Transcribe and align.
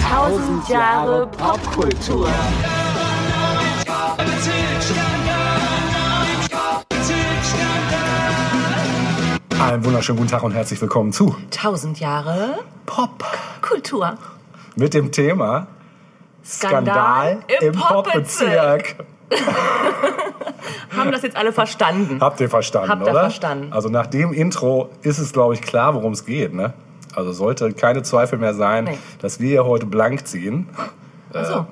Tausend 0.00 0.68
Jahre 0.70 1.26
Popkultur. 1.26 2.26
Einen 9.60 9.84
wunderschönen 9.84 10.16
guten 10.18 10.30
Tag 10.30 10.42
und 10.42 10.52
herzlich 10.52 10.80
willkommen 10.80 11.12
zu 11.12 11.36
Tausend 11.50 12.00
Jahre 12.00 12.60
Pop 12.86 13.22
Kultur. 13.60 14.16
mit 14.76 14.94
dem 14.94 15.12
Thema 15.12 15.66
Skandal 16.42 17.40
im 17.60 17.74
im 17.74 17.78
Popbezirk. 17.78 18.96
Haben 20.96 21.12
das 21.12 21.22
jetzt 21.22 21.36
alle 21.36 21.52
verstanden? 21.52 22.18
Habt 22.20 22.40
ihr 22.40 22.48
verstanden, 22.48 22.88
Habt 22.90 23.06
ihr 23.06 23.10
oder? 23.12 23.20
verstanden. 23.20 23.72
Also 23.72 23.88
nach 23.88 24.06
dem 24.06 24.32
Intro 24.32 24.88
ist 25.02 25.18
es, 25.18 25.32
glaube 25.32 25.54
ich, 25.54 25.62
klar, 25.62 25.94
worum 25.94 26.12
es 26.12 26.24
geht. 26.24 26.54
Ne? 26.54 26.72
Also 27.14 27.32
sollte 27.32 27.72
keine 27.72 28.02
Zweifel 28.02 28.38
mehr 28.38 28.54
sein, 28.54 28.84
Nee. 28.84 28.98
dass 29.20 29.40
wir 29.40 29.48
hier 29.48 29.64
heute 29.64 29.86
blank 29.86 30.26
ziehen. 30.26 30.68
Achso. 31.32 31.66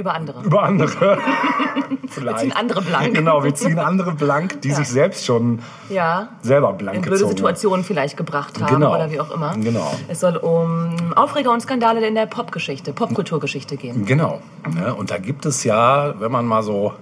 Über 0.00 0.14
andere. 0.14 0.42
Über 0.42 0.62
andere. 0.62 1.18
Vielleicht. 2.08 2.38
ziehen 2.40 2.52
andere 2.52 2.80
blank. 2.82 3.14
Genau, 3.14 3.44
wir 3.44 3.54
ziehen 3.54 3.78
andere 3.78 4.12
blank, 4.12 4.62
die 4.62 4.72
sich 4.72 4.88
selbst 4.88 5.26
schon 5.26 5.60
Ja. 5.90 6.28
selber 6.40 6.72
blank 6.72 6.96
In 6.96 7.02
blöde. 7.02 7.18
Situationen 7.28 7.84
vielleicht 7.84 8.16
gebracht 8.16 8.60
haben 8.60 8.74
Genau. 8.74 8.94
oder 8.94 9.10
wie 9.10 9.20
auch 9.20 9.30
immer. 9.30 9.54
Genau. 9.56 9.92
Es 10.08 10.20
soll 10.20 10.36
um 10.38 10.96
Aufreger 11.14 11.52
und 11.52 11.60
Skandale 11.60 12.06
in 12.06 12.14
der 12.14 12.24
Popgeschichte, 12.26 12.92
Popkulturgeschichte 12.94 13.76
gehen. 13.76 14.06
Genau. 14.06 14.40
Ne? 14.74 14.94
Und 14.94 15.10
da 15.10 15.18
gibt 15.18 15.44
es 15.46 15.64
ja, 15.64 16.14
wenn 16.18 16.32
man 16.32 16.46
mal 16.46 16.62
so 16.62 16.94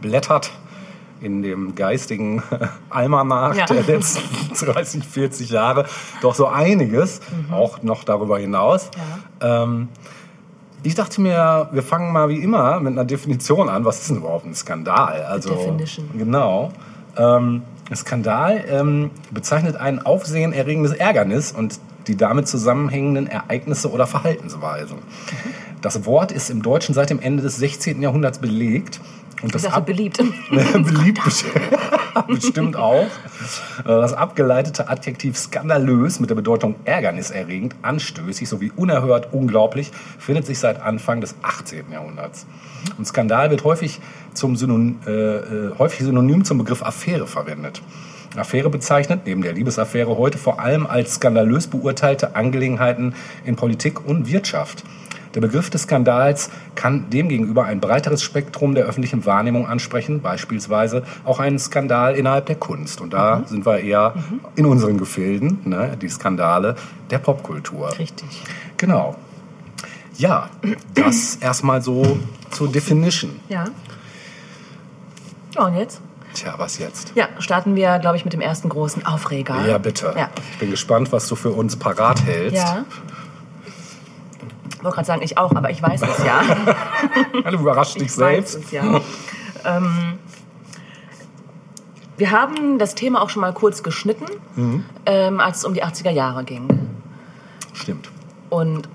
blättert 0.00 0.50
in 1.20 1.42
dem 1.42 1.74
geistigen 1.76 2.42
Almanach 2.90 3.54
Ja. 3.54 3.66
der 3.66 3.82
letzten 3.84 4.54
30, 4.66 5.04
40 5.06 5.50
Jahre, 5.50 5.86
doch 6.20 6.34
so 6.34 6.46
einiges, 6.48 7.20
auch 7.52 7.82
noch 7.82 8.02
darüber 8.04 8.38
hinaus. 8.38 8.90
Ähm, 9.40 9.88
ich 10.82 10.94
dachte 10.94 11.20
mir, 11.20 11.68
wir 11.72 11.82
fangen 11.82 12.12
mal 12.12 12.28
wie 12.28 12.38
immer 12.42 12.80
mit 12.80 12.92
einer 12.92 13.04
Definition 13.04 13.68
an. 13.68 13.84
Was 13.84 14.00
ist 14.00 14.10
denn 14.10 14.18
überhaupt 14.18 14.46
ein 14.46 14.54
Skandal? 14.54 15.22
Also, 15.22 15.50
definition. 15.54 16.08
Genau. 16.16 16.72
Ähm, 17.16 17.62
ein 17.90 17.96
Skandal 17.96 18.64
ähm, 18.68 19.10
bezeichnet 19.30 19.76
ein 19.76 20.00
aufsehenerregendes 20.04 20.92
Ärgernis 20.92 21.52
und 21.52 21.80
die 22.06 22.16
damit 22.16 22.48
zusammenhängenden 22.48 23.26
Ereignisse 23.26 23.90
oder 23.90 24.06
Verhaltensweisen. 24.06 24.98
Das 25.80 26.04
Wort 26.06 26.32
ist 26.32 26.50
im 26.50 26.62
Deutschen 26.62 26.94
seit 26.94 27.10
dem 27.10 27.20
Ende 27.20 27.42
des 27.42 27.56
16. 27.56 28.00
Jahrhunderts 28.00 28.38
belegt. 28.38 29.00
Und 29.42 29.48
Ich 29.48 29.52
das 29.52 29.62
dachte, 29.62 29.76
ab 29.76 29.86
beliebt. 29.86 30.18
beliebt 30.50 31.20
bestimmt 32.26 32.76
auch. 32.76 33.06
Äh, 33.06 33.84
Das 33.84 34.12
abgeleitete 34.12 34.88
Adjektiv 34.88 35.36
skandalös 35.36 36.20
mit 36.20 36.30
der 36.30 36.34
Bedeutung 36.34 36.74
ärgerniserregend, 36.84 37.74
anstößig 37.82 38.48
sowie 38.48 38.72
unerhört 38.76 39.32
unglaublich 39.32 39.90
findet 40.18 40.46
sich 40.46 40.58
seit 40.58 40.80
Anfang 40.80 41.20
des 41.20 41.34
18. 41.42 41.90
Jahrhunderts. 41.92 42.46
Und 42.98 43.06
Skandal 43.06 43.50
wird 43.50 43.64
häufig, 43.64 44.00
zum 44.34 44.56
Synonym, 44.56 44.98
äh, 45.06 45.10
äh, 45.10 45.78
häufig 45.78 46.00
synonym 46.00 46.44
zum 46.44 46.58
Begriff 46.58 46.82
Affäre 46.82 47.26
verwendet. 47.26 47.82
Affäre 48.36 48.70
bezeichnet, 48.70 49.22
neben 49.26 49.42
der 49.42 49.52
Liebesaffäre, 49.54 50.16
heute 50.16 50.38
vor 50.38 50.60
allem 50.60 50.86
als 50.86 51.14
skandalös 51.14 51.66
beurteilte 51.66 52.36
Angelegenheiten 52.36 53.14
in 53.44 53.56
Politik 53.56 54.06
und 54.06 54.30
Wirtschaft. 54.30 54.84
Der 55.34 55.40
Begriff 55.40 55.70
des 55.70 55.82
Skandals 55.82 56.50
kann 56.74 57.08
demgegenüber 57.10 57.64
ein 57.64 57.80
breiteres 57.80 58.22
Spektrum 58.22 58.74
der 58.74 58.84
öffentlichen 58.84 59.24
Wahrnehmung 59.26 59.66
ansprechen, 59.66 60.20
beispielsweise 60.22 61.04
auch 61.24 61.38
einen 61.38 61.58
Skandal 61.58 62.16
innerhalb 62.16 62.46
der 62.46 62.56
Kunst. 62.56 63.00
Und 63.00 63.12
da 63.12 63.42
sind 63.46 63.64
wir 63.64 63.78
eher 63.78 64.14
in 64.56 64.66
unseren 64.66 64.98
Gefilden, 64.98 65.60
ne, 65.64 65.96
die 66.00 66.08
Skandale 66.08 66.74
der 67.10 67.18
Popkultur. 67.18 67.96
Richtig. 67.98 68.42
Genau. 68.76 69.16
Ja, 70.16 70.50
das 70.94 71.36
erstmal 71.40 71.80
so 71.80 72.18
zur 72.50 72.70
Definition. 72.70 73.38
Ja. 73.48 73.66
Ja, 75.54 75.66
und 75.66 75.76
jetzt? 75.76 76.00
Tja, 76.34 76.54
was 76.56 76.78
jetzt? 76.78 77.12
Ja, 77.14 77.28
starten 77.38 77.74
wir, 77.74 77.98
glaube 77.98 78.16
ich, 78.16 78.24
mit 78.24 78.32
dem 78.32 78.40
ersten 78.40 78.68
großen 78.68 79.04
Aufreger. 79.04 79.66
Ja, 79.66 79.78
bitte. 79.78 80.14
Ja. 80.16 80.30
Ich 80.52 80.58
bin 80.58 80.70
gespannt, 80.70 81.10
was 81.12 81.26
du 81.26 81.34
für 81.34 81.50
uns 81.50 81.76
parat 81.76 82.24
hältst. 82.24 82.56
Ja. 82.56 82.84
Ich 84.80 84.84
wollte 84.84 84.94
gerade 84.96 85.06
sagen, 85.06 85.22
ich 85.22 85.36
auch, 85.36 85.54
aber 85.54 85.70
ich 85.70 85.82
weiß 85.82 86.00
es 86.02 86.24
ja. 86.24 86.40
Du 87.50 87.58
überraschst 87.58 87.96
dich 87.96 88.04
Ich 88.04 88.12
selbst. 88.14 88.56
weiß 88.56 88.64
es 88.64 88.70
ja. 88.70 89.00
ähm, 89.66 90.18
wir 92.16 92.30
haben 92.30 92.78
das 92.78 92.94
Thema 92.94 93.20
auch 93.22 93.28
schon 93.30 93.42
mal 93.42 93.52
kurz 93.52 93.82
geschnitten, 93.82 94.24
Mhm. 94.56 94.84
ähm, 95.06 95.38
als 95.40 95.58
es 95.58 95.64
um 95.66 95.74
die 95.74 95.84
80er 95.84 96.10
Jahre 96.10 96.44
ging. 96.44 96.66
Stimmt. 97.74 98.10
Und 98.48 98.88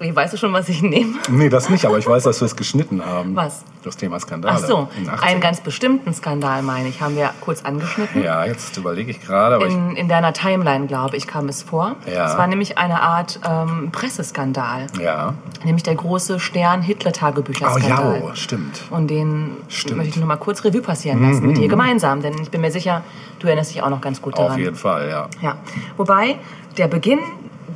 weißt 0.00 0.32
du 0.32 0.36
schon, 0.36 0.52
was 0.52 0.68
ich 0.68 0.80
nehme? 0.82 1.14
Nee, 1.28 1.48
das 1.48 1.68
nicht, 1.68 1.84
aber 1.84 1.98
ich 1.98 2.06
weiß, 2.06 2.22
dass 2.22 2.40
wir 2.40 2.46
es 2.46 2.54
geschnitten 2.56 3.04
haben. 3.04 3.34
Was? 3.34 3.64
Das 3.82 3.96
Thema 3.96 4.18
Skandale. 4.20 4.54
Ach 4.56 4.64
so, 4.66 4.88
in 4.96 5.04
den 5.04 5.12
80ern. 5.12 5.22
einen 5.22 5.40
ganz 5.40 5.60
bestimmten 5.60 6.12
Skandal, 6.14 6.62
meine 6.62 6.88
ich, 6.88 7.00
haben 7.00 7.16
wir 7.16 7.30
kurz 7.40 7.64
angeschnitten. 7.64 8.22
Ja, 8.22 8.44
jetzt 8.44 8.76
überlege 8.76 9.10
ich 9.10 9.20
gerade, 9.20 9.64
In, 9.64 9.96
in 9.96 10.08
deiner 10.08 10.32
Timeline, 10.32 10.86
glaube 10.86 11.16
ich, 11.16 11.26
kam 11.26 11.48
es 11.48 11.62
vor. 11.62 11.96
Ja. 12.12 12.26
Es 12.26 12.38
war 12.38 12.46
nämlich 12.46 12.78
eine 12.78 13.00
Art 13.02 13.40
ähm, 13.48 13.90
Presseskandal, 13.90 14.86
ja. 15.02 15.34
nämlich 15.64 15.82
der 15.82 15.94
große 15.94 16.34
Oh 16.36 16.38
Stern-Hitler-Tagebücher-Skandal. 16.38 18.22
ja, 18.26 18.36
stimmt. 18.36 18.82
Und 18.90 19.08
den 19.08 19.56
Stimmt. 19.68 19.98
möchte 19.98 20.10
ich 20.14 20.20
noch 20.20 20.26
mal 20.28 20.36
kurz 20.36 20.64
Revue 20.64 20.82
passieren 20.82 21.22
lassen 21.22 21.46
mit 21.46 21.58
dir 21.58 21.68
gemeinsam, 21.68 22.22
denn 22.22 22.34
ich 22.40 22.50
bin 22.50 22.60
mir 22.60 22.70
sicher, 22.70 23.02
du 23.38 23.46
erinnerst 23.46 23.74
dich 23.74 23.82
auch 23.82 23.90
noch 23.90 24.00
ganz 24.00 24.20
gut 24.22 24.38
daran. 24.38 24.52
Auf 24.52 24.58
jeden 24.58 24.76
Fall, 24.76 25.08
ja. 25.08 25.28
Ja. 25.40 25.56
Wobei 25.96 26.36
der 26.76 26.88
Beginn 26.88 27.18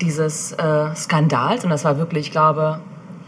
dieses 0.02 0.52
äh, 0.52 0.94
Skandals, 0.94 1.64
und 1.64 1.70
das 1.70 1.84
war 1.84 1.96
wirklich, 1.96 2.26
ich 2.26 2.32
glaube, 2.32 2.80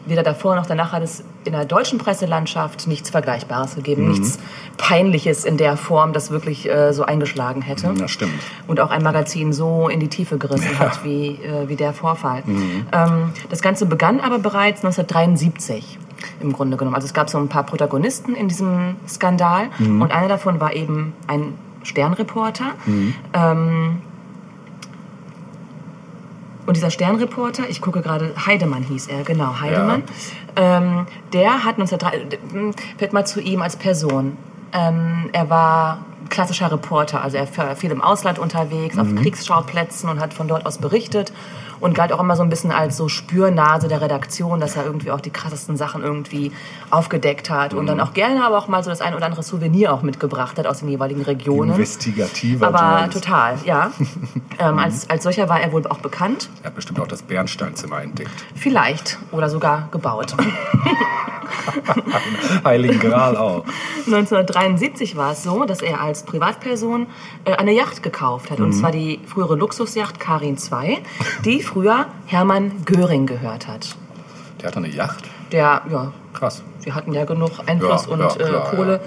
weder 0.06 0.22
davor 0.22 0.56
noch 0.56 0.66
danach 0.66 0.92
hat 0.92 1.02
es 1.02 1.24
in 1.44 1.52
der 1.52 1.64
deutschen 1.64 1.98
Presselandschaft 1.98 2.86
nichts 2.86 3.10
Vergleichbares 3.10 3.74
gegeben, 3.74 4.08
nichts 4.08 4.38
Peinliches 4.76 5.44
in 5.44 5.56
der 5.56 5.76
Form, 5.76 6.12
das 6.12 6.30
wirklich 6.30 6.68
äh, 6.68 6.92
so 6.92 7.04
eingeschlagen 7.04 7.62
hätte. 7.62 7.92
Ja, 7.96 8.08
stimmt. 8.08 8.32
Und 8.66 8.80
auch 8.80 8.90
ein 8.90 9.02
Magazin 9.02 9.52
so 9.52 9.88
in 9.88 10.00
die 10.00 10.08
Tiefe 10.08 10.38
gerissen 10.38 10.78
hat 10.78 11.04
wie, 11.04 11.38
äh, 11.42 11.68
wie 11.68 11.76
der 11.76 11.92
Vorfall. 11.92 12.42
Ähm, 12.46 13.32
das 13.50 13.62
Ganze 13.62 13.86
begann 13.86 14.20
aber 14.20 14.38
bereits 14.38 14.84
1973 14.84 15.98
im 16.40 16.52
Grunde 16.52 16.76
genommen. 16.76 16.96
Also 16.96 17.06
es 17.06 17.14
gab 17.14 17.28
so 17.28 17.38
ein 17.38 17.48
paar 17.48 17.64
Protagonisten 17.64 18.34
in 18.34 18.48
diesem 18.48 18.96
Skandal 19.06 19.68
und 19.78 20.10
einer 20.10 20.28
davon 20.28 20.60
war 20.60 20.74
eben 20.74 21.12
ein 21.26 21.54
Sternreporter. 21.82 22.72
Ähm, 23.34 24.00
und 26.66 26.76
dieser 26.76 26.90
Sternreporter, 26.90 27.68
ich 27.68 27.80
gucke 27.80 28.00
gerade, 28.00 28.34
Heidemann 28.46 28.82
hieß 28.82 29.08
er, 29.08 29.22
genau, 29.22 29.60
Heidemann, 29.60 30.02
ähm, 30.56 31.06
der 31.32 31.64
hat 31.64 31.78
1903, 31.78 32.72
fällt 32.98 33.12
mal 33.12 33.26
zu 33.26 33.40
ihm 33.40 33.62
als 33.62 33.76
Person. 33.76 34.36
Ähm, 34.72 35.30
er 35.32 35.50
war 35.50 36.04
klassischer 36.30 36.72
Reporter, 36.72 37.22
also 37.22 37.36
er 37.36 37.56
war 37.56 37.76
viel 37.76 37.90
im 37.90 38.00
Ausland 38.00 38.38
unterwegs, 38.38 38.98
auf 38.98 39.14
Kriegsschauplätzen 39.14 40.08
und 40.08 40.20
hat 40.20 40.34
von 40.34 40.48
dort 40.48 40.66
aus 40.66 40.78
berichtet 40.78 41.32
und 41.84 41.94
galt 41.94 42.14
auch 42.14 42.20
immer 42.20 42.34
so 42.34 42.42
ein 42.42 42.48
bisschen 42.48 42.72
als 42.72 42.96
so 42.96 43.08
Spürnase 43.08 43.88
der 43.88 44.00
Redaktion, 44.00 44.58
dass 44.58 44.74
er 44.74 44.86
irgendwie 44.86 45.10
auch 45.10 45.20
die 45.20 45.28
krassesten 45.28 45.76
Sachen 45.76 46.02
irgendwie 46.02 46.50
aufgedeckt 46.90 47.50
hat 47.50 47.74
und 47.74 47.86
dann 47.86 48.00
auch 48.00 48.14
gerne 48.14 48.42
aber 48.42 48.56
auch 48.56 48.68
mal 48.68 48.82
so 48.82 48.88
das 48.88 49.02
ein 49.02 49.14
oder 49.14 49.26
andere 49.26 49.42
Souvenir 49.42 49.92
auch 49.92 50.00
mitgebracht 50.00 50.58
hat 50.58 50.66
aus 50.66 50.78
den 50.78 50.88
jeweiligen 50.88 51.20
Regionen. 51.20 51.72
Investigativer 51.72 52.68
Aber 52.68 53.10
total, 53.10 53.58
ja. 53.66 53.90
ähm, 54.58 54.78
als, 54.78 55.10
als 55.10 55.24
solcher 55.24 55.50
war 55.50 55.60
er 55.60 55.72
wohl 55.72 55.86
auch 55.86 55.98
bekannt. 55.98 56.48
Er 56.62 56.68
hat 56.68 56.74
bestimmt 56.74 57.00
auch 57.00 57.06
das 57.06 57.22
Bernsteinzimmer 57.22 58.02
entdeckt. 58.02 58.32
Vielleicht 58.54 59.18
oder 59.30 59.50
sogar 59.50 59.88
gebaut. 59.90 60.34
Heiligen 62.64 62.98
Gral 62.98 63.36
auch. 63.36 63.64
1973 64.06 65.16
war 65.16 65.32
es 65.32 65.42
so, 65.42 65.64
dass 65.64 65.82
er 65.82 66.00
als 66.00 66.24
Privatperson 66.24 67.06
äh, 67.44 67.52
eine 67.52 67.72
Yacht 67.72 68.02
gekauft 68.02 68.50
hat. 68.50 68.60
Und 68.60 68.72
zwar 68.72 68.90
die 68.90 69.20
frühere 69.26 69.56
Luxusjacht 69.56 70.20
Karin 70.20 70.56
II, 70.56 70.98
die 71.44 71.62
früher 71.74 72.06
Hermann 72.26 72.84
Göring 72.84 73.26
gehört 73.26 73.66
hat. 73.66 73.96
Der 74.60 74.68
hat 74.68 74.76
eine 74.76 74.88
Yacht. 74.88 75.24
Der, 75.50 75.82
ja, 75.90 76.12
Krass. 76.32 76.62
sie 76.78 76.92
hatten 76.92 77.12
ja 77.12 77.24
genug 77.24 77.50
Einfluss 77.66 78.06
Ja, 78.06 78.12
und 78.12 78.20
ja, 78.20 78.28
äh, 78.28 78.48
klar, 78.48 78.70
Kohle. 78.70 79.00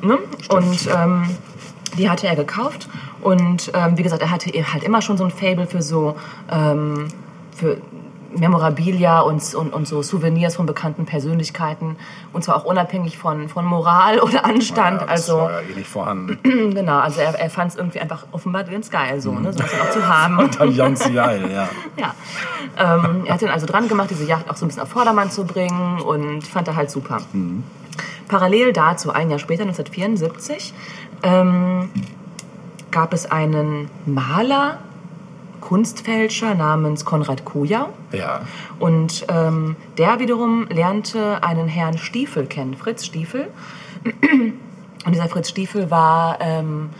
Ne? 0.00 0.18
Und 0.48 0.88
ähm, 0.94 1.28
die 1.98 2.08
hatte 2.08 2.26
er 2.26 2.36
gekauft. 2.36 2.88
Und 3.20 3.70
ähm, 3.74 3.98
wie 3.98 4.02
gesagt, 4.02 4.22
er 4.22 4.30
hatte 4.30 4.50
halt 4.50 4.82
immer 4.82 5.02
schon 5.02 5.18
so 5.18 5.24
ein 5.24 5.30
Fable 5.30 5.66
für 5.66 5.82
so 5.82 6.16
ähm, 6.50 7.08
für 7.54 7.76
Memorabilia 8.36 9.20
und, 9.20 9.54
und, 9.54 9.72
und 9.72 9.86
so 9.86 10.02
Souvenirs 10.02 10.56
von 10.56 10.66
bekannten 10.66 11.06
Persönlichkeiten. 11.06 11.96
Und 12.32 12.44
zwar 12.44 12.56
auch 12.56 12.64
unabhängig 12.64 13.18
von, 13.18 13.48
von 13.48 13.64
Moral 13.64 14.20
oder 14.22 14.44
Anstand. 14.44 15.00
Ja, 15.00 15.06
das 15.06 15.28
also 15.28 15.38
war 15.38 15.62
ja 15.62 15.68
eh 15.68 15.74
nicht 15.74 15.88
vorhanden. 15.88 16.38
genau, 16.74 16.98
also 16.98 17.20
er, 17.20 17.38
er 17.38 17.50
fand 17.50 17.72
es 17.72 17.76
irgendwie 17.76 18.00
einfach 18.00 18.26
offenbar 18.32 18.64
ganz 18.64 18.90
geil, 18.90 19.20
so, 19.20 19.32
ne? 19.32 19.52
sowas 19.52 19.70
dann 19.70 19.80
auch 19.80 19.90
zu 19.90 20.06
haben. 20.06 20.50
Dann 20.58 20.76
ganz 20.76 21.12
geil, 21.12 21.50
ja. 21.52 21.68
Ja. 21.96 22.14
Ähm, 22.76 23.24
er 23.26 23.34
hat 23.34 23.42
ihn 23.42 23.48
also 23.48 23.66
dran 23.66 23.88
gemacht, 23.88 24.10
diese 24.10 24.24
Yacht 24.24 24.50
auch 24.50 24.56
so 24.56 24.64
ein 24.64 24.68
bisschen 24.68 24.82
auf 24.82 24.88
Vordermann 24.88 25.30
zu 25.30 25.44
bringen 25.44 26.00
und 26.00 26.44
fand 26.44 26.66
er 26.68 26.76
halt 26.76 26.90
super. 26.90 27.18
parallel 28.28 28.72
dazu, 28.72 29.12
ein 29.12 29.30
Jahr 29.30 29.38
später, 29.38 29.62
1974, 29.62 30.74
ähm, 31.22 31.90
gab 32.90 33.12
es 33.12 33.30
einen 33.30 33.90
Maler, 34.06 34.78
Kunstfälscher 35.64 36.54
namens 36.54 37.06
Konrad 37.06 37.46
Kujau. 37.46 37.88
Ja. 38.12 38.42
Und 38.78 39.24
ähm, 39.28 39.76
der 39.96 40.18
wiederum 40.18 40.66
lernte 40.68 41.42
einen 41.42 41.68
Herrn 41.68 41.96
Stiefel 41.96 42.44
kennen, 42.46 42.74
Fritz 42.76 43.06
Stiefel. 43.06 43.48
Und 44.04 45.14
dieser 45.14 45.28
Fritz 45.28 45.48
Stiefel 45.48 45.90
war, 45.90 46.38
ähm, 46.40 46.90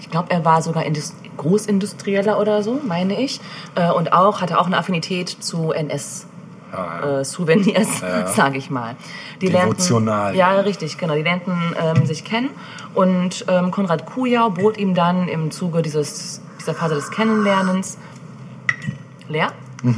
ich 0.00 0.10
glaube, 0.10 0.30
er 0.30 0.42
war 0.44 0.62
sogar 0.62 0.84
Indus 0.84 1.14
Großindustrieller 1.36 2.40
oder 2.40 2.62
so, 2.62 2.80
meine 2.82 3.20
ich. 3.20 3.40
Äh, 3.74 3.90
und 3.90 4.14
auch 4.14 4.40
hatte 4.40 4.58
auch 4.58 4.66
eine 4.66 4.78
Affinität 4.78 5.28
zu 5.28 5.72
NS. 5.72 6.26
Ah, 6.72 7.20
Äh, 7.20 7.24
Souvenirs, 7.26 8.00
Ja. 8.00 8.26
sage 8.40 8.56
ich 8.56 8.70
mal. 8.70 8.96
Die 9.42 9.50
Devotional. 9.50 10.34
Lernten, 10.34 10.38
ja, 10.38 10.60
richtig, 10.62 10.96
genau. 10.96 11.14
Die 11.14 11.22
lernten 11.22 11.52
ähm, 11.78 12.06
sich 12.06 12.24
kennen 12.24 12.48
und 12.94 13.44
ähm, 13.48 13.70
Konrad 13.70 14.06
Kujau 14.06 14.48
bot 14.48 14.78
ihm 14.78 14.94
dann 14.94 15.28
im 15.28 15.50
Zuge 15.50 15.82
dieses, 15.82 16.40
dieser 16.66 16.74
Phase 16.76 16.96
des 16.96 17.10
Kennenlernens 17.10 17.96
leer 19.28 19.52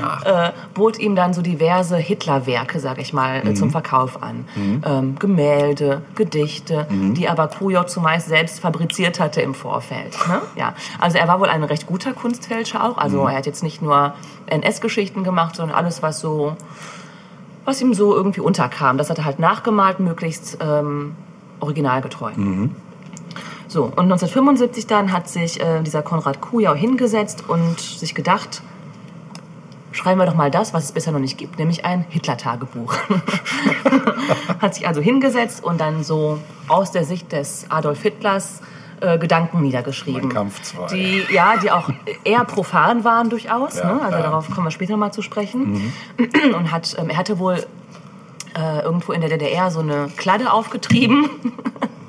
nach. 0.00 0.24
äh, 0.24 0.52
bot 0.74 0.98
ihm 0.98 1.16
dann 1.16 1.34
so 1.34 1.42
diverse 1.42 1.96
Hitlerwerke, 1.96 2.78
sag 2.78 2.98
ich 2.98 3.12
mal, 3.12 3.46
äh, 3.46 3.54
zum 3.54 3.70
Verkauf 3.70 4.22
an. 4.22 4.44
Ähm, 4.84 5.18
Gemälde, 5.18 6.02
Gedichte, 6.14 6.86
die 6.90 7.28
aber 7.28 7.48
Kujau 7.48 7.84
zumeist 7.84 8.28
selbst 8.28 8.60
fabriziert 8.60 9.18
hatte 9.18 9.40
im 9.40 9.54
Vorfeld. 9.54 10.16
Ne? 10.28 10.40
Ja. 10.56 10.74
Also 11.00 11.18
er 11.18 11.26
war 11.26 11.40
wohl 11.40 11.48
ein 11.48 11.64
recht 11.64 11.86
guter 11.86 12.12
Kunstfälscher 12.12 12.84
auch. 12.84 12.96
Also 12.98 13.26
er 13.26 13.38
hat 13.38 13.46
jetzt 13.46 13.62
nicht 13.62 13.82
nur 13.82 14.14
NS-Geschichten 14.46 15.24
gemacht, 15.24 15.56
sondern 15.56 15.76
alles, 15.76 16.02
was 16.02 16.20
so, 16.20 16.56
was 17.64 17.80
ihm 17.80 17.94
so 17.94 18.14
irgendwie 18.14 18.40
unterkam. 18.40 18.98
Das 18.98 19.10
hat 19.10 19.18
er 19.18 19.24
halt 19.24 19.40
nachgemalt, 19.40 19.98
möglichst 19.98 20.58
ähm, 20.60 21.16
originalgetreu. 21.60 22.32
So, 23.74 23.86
und 23.86 23.98
1975 24.04 24.86
dann 24.86 25.10
hat 25.10 25.28
sich 25.28 25.60
äh, 25.60 25.82
dieser 25.82 26.02
Konrad 26.02 26.40
Kujau 26.40 26.74
hingesetzt 26.74 27.48
und 27.48 27.80
sich 27.80 28.14
gedacht, 28.14 28.62
schreiben 29.90 30.20
wir 30.20 30.26
doch 30.26 30.36
mal 30.36 30.48
das, 30.48 30.72
was 30.72 30.84
es 30.84 30.92
bisher 30.92 31.12
noch 31.12 31.18
nicht 31.18 31.36
gibt, 31.36 31.58
nämlich 31.58 31.84
ein 31.84 32.06
Hitler-Tagebuch. 32.08 32.94
Hat 34.60 34.76
sich 34.76 34.86
also 34.86 35.00
hingesetzt 35.00 35.64
und 35.64 35.80
dann 35.80 36.04
so 36.04 36.38
aus 36.68 36.92
der 36.92 37.04
Sicht 37.04 37.32
des 37.32 37.66
Adolf 37.68 38.00
Hitlers 38.02 38.60
äh, 39.00 39.18
Gedanken 39.18 39.60
niedergeschrieben. 39.60 40.28
Mein 40.28 40.32
Kampf 40.32 40.62
zwei. 40.62 40.86
Die, 40.94 41.24
ja, 41.32 41.56
die 41.56 41.72
auch 41.72 41.90
eher 42.22 42.44
profan 42.44 43.02
waren 43.02 43.28
durchaus. 43.28 43.78
Ja, 43.78 43.92
ne? 43.92 44.02
Also 44.02 44.18
ja. 44.18 44.22
darauf 44.22 44.50
kommen 44.52 44.68
wir 44.68 44.70
später 44.70 44.96
mal 44.96 45.10
zu 45.10 45.20
sprechen. 45.20 45.92
Und 46.56 46.70
hat, 46.70 46.94
ähm, 46.96 47.10
er 47.10 47.16
hatte 47.16 47.40
wohl 47.40 47.66
äh, 48.56 48.82
irgendwo 48.84 49.10
in 49.10 49.20
der 49.20 49.30
DDR 49.30 49.72
so 49.72 49.80
eine 49.80 50.12
Kladde 50.16 50.52
aufgetrieben. 50.52 51.28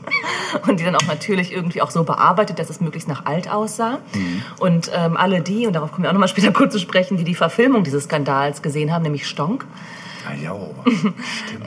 Und 0.67 0.79
die 0.79 0.83
dann 0.83 0.95
auch 0.95 1.05
natürlich 1.07 1.51
irgendwie 1.51 1.81
auch 1.81 1.91
so 1.91 2.03
bearbeitet, 2.03 2.59
dass 2.59 2.69
es 2.69 2.81
möglichst 2.81 3.07
nach 3.07 3.25
alt 3.25 3.49
aussah. 3.51 3.99
Und 4.59 4.91
ähm, 4.93 5.17
alle 5.17 5.41
die, 5.41 5.67
und 5.67 5.73
darauf 5.73 5.91
kommen 5.91 6.03
wir 6.03 6.09
auch 6.09 6.13
nochmal 6.13 6.29
später 6.29 6.51
kurz 6.53 6.73
zu 6.73 6.79
sprechen, 6.79 7.17
die 7.17 7.23
die 7.23 7.35
Verfilmung 7.35 7.83
dieses 7.83 8.05
Skandals 8.05 8.61
gesehen 8.61 8.93
haben, 8.93 9.03
nämlich 9.03 9.27
Stonk, 9.27 9.65
Ah, 10.27 10.33
jo. 10.33 10.73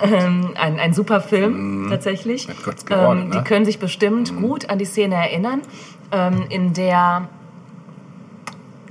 ähm, 0.01 0.51
ein, 0.57 0.81
ein 0.81 0.93
super 0.93 1.21
Film 1.21 1.87
tatsächlich, 1.91 2.49
Götz 2.65 2.85
George, 2.85 3.21
ähm, 3.21 3.29
ne? 3.29 3.37
die 3.37 3.45
können 3.45 3.65
sich 3.65 3.79
bestimmt 3.79 4.37
gut 4.37 4.69
an 4.69 4.79
die 4.79 4.85
Szene 4.85 5.15
erinnern, 5.15 5.63
ähm, 6.11 6.45
in 6.49 6.73
der 6.73 7.29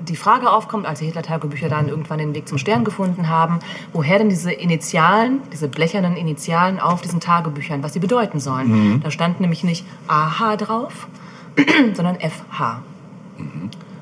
die 0.09 0.15
Frage 0.15 0.49
aufkommt, 0.51 0.85
als 0.85 0.99
die 0.99 1.05
Hitler-Tagebücher 1.05 1.69
dann 1.69 1.87
irgendwann 1.89 2.17
den 2.19 2.33
Weg 2.35 2.47
zum 2.47 2.57
Stern 2.57 2.83
gefunden 2.83 3.29
haben, 3.29 3.59
woher 3.93 4.17
denn 4.17 4.29
diese 4.29 4.51
Initialen, 4.51 5.41
diese 5.53 5.67
blechernen 5.67 6.15
Initialen 6.15 6.79
auf 6.79 7.01
diesen 7.01 7.19
Tagebüchern, 7.19 7.83
was 7.83 7.93
sie 7.93 7.99
bedeuten 7.99 8.39
sollen. 8.39 8.67
Mhm. 8.95 9.01
Da 9.03 9.11
stand 9.11 9.39
nämlich 9.41 9.63
nicht 9.63 9.85
AH 10.07 10.55
drauf, 10.57 11.07
sondern 11.93 12.15
FH. 12.19 12.81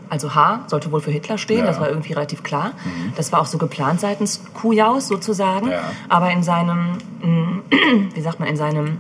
Also 0.08 0.36
H 0.36 0.62
sollte 0.68 0.92
wohl 0.92 1.02
für 1.02 1.12
Hitler 1.12 1.38
stehen, 1.38 1.60
Ja. 1.60 1.66
das 1.66 1.80
war 1.80 1.90
irgendwie 1.90 2.14
relativ 2.14 2.44
klar. 2.44 2.72
Das 3.16 3.32
war 3.32 3.42
auch 3.42 3.48
so 3.48 3.58
geplant 3.58 4.00
seitens 4.00 4.42
Kujaus 4.54 5.08
sozusagen. 5.08 5.72
Ja. 5.72 5.82
Aber 6.10 6.32
in 6.32 6.44
seinem, 6.44 6.98
mm, 7.22 7.62
wie 8.14 8.22
sagt 8.22 8.40
man, 8.40 8.48
in 8.48 8.56
seinem, 8.56 9.00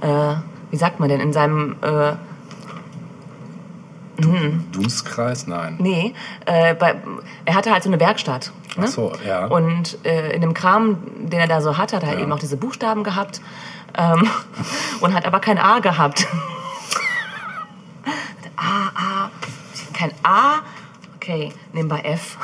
äh, 0.00 0.34
wie 0.70 0.76
sagt 0.76 1.00
man 1.00 1.08
denn, 1.10 1.20
in 1.20 1.32
seinem, 1.32 1.76
äh, 1.82 2.12
Dunstkreis? 4.72 5.46
Nein. 5.46 5.76
nee, 5.78 6.14
äh, 6.46 6.74
bei, 6.74 6.94
er 7.44 7.54
hatte 7.54 7.72
halt 7.72 7.82
so 7.82 7.88
eine 7.90 7.98
Werkstatt. 8.00 8.52
Ne? 8.76 8.84
Ach 8.86 8.90
so, 8.90 9.12
ja. 9.26 9.46
Und 9.46 9.98
äh, 10.04 10.32
in 10.32 10.40
dem 10.42 10.54
Kram, 10.54 10.98
den 11.28 11.40
er 11.40 11.48
da 11.48 11.60
so 11.60 11.76
hatte, 11.76 11.96
hat 11.96 12.02
er 12.04 12.14
Ja. 12.14 12.20
eben 12.20 12.32
auch 12.32 12.38
diese 12.38 12.56
Buchstaben 12.56 13.02
gehabt 13.04 13.40
ähm, 13.98 14.28
und 15.00 15.14
hat 15.14 15.26
aber 15.26 15.40
kein 15.40 15.58
A 15.58 15.78
gehabt. 15.80 16.26
A, 18.56 18.90
A, 18.94 19.30
kein 19.94 20.12
A, 20.22 20.60
okay, 21.20 21.52
nehmen 21.74 21.90
wir 21.90 22.04
F. 22.04 22.38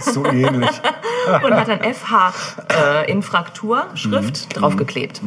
So 0.00 0.24
ähnlich. 0.24 0.70
und 1.42 1.52
hat 1.54 1.68
dann 1.68 1.80
FH 1.80 2.32
äh, 2.72 3.10
in 3.10 3.22
Frakturschrift 3.22 4.46
Mhm. 4.46 4.60
draufgeklebt. 4.60 5.20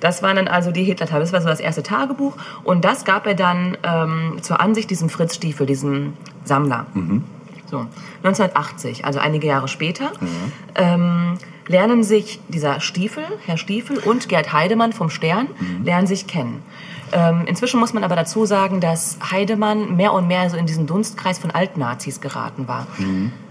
Das 0.00 0.22
waren 0.22 0.36
dann 0.36 0.48
also 0.48 0.72
die 0.72 0.82
Hitler-Tage. 0.82 1.20
Das 1.20 1.32
war 1.32 1.40
so 1.40 1.48
das 1.48 1.60
erste 1.60 1.82
Tagebuch. 1.84 2.34
Und 2.64 2.84
das 2.84 3.04
gab 3.04 3.26
er 3.26 3.34
dann 3.34 3.78
ähm, 3.84 4.38
zur 4.42 4.60
Ansicht 4.60 4.90
diesem 4.90 5.08
Fritz 5.08 5.36
Stiefel, 5.36 5.66
diesem 5.66 6.14
Sammler. 6.44 6.86
Mhm. 6.94 7.22
So, 7.66 7.86
1980, 8.22 9.04
also 9.04 9.18
einige 9.18 9.46
Jahre 9.48 9.66
später, 9.66 10.12
ähm, 10.76 11.36
lernen 11.66 12.04
sich 12.04 12.40
dieser 12.48 12.80
Stiefel, 12.80 13.24
Herr 13.44 13.56
Stiefel 13.56 13.98
und 13.98 14.28
Gerd 14.28 14.52
Heidemann 14.52 14.92
vom 14.92 15.10
Stern, 15.10 15.48
lernen 15.84 16.06
sich 16.06 16.28
kennen. 16.28 16.62
Ähm, 17.12 17.42
inzwischen 17.46 17.78
muss 17.80 17.92
man 17.92 18.04
aber 18.04 18.16
dazu 18.16 18.46
sagen, 18.46 18.80
dass 18.80 19.18
Heidemann 19.30 19.96
mehr 19.96 20.12
und 20.12 20.26
mehr 20.26 20.48
so 20.50 20.56
in 20.56 20.66
diesen 20.66 20.86
Dunstkreis 20.86 21.38
von 21.38 21.50
Altnazis 21.50 22.20
geraten 22.20 22.68
war. 22.68 22.86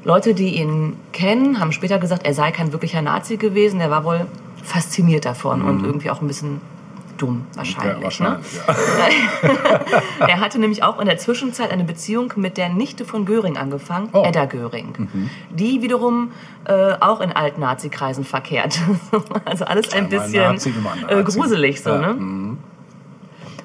Leute, 0.03 0.33
die 0.33 0.55
ihn 0.55 0.97
kennen, 1.13 1.59
haben 1.59 1.71
später 1.71 1.97
gesagt, 1.99 2.25
er 2.25 2.33
sei 2.33 2.51
kein 2.51 2.71
wirklicher 2.73 3.01
Nazi 3.01 3.37
gewesen. 3.37 3.79
Er 3.79 3.89
war 3.89 4.03
wohl 4.03 4.25
fasziniert 4.63 5.25
davon 5.25 5.61
und 5.61 5.83
irgendwie 5.85 6.09
auch 6.09 6.21
ein 6.21 6.27
bisschen 6.27 6.59
dumm 7.17 7.45
wahrscheinlich. 7.55 7.85
Ja, 7.93 7.97
Ne? 7.97 8.03
wahrscheinlich. 8.03 8.47
Ja. 8.67 9.79
Er 10.27 10.39
hatte 10.41 10.59
nämlich 10.59 10.83
auch 10.83 10.99
in 10.99 11.05
der 11.05 11.17
Zwischenzeit 11.17 11.71
eine 11.71 11.83
Beziehung 11.85 12.33
mit 12.35 12.57
der 12.57 12.67
Nichte 12.69 13.05
von 13.05 13.25
Göring 13.25 13.55
angefangen, 13.57 14.09
Oh. 14.11 14.23
Edda 14.25 14.45
Göring. 14.45 15.29
Die 15.49 15.81
wiederum 15.81 16.31
äh, 16.65 16.93
auch 16.99 17.21
in 17.21 17.31
Alt-Nazi-Kreisen 17.31 18.25
verkehrt. 18.25 18.79
also 19.45 19.63
alles 19.65 19.93
ein 19.93 20.09
bisschen 20.09 20.41
Nazi, 20.55 20.69
ein 20.71 21.07
äh, 21.09 21.15
Nazi. 21.21 21.37
gruselig 21.39 21.81
so, 21.81 21.95
ne? 21.97 22.57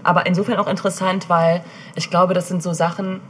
Aber 0.03 0.27
insofern 0.27 0.59
auch 0.59 0.69
interessant, 0.69 1.29
weil 1.29 1.63
ich 1.95 2.11
glaube, 2.11 2.35
das 2.35 2.49
sind 2.49 2.63
so 2.63 2.73
Sachen, 2.73 3.21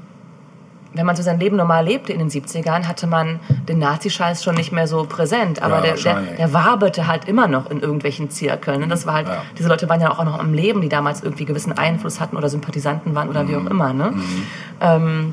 wenn 0.93 1.07
man 1.07 1.15
so 1.15 1.23
sein 1.23 1.39
Leben 1.39 1.57
normal 1.57 1.85
lebte 1.85 2.13
in 2.13 2.19
den 2.19 2.31
70ern, 2.31 2.89
hatte 2.89 3.07
man 3.07 3.39
den 3.69 3.79
Nazi-Scheiß 3.79 4.43
schon 4.43 4.57
nicht 4.57 4.73
mehr 4.73 4.89
so 4.89 5.05
präsent. 5.05 5.63
Aber 5.63 5.77
Ja, 5.77 5.95
der, 5.95 5.95
der, 5.95 6.21
der 6.37 6.53
waberte 6.53 7.07
halt 7.07 7.27
immer 7.29 7.47
noch 7.47 7.71
in 7.71 7.81
irgendwelchen 7.81 8.29
Zirkeln. 8.31 8.83
Und 8.83 8.89
das 8.89 9.07
war 9.07 9.15
halt, 9.15 9.29
Ja. 9.29 9.43
diese 9.57 9.69
Leute 9.69 9.89
waren 9.89 10.01
ja 10.01 10.11
auch 10.11 10.25
noch 10.25 10.39
am 10.41 10.53
Leben, 10.53 10.81
die 10.81 10.89
damals 10.89 11.23
irgendwie 11.23 11.45
gewissen 11.45 11.79
Einfluss 11.79 12.19
hatten 12.19 12.37
oder 12.37 12.49
Sympathisanten 12.49 13.15
waren 13.15 13.29
oder 13.29 13.47
wie 13.47 13.53
Mhm. 13.55 13.67
auch 13.67 13.71
immer. 13.71 13.93
Ne? 13.93 14.15
Ähm, 14.81 15.33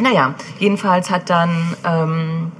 naja, 0.00 0.34
jedenfalls 0.58 1.10
hat 1.10 1.30
dann 1.30 1.74
ähm, 1.84 2.52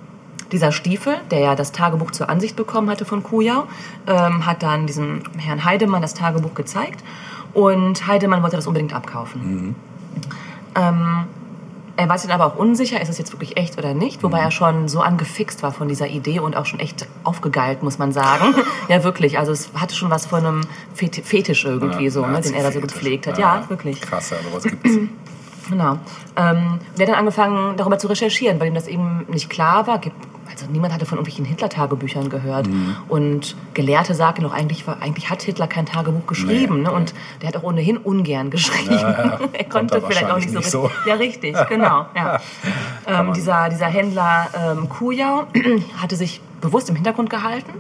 dieser 0.51 0.73
Stiefel, 0.73 1.17
der 1.31 1.41
ja 1.41 1.55
das 1.55 1.73
Tagebuch 1.73 2.13
zur 2.13 2.31
Ansicht 2.31 2.57
bekommen 2.57 2.89
hatte 2.89 3.05
von 3.05 3.23
Kujau, 3.23 3.65
ähm, 4.07 4.47
hat 4.47 4.63
dann 4.63 4.87
diesem 4.87 5.21
Herrn 5.37 5.65
Heidemann 5.67 6.01
das 6.01 6.15
Tagebuch 6.15 6.55
gezeigt. 6.55 7.05
Und 7.55 8.07
Heidemann 8.07 8.43
wollte 8.43 8.57
das 8.57 8.67
unbedingt 8.67 8.93
abkaufen. 8.95 9.75
Ähm, 10.75 11.25
er 11.97 12.09
war 12.09 12.17
sich 12.17 12.31
dann 12.31 12.41
aber 12.41 12.53
auch 12.53 12.57
unsicher, 12.57 13.01
ist 13.01 13.09
es 13.09 13.19
jetzt 13.19 13.33
wirklich 13.33 13.57
echt 13.57 13.77
oder 13.77 13.93
nicht, 13.93 14.23
wobei 14.23 14.39
er 14.39 14.53
schon 14.53 14.87
so 14.87 15.01
angefixt 15.01 15.65
war 15.65 15.73
von 15.73 15.89
dieser 15.89 16.07
Idee 16.07 16.39
und 16.39 16.55
auch 16.57 16.65
schon 16.67 16.79
echt 16.79 17.09
aufgegeilt, 17.25 17.83
muss 17.83 17.99
man 17.99 18.13
sagen. 18.13 18.55
ja, 18.89 19.03
wirklich. 19.03 19.39
Also 19.39 19.51
es 19.51 19.71
hatte 19.75 19.97
schon 19.97 20.09
was 20.11 20.27
von 20.27 20.47
einem 20.47 20.61
Fet- 20.95 21.23
Fetisch 21.25 21.65
irgendwie 21.65 22.05
Ja, 22.05 22.11
so, 22.11 22.25
ne, 22.25 22.41
den 22.41 22.55
er 22.55 22.63
da 22.63 22.71
so 22.71 22.81
gepflegt 22.81 23.27
hat. 23.27 23.39
Ja, 23.39 23.65
wirklich. 23.69 24.01
Krass, 24.01 24.31
ja, 24.31 24.37
sowas 24.49 24.63
gibt's. 24.63 24.91
Genau. 25.69 25.99
Ähm, 26.37 26.81
der 26.97 27.07
hat 27.07 27.09
dann 27.09 27.15
angefangen, 27.15 27.77
darüber 27.77 27.99
zu 27.99 28.07
recherchieren, 28.07 28.61
weil 28.61 28.69
ihm 28.69 28.75
das 28.75 28.89
eben 28.89 29.27
nicht 29.29 29.51
klar 29.51 29.87
war. 29.87 30.01
Also 30.51 30.67
niemand 30.71 30.95
hatte 30.95 31.07
von 31.07 31.19
irgendwelchen 31.19 31.45
Hitler-Tagebüchern 31.45 32.31
gehört. 32.31 32.67
Mhm. 32.67 32.97
Und 33.09 33.55
Gelehrte 33.75 34.15
sagten 34.15 34.43
noch, 34.43 34.53
eigentlich, 34.53 34.85
eigentlich 34.89 35.31
hat 35.31 35.43
Hitler 35.43 35.67
kein 35.69 35.87
Tagebuch 35.87 36.27
geschrieben. 36.27 36.77
Nee, 36.79 36.83
ne? 36.83 36.89
nee. 36.89 36.97
Und 36.97 37.15
der 37.43 37.49
hat 37.49 37.57
auch 37.57 37.63
ohnehin 37.63 37.97
ungern 37.97 38.51
geschrieben. 38.51 38.95
Ja, 38.95 39.11
ja. 39.11 39.41
er 39.53 39.65
konnte 39.65 40.01
vielleicht 40.01 40.31
auch 40.31 40.37
nicht 40.37 40.51
so, 40.51 40.59
nicht 40.59 40.71
so. 40.71 40.91
Ja, 41.07 41.15
richtig, 41.15 41.57
genau. 41.69 42.07
Ja. 42.15 42.41
ähm, 43.07 43.33
dieser, 43.35 43.69
dieser 43.69 43.87
Händler 43.87 44.49
ähm, 44.59 44.89
Kujau 44.89 45.47
hatte 46.01 46.17
sich 46.17 46.41
bewusst 46.61 46.89
im 46.91 46.97
Hintergrund 46.97 47.31
gehalten. 47.31 47.71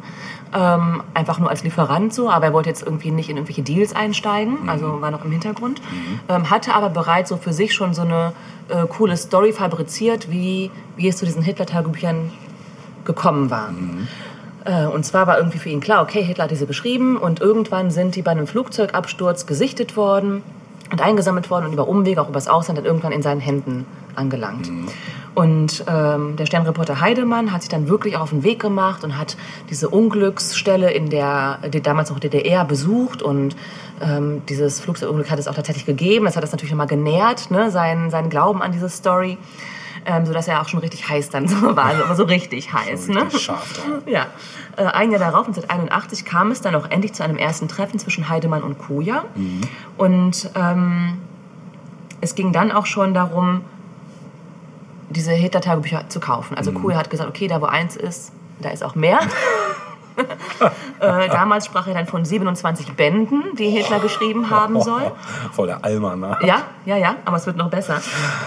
Ähm, 0.54 1.02
einfach 1.14 1.38
nur 1.38 1.50
als 1.50 1.62
Lieferant 1.64 2.14
so, 2.14 2.30
aber 2.30 2.47
er 2.47 2.52
wollte 2.52 2.68
jetzt 2.68 2.82
irgendwie 2.82 3.11
nicht 3.11 3.28
in 3.28 3.37
irgendwelche 3.37 3.62
Deals 3.62 3.94
einsteigen, 3.94 4.62
Mhm. 4.62 4.68
also 4.68 5.00
war 5.00 5.11
noch 5.11 5.25
im 5.25 5.30
Hintergrund. 5.32 5.80
Ähm, 6.28 6.50
hatte 6.50 6.75
aber 6.75 6.88
bereits 6.88 7.28
so 7.30 7.37
für 7.37 7.52
sich 7.52 7.75
schon 7.75 7.92
so 7.94 8.02
eine 8.02 8.32
äh, 8.68 8.87
coole 8.87 9.16
Story 9.16 9.52
fabriziert, 9.52 10.30
wie, 10.30 10.70
wie 10.97 11.08
es 11.08 11.16
zu 11.16 11.25
diesen 11.25 11.42
Hitler-Tagebüchern 11.42 12.30
gekommen 13.04 13.50
war. 13.50 13.70
Äh, 14.64 14.87
und 14.87 15.04
zwar 15.04 15.26
war 15.26 15.38
irgendwie 15.38 15.58
für 15.58 15.68
ihn 15.70 15.80
klar, 15.80 16.02
okay, 16.02 16.23
Hitler 16.23 16.44
hat 16.44 16.50
diese 16.50 16.66
geschrieben 16.66 17.16
und 17.16 17.40
irgendwann 17.40 17.90
sind 17.90 18.16
die 18.16 18.23
bei 18.23 18.30
einem 18.32 18.47
Flugzeugabsturz 18.47 19.47
gesichtet 19.47 19.97
worden 19.97 20.42
und 20.90 21.00
eingesammelt 21.00 21.50
worden 21.50 21.66
und 21.66 21.73
über 21.73 21.88
Umwege, 21.88 22.20
auch 22.20 22.28
übers 22.28 22.49
Ausland, 22.49 22.78
dann 22.78 22.85
irgendwann 22.87 23.12
in 23.12 23.23
seinen 23.23 23.40
Händen 23.40 23.87
angelangt. 24.14 24.70
Und 25.38 25.85
ähm, 25.87 26.35
der 26.35 26.47
Sternreporter 26.47 27.00
Heidemann 27.00 27.52
hat 27.52 27.62
sich 27.62 27.68
dann 27.68 27.88
wirklich 27.88 28.16
auch 28.16 28.23
auf 28.23 28.30
den 28.30 28.42
Weg 28.42 28.59
gemacht 28.61 29.04
und 29.04 29.16
hat 29.16 29.37
diese 29.71 29.88
Unglücksstelle 29.88 30.90
in 30.90 31.11
der, 31.11 31.61
die 31.73 31.80
damals 31.80 32.11
noch 32.11 32.18
DDR 32.18 32.64
besucht 32.64 33.23
und 33.23 33.54
ähm, 34.00 34.42
dieses 34.49 34.80
Flugzeugunglück 34.80 35.30
hat 35.30 35.38
es 35.38 35.47
auch 35.47 35.54
tatsächlich 35.54 35.87
gegeben. 35.87 36.25
Das 36.25 36.37
hat 36.37 36.42
es 36.42 36.50
natürlich 36.50 36.73
nochmal 36.73 36.88
genährt, 36.88 37.52
ne, 37.52 37.71
seinen, 37.71 38.11
seinen 38.11 38.30
Glauben 38.30 38.62
an 38.62 38.73
diese 38.73 38.88
Story. 38.88 39.38
Ähm, 40.07 40.26
sodass 40.26 40.49
er 40.49 40.61
auch 40.61 40.68
schon 40.68 40.80
richtig 40.80 41.09
heiß 41.09 41.30
dann 41.30 41.47
so 41.49 41.76
war, 41.76 41.85
also 41.85 42.14
so 42.14 42.25
richtig 42.25 42.73
heiß. 42.73 43.07
So 43.07 43.12
ne? 43.12 43.23
richtig 43.23 43.42
scharf 43.42 43.75
da. 43.76 44.11
Ja. 44.11 44.26
Äh, 44.76 44.87
ein 44.87 45.12
Jahr 45.12 45.21
darauf, 45.21 45.47
1981, 45.47 46.25
kam 46.25 46.50
es 46.50 46.62
dann 46.62 46.75
auch 46.75 46.90
endlich 46.90 47.12
zu 47.12 47.23
einem 47.23 47.37
ersten 47.37 47.68
Treffen 47.68 48.00
zwischen 48.00 48.28
Heidemann 48.28 48.64
und 48.64 48.78
Kuja. 48.78 49.25
Und 49.97 50.50
ähm, 50.57 51.18
es 52.21 52.35
ging 52.35 52.52
dann 52.52 52.73
auch 52.73 52.87
schon 52.87 53.14
darum, 53.14 53.61
diese 55.10 55.32
Hitler-Tagebücher 55.32 56.08
zu 56.08 56.20
kaufen. 56.20 56.56
Also 56.56 56.72
Kuja 56.72 56.96
hat 56.96 57.10
gesagt, 57.10 57.28
okay, 57.28 57.48
da 57.48 57.60
wo 57.60 57.66
eins 57.66 57.96
ist, 57.96 58.32
da 58.60 58.70
ist 58.70 58.84
auch 58.84 58.94
mehr. 58.94 59.20
äh, 61.00 61.28
damals 61.28 61.66
sprach 61.66 61.86
er 61.86 61.94
dann 61.94 62.06
von 62.06 62.24
27 62.24 62.92
Bänden, 62.92 63.44
die 63.56 63.70
Hitler 63.70 64.00
geschrieben 64.00 64.50
haben 64.50 64.80
soll. 64.80 65.12
Voll 65.52 65.68
der 65.68 65.84
Almanach. 65.84 66.42
Ja, 66.42 66.62
ja, 66.84 66.96
ja, 66.96 67.16
aber 67.24 67.36
es 67.36 67.46
wird 67.46 67.56
noch 67.56 67.70
besser. 67.70 68.00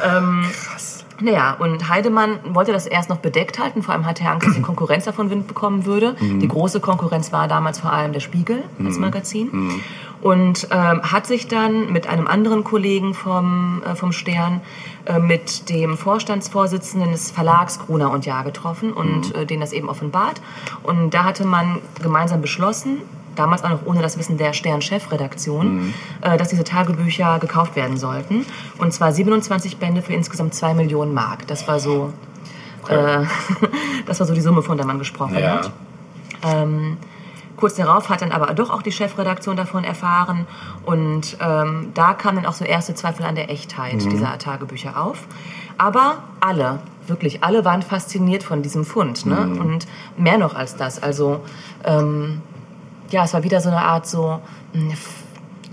Ähm, 0.05 0.45
Krass. 0.51 1.05
naja, 1.21 1.55
und 1.59 1.87
Heidemann 1.87 2.39
wollte 2.43 2.73
das 2.73 2.87
erst 2.87 3.09
noch 3.09 3.17
bedeckt 3.17 3.59
halten. 3.59 3.83
Vor 3.83 3.93
allem 3.93 4.05
hatte 4.05 4.23
er 4.23 4.31
Angst, 4.31 4.47
dass 4.47 4.55
die 4.55 4.61
Konkurrenz 4.63 5.05
davon 5.05 5.29
Wind 5.29 5.47
bekommen 5.47 5.85
würde. 5.85 6.15
Die 6.19 6.47
große 6.47 6.79
Konkurrenz 6.81 7.31
war 7.31 7.47
damals 7.47 7.79
vor 7.79 7.93
allem 7.93 8.13
der 8.13 8.19
Spiegel 8.19 8.63
als 8.83 8.97
Magazin. 8.97 9.81
Und 10.21 10.67
ähm, 10.71 11.01
hat 11.01 11.25
sich 11.25 11.47
dann 11.47 11.91
mit 11.91 12.05
einem 12.07 12.27
anderen 12.27 12.63
Kollegen 12.63 13.13
vom, 13.15 13.81
äh, 13.83 13.95
vom 13.95 14.11
Stern 14.11 14.61
äh, 15.05 15.17
mit 15.17 15.69
dem 15.69 15.97
Vorstandsvorsitzenden 15.97 17.11
des 17.11 17.31
Verlags 17.31 17.79
Gruner 17.79 18.11
und 18.11 18.25
Jahr 18.27 18.43
getroffen 18.43 18.93
und 18.93 19.33
äh, 19.35 19.45
denen 19.47 19.61
das 19.61 19.73
eben 19.73 19.89
offenbart. 19.89 20.39
Und 20.83 21.11
da 21.15 21.23
hatte 21.23 21.43
man 21.45 21.79
gemeinsam 22.03 22.39
beschlossen, 22.39 22.97
damals 23.35 23.63
auch 23.63 23.69
noch 23.69 23.85
ohne 23.85 24.01
das 24.03 24.19
Wissen 24.19 24.37
der 24.37 24.53
Stern-Chefredaktion, 24.53 25.93
äh, 26.21 26.37
dass 26.37 26.49
diese 26.49 26.63
Tagebücher 26.63 27.39
gekauft 27.39 27.75
werden 27.75 27.97
sollten. 27.97 28.45
Und 28.77 28.93
zwar 28.93 29.11
27 29.11 29.77
Bände 29.77 30.03
für 30.03 30.13
insgesamt 30.13 30.53
2 30.53 30.75
Millionen 30.75 31.13
Mark. 31.15 31.47
Das 31.47 31.67
war 31.67 31.79
so, 31.79 32.13
Okay. 32.83 33.21
äh, 33.23 33.25
das 34.05 34.19
war 34.19 34.27
so 34.27 34.33
die 34.35 34.41
Summe, 34.41 34.61
von 34.61 34.77
der 34.77 34.85
man 34.85 34.99
gesprochen 34.99 35.37
Ja. 35.39 35.49
hat. 35.61 35.71
Ähm, 36.43 36.97
kurz 37.61 37.75
darauf 37.75 38.09
hat 38.09 38.21
dann 38.21 38.31
aber 38.31 38.53
doch 38.55 38.71
auch 38.71 38.81
die 38.81 38.91
Chefredaktion 38.91 39.55
davon 39.55 39.83
erfahren 39.83 40.47
und 40.83 41.37
ähm, 41.39 41.91
da 41.93 42.13
kamen 42.13 42.37
dann 42.37 42.45
auch 42.47 42.55
so 42.55 42.65
erste 42.65 42.95
Zweifel 42.95 43.23
an 43.25 43.35
der 43.35 43.49
Echtheit 43.51 44.01
dieser 44.11 44.37
Tagebücher 44.39 44.99
auf. 45.01 45.19
Aber 45.77 46.23
alle, 46.39 46.79
wirklich 47.07 47.43
alle 47.43 47.63
waren 47.63 47.83
fasziniert 47.83 48.43
von 48.43 48.63
diesem 48.63 48.83
Fund 48.83 49.25
ne? 49.27 49.37
und 49.59 49.87
mehr 50.17 50.37
noch 50.39 50.55
als 50.55 50.75
das. 50.75 51.01
Also 51.01 51.41
ähm, 51.85 52.41
ja, 53.11 53.23
es 53.25 53.33
war 53.33 53.43
wieder 53.43 53.61
so 53.61 53.69
eine 53.69 53.81
Art 53.81 54.07
so 54.07 54.41
mh, 54.73 54.93
F- 54.93 55.13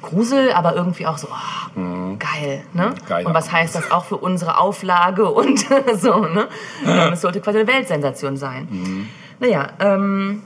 Grusel, 0.02 0.52
aber 0.52 0.76
irgendwie 0.76 1.07
auch 1.07 1.18
so 1.18 1.28
oh, 1.28 2.16
geil. 2.18 2.64
Ne? 2.75 2.95
Geiler 3.09 3.28
Und 3.28 3.35
was 3.35 3.50
heißt 3.50 3.75
das 3.75 3.90
auch 3.90 4.04
für 4.04 4.16
unsere 4.18 4.59
Auflage 4.59 5.25
und 5.30 5.59
so. 6.00 6.21
Ne? 6.21 6.49
Es 7.12 7.23
sollte 7.23 7.40
quasi 7.40 7.59
eine 7.59 7.66
Weltsensation 7.66 8.37
sein. 8.37 9.09
Naja, 9.40 9.68
ähm, 9.80 10.42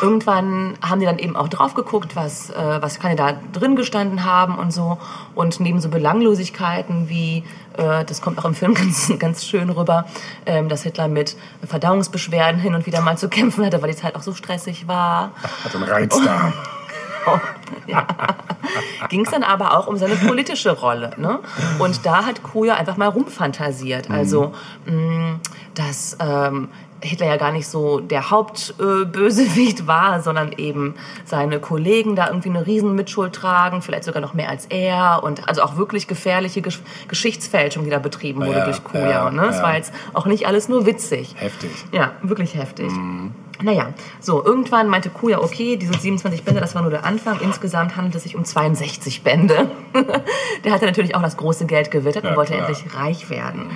irgendwann 0.00 0.74
haben 0.80 1.00
die 1.00 1.06
dann 1.06 1.18
eben 1.18 1.36
auch 1.36 1.48
drauf 1.48 1.74
geguckt, 1.74 2.16
was, 2.16 2.50
äh, 2.50 2.78
was 2.80 3.00
kann 3.00 3.16
da 3.16 3.34
drin 3.52 3.76
gestanden 3.76 4.24
haben 4.24 4.56
und 4.56 4.72
so. 4.72 4.98
Und 5.34 5.60
neben 5.60 5.80
so 5.80 5.88
Belanglosigkeiten 5.88 7.08
wie, 7.08 7.44
äh, 7.76 8.04
das 8.04 8.20
kommt 8.22 8.38
auch 8.38 8.44
im 8.44 8.54
Film 8.54 8.74
ganz, 8.80 9.12
ganz 9.18 9.44
schön 9.44 9.70
rüber, 9.70 10.06
ähm, 10.46 10.68
dass 10.68 10.82
Hitler 10.82 11.08
mit 11.08 11.36
Verdauungsbeschwerden 11.66 12.60
hin 12.60 12.74
und 12.74 12.86
wieder 12.86 13.00
mal 13.00 13.18
zu 13.18 13.28
kämpfen 13.28 13.64
hatte, 13.64 13.82
weil 13.82 13.90
die 13.90 13.96
Zeit 13.96 14.14
auch 14.14 14.22
so 14.22 14.34
stressig 14.34 14.86
war. 14.86 15.32
Hat 15.64 15.74
einen 15.74 15.84
Reizdarm. 15.84 16.52
ja. 17.86 18.06
Ging 19.08 19.24
es 19.24 19.30
dann 19.30 19.42
aber 19.42 19.76
auch 19.76 19.86
um 19.86 19.96
seine 19.96 20.16
politische 20.16 20.70
Rolle. 20.70 21.12
Ne? 21.16 21.40
Und 21.78 22.06
da 22.06 22.24
hat 22.24 22.42
Kuja 22.42 22.74
einfach 22.74 22.96
mal 22.96 23.08
rumfantasiert. 23.08 24.10
Also, 24.10 24.54
mh, 24.86 25.40
dass 25.74 26.16
ähm, 26.20 26.68
Hitler 27.02 27.26
ja 27.26 27.36
gar 27.36 27.52
nicht 27.52 27.66
so 27.66 28.00
der 28.00 28.30
Hauptbösewicht 28.30 29.80
äh, 29.80 29.86
war, 29.86 30.20
sondern 30.20 30.52
eben 30.52 30.94
seine 31.24 31.58
Kollegen 31.58 32.16
da 32.16 32.28
irgendwie 32.28 32.50
eine 32.50 32.66
riesen 32.66 32.94
Mitschuld 32.94 33.34
tragen, 33.34 33.82
vielleicht 33.82 34.04
sogar 34.04 34.20
noch 34.20 34.34
mehr 34.34 34.48
als 34.48 34.66
er. 34.66 35.22
Und 35.22 35.48
also 35.48 35.62
auch 35.62 35.76
wirklich 35.76 36.06
gefährliche 36.06 36.62
Gesch 36.62 36.80
Geschichtsfälschung, 37.08 37.84
die 37.84 37.90
da 37.90 37.98
betrieben 37.98 38.40
wurde 38.40 38.58
Ja, 38.58 38.64
durch 38.64 38.84
Kuja. 38.84 39.10
ja, 39.10 39.30
ne? 39.30 39.46
Es 39.46 39.56
ja. 39.56 39.62
war 39.62 39.76
jetzt 39.76 39.92
auch 40.12 40.26
nicht 40.26 40.46
alles 40.46 40.68
nur 40.68 40.86
witzig. 40.86 41.34
Heftig. 41.36 41.70
Ja, 41.92 42.12
wirklich 42.22 42.54
heftig. 42.54 42.90
Naja, 43.62 43.92
so, 44.20 44.44
irgendwann 44.44 44.88
meinte 44.88 45.10
Kuja, 45.10 45.38
okay, 45.40 45.76
diese 45.76 45.92
27 45.92 46.44
Bände, 46.44 46.60
das 46.60 46.74
war 46.74 46.82
nur 46.82 46.90
der 46.90 47.04
Anfang. 47.04 47.40
Insgesamt 47.40 47.96
handelt 47.96 48.14
es 48.14 48.22
sich 48.22 48.34
um 48.36 48.44
62 48.44 49.22
Bände. 49.22 49.70
der 50.64 50.72
hatte 50.72 50.86
natürlich 50.86 51.14
auch 51.14 51.22
das 51.22 51.36
große 51.36 51.66
Geld 51.66 51.90
gewittert 51.90 52.24
und 52.24 52.30
Ja, 52.30 52.36
wollte 52.36 52.54
klar. 52.54 52.68
endlich 52.68 52.94
reich 52.94 53.28
werden. 53.28 53.66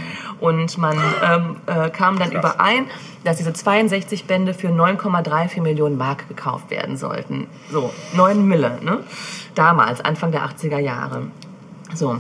Und 0.41 0.79
man 0.79 0.97
ähm, 1.23 1.57
äh, 1.67 1.91
kam 1.91 2.19
dann 2.19 2.31
Krass. 2.31 2.55
überein, 2.55 2.87
dass 3.25 3.37
diese 3.37 3.53
62 3.53 4.25
Bände 4.27 4.55
für 4.55 4.69
9,34 4.69 5.61
Millionen 5.61 5.97
Mark 5.99 6.29
gekauft 6.29 6.71
werden 6.71 6.97
sollten. 6.97 7.47
So, 7.71 7.93
9 8.15 8.47
Mille, 8.47 8.79
ne? 8.83 9.01
Damals, 9.55 10.01
Anfang 10.01 10.33
der 10.33 10.43
80er 10.47 10.79
Jahre. 10.79 11.29
So. 11.95 12.17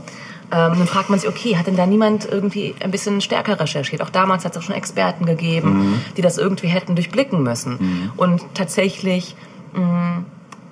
Ähm, 0.54 0.78
dann 0.78 0.87
fragt 0.87 1.11
man 1.11 1.18
sich, 1.18 1.28
okay, 1.28 1.56
hat 1.56 1.66
denn 1.66 1.76
da 1.76 1.84
niemand 1.84 2.28
irgendwie 2.30 2.76
ein 2.80 2.92
bisschen 2.92 3.20
stärker 3.20 3.58
recherchiert? 3.58 4.02
Auch 4.02 4.11
damals 4.11 4.44
hat 4.44 4.52
es 4.52 4.58
auch 4.58 4.62
schon 4.62 4.76
Experten 4.76 5.26
gegeben, 5.26 6.00
die 6.16 6.23
das 6.23 6.38
irgendwie 6.38 6.68
hätten 6.68 6.94
durchblicken 6.94 7.42
müssen. 7.42 8.12
Und 8.16 8.42
tatsächlich 8.54 9.34
mh, 9.73 10.23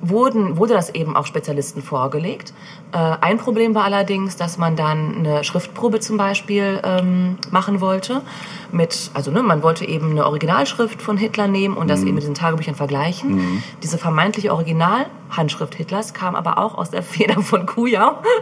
wurden, 0.02 0.56
wurde 0.56 0.74
das 0.74 0.94
eben 0.94 1.16
auch 1.16 1.26
Spezialisten 1.26 1.82
vorgelegt. 1.82 2.52
Äh, 2.92 2.98
ein 2.98 3.38
Problem 3.38 3.74
war 3.74 3.84
allerdings, 3.84 4.36
dass 4.36 4.58
man 4.58 4.76
dann 4.76 5.16
eine 5.16 5.44
Schriftprobe 5.44 6.00
zum 6.00 6.16
Beispiel 6.16 6.80
ähm, 6.84 7.38
machen 7.50 7.80
wollte. 7.80 8.22
Mit, 8.72 9.10
also 9.14 9.30
ne, 9.30 9.42
man 9.42 9.62
wollte 9.62 9.86
eben 9.86 10.10
eine 10.10 10.26
Originalschrift 10.26 11.00
von 11.02 11.16
Hitler 11.16 11.46
nehmen 11.46 11.76
und 11.76 11.88
das 11.88 12.02
eben 12.02 12.14
mit 12.14 12.22
diesen 12.22 12.34
Tagebüchern 12.34 12.74
vergleichen. 12.74 13.62
Diese 13.82 13.98
vermeintliche 13.98 14.52
Originalhandschrift 15.32 15.74
Hitlers 15.74 16.12
kam 16.14 16.34
aber 16.36 16.58
auch 16.58 16.76
aus 16.76 16.90
der 16.90 17.02
Feder 17.12 17.40
von 17.42 17.66
Kujau. 17.66 18.22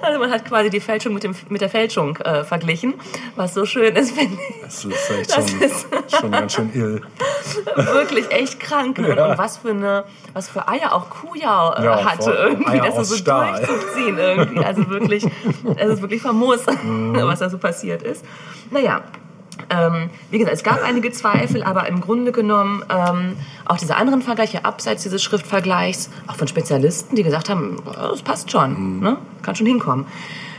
Also 0.00 0.18
man 0.18 0.30
hat 0.30 0.44
quasi 0.46 0.68
die 0.70 0.80
Fälschung 0.80 1.12
mit, 1.14 1.22
dem, 1.22 1.34
mit 1.48 1.60
der 1.60 1.68
Fälschung 1.68 2.16
äh, 2.18 2.44
verglichen, 2.44 2.94
was 3.36 3.54
so 3.54 3.66
schön 3.66 3.94
ist, 3.94 4.12
finde 4.16 4.34
ich. 4.34 4.62
Das 4.62 4.84
ist 4.84 5.10
echt 5.10 5.36
Das 5.36 5.50
schon, 5.50 5.60
ist- 5.60 5.86
schon 6.20 6.30
ganz 6.32 6.54
schön 6.54 6.70
ill. 6.74 7.02
Wirklich 7.76 8.30
echt 8.32 8.58
krank. 8.58 8.98
Ne? 8.98 9.14
Ja. 9.14 9.26
Und 9.32 9.38
was 9.38 9.58
für, 9.58 9.70
eine, 9.70 10.04
was 10.32 10.48
für 10.48 10.66
Eier 10.66 10.92
auch 10.94 11.08
Kujau 11.10 11.74
äh, 11.74 11.84
Ja, 11.84 12.04
hatte, 12.04 12.30
irgendwie, 12.32 12.70
Eier 12.80 12.90
das 12.94 13.08
so 13.08 13.16
Stahl. 13.16 13.54
durchzuziehen 13.64 14.18
irgendwie. 14.18 14.64
Also 14.64 14.88
wirklich, 14.88 15.24
es 15.76 15.88
ist 15.88 16.00
wirklich 16.02 16.22
famos, 16.22 16.60
Mhm. 16.82 17.14
was 17.22 17.38
da 17.40 17.48
so 17.50 17.58
passiert 17.58 18.02
ist. 18.02 18.24
Naja, 18.70 19.02
ähm, 19.70 20.10
wie 20.30 20.38
gesagt, 20.38 20.56
es 20.56 20.62
gab 20.62 20.82
einige 20.82 21.10
Zweifel, 21.12 21.62
aber 21.62 21.86
im 21.88 22.00
Grunde 22.00 22.32
genommen 22.32 22.84
ähm, 22.88 23.36
auch 23.64 23.76
diese 23.78 23.96
anderen 23.96 24.22
Vergleiche 24.22 24.64
abseits 24.64 25.02
dieses 25.02 25.22
Schriftvergleichs, 25.22 26.10
auch 26.26 26.36
von 26.36 26.48
Spezialisten, 26.48 27.16
die 27.16 27.22
gesagt 27.22 27.48
haben, 27.48 27.82
"Ja, 27.86 28.08
das 28.08 28.22
passt 28.22 28.50
schon, 28.50 29.00
ne? 29.00 29.18
kann 29.42 29.54
schon 29.54 29.66
hinkommen. 29.66 30.06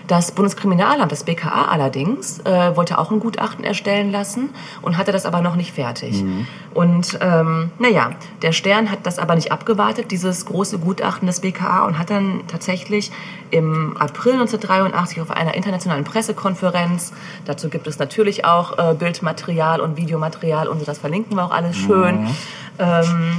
Das 0.07 0.31
Bundeskriminalamt, 0.31 1.12
das 1.12 1.24
BKA 1.24 1.65
allerdings, 1.65 2.39
äh, 2.39 2.75
wollte 2.75 2.98
auch 2.98 3.12
ein 3.12 3.19
Gutachten 3.19 3.63
erstellen 3.63 4.12
lassen 4.12 4.50
und 4.81 4.98
hatte 4.98 5.12
das 5.12 5.25
aber 5.25 5.41
noch 5.41 5.55
nicht 5.55 5.74
fertig. 5.74 6.24
Und 6.74 7.17
ähm, 7.22 7.72
naja, 7.79 8.12
der 8.41 8.51
Stern 8.51 8.91
hat 8.91 9.05
das 9.05 9.19
aber 9.19 9.36
nicht 9.36 9.51
abgewartet, 9.51 10.12
dieses 10.12 10.45
große 10.45 10.79
Gutachten 10.79 11.27
des 11.27 11.39
BKA, 11.39 11.86
und 11.86 11.98
hat 11.98 12.10
dann 12.10 12.41
tatsächlich 12.48 13.12
im 13.51 13.95
April 13.98 14.33
1983 14.33 15.22
auf 15.22 15.31
einer 15.31 15.53
internationalen 15.53 16.03
Pressekonferenz, 16.03 17.13
dazu 17.45 17.69
gibt 17.69 17.88
es 17.88 18.00
natürlich 18.00 18.45
auch 18.45 18.77
äh, 18.77 18.95
Bildmaterial 18.95 19.79
und 19.79 19.98
Videomaterial 19.98 20.67
und 20.67 20.79
so, 20.79 20.86
das 20.86 20.98
verlinken 20.98 21.38
wir 21.38 21.45
auch 21.45 21.51
alles 21.51 21.77
schön, 21.77 22.27
ähm, 22.79 23.38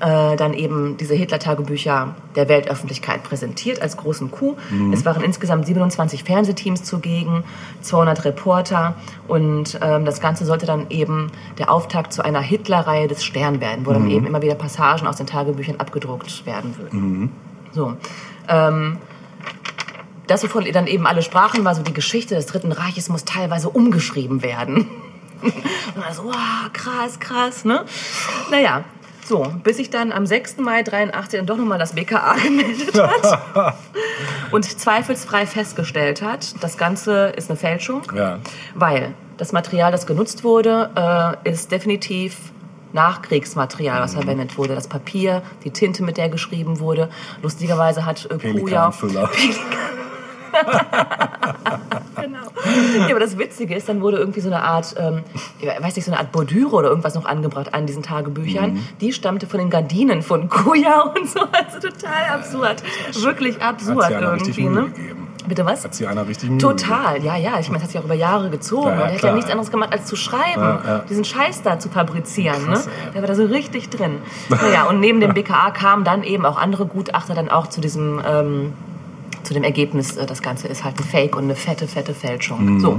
äh, 0.00 0.36
dann 0.36 0.54
eben 0.54 0.96
diese 0.96 1.14
Hitler-Tagebücher 1.14 2.14
der 2.34 2.48
Weltöffentlichkeit 2.48 3.22
präsentiert 3.22 3.80
als 3.80 3.96
großen 3.96 4.30
Coup. 4.30 4.56
Es 4.92 5.04
waren 5.04 5.22
insgesamt 5.22 5.66
27 5.66 6.24
Fernsehteams 6.24 6.84
zugegen, 6.84 7.44
200 7.82 8.24
Reporter 8.24 8.94
und 9.28 9.78
ähm, 9.82 10.04
das 10.04 10.20
Ganze 10.20 10.44
sollte 10.44 10.66
dann 10.66 10.86
eben 10.90 11.30
der 11.58 11.70
Auftakt 11.70 12.12
zu 12.12 12.24
einer 12.24 12.40
Hitler-Reihe 12.40 13.08
des 13.08 13.24
Stern 13.24 13.60
werden, 13.60 13.86
wo 13.86 13.92
dann 13.92 14.10
eben 14.10 14.26
immer 14.26 14.42
wieder 14.42 14.54
Passagen 14.54 15.06
aus 15.06 15.16
den 15.16 15.26
Tagebüchern 15.26 15.76
abgedruckt 15.76 16.46
werden 16.46 16.76
würden. 16.78 17.32
So. 17.72 17.96
Ähm, 18.48 18.98
das, 20.26 20.42
wovon 20.42 20.64
dann 20.72 20.86
eben 20.86 21.06
alle 21.06 21.22
sprachen, 21.22 21.64
war 21.64 21.74
so 21.74 21.82
die 21.82 21.92
Geschichte 21.92 22.34
des 22.34 22.46
Dritten 22.46 22.72
Reiches 22.72 23.08
muss 23.08 23.24
teilweise 23.24 23.68
umgeschrieben 23.70 24.42
werden. 24.42 24.88
Und 25.42 26.14
so, 26.14 26.24
wow, 26.24 26.72
krass, 26.72 27.20
krass, 27.20 27.64
ne? 27.64 27.84
Naja, 28.50 28.84
so, 29.28 29.52
bis 29.62 29.76
sich 29.76 29.90
dann 29.90 30.12
am 30.12 30.26
6. 30.26 30.58
Mai 30.58 30.82
83 30.82 31.38
dann 31.38 31.46
doch 31.46 31.56
nochmal 31.56 31.78
das 31.78 31.92
BKA 31.94 32.34
gemeldet 32.42 32.98
hat 33.00 33.74
und 34.50 34.64
zweifelsfrei 34.64 35.46
festgestellt 35.46 36.22
hat, 36.22 36.54
das 36.62 36.78
Ganze 36.78 37.28
ist 37.36 37.50
eine 37.50 37.58
Fälschung, 37.58 38.02
Ja. 38.14 38.38
weil 38.74 39.14
das 39.36 39.52
Material, 39.52 39.92
das 39.92 40.06
genutzt 40.06 40.44
wurde, 40.44 40.90
äh, 41.44 41.50
ist 41.50 41.70
definitiv 41.72 42.36
Nachkriegsmaterial, 42.92 44.00
was 44.00 44.14
verwendet 44.14 44.56
wurde. 44.56 44.74
Das 44.74 44.88
Papier, 44.88 45.42
die 45.64 45.70
Tinte, 45.70 46.02
mit 46.02 46.16
der 46.16 46.30
geschrieben 46.30 46.80
wurde. 46.80 47.10
Lustigerweise 47.42 48.06
hat 48.06 48.24
äh, 48.24 48.38
Kuja... 48.38 48.90
Pelikanfüller. 48.90 49.30
Genau. 52.16 53.06
Ja, 53.06 53.10
aber 53.10 53.20
das 53.20 53.38
Witzige 53.38 53.74
ist, 53.74 53.88
dann 53.88 54.00
wurde 54.00 54.16
irgendwie 54.16 54.40
so 54.40 54.48
eine 54.48 54.62
Art, 54.62 54.94
ähm, 54.98 55.22
ich 55.60 55.66
weiß 55.66 55.94
nicht, 55.96 56.04
so 56.04 56.10
eine 56.10 56.18
Art 56.18 56.32
Bordüre 56.32 56.74
oder 56.74 56.88
irgendwas 56.88 57.14
noch 57.14 57.26
angebracht 57.26 57.74
an 57.74 57.86
diesen 57.86 58.02
Tagebüchern. 58.02 58.74
Mhm. 58.74 58.88
Die 59.00 59.12
stammte 59.12 59.46
von 59.46 59.58
den 59.58 59.70
Gardinen 59.70 60.22
von 60.22 60.48
Kuya 60.48 61.12
und 61.14 61.28
so. 61.28 61.40
Also 61.40 61.78
total 61.78 62.24
absurd. 62.32 62.82
Wirklich 63.22 63.60
absurd 63.62 64.10
irgendwie, 64.10 64.64
ne? 64.64 64.90
Bitte 65.46 65.64
was? 65.64 65.84
Hat 65.84 65.94
sie 65.94 66.06
einer 66.06 66.26
richtig 66.26 66.50
Mühe 66.50 66.58
Total, 66.58 67.22
ja, 67.22 67.36
ja. 67.36 67.60
Ich 67.60 67.68
meine, 67.68 67.78
das 67.78 67.84
hat 67.84 67.90
sich 67.90 68.00
auch 68.00 68.04
über 68.04 68.14
Jahre 68.14 68.50
gezogen. 68.50 68.88
Ja, 68.88 68.94
ja, 68.94 69.06
er 69.06 69.14
hat 69.14 69.22
ja 69.22 69.32
nichts 69.32 69.48
ja. 69.48 69.52
anderes 69.52 69.70
gemacht, 69.70 69.92
als 69.92 70.06
zu 70.06 70.16
schreiben, 70.16 70.60
Ja, 70.60 70.82
ja. 70.84 70.98
diesen 71.08 71.24
Scheiß 71.24 71.62
da 71.62 71.78
zu 71.78 71.88
fabrizieren. 71.88 72.64
Krass, 72.64 72.86
ne? 72.86 72.92
Der 73.14 73.22
war 73.22 73.28
da 73.28 73.34
so 73.34 73.44
richtig 73.44 73.90
drin. 73.90 74.18
Naja, 74.48 74.84
und 74.84 75.00
neben 75.00 75.20
dem 75.20 75.34
BKA 75.34 75.70
kamen 75.70 76.02
dann 76.02 76.22
eben 76.24 76.44
auch 76.46 76.56
andere 76.56 76.86
Gutachter 76.86 77.34
dann 77.34 77.48
auch 77.48 77.68
zu 77.68 77.80
diesem... 77.80 78.20
Ähm, 78.26 78.72
zu 79.46 79.54
dem 79.54 79.64
Ergebnis, 79.64 80.16
äh, 80.16 80.26
das 80.26 80.42
Ganze 80.42 80.68
ist 80.68 80.84
halt 80.84 80.98
ein 80.98 81.04
Fake 81.04 81.36
und 81.36 81.44
eine 81.44 81.56
fette, 81.56 81.88
fette 81.88 82.14
Fälschung. 82.14 82.74
Mhm. 82.74 82.80
So. 82.80 82.98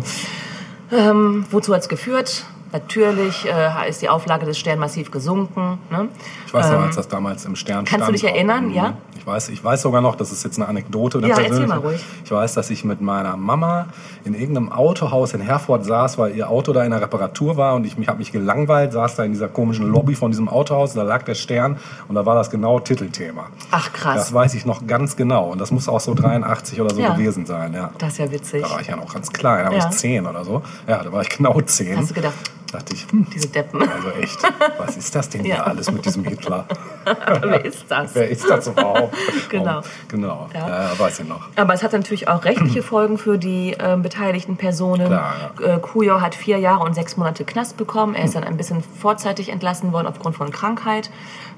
Ähm, 0.91 1.45
wozu 1.51 1.73
hat 1.73 1.81
es 1.81 1.89
geführt? 1.89 2.45
Natürlich 2.71 3.45
äh, 3.45 3.89
ist 3.89 4.01
die 4.01 4.09
Auflage 4.09 4.45
des 4.45 4.57
Stern 4.57 4.79
massiv 4.79 5.09
gesunken. 5.11 5.77
Ne? 5.89 6.09
Ich 6.45 6.53
weiß 6.53 6.67
noch, 6.71 6.77
Ähm, 6.79 6.83
als 6.83 6.95
das 6.95 7.07
damals 7.07 7.45
im 7.45 7.55
Stern 7.55 7.85
kannst 7.85 8.07
du 8.07 8.13
stand. 8.13 8.15
dich 8.15 8.23
erinnern? 8.25 8.67
Mhm. 8.67 8.73
Ja? 8.73 8.93
Ich 9.17 9.25
weiß, 9.25 9.49
ich 9.49 9.63
weiß 9.63 9.81
sogar 9.81 10.01
noch, 10.01 10.15
das 10.15 10.31
ist 10.31 10.43
jetzt 10.43 10.57
eine 10.57 10.67
Anekdote. 10.67 11.17
eine 11.17 11.27
Ja, 11.29 11.37
erzähl 11.39 11.67
mal 11.67 11.79
ruhig. 11.79 12.01
Ich 12.23 12.31
weiß, 12.31 12.53
dass 12.53 12.69
ich 12.69 12.85
mit 12.85 13.01
meiner 13.01 13.35
Mama 13.35 13.87
in 14.23 14.33
irgendeinem 14.33 14.71
Autohaus 14.71 15.33
in 15.33 15.41
Herford 15.41 15.83
saß, 15.85 16.17
weil 16.17 16.35
ihr 16.35 16.49
Auto 16.49 16.71
da 16.73 16.83
in 16.83 16.91
der 16.91 17.01
Reparatur 17.01 17.57
war 17.57 17.75
und 17.75 17.85
ich 17.85 17.97
mich 17.97 18.07
habe 18.07 18.19
mich 18.19 18.31
gelangweilt, 18.31 18.93
saß 18.93 19.15
da 19.15 19.23
in 19.23 19.31
dieser 19.33 19.47
komischen 19.49 19.89
Lobby 19.91 20.15
von 20.15 20.31
diesem 20.31 20.47
Autohaus, 20.47 20.93
da 20.93 21.03
lag 21.03 21.23
der 21.23 21.35
Stern 21.35 21.77
und 22.07 22.15
da 22.15 22.25
war 22.25 22.35
das 22.35 22.49
genau 22.49 22.79
Titelthema. 22.79 23.47
Ach 23.71 23.91
krass, 23.91 24.15
Das 24.15 24.33
weiß 24.33 24.53
ich 24.53 24.65
noch 24.65 24.85
ganz 24.87 25.15
genau 25.17 25.49
und 25.51 25.59
das 25.59 25.71
muss 25.71 25.89
auch 25.89 25.99
so 25.99 26.13
83 26.13 26.79
oder 26.79 26.93
so 26.93 27.01
Ja. 27.01 27.13
gewesen 27.13 27.45
sein. 27.45 27.73
Ja. 27.73 27.89
das 27.97 28.13
ist 28.13 28.19
ja 28.19 28.31
witzig. 28.31 28.63
Da 28.63 28.69
war 28.69 28.79
ich 28.81 28.87
ja 28.87 28.95
noch 28.95 29.13
ganz 29.13 29.31
klein, 29.33 29.65
da 29.65 29.71
war 29.71 29.77
Ja. 29.77 29.89
ich 29.89 29.97
10 29.97 30.25
oder 30.25 30.43
so. 30.45 30.61
Ja, 30.87 31.03
da 31.03 31.11
war 31.11 31.21
ich 31.21 31.29
genau 31.29 31.59
10. 31.59 31.97
Hast 31.97 32.11
du 32.11 32.13
gedacht, 32.13 32.33
dachte 32.71 32.93
ich, 32.93 33.07
hm, 33.09 33.27
diese 33.33 33.47
Deppen, 33.49 33.81
also 33.81 34.09
echt, 34.19 34.37
was 34.77 34.97
ist 34.97 35.15
das 35.15 35.29
denn 35.29 35.45
Ja. 35.45 35.55
hier 35.55 35.67
alles 35.67 35.91
mit 35.91 36.05
diesem 36.05 36.23
Hitler? 36.25 36.65
wer 37.41 37.63
ist 37.65 37.85
das? 37.89 38.13
Wer 38.15 38.29
ist 38.29 38.49
das 38.49 38.67
überhaupt? 38.67 39.15
Genau. 39.49 39.81
Genau, 40.09 40.49
Ja. 40.53 40.67
ja. 40.91 40.99
weiß 40.99 41.21
ich 41.21 41.27
noch. 41.27 41.47
Aber 41.55 41.73
es 41.73 41.81
hat 41.83 41.93
natürlich 41.93 42.27
auch 42.27 42.43
rechtliche 42.43 42.83
Folgen 42.83 43.17
für 43.17 43.37
die 43.37 43.75
ähm, 43.79 44.01
beteiligten 44.01 44.57
Personen. 44.57 45.07
Klar, 45.07 45.51
äh, 45.63 45.77
Kujo 45.79 46.19
hat 46.21 46.35
vier 46.35 46.57
Jahre 46.59 46.83
und 46.83 46.93
sechs 46.95 47.15
Monate 47.17 47.45
Knast 47.45 47.77
bekommen. 47.77 48.13
Er 48.15 48.25
ist 48.25 48.35
dann 48.35 48.43
ein 48.43 48.57
bisschen 48.57 48.83
vorzeitig 48.83 49.49
entlassen 49.49 49.93
worden 49.93 50.07
aufgrund 50.07 50.35
von 50.35 50.51
Krankheit. 50.51 51.09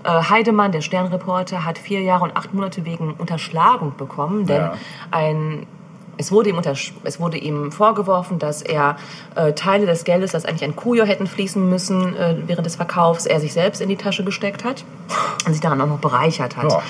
Äh, 0.04 0.10
Heidemann, 0.10 0.72
der 0.72 0.82
Sternreporter, 0.82 1.66
hat 1.66 1.78
vier 1.80 2.02
Jahre 2.02 2.24
und 2.26 2.38
acht 2.38 2.54
Monate 2.54 2.86
wegen 2.86 3.14
Unterschlagung 3.14 3.96
bekommen, 3.98 4.46
denn 4.46 4.58
Ja. 4.62 4.74
ein 5.12 5.66
es 6.20 6.34
wurde, 6.34 6.50
ihm 6.50 6.62
es 7.04 7.20
wurde 7.20 7.38
ihm 7.38 7.72
vorgeworfen, 7.72 8.40
dass 8.40 8.62
er 8.62 8.98
äh, 9.36 9.54
Teile 9.54 9.86
des 9.86 10.04
Geldes, 10.04 10.34
das 10.34 10.44
eigentlich 10.44 10.66
an 10.66 10.76
Kujo 10.76 11.06
hätten 11.06 11.28
fließen 11.28 11.68
müssen, 11.68 12.14
äh, 12.18 12.36
während 12.46 12.66
des 12.66 12.76
Verkaufs, 12.76 13.26
er 13.26 13.40
sich 13.40 13.54
selbst 13.54 13.82
in 13.82 13.88
die 13.88 13.96
Tasche 13.96 14.26
gesteckt 14.26 14.66
hat 14.66 14.84
und 15.46 15.54
sich 15.54 15.62
daran 15.62 15.80
auch 15.80 15.88
noch 15.88 16.00
bereichert 16.00 16.58
hat. 16.58 16.72
Ja. 16.74 16.84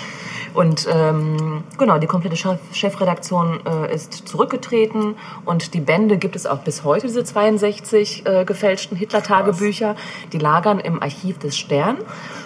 Und 0.54 0.88
ähm, 0.92 1.64
genau, 1.78 1.98
die 1.98 2.08
komplette 2.08 2.36
Chef 2.36 2.60
Chefredaktion 2.74 3.60
äh, 3.66 3.94
ist 3.94 4.28
zurückgetreten 4.28 5.16
und 5.46 5.74
die 5.74 5.80
Bände 5.80 6.18
gibt 6.18 6.36
es 6.36 6.46
auch 6.46 6.60
bis 6.60 6.84
heute, 6.84 7.08
diese 7.08 7.24
62 7.24 8.26
äh, 8.26 8.46
gefälschten 8.46 8.98
Hitler-Tagebücher. 8.98 9.96
Die 10.34 10.40
lagern 10.40 10.80
im 10.80 11.02
Archiv 11.02 11.40
des 11.40 11.58
Stern. 11.58 11.98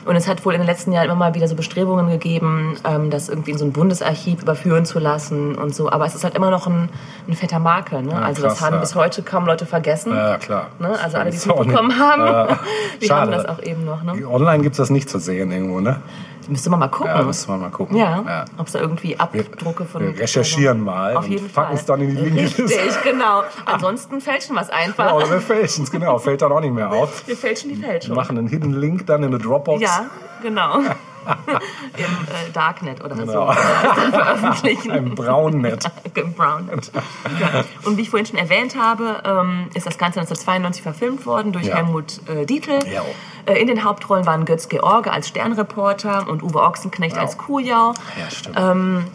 Und 0.06 0.16
es 0.16 0.28
hat 0.28 0.46
wohl 0.46 0.54
in 0.54 0.60
den 0.60 0.68
letzten 0.68 0.92
Jahren 0.92 1.06
immer 1.06 1.16
mal 1.16 1.34
wieder 1.34 1.48
so 1.48 1.56
Bestrebungen 1.56 2.10
gegeben, 2.10 2.76
ähm, 2.84 3.10
das 3.10 3.30
irgendwie 3.30 3.52
in 3.52 3.58
so 3.58 3.66
ein 3.66 3.72
Bundesarchiv 3.72 4.42
überführen 4.42 4.86
zu 4.86 5.00
lassen 5.00 5.56
und 5.56 5.74
so. 5.74 5.90
Aber 5.90 6.06
es 6.06 6.16
ist 6.16 6.24
halt 6.24 6.36
immer 6.36 6.50
noch 6.50 6.68
ein, 6.68 6.90
ein 7.28 7.34
fetter 7.34 7.60
Makel. 7.60 8.02
Ne? 8.04 8.14
also 8.16 8.42
das 8.42 8.54
krass, 8.54 8.62
haben 8.62 8.76
ja. 8.76 8.80
bis 8.82 8.96
heute 8.96 9.24
kaum 9.24 9.46
Leute 9.46 9.66
vergessen. 9.66 10.14
Ja, 10.14 10.38
klar. 10.38 10.68
Ne? 10.80 10.98
Also 11.02 11.18
alle, 11.18 11.32
die 11.32 11.38
es 11.38 11.46
mitbekommen 11.46 11.98
haben, 11.98 12.26
Ja. 12.26 12.60
die 13.02 13.08
Schade. 13.08 13.22
haben 13.22 13.32
das 13.32 13.46
auch 13.46 13.62
eben 13.62 13.86
noch. 13.86 14.04
Ne? 14.04 14.28
Online 14.28 14.64
gibt 14.64 14.74
es 14.74 14.78
das 14.78 14.90
nicht 14.90 15.10
zu 15.10 15.20
sehen 15.20 15.52
irgendwo, 15.52 15.80
ne? 15.80 16.02
Müsste 16.48 16.70
man 16.70 16.80
mal 16.80 16.88
gucken. 16.88 17.12
Ja, 17.16 17.22
müssen 17.24 17.48
wir 17.50 17.58
mal 17.58 17.70
gucken. 17.70 17.98
Ja, 17.98 18.46
ob 18.58 18.68
es 18.68 18.74
da 18.74 18.80
irgendwie 18.80 19.20
Abdrucke 19.20 19.86
von. 19.86 20.02
Wir 20.02 20.20
recherchieren 20.20 20.82
mal 20.84 21.16
Auf 21.16 21.26
und 21.26 21.32
jeden 21.32 21.50
packen 21.50 21.68
Fall. 21.70 21.76
es 21.76 21.86
dann 21.86 22.02
in 22.02 22.10
die 22.16 22.22
linke 22.22 22.42
Liste. 22.42 22.64
Richtig, 22.64 23.04
genau. 23.04 23.44
Ansonsten 23.66 24.22
fälschen 24.22 24.56
wir 24.56 24.62
es 24.62 24.70
einfach. 24.70 25.06
Ja, 25.08 25.14
oder 25.14 25.30
wir 25.30 25.42
fälschen 25.42 25.84
es, 25.84 25.92
genau. 25.92 26.18
Fällt 26.18 26.42
dann 26.42 26.52
auch 26.52 26.62
nicht 26.62 26.74
mehr 26.74 26.92
auf. 26.92 27.28
Wir 27.28 27.38
fälschen 27.38 27.70
die 27.70 27.82
Wir 27.82 27.88
Fälschung. 27.90 28.16
machen 28.16 28.38
einen 28.38 28.48
Hidden 28.48 28.74
Link 28.74 29.06
dann 29.08 29.24
in 29.24 29.30
eine 29.34 29.38
Dropbox. 29.40 29.82
Ja, 29.82 30.06
genau. 30.42 30.80
Im 31.98 32.04
äh, 32.04 32.52
Darknet 32.54 33.04
oder 33.04 33.16
Genau. 33.16 33.32
so. 33.32 33.54
Das 33.54 33.96
dann 33.96 34.12
veröffentlichen. 34.12 34.92
Ein 34.92 35.16
Braunnet. 35.16 35.86
Im 36.16 36.34
Brownnet. 36.34 36.92
Ja. 37.40 37.64
Und 37.86 37.98
wie 37.98 38.02
ich 38.02 38.10
vorhin 38.10 38.26
schon 38.26 38.38
erwähnt 38.38 38.76
habe, 38.80 39.22
ähm, 39.26 39.70
ist 39.74 39.86
das 39.88 39.98
Ganze 39.98 40.20
1992 40.20 40.84
verfilmt 40.84 41.26
worden 41.26 41.52
durch 41.52 41.66
Ja. 41.66 41.78
Helmut 41.78 42.20
äh, 42.28 42.46
Dietl. 42.46 42.80
Ja. 42.92 43.02
Äh, 43.46 43.60
in 43.60 43.68
den 43.68 43.84
Hauptrollen 43.84 44.26
waren 44.26 44.46
Götz 44.46 44.70
George 44.70 45.12
als 45.12 45.28
Sternreporter 45.30 46.28
und 46.28 46.44
Uwe 46.44 46.62
Ochsenknecht 46.62 47.18
als 47.18 47.38
Kujau. 47.38 47.94
Ja, 48.20 48.30
stimmt. 48.32 48.58
Ähm, 48.60 49.08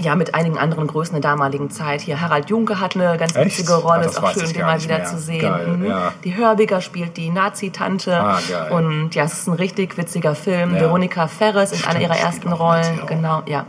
ja, 0.00 0.14
mit 0.16 0.34
einigen 0.34 0.58
anderen 0.58 0.86
Größen 0.86 1.12
der 1.12 1.20
damaligen 1.20 1.70
Zeit. 1.70 2.00
Hier 2.00 2.20
Harald 2.20 2.48
Junke 2.50 2.80
hat 2.80 2.96
eine 2.96 3.16
ganz 3.18 3.36
Echt? 3.36 3.58
witzige 3.58 3.74
Rolle, 3.74 4.02
Ah, 4.04 4.08
ist 4.08 4.22
auch 4.22 4.32
schön, 4.32 4.52
den 4.52 4.62
mal 4.62 4.82
wieder 4.82 4.98
mehr. 4.98 5.04
zu 5.06 5.18
sehen. 5.18 5.40
Geil, 5.42 5.66
Mhm. 5.68 5.86
ja. 5.86 6.12
Die 6.24 6.34
Hörbiger 6.34 6.80
spielt 6.80 7.16
die 7.16 7.28
Nazi-Tante. 7.30 8.16
Ah. 8.18 8.38
Und 8.70 9.14
ja, 9.14 9.24
es 9.24 9.34
ist 9.34 9.48
ein 9.48 9.54
richtig 9.54 9.96
witziger 9.98 10.34
Film. 10.34 10.74
Ja. 10.74 10.80
Veronika 10.82 11.26
Ferres 11.28 11.72
in 11.72 11.84
einer 11.86 12.00
ihrer 12.00 12.16
ersten 12.16 12.52
Rollen. 12.52 13.00
Genau, 13.06 13.42
ja. 13.46 13.66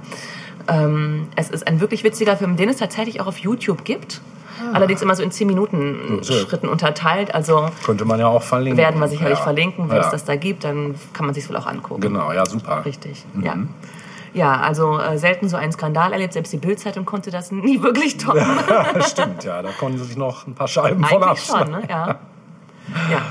Ähm, 0.69 1.27
es 1.35 1.49
ist 1.49 1.67
ein 1.67 1.81
wirklich 1.81 2.03
witziger 2.05 2.37
Film, 2.37 2.55
den 2.55 2.69
es 2.69 2.77
tatsächlich 2.77 3.19
auch 3.19 3.27
auf 3.27 3.37
YouTube 3.39 3.83
gibt. 3.83 4.21
Allerdings 4.71 5.01
immer 5.01 5.13
so 5.15 5.23
in 5.23 5.31
10 5.31 5.45
Minuten 5.47 6.19
So. 6.21 6.33
Schritten 6.35 6.69
unterteilt. 6.69 7.35
Also 7.35 7.69
Könnte 7.85 8.05
man 8.05 8.17
ja 8.19 8.27
auch 8.27 8.43
verlinken. 8.43 8.77
werden 8.77 8.97
wir 9.01 9.09
sicherlich 9.09 9.37
ja. 9.39 9.43
verlinken. 9.43 9.89
Wenn 9.89 9.97
es 9.97 10.09
das 10.09 10.23
da 10.23 10.37
gibt, 10.37 10.63
dann 10.63 10.95
kann 11.11 11.25
man 11.25 11.35
sich 11.35 11.49
wohl 11.49 11.57
auch 11.57 11.67
angucken. 11.67 11.99
Genau, 11.99 12.31
ja, 12.31 12.45
super. 12.45 12.85
Richtig, 12.85 13.25
Mhm. 13.33 13.43
ja. 13.43 13.55
Ja, 14.33 14.59
also 14.59 14.99
äh, 14.99 15.17
selten 15.17 15.47
so 15.47 15.57
einen 15.57 15.71
Skandal 15.71 16.11
erlebt. 16.13 16.33
Selbst 16.33 16.51
die 16.53 16.57
Bildzeitung 16.57 17.05
konnte 17.05 17.29
das 17.31 17.51
nie 17.51 17.81
wirklich 17.81 18.17
toppen. 18.17 18.45
Stimmt, 19.07 19.43
ja, 19.43 19.61
da 19.61 19.69
konnten 19.71 19.99
sie 19.99 20.05
sich 20.05 20.17
noch 20.17 20.47
ein 20.47 20.55
paar 20.55 20.67
Scheiben 20.67 21.03
von 21.03 21.23
Eigentlich 21.23 21.45
schon, 21.45 21.55
abschneiden. 21.55 21.81
ne? 21.81 21.89
Ja. 21.89 22.07
ja. 23.11 23.21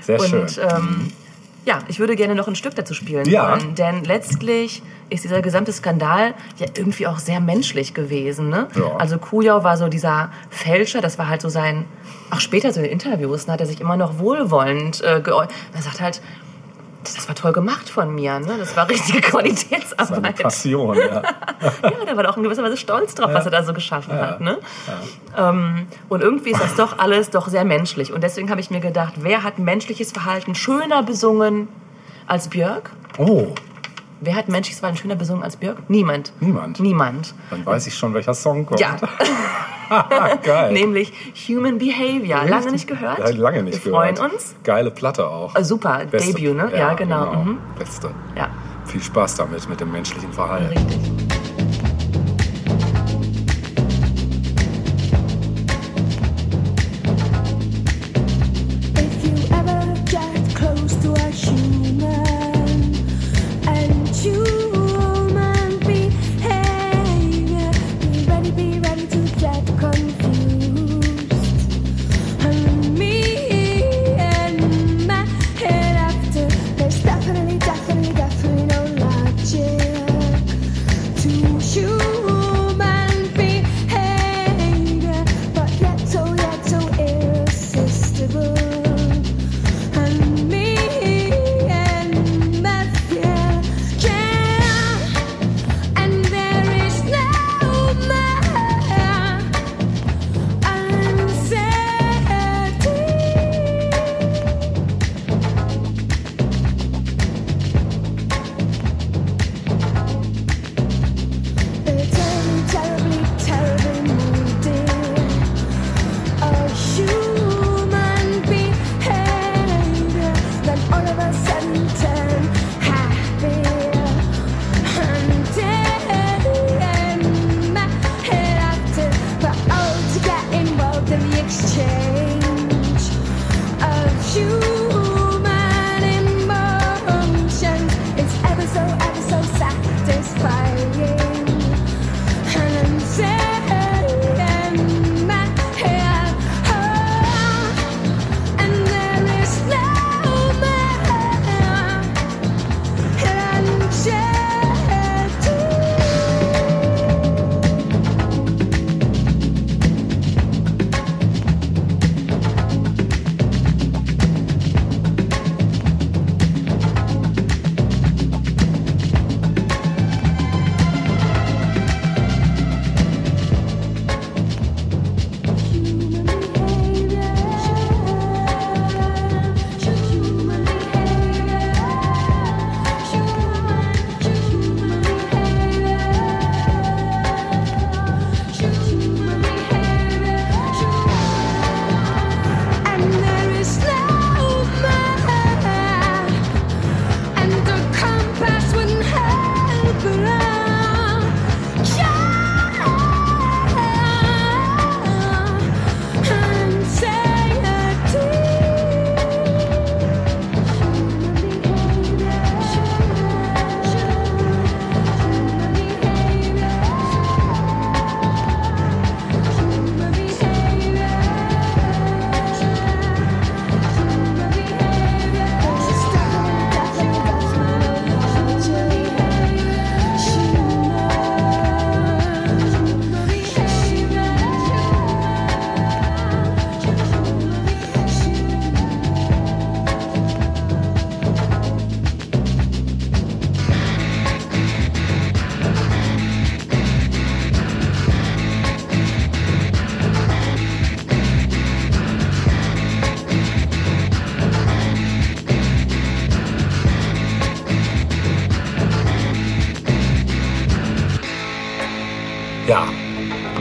Sehr 0.00 0.20
Und 0.20 0.28
schön. 0.28 0.46
ähm, 0.68 1.12
ja, 1.66 1.78
ich 1.88 1.98
würde 2.00 2.16
gerne 2.16 2.34
noch 2.34 2.48
ein 2.48 2.54
Stück 2.56 2.74
dazu 2.74 2.94
spielen 2.94 3.26
Ja. 3.28 3.50
wollen, 3.52 3.74
denn 3.74 4.02
letztlich 4.04 4.82
ist 5.10 5.24
dieser 5.24 5.42
gesamte 5.42 5.72
Skandal 5.72 6.34
ja 6.56 6.66
irgendwie 6.74 7.06
auch 7.06 7.18
sehr 7.18 7.38
menschlich 7.40 7.92
gewesen. 7.94 8.48
Ne? 8.48 8.68
Ja. 8.76 8.96
Also 8.96 9.18
Kujau 9.18 9.62
war 9.62 9.76
so 9.76 9.88
dieser 9.88 10.30
Fälscher, 10.48 11.00
das 11.02 11.18
war 11.18 11.28
halt 11.28 11.42
so 11.42 11.48
sein, 11.50 11.84
auch 12.30 12.40
später 12.40 12.72
so 12.72 12.80
in 12.80 12.86
Interviews, 12.86 13.46
ne, 13.46 13.52
hat 13.54 13.60
er 13.60 13.66
sich 13.66 13.80
immer 13.80 13.96
noch 13.96 14.18
wohlwollend 14.18 15.02
äh, 15.04 15.20
geäußert. 15.20 15.52
Er 15.74 15.82
sagt 15.82 16.00
halt, 16.00 16.22
das 17.02 17.28
war 17.28 17.34
toll 17.34 17.52
gemacht 17.52 17.88
von 17.88 18.14
mir, 18.14 18.38
ne? 18.40 18.56
das 18.58 18.76
war 18.76 18.88
richtige 18.88 19.18
Seine 19.20 19.20
Qualitätsarbeit. 19.22 20.36
Passion, 20.42 20.96
ja. 20.96 21.22
Ja, 21.82 22.04
der 22.06 22.16
war 22.16 22.28
auch 22.28 22.36
in 22.36 22.42
gewisser 22.42 22.62
Weise 22.62 22.76
stolz 22.76 23.14
drauf, 23.14 23.30
was 23.32 23.44
er 23.44 23.50
da 23.50 23.62
so 23.62 23.72
geschaffen 23.72 24.14
Ja. 24.14 24.20
hat. 24.22 24.40
Ne? 24.40 24.58
Ähm, 25.36 25.86
und 26.08 26.22
irgendwie 26.22 26.50
ist 26.50 26.60
das 26.62 26.74
doch 26.74 26.98
alles 26.98 27.30
doch 27.30 27.48
sehr 27.48 27.64
menschlich. 27.64 28.12
Und 28.12 28.22
deswegen 28.22 28.50
habe 28.50 28.60
ich 28.60 28.70
mir 28.70 28.80
gedacht, 28.80 29.14
wer 29.16 29.42
hat 29.42 29.58
menschliches 29.58 30.12
Verhalten 30.12 30.54
schöner 30.54 31.02
besungen 31.02 31.68
als 32.26 32.48
Björk? 32.48 32.90
Oh, 33.18 33.46
Wer 34.22 34.34
hat 34.34 34.48
menschliches 34.48 34.80
Verhalten 34.80 34.98
schöner 35.00 35.16
besungen 35.16 35.42
als 35.42 35.56
Björk? 35.56 35.78
Niemand. 35.88 36.32
Niemand. 36.40 36.78
Niemand. 36.80 37.34
dann 37.50 37.64
weiß 37.64 37.86
ich 37.86 37.94
schon, 37.94 38.12
welcher 38.12 38.34
Song 38.34 38.66
kommt. 38.66 38.80
Ja, 38.80 38.96
Geil. 40.42 40.72
nämlich 40.72 41.12
Human 41.48 41.78
Behavior. 41.78 42.44
Lange 42.44 42.70
nicht 42.72 42.86
gehört? 42.86 43.18
Ja, 43.18 43.30
lange 43.30 43.62
nicht 43.62 43.84
Wir 43.84 43.92
gehört. 43.92 44.18
freuen 44.18 44.32
uns. 44.32 44.54
Geile 44.62 44.90
Platte 44.90 45.26
auch. 45.26 45.56
Äh, 45.56 45.64
super, 45.64 46.02
Beste. 46.10 46.34
Debut, 46.34 46.54
ne? 46.56 46.70
Ja, 46.76 46.92
genau. 46.94 47.32
Mhm. 47.32 47.58
Beste. 47.78 48.10
Ja, 48.36 48.48
Viel 48.84 49.02
Spaß 49.02 49.36
damit, 49.36 49.68
mit 49.68 49.80
dem 49.80 49.90
menschlichen 49.90 50.32
Verhalten. 50.32 50.68
richtig. 50.76 50.98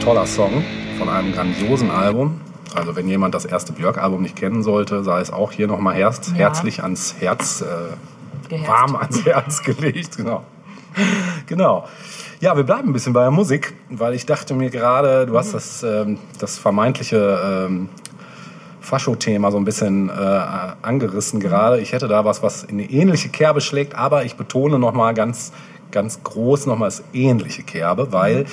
Toller 0.10 0.26
Song 0.26 0.63
von 0.98 1.08
einem 1.08 1.32
grandiosen 1.34 1.91
Album. 1.91 2.41
Also 2.74 2.95
wenn 2.95 3.08
jemand 3.08 3.36
das 3.36 3.45
erste 3.45 3.74
Björk-Album 3.74 4.24
nicht 4.24 4.36
kennen 4.36 4.63
sollte, 4.63 5.04
sei 5.04 5.22
es 5.22 5.32
auch 5.32 5.52
hier 5.52 5.67
nochmal 5.67 5.93
herz, 5.93 6.30
Ja. 6.30 6.34
herzlich 6.34 6.82
ans 6.82 7.13
Herz, 7.19 7.62
äh, 7.62 8.67
warm 8.67 8.95
ans 8.95 9.24
Herz 9.24 9.62
gelegt. 9.63 10.17
Genau. 10.17 10.43
genau. 11.45 11.88
Ja, 12.39 12.58
wir 12.58 12.63
bleiben 12.63 12.89
ein 12.89 12.93
bisschen 12.93 13.13
bei 13.13 13.22
der 13.22 13.30
Musik, 13.30 13.76
weil 13.91 14.15
ich 14.15 14.26
dachte 14.26 14.56
mir 14.56 14.72
gerade, 14.72 15.28
du 15.28 15.38
hast 15.38 15.54
das, 15.54 15.84
ähm, 15.84 16.17
das 16.39 16.58
vermeintliche 16.58 17.67
ähm, 17.67 17.89
Fascho-Thema 18.82 19.52
so 19.52 19.58
ein 19.60 19.65
bisschen 19.65 20.10
äh, 20.10 20.13
angerissen 20.82 21.39
gerade. 21.39 21.82
Ich 21.82 21.93
hätte 21.93 22.08
da 22.08 22.26
was, 22.26 22.41
was 22.41 22.63
in 22.63 22.80
eine 22.80 22.89
ähnliche 22.89 23.30
Kerbe 23.30 23.62
schlägt, 23.62 23.93
aber 23.93 24.26
ich 24.26 24.36
betone 24.38 24.80
nochmal 24.80 25.13
ganz, 25.13 25.52
ganz 25.91 26.24
groß 26.24 26.65
nochmal 26.65 26.88
das 26.88 27.04
ähnliche 27.13 27.62
Kerbe, 27.62 28.12
weil 28.12 28.48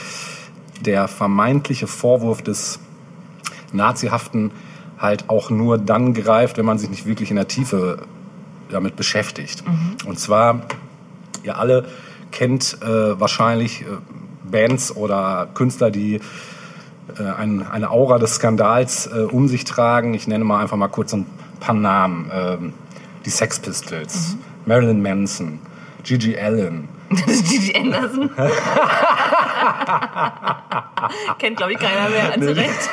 der 0.81 1.09
vermeintliche 1.09 1.87
Vorwurf 1.87 2.43
des 2.43 2.79
Nazihaften 3.73 4.51
halt 4.99 5.29
auch 5.29 5.51
nur 5.51 5.79
dann 5.79 6.15
greift, 6.15 6.57
wenn 6.59 6.65
man 6.65 6.79
sich 6.79 6.91
nicht 6.91 7.07
wirklich 7.07 7.31
in 7.31 7.37
der 7.37 7.49
Tiefe 7.49 7.99
damit 8.71 8.97
beschäftigt. 8.97 9.63
Und 10.07 10.19
zwar, 10.19 10.63
ihr 11.43 11.59
alle 11.59 11.87
kennt 12.31 12.79
äh, 12.83 13.21
wahrscheinlich 13.21 13.83
äh, 13.83 13.85
Bands 14.51 14.95
oder 14.95 15.49
Künstler, 15.55 15.91
die 15.91 16.21
äh, 17.19 17.23
ein, 17.23 17.67
eine 17.67 17.91
Aura 17.91 18.19
des 18.19 18.37
Skandals 18.37 19.07
äh, 19.07 19.21
um 19.21 19.49
sich 19.49 19.65
tragen. 19.65 20.15
Ich 20.15 20.27
nenne 20.27 20.45
mal 20.45 20.61
einfach 20.61 20.77
mal 20.77 20.89
kurz 20.89 21.13
ein 21.13 21.27
paar 21.61 21.75
Namen. 21.75 22.31
Ähm, 22.33 22.73
die 23.25 23.31
Sex 23.31 23.59
Pistols, 23.59 24.37
Marilyn 24.67 25.03
Manson, 25.03 25.59
Gigi 26.05 26.39
Allen, 26.39 26.89
Gigi 27.11 27.75
Anderson. 27.77 28.31
Kennt, 31.39 31.57
glaube 31.57 31.73
ich, 31.73 31.79
keiner 31.79 32.09
mehr. 32.09 32.41
Zu 32.41 32.57
Recht. 32.57 32.91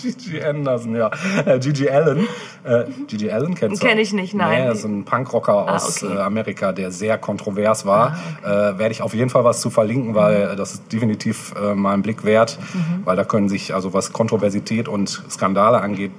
Gigi 0.02 0.42
Anderson, 0.42 0.96
ja. 0.96 1.10
Äh, 1.44 1.58
Gigi 1.58 1.88
Allen. 1.88 2.26
Äh, 2.64 2.84
Gigi 3.06 3.30
Allen 3.30 3.54
kennst 3.54 3.82
du? 3.82 3.86
Kenn 3.86 3.98
ich 3.98 4.12
nicht, 4.12 4.34
nein. 4.34 4.62
Nee, 4.62 4.68
das 4.68 4.78
ist 4.78 4.84
ein 4.84 5.04
Punkrocker 5.04 5.74
aus 5.74 6.02
okay. 6.02 6.14
äh, 6.14 6.20
Amerika, 6.20 6.72
der 6.72 6.90
sehr 6.90 7.18
kontrovers 7.18 7.86
war. 7.86 8.16
äh, 8.42 8.78
Werde 8.78 8.92
ich 8.92 9.02
auf 9.02 9.14
jeden 9.14 9.30
Fall 9.30 9.44
was 9.44 9.60
zu 9.60 9.70
verlinken, 9.70 10.14
weil 10.14 10.52
äh, 10.52 10.56
das 10.56 10.74
ist 10.74 10.92
definitiv 10.92 11.54
äh, 11.60 11.74
mal 11.74 11.92
einen 11.92 12.02
Blick 12.02 12.24
wert. 12.24 12.58
Weil 13.04 13.16
da 13.16 13.24
können 13.24 13.48
sich, 13.48 13.74
also 13.74 13.92
was 13.92 14.12
Kontroversität 14.12 14.88
und 14.88 15.22
Skandale 15.30 15.80
angeht, 15.80 16.12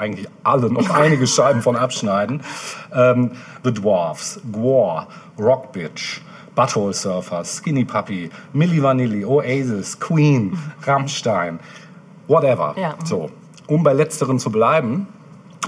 eigentlich 0.00 0.28
alle 0.42 0.72
noch 0.72 0.90
einige 0.94 1.26
Scheiben 1.26 1.62
von 1.62 1.76
abschneiden. 1.76 2.42
Ähm, 2.92 3.32
The 3.62 3.72
Dwarfs, 3.72 4.40
Gwar, 4.50 5.08
Rock 5.38 5.72
Bitch, 5.72 6.20
Butthole 6.54 6.92
Surfers, 6.92 7.56
Skinny 7.58 7.84
Puppy, 7.84 8.30
Milli 8.52 8.82
Vanilli, 8.82 9.24
Oasis, 9.24 10.00
Queen, 10.00 10.58
Rammstein, 10.82 11.60
whatever. 12.26 12.74
Ja. 12.76 12.94
So, 13.04 13.30
um 13.66 13.82
bei 13.82 13.92
letzteren 13.92 14.38
zu 14.38 14.50
bleiben, 14.50 15.06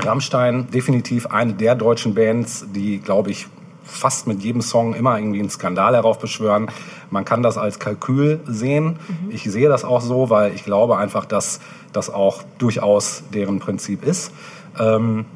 Rammstein 0.00 0.70
definitiv 0.70 1.26
eine 1.26 1.52
der 1.52 1.74
deutschen 1.74 2.14
Bands, 2.14 2.66
die, 2.74 2.98
glaube 2.98 3.30
ich, 3.30 3.46
fast 3.84 4.26
mit 4.26 4.42
jedem 4.42 4.62
Song 4.62 4.94
immer 4.94 5.18
irgendwie 5.18 5.40
einen 5.40 5.50
Skandal 5.50 5.94
heraufbeschwören. 5.94 6.70
Man 7.10 7.24
kann 7.24 7.42
das 7.42 7.58
als 7.58 7.78
Kalkül 7.78 8.40
sehen. 8.46 8.98
Ich 9.30 9.44
sehe 9.44 9.68
das 9.68 9.84
auch 9.84 10.00
so, 10.00 10.30
weil 10.30 10.54
ich 10.54 10.64
glaube 10.64 10.96
einfach, 10.96 11.24
dass 11.24 11.60
das 11.92 12.10
auch 12.10 12.42
durchaus 12.58 13.24
deren 13.32 13.58
Prinzip 13.58 14.04
ist. 14.04 14.32
Ähm, 14.78 15.26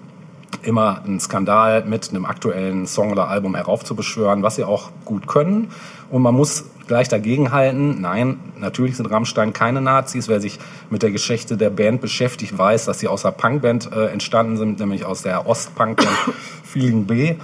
immer 0.62 1.02
einen 1.04 1.20
Skandal 1.20 1.84
mit 1.84 2.10
einem 2.10 2.24
aktuellen 2.24 2.86
Song 2.86 3.12
oder 3.12 3.28
Album 3.28 3.54
heraufzubeschwören, 3.54 4.42
was 4.42 4.56
sie 4.56 4.64
auch 4.64 4.90
gut 5.04 5.26
können. 5.26 5.68
Und 6.10 6.22
man 6.22 6.34
muss 6.34 6.64
gleich 6.86 7.08
dagegen 7.08 7.52
halten, 7.52 8.00
nein, 8.00 8.38
natürlich 8.58 8.96
sind 8.96 9.06
Rammstein 9.10 9.52
keine 9.52 9.80
Nazis. 9.80 10.28
Wer 10.28 10.40
sich 10.40 10.58
mit 10.88 11.02
der 11.02 11.10
Geschichte 11.10 11.56
der 11.56 11.70
Band 11.70 12.00
beschäftigt, 12.00 12.56
weiß, 12.56 12.84
dass 12.84 13.00
sie 13.00 13.08
aus 13.08 13.22
der 13.22 13.32
Punkband 13.32 13.90
äh, 13.92 14.06
entstanden 14.06 14.56
sind, 14.56 14.78
nämlich 14.78 15.04
aus 15.04 15.22
der 15.22 15.46
Ostpunkband 15.46 16.16
Feeling 16.64 17.06
B. 17.06 17.34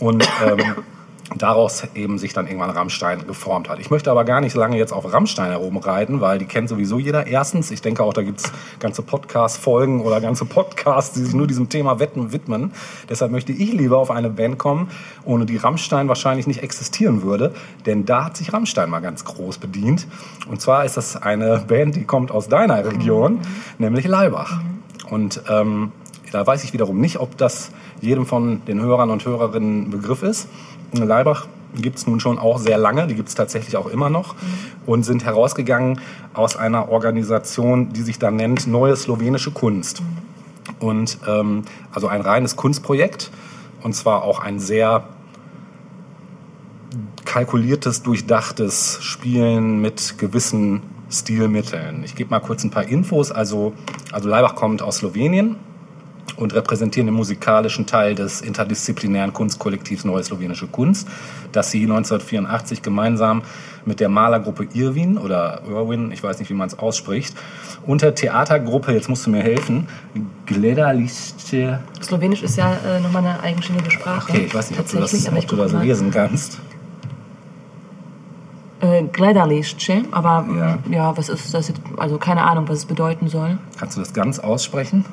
Und 0.00 0.28
ähm, 0.44 0.76
daraus 1.36 1.86
eben 1.94 2.18
sich 2.18 2.32
dann 2.32 2.46
irgendwann 2.46 2.70
Rammstein 2.70 3.26
geformt 3.26 3.68
hat. 3.68 3.78
Ich 3.80 3.90
möchte 3.90 4.10
aber 4.10 4.24
gar 4.24 4.40
nicht 4.40 4.56
lange 4.56 4.78
jetzt 4.78 4.92
auf 4.92 5.12
Rammstein 5.12 5.50
herumreiten, 5.50 6.20
weil 6.20 6.38
die 6.38 6.46
kennt 6.46 6.68
sowieso 6.68 6.98
jeder. 6.98 7.26
Erstens, 7.26 7.70
ich 7.70 7.82
denke 7.82 8.02
auch, 8.02 8.14
da 8.14 8.22
gibt's 8.22 8.50
ganze 8.80 9.02
Podcast-Folgen 9.02 10.00
oder 10.00 10.20
ganze 10.20 10.46
Podcasts, 10.46 11.14
die 11.14 11.20
sich 11.20 11.34
nur 11.34 11.46
diesem 11.46 11.68
Thema 11.68 12.00
Wetten 12.00 12.32
widmen. 12.32 12.72
Deshalb 13.08 13.30
möchte 13.30 13.52
ich 13.52 13.72
lieber 13.72 13.98
auf 13.98 14.10
eine 14.10 14.30
Band 14.30 14.58
kommen, 14.58 14.90
ohne 15.24 15.44
die 15.44 15.58
Rammstein 15.58 16.08
wahrscheinlich 16.08 16.46
nicht 16.46 16.62
existieren 16.62 17.22
würde. 17.22 17.52
Denn 17.84 18.06
da 18.06 18.24
hat 18.24 18.36
sich 18.36 18.52
Rammstein 18.52 18.88
mal 18.88 19.00
ganz 19.00 19.24
groß 19.24 19.58
bedient. 19.58 20.06
Und 20.48 20.60
zwar 20.60 20.84
ist 20.84 20.96
das 20.96 21.16
eine 21.16 21.64
Band, 21.68 21.96
die 21.96 22.04
kommt 22.04 22.30
aus 22.30 22.48
deiner 22.48 22.84
Region, 22.84 23.40
nämlich 23.78 24.06
Laibach. 24.06 24.60
Und 25.10 25.42
ähm, 25.48 25.92
da 26.30 26.46
weiß 26.46 26.64
ich 26.64 26.72
wiederum 26.72 27.00
nicht, 27.00 27.18
ob 27.18 27.36
das 27.36 27.70
jedem 28.00 28.26
von 28.26 28.64
den 28.66 28.80
Hörern 28.80 29.10
und 29.10 29.24
Hörerinnen 29.24 29.90
Begriff 29.90 30.22
ist. 30.22 30.48
Leibach 30.92 31.46
gibt 31.74 31.98
es 31.98 32.06
nun 32.06 32.20
schon 32.20 32.38
auch 32.38 32.58
sehr 32.58 32.78
lange, 32.78 33.06
die 33.06 33.14
gibt 33.14 33.28
es 33.28 33.34
tatsächlich 33.34 33.76
auch 33.76 33.86
immer 33.86 34.10
noch 34.10 34.34
und 34.86 35.04
sind 35.04 35.24
herausgegangen 35.24 36.00
aus 36.34 36.56
einer 36.56 36.88
Organisation, 36.88 37.92
die 37.92 38.02
sich 38.02 38.18
da 38.18 38.30
nennt 38.30 38.66
Neue 38.66 38.96
Slowenische 38.96 39.50
Kunst. 39.50 40.02
Und 40.80 41.18
ähm, 41.26 41.64
also 41.92 42.08
ein 42.08 42.20
reines 42.20 42.56
Kunstprojekt 42.56 43.30
und 43.82 43.94
zwar 43.94 44.22
auch 44.22 44.40
ein 44.40 44.58
sehr 44.58 45.04
kalkuliertes, 47.24 48.02
durchdachtes 48.02 48.98
Spielen 49.02 49.80
mit 49.80 50.18
gewissen 50.18 50.82
Stilmitteln. 51.10 52.02
Ich 52.04 52.14
gebe 52.14 52.30
mal 52.30 52.40
kurz 52.40 52.64
ein 52.64 52.70
paar 52.70 52.84
Infos. 52.84 53.30
Also, 53.30 53.74
also 54.12 54.28
Leibach 54.28 54.54
kommt 54.54 54.82
aus 54.82 54.98
Slowenien 54.98 55.56
und 56.38 56.54
repräsentieren 56.54 57.06
den 57.06 57.14
musikalischen 57.14 57.86
Teil 57.86 58.14
des 58.14 58.40
interdisziplinären 58.40 59.32
Kunstkollektivs 59.32 60.04
Neue 60.04 60.22
Slowenische 60.22 60.68
Kunst, 60.68 61.08
das 61.52 61.70
sie 61.70 61.82
1984 61.82 62.82
gemeinsam 62.82 63.42
mit 63.84 64.00
der 64.00 64.08
Malergruppe 64.08 64.68
Irwin 64.72 65.18
oder 65.18 65.62
Irwin, 65.68 66.12
ich 66.12 66.22
weiß 66.22 66.38
nicht, 66.38 66.48
wie 66.50 66.54
man 66.54 66.68
es 66.68 66.78
ausspricht, 66.78 67.34
und 67.86 68.02
der 68.02 68.14
Theatergruppe, 68.14 68.92
jetzt 68.92 69.08
musst 69.08 69.26
du 69.26 69.30
mir 69.30 69.42
helfen, 69.42 69.88
Gledalice. 70.46 71.34
Slowenisch 72.02 72.42
ist 72.42 72.56
ja 72.56 72.74
äh, 72.86 73.00
nochmal 73.00 73.24
eine 73.24 73.40
eigenständige 73.40 73.90
Sprache. 73.90 74.30
Okay, 74.30 74.44
ich 74.46 74.54
weiß 74.54 74.70
nicht, 74.70 74.80
ob 74.80 74.88
du 74.88 74.98
das, 74.98 75.28
ob 75.28 75.46
du 75.46 75.56
das 75.56 75.72
lesen 75.72 76.10
kannst. 76.10 76.60
Äh, 78.80 79.04
Gledalice, 79.04 79.74
aber 80.12 80.46
Ja. 80.48 80.66
ja. 80.66 80.78
ja, 80.88 81.16
was 81.16 81.28
ist 81.28 81.52
das 81.52 81.68
jetzt? 81.68 81.80
Also 81.96 82.18
keine 82.18 82.42
Ahnung, 82.42 82.68
was 82.68 82.78
es 82.78 82.84
bedeuten 82.86 83.26
soll. 83.26 83.58
Kannst 83.76 83.96
du 83.96 84.00
das 84.00 84.12
ganz 84.12 84.38
aussprechen? 84.38 85.04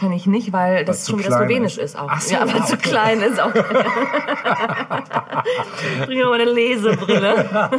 Kann 0.00 0.12
ich 0.12 0.26
nicht, 0.26 0.54
weil 0.54 0.86
das 0.86 1.06
schon 1.06 1.18
wieder 1.18 1.30
Slowenisch 1.30 1.76
ist. 1.76 1.94
ist, 1.94 1.98
auch. 1.98 2.08
Ach 2.08 2.22
so, 2.22 2.32
ja, 2.32 2.40
aber 2.40 2.56
ja, 2.56 2.64
zu 2.64 2.72
okay. 2.72 2.88
klein 2.88 3.20
ist 3.20 3.38
auch. 3.38 3.52
Bring 6.06 6.16
mir 6.16 6.24
mal 6.24 6.40
eine 6.40 6.50
Lesebrille. 6.50 7.44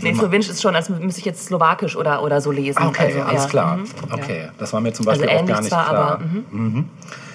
nee, 0.00 0.14
Slowenisch 0.14 0.50
ist 0.50 0.62
schon, 0.62 0.76
als 0.76 0.88
müsste 0.88 1.18
ich 1.18 1.24
jetzt 1.24 1.46
Slowakisch 1.46 1.96
oder, 1.96 2.22
oder 2.22 2.40
so 2.40 2.52
lesen. 2.52 2.86
Okay, 2.86 3.06
also, 3.06 3.22
alles 3.22 3.42
ja. 3.42 3.48
klar. 3.48 3.78
Mhm. 3.78 3.86
Okay, 4.12 4.50
das 4.56 4.72
war 4.72 4.80
mir 4.80 4.92
zum 4.92 5.04
Beispiel 5.04 5.28
Also 5.28 5.42
auch 5.42 5.48
gar 5.48 5.60
nicht 5.60 5.70
zwar, 5.70 5.88
klar. 5.88 6.12
aber, 6.12 6.24
mhm. 6.24 6.44
Mhm. 6.52 6.88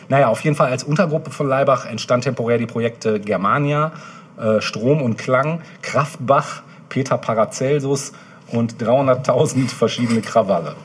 Naja, 0.07 0.29
auf 0.29 0.39
jeden 0.39 0.55
Fall 0.55 0.71
als 0.71 0.85
Untergruppe 0.85 1.31
von 1.31 1.49
Leibach 1.49 1.85
entstand 1.85 2.23
temporär 2.23 2.57
die 2.57 2.65
Projekte 2.65 3.19
Germania, 3.19 3.91
äh, 4.39 4.61
Strom 4.61 5.01
und 5.01 5.17
Klang, 5.17 5.59
Kraftbach, 5.81 6.61
Peter 6.87 7.17
Paracelsus 7.17 8.13
und 8.51 8.81
300.000 8.81 9.67
verschiedene 9.69 10.21
Krawalle. 10.21 10.75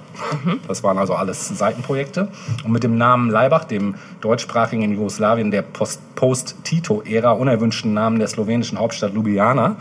Das 0.69 0.83
waren 0.83 0.99
also 0.99 1.15
alles 1.15 1.49
Seitenprojekte. 1.49 2.29
Und 2.65 2.73
mit 2.73 2.83
dem 2.83 2.97
Namen 2.97 3.31
Leibach, 3.31 3.65
dem 3.65 3.95
deutschsprachigen 4.21 4.83
in 4.83 4.95
Jugoslawien 4.95 5.51
der 5.51 5.63
Post- 5.63 6.01
Post-Tito-Ära 6.15 7.33
unerwünschten 7.33 7.95
Namen 7.95 8.19
der 8.19 8.29
slowenischen 8.29 8.79
Hauptstadt 8.79 9.15
Ljubljana, 9.15 9.77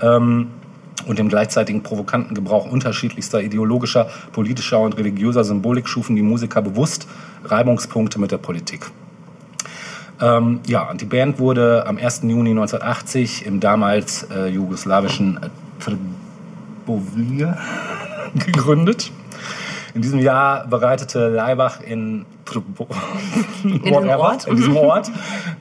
ähm, 0.00 0.48
und 1.06 1.18
dem 1.18 1.28
gleichzeitigen 1.28 1.82
provokanten 1.82 2.34
Gebrauch 2.34 2.70
unterschiedlichster 2.70 3.42
ideologischer, 3.42 4.08
politischer 4.32 4.80
und 4.80 4.96
religiöser 4.96 5.44
Symbolik 5.44 5.88
schufen 5.88 6.16
die 6.16 6.22
Musiker 6.22 6.62
bewusst 6.62 7.06
Reibungspunkte 7.44 8.18
mit 8.18 8.30
der 8.30 8.38
Politik. 8.38 8.90
Ähm, 10.20 10.60
ja, 10.66 10.94
die 10.94 11.04
Band 11.04 11.38
wurde 11.38 11.86
am 11.86 11.98
1. 11.98 12.22
Juni 12.22 12.50
1980 12.50 13.44
im 13.44 13.60
damals 13.60 14.22
äh, 14.30 14.46
jugoslawischen 14.46 15.38
äh, 15.42 15.48
Trbovlje 16.84 17.56
gegründet. 18.34 19.10
In 19.94 20.02
diesem 20.02 20.18
Jahr 20.18 20.66
bereitete 20.66 21.28
Leibach 21.28 21.80
in, 21.80 22.26
diesem 23.84 24.08
Ort? 24.08 24.46
in 24.48 24.56
diesem 24.56 24.76
Ort 24.76 25.08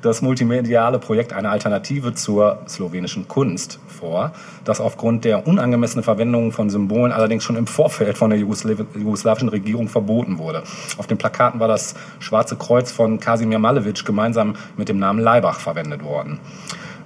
das 0.01 0.23
multimediale 0.23 0.97
Projekt 0.97 1.33
eine 1.33 1.49
Alternative 1.49 2.15
zur 2.15 2.63
slowenischen 2.67 3.27
Kunst 3.27 3.79
vor, 3.87 4.31
das 4.63 4.81
aufgrund 4.81 5.23
der 5.23 5.47
unangemessenen 5.47 6.03
Verwendung 6.03 6.51
von 6.51 6.71
Symbolen 6.71 7.11
allerdings 7.11 7.43
schon 7.43 7.57
im 7.57 7.67
Vorfeld 7.67 8.17
von 8.17 8.31
der 8.31 8.39
Jugoslaw 8.39 8.83
jugoslawischen 8.95 9.49
Regierung 9.49 9.87
verboten 9.87 10.39
wurde. 10.39 10.63
Auf 10.97 11.05
den 11.05 11.19
Plakaten 11.19 11.59
war 11.59 11.67
das 11.67 11.93
Schwarze 12.17 12.55
Kreuz 12.55 12.91
von 12.91 13.19
Kasimir 13.19 13.59
Malevich 13.59 14.03
gemeinsam 14.03 14.55
mit 14.77 14.89
dem 14.89 14.97
Namen 14.97 15.19
Leibach 15.19 15.59
verwendet 15.59 16.03
worden. 16.03 16.39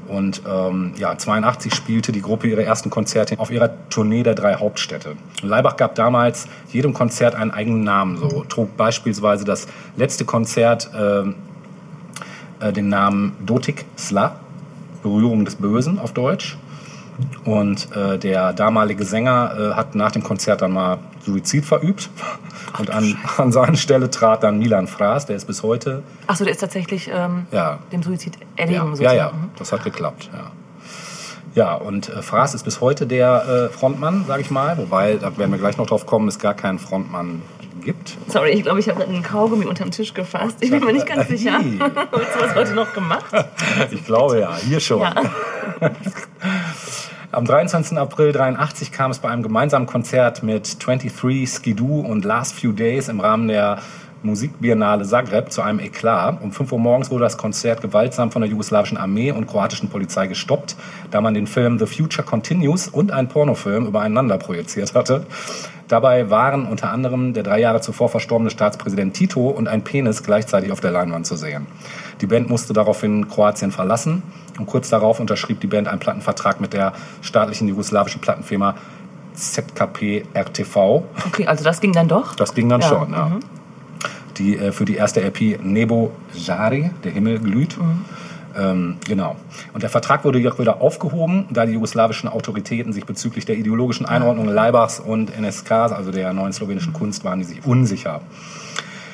Und 0.07 0.41
ähm, 0.47 0.93
ja, 0.97 1.17
82 1.17 1.73
spielte 1.73 2.11
die 2.11 2.21
Gruppe 2.21 2.47
ihre 2.47 2.63
ersten 2.63 2.89
Konzerte 2.89 3.39
auf 3.39 3.51
ihrer 3.51 3.69
Tournee 3.89 4.23
der 4.23 4.35
drei 4.35 4.55
Hauptstädte. 4.55 5.15
Leibach 5.41 5.75
gab 5.75 5.95
damals 5.95 6.47
jedem 6.71 6.93
Konzert 6.93 7.35
einen 7.35 7.51
eigenen 7.51 7.83
Namen. 7.83 8.17
So 8.17 8.45
trug 8.47 8.77
beispielsweise 8.77 9.45
das 9.45 9.67
letzte 9.95 10.25
Konzert 10.25 10.89
ähm, 10.97 11.35
äh, 12.59 12.71
den 12.71 12.89
Namen 12.89 13.33
Dotik 13.45 13.85
Sla, 13.97 14.35
Berührung 15.03 15.45
des 15.45 15.55
Bösen 15.55 15.99
auf 15.99 16.13
Deutsch. 16.13 16.57
Und 17.45 17.95
äh, 17.95 18.17
der 18.17 18.53
damalige 18.53 19.03
Sänger 19.03 19.55
äh, 19.57 19.73
hat 19.73 19.95
nach 19.95 20.11
dem 20.11 20.23
Konzert 20.23 20.61
dann 20.61 20.71
mal 20.71 20.99
Suizid 21.27 21.65
verübt. 21.65 22.09
Und 22.79 22.89
an, 22.89 23.17
an 23.37 23.51
seine 23.51 23.77
Stelle 23.77 24.09
trat 24.09 24.43
dann 24.43 24.57
Milan 24.59 24.87
Fraß, 24.87 25.25
der 25.27 25.35
ist 25.35 25.45
bis 25.45 25.61
heute. 25.63 26.03
Achso, 26.27 26.43
der 26.43 26.53
ist 26.53 26.59
tatsächlich 26.59 27.09
ähm, 27.13 27.45
Ja. 27.51 27.79
dem 27.91 28.01
Suizid 28.03 28.37
Ja, 28.37 28.45
erlegen. 28.63 28.77
ja, 28.79 28.83
ja, 28.85 28.95
sozusagen. 29.25 29.37
Mhm. 29.41 29.49
das 29.57 29.71
hat 29.71 29.83
geklappt. 29.83 30.29
Ja, 30.33 30.51
ja 31.55 31.73
und 31.75 32.09
äh, 32.09 32.21
Fraß 32.21 32.53
ist 32.55 32.63
bis 32.63 32.81
heute 32.81 33.05
der 33.07 33.69
äh, 33.71 33.73
Frontmann, 33.73 34.25
sage 34.27 34.41
ich 34.41 34.51
mal. 34.51 34.77
Wobei, 34.77 35.15
da 35.15 35.37
werden 35.37 35.51
wir 35.51 35.59
gleich 35.59 35.77
noch 35.77 35.85
drauf 35.87 36.05
kommen, 36.05 36.27
es 36.27 36.39
gar 36.39 36.53
keinen 36.53 36.79
Frontmann 36.79 37.41
gibt. 37.81 38.17
Sorry, 38.27 38.49
ich 38.51 38.63
glaube, 38.63 38.79
ich 38.79 38.89
habe 38.89 39.03
einen 39.03 39.21
Kaugummi 39.23 39.65
unterm 39.65 39.91
Tisch 39.91 40.13
gefasst. 40.13 40.57
Ich 40.61 40.71
bin 40.71 40.83
mir 40.83 40.93
nicht 40.93 41.05
ganz 41.05 41.27
sicher. 41.29 41.59
Hey. 41.59 41.77
Hast 42.11 42.35
du 42.35 42.41
was 42.41 42.55
heute 42.55 42.73
noch 42.73 42.93
gemacht? 42.93 43.25
Ich 43.91 44.03
glaube 44.05 44.39
ja, 44.39 44.55
hier 44.57 44.79
schon. 44.79 45.01
Ja. 45.01 45.13
Am 47.29 47.43
23. 47.43 47.97
April 47.97 48.31
83 48.31 48.93
kam 48.93 49.11
es 49.11 49.19
bei 49.19 49.27
einem 49.27 49.43
gemeinsamen 49.43 49.85
Konzert 49.85 50.43
mit 50.43 50.77
23, 50.85 51.49
Skidoo 51.49 51.99
und 51.99 52.23
Last 52.23 52.55
Few 52.55 52.71
Days 52.71 53.09
im 53.09 53.19
Rahmen 53.19 53.49
der 53.49 53.79
Musikbiennale 54.23 55.03
Zagreb 55.03 55.51
zu 55.51 55.61
einem 55.61 55.79
Eklat. 55.79 56.41
Um 56.41 56.53
5 56.53 56.71
Uhr 56.71 56.79
morgens 56.79 57.11
wurde 57.11 57.25
das 57.25 57.37
Konzert 57.37 57.81
gewaltsam 57.81 58.31
von 58.31 58.41
der 58.41 58.49
jugoslawischen 58.49 58.97
Armee 58.97 59.33
und 59.33 59.45
kroatischen 59.45 59.89
Polizei 59.89 60.27
gestoppt, 60.27 60.77
da 61.11 61.19
man 61.19 61.33
den 61.33 61.47
Film 61.47 61.77
The 61.77 61.85
Future 61.85 62.25
Continues 62.25 62.87
und 62.87 63.11
einen 63.11 63.27
Pornofilm 63.27 63.87
übereinander 63.87 64.37
projiziert 64.37 64.95
hatte. 64.95 65.25
Dabei 65.89 66.29
waren 66.29 66.65
unter 66.65 66.91
anderem 66.91 67.33
der 67.33 67.43
drei 67.43 67.59
Jahre 67.59 67.81
zuvor 67.81 68.07
verstorbene 68.07 68.49
Staatspräsident 68.49 69.13
Tito 69.13 69.49
und 69.49 69.67
ein 69.67 69.83
Penis 69.83 70.23
gleichzeitig 70.23 70.71
auf 70.71 70.79
der 70.79 70.91
Leinwand 70.91 71.27
zu 71.27 71.35
sehen. 71.35 71.67
Die 72.21 72.25
Band 72.25 72.49
musste 72.49 72.71
daraufhin 72.71 73.27
Kroatien 73.27 73.71
verlassen 73.71 74.23
und 74.57 74.65
kurz 74.65 74.89
darauf 74.89 75.19
unterschrieb 75.19 75.59
die 75.59 75.67
Band 75.67 75.87
einen 75.87 75.99
Plattenvertrag 75.99 76.59
mit 76.59 76.73
der 76.73 76.93
staatlichen 77.21 77.67
jugoslawischen 77.67 78.21
Plattenfirma 78.21 78.75
ZKP 79.33 80.25
RTV. 80.33 81.03
Okay, 81.27 81.45
also 81.47 81.63
das 81.63 81.79
ging 81.79 81.93
dann 81.93 82.07
doch. 82.07 82.35
Das 82.35 82.53
ging 82.53 82.69
dann 82.69 82.81
Ja, 82.81 82.87
schon, 82.87 83.11
ja. 83.11 83.25
mhm. 83.25 83.39
Die 84.37 84.57
äh, 84.57 84.71
für 84.71 84.85
die 84.85 84.95
erste 84.95 85.21
LP 85.21 85.59
Nebo 85.63 86.11
Jari, 86.33 86.91
der 87.03 87.11
Himmel 87.11 87.39
glüht. 87.39 87.77
Mhm. 87.77 88.05
Ähm, 88.57 88.97
genau. 89.05 89.35
Und 89.73 89.83
der 89.83 89.89
Vertrag 89.89 90.25
wurde 90.25 90.39
jedoch 90.39 90.57
wieder 90.57 90.81
aufgehoben, 90.81 91.45
da 91.51 91.65
die 91.65 91.73
jugoslawischen 91.73 92.27
Autoritäten 92.27 92.91
sich 92.91 93.05
bezüglich 93.05 93.45
der 93.45 93.55
ideologischen 93.55 94.07
Einordnung 94.07 94.47
Leibachs 94.47 94.99
und 94.99 95.37
NSK, 95.39 95.71
also 95.71 96.11
der 96.11 96.33
neuen 96.33 96.53
slowenischen 96.53 96.93
Kunst, 96.93 97.23
waren 97.23 97.39
die 97.39 97.45
sich 97.45 97.65
unsicher. 97.65 98.21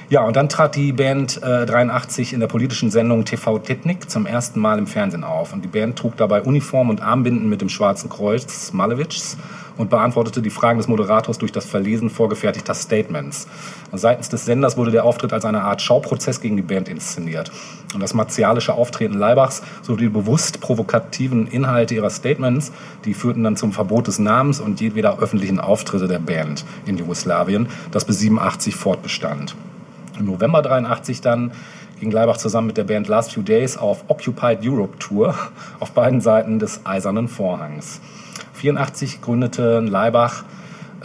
Ja, 0.10 0.24
und 0.24 0.36
dann 0.36 0.50
trat 0.50 0.76
die 0.76 0.92
Band 0.92 1.42
äh, 1.42 1.66
83 1.66 2.34
in 2.34 2.40
der 2.40 2.48
politischen 2.48 2.92
Sendung 2.92 3.26
TV 3.26 3.60
Tetnik 3.60 4.10
zum 4.10 4.26
ersten 4.26 4.60
Mal 4.60 4.78
im 4.78 4.86
Fernsehen 4.86 5.24
auf. 5.24 5.54
Und 5.54 5.64
die 5.64 5.70
Band 5.70 5.98
trug 5.98 6.18
dabei 6.18 6.42
Uniform 6.42 6.90
und 6.90 7.02
Armbinden 7.02 7.50
mit 7.50 7.62
dem 7.62 7.70
Schwarzen 7.70 8.10
Kreuz 8.10 8.74
Malevich 8.74 9.38
und 9.78 9.90
beantwortete 9.90 10.42
die 10.42 10.50
Fragen 10.50 10.78
des 10.78 10.88
Moderators 10.88 11.38
durch 11.38 11.52
das 11.52 11.66
Verlesen 11.66 12.10
vorgefertigter 12.10 12.74
Statements. 12.74 13.48
Und 13.92 13.98
seitens 13.98 14.30
des 14.30 14.46
Senders 14.46 14.78
wurde 14.78 14.92
der 14.92 15.06
Auftritt 15.06 15.34
als 15.34 15.46
eine 15.46 15.62
Art 15.62 15.82
Schauprozess 15.82 16.42
gegen 16.42 16.58
die 16.58 16.62
Band 16.62 16.90
inszeniert. 16.90 17.52
Und 17.94 18.02
das 18.02 18.14
martialische 18.14 18.74
Auftreten 18.74 19.18
Leibachs 19.18 19.64
sowie 19.82 20.04
die 20.04 20.10
bewusst 20.10 20.60
provokativen 20.62 21.48
Inhalte 21.48 21.96
ihrer 21.96 22.10
Statements, 22.10 22.72
die 23.06 23.14
führten 23.14 23.44
dann 23.44 23.56
zum 23.56 23.72
Verbot 23.72 24.08
des 24.08 24.20
Namens 24.20 24.60
und 24.60 24.82
jedweder 24.82 25.20
öffentlichen 25.20 25.60
Auftritte 25.60 26.08
der 26.08 26.20
Band 26.20 26.66
in 26.86 26.98
Jugoslawien, 26.98 27.68
das 27.92 28.06
bis 28.06 28.20
87 28.20 28.76
fortbestand. 28.76 29.56
Im 30.20 30.26
November 30.26 30.62
83 30.62 31.22
dann 31.22 31.52
ging 32.00 32.12
Leibach 32.12 32.38
zusammen 32.38 32.68
mit 32.68 32.78
der 32.78 32.84
Band 32.84 33.08
Last 33.08 33.34
Few 33.34 33.42
Days 33.42 33.78
auf 33.78 34.06
Occupied 34.10 34.60
Europe 34.64 34.98
Tour 35.00 35.36
auf 35.80 35.92
beiden 35.92 36.22
Seiten 36.22 36.60
des 36.60 36.86
Eisernen 36.86 37.28
Vorhangs. 37.28 38.02
84 38.54 39.22
gründeten 39.22 39.88
Leibach, 39.88 40.44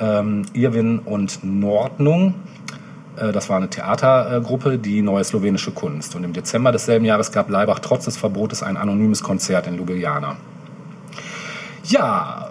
ähm, 0.00 0.42
Irwin 0.52 0.98
und 1.00 1.40
Nordnung. 1.42 2.34
Äh, 3.16 3.32
Das 3.32 3.48
war 3.48 3.56
eine 3.56 3.70
Theatergruppe, 3.70 4.78
die 4.78 5.02
Neue 5.02 5.24
Slowenische 5.24 5.70
Kunst. 5.70 6.14
Und 6.14 6.24
im 6.24 6.32
Dezember 6.32 6.72
desselben 6.72 7.04
Jahres 7.04 7.32
gab 7.32 7.48
Leibach 7.50 7.78
trotz 7.80 8.04
des 8.04 8.16
Verbotes 8.16 8.62
ein 8.62 8.76
anonymes 8.76 9.22
Konzert 9.22 9.66
in 9.66 9.76
Ljubljana. 9.76 10.36
Ja, 11.84 12.50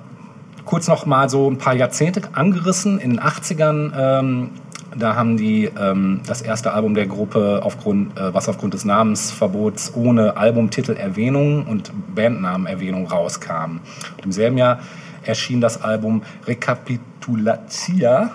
kurz 0.65 0.88
noch 0.88 1.06
mal 1.06 1.30
so 1.30 1.50
ein 1.50 1.58
paar 1.58 1.76
Jahrzehnte 1.76 2.22
angerissen. 2.34 3.00
In 3.00 3.12
den 3.12 3.20
80ern, 3.20 3.93
ähm, 3.96 4.50
da 4.98 5.16
haben 5.16 5.38
die 5.38 5.66
ähm, 5.66 6.22
das 6.26 6.42
erste 6.42 6.74
Album 6.74 6.94
der 6.96 7.08
Gruppe, 7.08 7.62
aufgrund, 7.64 8.18
äh, 8.18 8.34
was 8.34 8.50
aufgrund 8.50 8.74
des 8.74 8.86
Namensverbots 8.86 9.94
ohne 9.96 10.38
Albumtitelerwähnung 10.38 11.66
und 11.66 11.92
Bandnamenerwähnung 12.16 13.08
rauskam. 13.08 13.80
Und 14.18 14.26
Im 14.26 14.32
selben 14.32 14.58
Jahr 14.58 14.80
erschien 15.24 15.62
das 15.62 15.82
Album 15.82 16.24
Recapitulatia. 16.46 18.32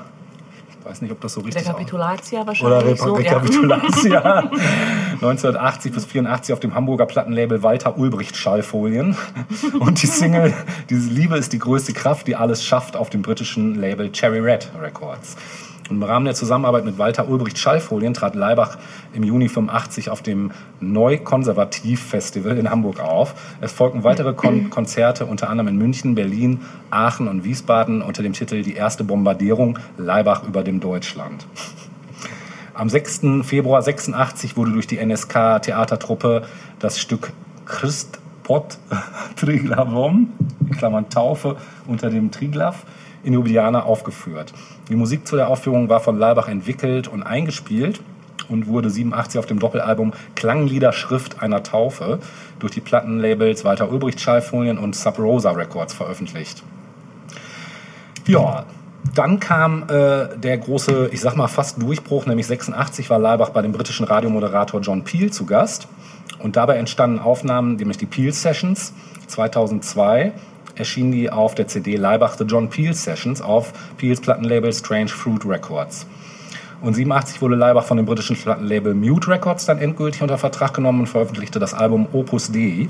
Ich 0.69 0.89
weiß 0.89 1.01
nicht, 1.01 1.13
ob 1.13 1.21
das 1.21 1.35
so 1.35 1.41
richtig 1.41 1.63
aussieht. 1.63 1.75
Rekapitulatia 1.75 2.41
Oder 2.41 2.47
wahrscheinlich 2.49 3.01
Re 3.01 3.05
so. 3.05 3.19
Ja. 3.19 3.39
Rekapitulatia. 3.39 4.51
1980 5.15 5.93
bis 5.95 6.05
84 6.07 6.53
auf 6.53 6.61
dem 6.61 6.75
Hamburger 6.75 7.07
Plattenlabel 7.07 7.63
Walter 7.63 7.97
Ulbricht 7.97 8.37
Schallfolien. 8.37 9.17
Und 9.79 10.03
die 10.03 10.09
Single 10.09 10.53
Diese 10.91 11.09
Liebe 11.09 11.37
ist 11.37 11.53
die 11.53 11.61
größte 11.61 11.93
Kraft, 11.93 12.27
die 12.27 12.35
alles 12.35 12.65
schafft 12.65 12.97
auf 12.97 13.11
dem 13.11 13.23
britischen 13.23 13.77
Label 13.77 14.11
Cherry 14.11 14.41
Red 14.41 14.71
Records. 14.81 15.37
Und 15.93 15.99
Im 15.99 16.05
Rahmen 16.05 16.25
der 16.25 16.35
Zusammenarbeit 16.35 16.87
mit 16.87 16.97
Walter 16.97 17.29
Ulbricht 17.29 17.59
Schallfolien 17.59 18.15
trat 18.15 18.35
Leibach 18.35 18.79
im 19.13 19.25
Juni 19.25 19.51
85 19.51 20.09
auf 20.09 20.23
dem 20.23 20.51
Neu-Konservativ-Festival 20.81 22.57
in 22.57 22.71
Hamburg 22.71 22.99
auf. 22.99 23.35
Es 23.61 23.73
folgten 23.73 24.03
weitere 24.03 24.33
Kon 24.33 24.71
Konzerte, 24.71 25.27
unter 25.27 25.51
anderem 25.51 25.69
in 25.69 25.77
München, 25.77 26.15
Berlin, 26.15 26.63
Aachen 26.91 27.29
und 27.29 27.45
Wiesbaden 27.45 28.01
unter 28.01 28.23
dem 28.23 28.33
Titel 28.33 28.63
Die 28.63 28.73
erste 28.73 29.05
Bombardierung 29.05 29.79
Leibach 29.99 30.45
über 30.45 30.63
dem 30.63 30.81
Deutschland. 30.81 31.47
Am 32.73 32.89
6. 32.89 33.43
Februar 33.43 33.83
86 33.83 34.57
wurde 34.57 34.73
durch 34.73 34.87
die 34.87 34.97
NSK-Theatertruppe 34.97 36.47
das 36.79 36.99
Stück 37.01 37.33
Christ 37.67 38.19
Pot 38.45 38.79
Triglavom, 39.37 40.33
in 40.61 40.71
Klammern 40.71 41.11
Taufe 41.11 41.57
unter 41.87 42.09
dem 42.09 42.31
Triglav, 42.31 42.87
in 43.25 43.35
Ljubljana 43.35 43.83
aufgeführt. 43.83 44.55
Die 44.89 44.97
Musik 44.97 45.27
zu 45.27 45.37
der 45.37 45.49
Aufführung 45.49 45.89
war 45.89 46.01
von 46.01 46.19
Leibach 46.19 46.49
entwickelt 46.49 47.09
und 47.09 47.23
eingespielt 47.23 48.01
und 48.49 48.67
wurde 48.67 48.91
87 48.91 49.39
auf 49.39 49.47
dem 49.47 49.59
Doppelalbum 49.59 50.13
Klanglieder 50.35 50.93
Schrift 50.93 51.43
einer 51.43 51.63
Taufe 51.63 52.19
durch 52.59 52.73
die 52.73 52.81
Plattenlabels 52.81 53.65
Walter 53.65 53.91
Ulbricht 53.91 54.21
Schallfolien 54.21 54.79
und 54.79 54.95
Sub 54.95 55.19
Rosa 55.19 55.53
Records 55.53 55.95
veröffentlicht. 55.95 56.63
Ja, 58.27 58.67
dann 59.15 59.41
kam 59.41 59.85
äh, 59.89 60.37
der 60.39 60.59
große, 60.59 61.11
ich 61.13 61.21
sag 61.21 61.37
mal 61.37 61.49
fast 61.49 61.83
Durchbruch, 61.83 62.27
nämlich 62.27 62.47
86 62.47 63.11
war 63.11 63.19
Leibach 63.19 63.51
bei 63.51 63.63
dem 63.63 63.73
britischen 63.73 64.07
Radiomoderator 64.07 64.81
John 64.81 65.05
Peel 65.05 65.33
zu 65.33 65.45
Gast. 65.45 65.89
Und 66.39 66.57
dabei 66.57 66.77
entstanden 66.77 67.19
Aufnahmen, 67.19 67.77
nämlich 67.77 67.99
die 67.99 68.07
Peel 68.07 68.33
Sessions. 68.33 68.93
2002 69.27 70.33
erschienen 70.75 71.13
die 71.13 71.31
auf 71.31 71.55
der 71.55 71.69
CD 71.69 71.97
Leibach 71.97 72.37
The 72.37 72.45
John 72.45 72.69
Peel 72.69 72.95
Sessions 72.95 73.41
auf 73.41 73.73
Peels 73.97 74.21
Plattenlabel 74.21 74.73
Strange 74.73 75.09
Fruit 75.09 75.45
Records. 75.45 76.07
Und 76.83 76.95
87 76.95 77.41
wurde 77.41 77.55
Leibach 77.55 77.85
von 77.85 77.97
dem 77.97 78.07
britischen 78.07 78.37
Plattenlabel 78.37 78.95
Mute 78.95 79.29
Records 79.29 79.67
dann 79.67 79.79
endgültig 79.79 80.21
unter 80.21 80.37
Vertrag 80.37 80.75
genommen 80.75 81.01
und 81.01 81.07
veröffentlichte 81.07 81.61
das 81.61 81.75
Album 81.75 82.09
Opus 82.13 82.51
Dei. 82.51 82.89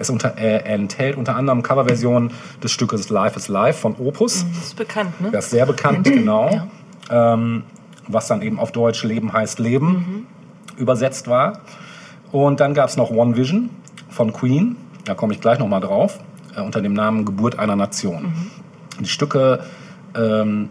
Es 0.00 0.10
unter, 0.10 0.36
äh, 0.36 0.58
enthält 0.64 1.16
unter 1.16 1.36
anderem 1.36 1.62
Coverversionen 1.62 2.32
des 2.62 2.72
Stückes 2.72 3.08
Life 3.10 3.36
is 3.36 3.46
Life 3.48 3.78
von 3.80 3.94
Opus. 3.96 4.44
Das 4.54 4.66
ist 4.66 4.76
bekannt, 4.76 5.20
ne? 5.20 5.30
Das 5.30 5.46
ist 5.46 5.50
sehr 5.52 5.66
bekannt, 5.66 6.04
genau. 6.04 6.68
Ähm, 7.10 7.62
was 8.08 8.26
dann 8.26 8.42
eben 8.42 8.58
auf 8.58 8.72
Deutsch 8.72 9.04
Leben 9.04 9.32
heißt 9.32 9.60
Leben 9.60 10.26
übersetzt 10.76 11.28
war. 11.28 11.60
Und 12.32 12.60
dann 12.60 12.74
gab 12.74 12.88
es 12.88 12.96
noch 12.96 13.10
One 13.10 13.36
Vision 13.36 13.70
von 14.08 14.32
Queen. 14.32 14.76
Da 15.04 15.14
komme 15.14 15.32
ich 15.32 15.40
gleich 15.40 15.58
nochmal 15.58 15.80
drauf. 15.80 16.18
Äh, 16.56 16.60
unter 16.60 16.80
dem 16.80 16.92
Namen 16.92 17.24
Geburt 17.24 17.58
einer 17.58 17.76
Nation. 17.76 18.32
Die 19.00 19.08
Stücke 19.08 19.60
ähm, 20.16 20.70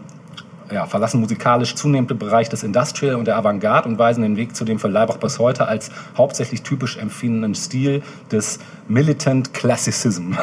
ja, 0.70 0.86
verlassen 0.86 1.20
musikalisch 1.20 1.74
zunehmend 1.74 2.10
den 2.10 2.18
Bereich 2.18 2.48
des 2.48 2.62
Industrial 2.62 3.14
und 3.14 3.26
der 3.26 3.36
Avantgarde 3.36 3.88
und 3.88 3.98
weisen 3.98 4.22
den 4.22 4.36
Weg 4.36 4.54
zu 4.54 4.64
dem 4.64 4.78
für 4.78 4.88
Leibach 4.88 5.16
bis 5.16 5.38
heute 5.38 5.66
als 5.66 5.90
hauptsächlich 6.16 6.62
typisch 6.62 6.98
empfindenden 6.98 7.54
Stil 7.54 8.02
des 8.30 8.58
Militant 8.86 9.54
Classicism. 9.54 10.34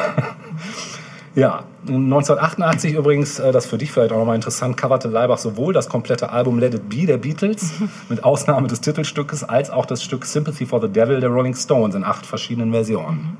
Ja, 1.36 1.64
1988 1.86 2.94
übrigens, 2.94 3.38
äh, 3.38 3.52
das 3.52 3.66
für 3.66 3.76
dich 3.76 3.92
vielleicht 3.92 4.10
auch 4.10 4.16
nochmal 4.16 4.36
interessant, 4.36 4.78
coverte 4.78 5.08
Leibach 5.08 5.36
sowohl 5.36 5.74
das 5.74 5.86
komplette 5.86 6.30
Album 6.30 6.58
Let 6.58 6.72
It 6.72 6.88
Be 6.88 7.04
der 7.04 7.18
Beatles, 7.18 7.74
mit 8.08 8.24
Ausnahme 8.24 8.68
des 8.68 8.80
Titelstückes, 8.80 9.44
als 9.44 9.68
auch 9.68 9.84
das 9.84 10.02
Stück 10.02 10.24
Sympathy 10.24 10.64
for 10.64 10.80
the 10.80 10.88
Devil 10.88 11.20
der 11.20 11.28
Rolling 11.28 11.54
Stones 11.54 11.94
in 11.94 12.04
acht 12.04 12.24
verschiedenen 12.24 12.72
Versionen. 12.72 13.36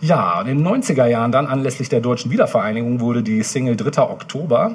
Ja, 0.00 0.42
in 0.42 0.46
den 0.46 0.66
90er 0.66 1.06
Jahren 1.06 1.32
dann 1.32 1.46
anlässlich 1.46 1.88
der 1.88 2.00
deutschen 2.00 2.30
Wiedervereinigung 2.30 3.00
wurde 3.00 3.22
die 3.22 3.42
Single 3.42 3.76
3. 3.76 4.02
Oktober 4.02 4.72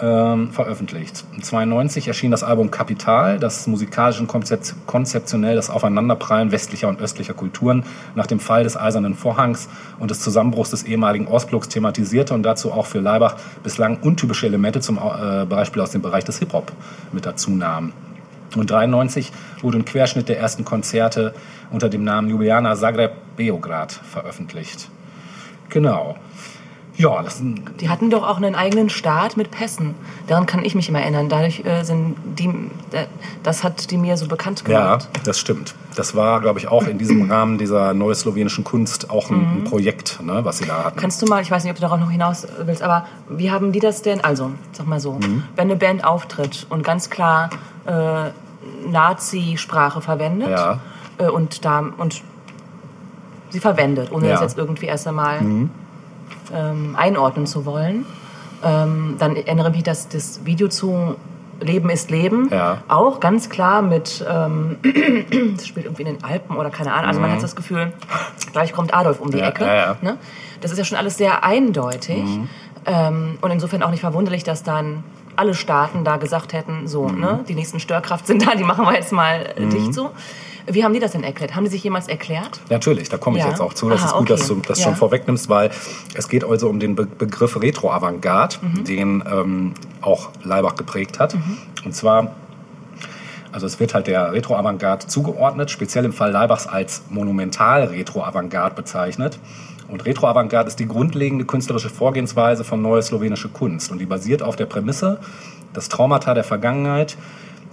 ähm, 0.00 0.50
veröffentlicht. 0.50 1.24
1992 1.34 2.08
erschien 2.08 2.32
das 2.32 2.42
Album 2.42 2.70
Kapital, 2.70 3.38
das 3.38 3.68
musikalisch 3.68 4.18
und 4.18 4.26
konzep 4.26 4.60
konzeptionell 4.86 5.54
das 5.54 5.70
Aufeinanderprallen 5.70 6.50
westlicher 6.50 6.88
und 6.88 7.00
östlicher 7.00 7.34
Kulturen 7.34 7.84
nach 8.16 8.26
dem 8.26 8.40
Fall 8.40 8.64
des 8.64 8.76
Eisernen 8.76 9.14
Vorhangs 9.14 9.68
und 10.00 10.10
des 10.10 10.20
Zusammenbruchs 10.20 10.70
des 10.70 10.82
ehemaligen 10.82 11.28
Ostblocks 11.28 11.68
thematisierte 11.68 12.34
und 12.34 12.42
dazu 12.42 12.72
auch 12.72 12.86
für 12.86 12.98
Leibach 12.98 13.36
bislang 13.62 13.98
untypische 14.02 14.46
Elemente 14.46 14.80
zum 14.80 14.98
äh, 14.98 15.44
Beispiel 15.46 15.82
aus 15.82 15.90
dem 15.90 16.02
Bereich 16.02 16.24
des 16.24 16.38
Hip-Hop 16.40 16.72
mit 17.12 17.26
dazu 17.26 17.50
nahm. 17.50 17.92
Und 18.56 18.70
93 18.70 19.32
wurde 19.60 19.78
ein 19.78 19.84
Querschnitt 19.84 20.28
der 20.28 20.38
ersten 20.38 20.64
Konzerte 20.64 21.34
unter 21.70 21.88
dem 21.88 22.04
Namen 22.04 22.30
Ljubljana 22.30 22.74
Zagreb 22.76 23.12
Beograd 23.36 23.92
veröffentlicht. 23.92 24.88
Genau. 25.68 26.16
Ja, 26.98 27.22
das 27.22 27.38
sind 27.38 27.80
Die 27.80 27.88
hatten 27.88 28.10
doch 28.10 28.26
auch 28.28 28.38
einen 28.38 28.56
eigenen 28.56 28.90
Staat 28.90 29.36
mit 29.36 29.52
Pässen. 29.52 29.94
Daran 30.26 30.46
kann 30.46 30.64
ich 30.64 30.74
mich 30.74 30.88
immer 30.88 31.00
erinnern. 31.00 31.28
Dadurch 31.28 31.64
äh, 31.64 31.84
sind 31.84 32.16
die, 32.36 32.48
äh, 32.90 33.06
das 33.44 33.62
hat 33.62 33.92
die 33.92 33.96
mir 33.96 34.16
so 34.16 34.26
bekannt 34.26 34.64
Ja, 34.66 34.96
gemacht. 34.96 35.08
das 35.22 35.38
stimmt. 35.38 35.76
Das 35.94 36.16
war, 36.16 36.40
glaube 36.40 36.58
ich, 36.58 36.66
auch 36.66 36.88
in 36.88 36.98
diesem 36.98 37.30
Rahmen 37.30 37.56
dieser 37.56 37.94
neueslowenischen 37.94 38.64
Kunst 38.64 39.10
auch 39.10 39.30
ein, 39.30 39.58
ein 39.60 39.64
Projekt, 39.64 40.20
ne, 40.22 40.44
was 40.44 40.58
sie 40.58 40.66
da 40.66 40.82
hatten. 40.84 40.98
Kannst 40.98 41.22
du 41.22 41.26
mal, 41.26 41.40
ich 41.40 41.50
weiß 41.52 41.62
nicht, 41.62 41.70
ob 41.70 41.76
du 41.76 41.82
darauf 41.82 42.00
noch 42.00 42.10
hinaus 42.10 42.46
willst, 42.64 42.82
aber 42.82 43.06
wie 43.28 43.52
haben 43.52 43.70
die 43.70 43.80
das 43.80 44.02
denn? 44.02 44.20
Also, 44.24 44.50
sag 44.72 44.88
mal 44.88 44.98
so, 44.98 45.12
Mhm. 45.12 45.44
wenn 45.54 45.68
eine 45.70 45.76
Band 45.76 46.04
auftritt 46.04 46.66
und 46.68 46.82
ganz 46.82 47.10
klar 47.10 47.50
äh, 47.86 48.30
Nazi-Sprache 48.90 50.00
verwendet 50.00 50.48
Ja. 50.50 50.80
äh, 51.18 51.28
und 51.28 51.64
da 51.64 51.78
und 51.96 52.22
sie 53.50 53.60
verwendet, 53.60 54.10
ohne 54.12 54.26
Ja. 54.26 54.30
Mhm. 54.34 54.40
das 54.40 54.50
jetzt 54.52 54.58
irgendwie 54.58 54.86
erst 54.86 55.06
einmal 55.06 55.40
ähm, 56.54 56.94
einordnen 56.96 57.46
zu 57.46 57.64
wollen, 57.66 58.04
ähm, 58.64 59.16
dann 59.18 59.36
erinnere 59.36 59.70
mich 59.70 59.82
das, 59.82 60.08
das 60.08 60.44
Video 60.44 60.68
zu 60.68 61.16
Leben 61.60 61.90
ist 61.90 62.10
Leben 62.10 62.48
Ja. 62.52 62.78
auch 62.86 63.18
ganz 63.18 63.48
klar 63.50 63.82
mit, 63.82 64.24
ähm, 64.28 64.76
das 65.56 65.66
spielt 65.66 65.86
irgendwie 65.86 66.02
in 66.02 66.14
den 66.14 66.24
Alpen 66.24 66.56
oder 66.56 66.70
keine 66.70 66.92
Ahnung. 66.92 67.06
Also 67.08 67.20
man 67.20 67.32
hat 67.32 67.42
das 67.42 67.56
Gefühl, 67.56 67.92
gleich 68.52 68.72
kommt 68.72 68.94
Adolf 68.94 69.20
um 69.20 69.30
die 69.30 69.38
Mhm. 69.38 69.42
Ja, 69.42 69.48
Ecke. 69.48 69.64
ja. 69.66 69.96
Ne? 70.00 70.18
Das 70.60 70.70
ist 70.70 70.78
ja 70.78 70.84
schon 70.84 70.98
alles 70.98 71.16
sehr 71.16 71.42
eindeutig. 71.44 72.22
Mhm. 72.24 72.48
Ähm, 72.86 73.38
und 73.40 73.50
insofern 73.50 73.82
auch 73.82 73.90
nicht 73.90 74.00
verwunderlich, 74.00 74.44
dass 74.44 74.62
dann 74.62 75.02
alle 75.34 75.54
Staaten 75.54 76.04
da 76.04 76.16
gesagt 76.16 76.52
hätten, 76.52 76.86
so, 76.86 77.08
Mhm. 77.08 77.20
ne, 77.20 77.44
die 77.48 77.54
nächsten 77.54 77.80
Störkraft 77.80 78.26
sind 78.28 78.46
da, 78.46 78.54
die 78.54 78.64
machen 78.64 78.84
wir 78.84 78.94
jetzt 78.94 79.12
mal 79.12 79.52
äh, 79.56 79.66
dicht 79.66 79.92
so. 79.94 80.10
Wie 80.70 80.84
haben 80.84 80.92
die 80.92 81.00
das 81.00 81.12
denn 81.12 81.24
erklärt? 81.24 81.54
Haben 81.56 81.64
die 81.64 81.70
sich 81.70 81.82
jemals 81.82 82.08
erklärt? 82.08 82.60
Natürlich, 82.70 83.08
da 83.08 83.16
komme 83.18 83.38
ich 83.38 83.44
Ja. 83.44 83.50
jetzt 83.50 83.60
auch 83.60 83.72
zu. 83.74 83.88
Das 83.88 84.00
Aha, 84.00 84.06
ist 84.08 84.12
gut, 84.12 84.22
okay. 84.30 84.38
dass 84.38 84.48
du 84.48 84.54
das 84.66 84.78
Ja. 84.78 84.84
schon 84.84 84.96
vorwegnimmst, 84.96 85.48
weil 85.48 85.70
es 86.14 86.28
geht 86.28 86.44
also 86.44 86.68
um 86.68 86.78
den 86.80 86.94
Be 86.94 87.06
Begriff 87.06 87.60
Retro-Avantgarde, 87.60 88.56
Mhm. 88.60 88.84
den 88.84 89.24
ähm, 89.30 89.74
auch 90.02 90.30
Leibach 90.44 90.76
geprägt 90.76 91.18
hat. 91.18 91.34
Und 91.84 91.94
zwar, 91.94 92.34
also 93.52 93.66
es 93.66 93.80
wird 93.80 93.94
halt 93.94 94.06
der 94.06 94.32
Retro-Avantgarde 94.32 95.06
zugeordnet, 95.06 95.70
speziell 95.70 96.04
im 96.04 96.12
Fall 96.12 96.30
Leibachs 96.32 96.66
als 96.66 97.02
Monumental-Retro-Avantgarde 97.10 98.74
bezeichnet. 98.74 99.38
Und 99.88 100.04
Retro-Avantgarde 100.04 100.68
ist 100.68 100.78
die 100.78 100.86
grundlegende 100.86 101.46
künstlerische 101.46 101.88
Vorgehensweise 101.88 102.62
von 102.62 102.82
neuer 102.82 103.00
slowenische 103.00 103.48
Kunst. 103.48 103.90
Und 103.90 103.98
die 103.98 104.06
basiert 104.06 104.42
auf 104.42 104.54
der 104.56 104.66
Prämisse, 104.66 105.18
dass 105.72 105.88
Traumata 105.88 106.34
der 106.34 106.44
Vergangenheit 106.44 107.16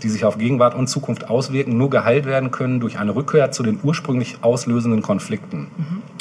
die 0.05 0.09
sich 0.09 0.23
auf 0.23 0.37
Gegenwart 0.37 0.75
und 0.75 0.87
Zukunft 0.87 1.31
auswirken, 1.31 1.77
nur 1.77 1.89
geheilt 1.89 2.27
werden 2.27 2.51
können 2.51 2.79
durch 2.79 2.99
eine 2.99 3.15
Rückkehr 3.15 3.49
zu 3.49 3.63
den 3.63 3.79
ursprünglich 3.81 4.37
auslösenden 4.41 5.01
Konflikten. 5.01 5.67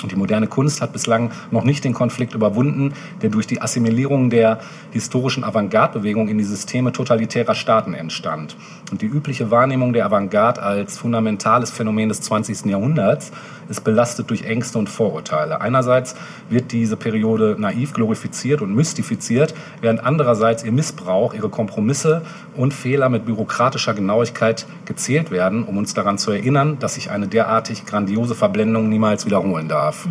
Und 0.03 0.11
die 0.11 0.17
moderne 0.17 0.47
Kunst 0.47 0.81
hat 0.81 0.95
bislang 0.95 1.31
noch 1.51 1.65
nicht 1.65 1.85
den 1.85 1.93
Konflikt 1.93 2.35
überwunden, 2.35 2.95
der 3.21 3.29
durch 3.29 3.47
die 3.47 3.61
Assimilierung 3.61 4.31
der 4.31 4.61
historischen 4.91 5.45
Avantgarde-Bewegung 5.45 6.29
in 6.29 6.39
die 6.39 6.45
Systeme 6.45 6.93
totalitärer 6.93 7.55
Staaten 7.55 7.93
entstand. 7.93 8.57
Und 8.91 9.03
die 9.03 9.07
übliche 9.07 9.51
Wahrnehmung 9.51 9.93
der 9.93 10.07
Avantgarde 10.07 10.63
als 10.63 10.97
fundamentales 10.97 11.71
Phänomen 11.71 12.09
des 12.09 12.23
20. 12.23 12.65
Jahrhunderts 12.65 13.33
ist 13.69 13.83
belastet 13.83 14.31
durch 14.31 14.43
Ängste 14.43 14.79
und 14.79 14.89
Vorurteile. 14.89 15.61
Einerseits 15.61 16.15
wird 16.49 16.73
diese 16.73 16.97
Periode 16.97 17.57
naiv 17.59 17.93
glorifiziert 17.93 18.63
und 18.63 18.75
mystifiziert, 18.75 19.55
während 19.81 20.05
andererseits 20.05 20.65
ihr 20.65 20.73
Missbrauch, 20.73 21.35
ihre 21.35 21.49
Kompromisse 21.49 22.23
und 22.57 22.75
Fehler 22.75 23.09
mit 23.09 23.25
bürokratischer 23.25 23.95
Genauigkeit 23.95 24.67
gezählt 24.85 25.31
werden, 25.31 25.65
um 25.65 25.77
uns 25.77 25.95
daran 25.95 26.19
zu 26.19 26.31
erinnern, 26.31 26.79
dass 26.79 26.95
sich 26.95 27.11
eine 27.11 27.29
derartig 27.29 27.87
grandiose 27.87 28.35
Verblendung 28.35 28.89
niemals 28.89 29.27
wiederholen 29.27 29.69
darf. 29.69 30.07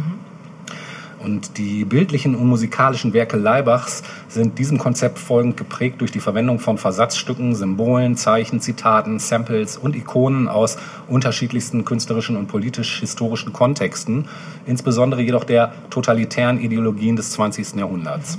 Und 1.24 1.57
die 1.57 1.86
bildlichen 1.86 2.36
und 2.36 2.47
musikalischen 2.47 3.13
Werke 3.13 3.38
Leibachs 3.38 4.03
sind 4.28 4.59
diesem 4.59 4.78
Konzept 4.78 5.19
folgend 5.19 5.55
geprägt 5.55 6.01
durch 6.01 6.11
die 6.11 6.19
Verwendung 6.19 6.59
von 6.59 6.78
Versatzstücken, 6.78 7.55
Symbolen, 7.55 8.17
Zeichen, 8.17 8.59
Zitaten, 8.59 9.19
Samples 9.19 9.78
und 9.78 9.95
Ikonen 9.95 10.47
aus 10.47 10.78
unterschiedlichsten 11.07 11.86
künstlerischen 11.86 12.36
und 12.36 12.47
politisch-historischen 12.47 13.53
Kontexten, 13.53 14.28
insbesondere 14.65 15.21
jedoch 15.21 15.45
der 15.45 15.74
totalitären 15.89 16.59
Ideologien 16.59 17.15
des 17.15 17.32
20. 17.32 17.76
Jahrhunderts. 17.76 18.38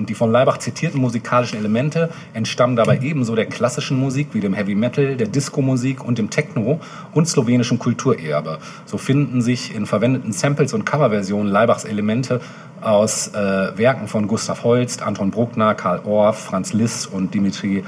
Und 0.00 0.08
die 0.08 0.14
von 0.14 0.32
Leibach 0.32 0.56
zitierten 0.56 0.98
musikalischen 0.98 1.58
Elemente 1.58 2.08
entstammen 2.32 2.74
dabei 2.74 3.00
ebenso 3.02 3.34
der 3.34 3.44
klassischen 3.44 4.00
Musik 4.00 4.28
wie 4.32 4.40
dem 4.40 4.54
Heavy 4.54 4.74
Metal, 4.74 5.14
der 5.14 5.26
Disco-Musik 5.26 6.02
und 6.02 6.16
dem 6.16 6.30
Techno 6.30 6.80
und 7.12 7.28
slowenischem 7.28 7.78
Kulturerbe. 7.78 8.60
So 8.86 8.96
finden 8.96 9.42
sich 9.42 9.74
in 9.74 9.84
verwendeten 9.84 10.32
Samples 10.32 10.72
und 10.72 10.86
Coverversionen 10.86 11.52
Leibachs 11.52 11.84
Elemente 11.84 12.40
aus 12.80 13.28
äh, 13.34 13.76
Werken 13.76 14.08
von 14.08 14.26
Gustav 14.26 14.64
Holst, 14.64 15.02
Anton 15.02 15.30
Bruckner, 15.30 15.74
Karl 15.74 16.00
Orff, 16.06 16.38
Franz 16.38 16.72
Liszt 16.72 17.12
und 17.12 17.34
Dimitri 17.34 17.84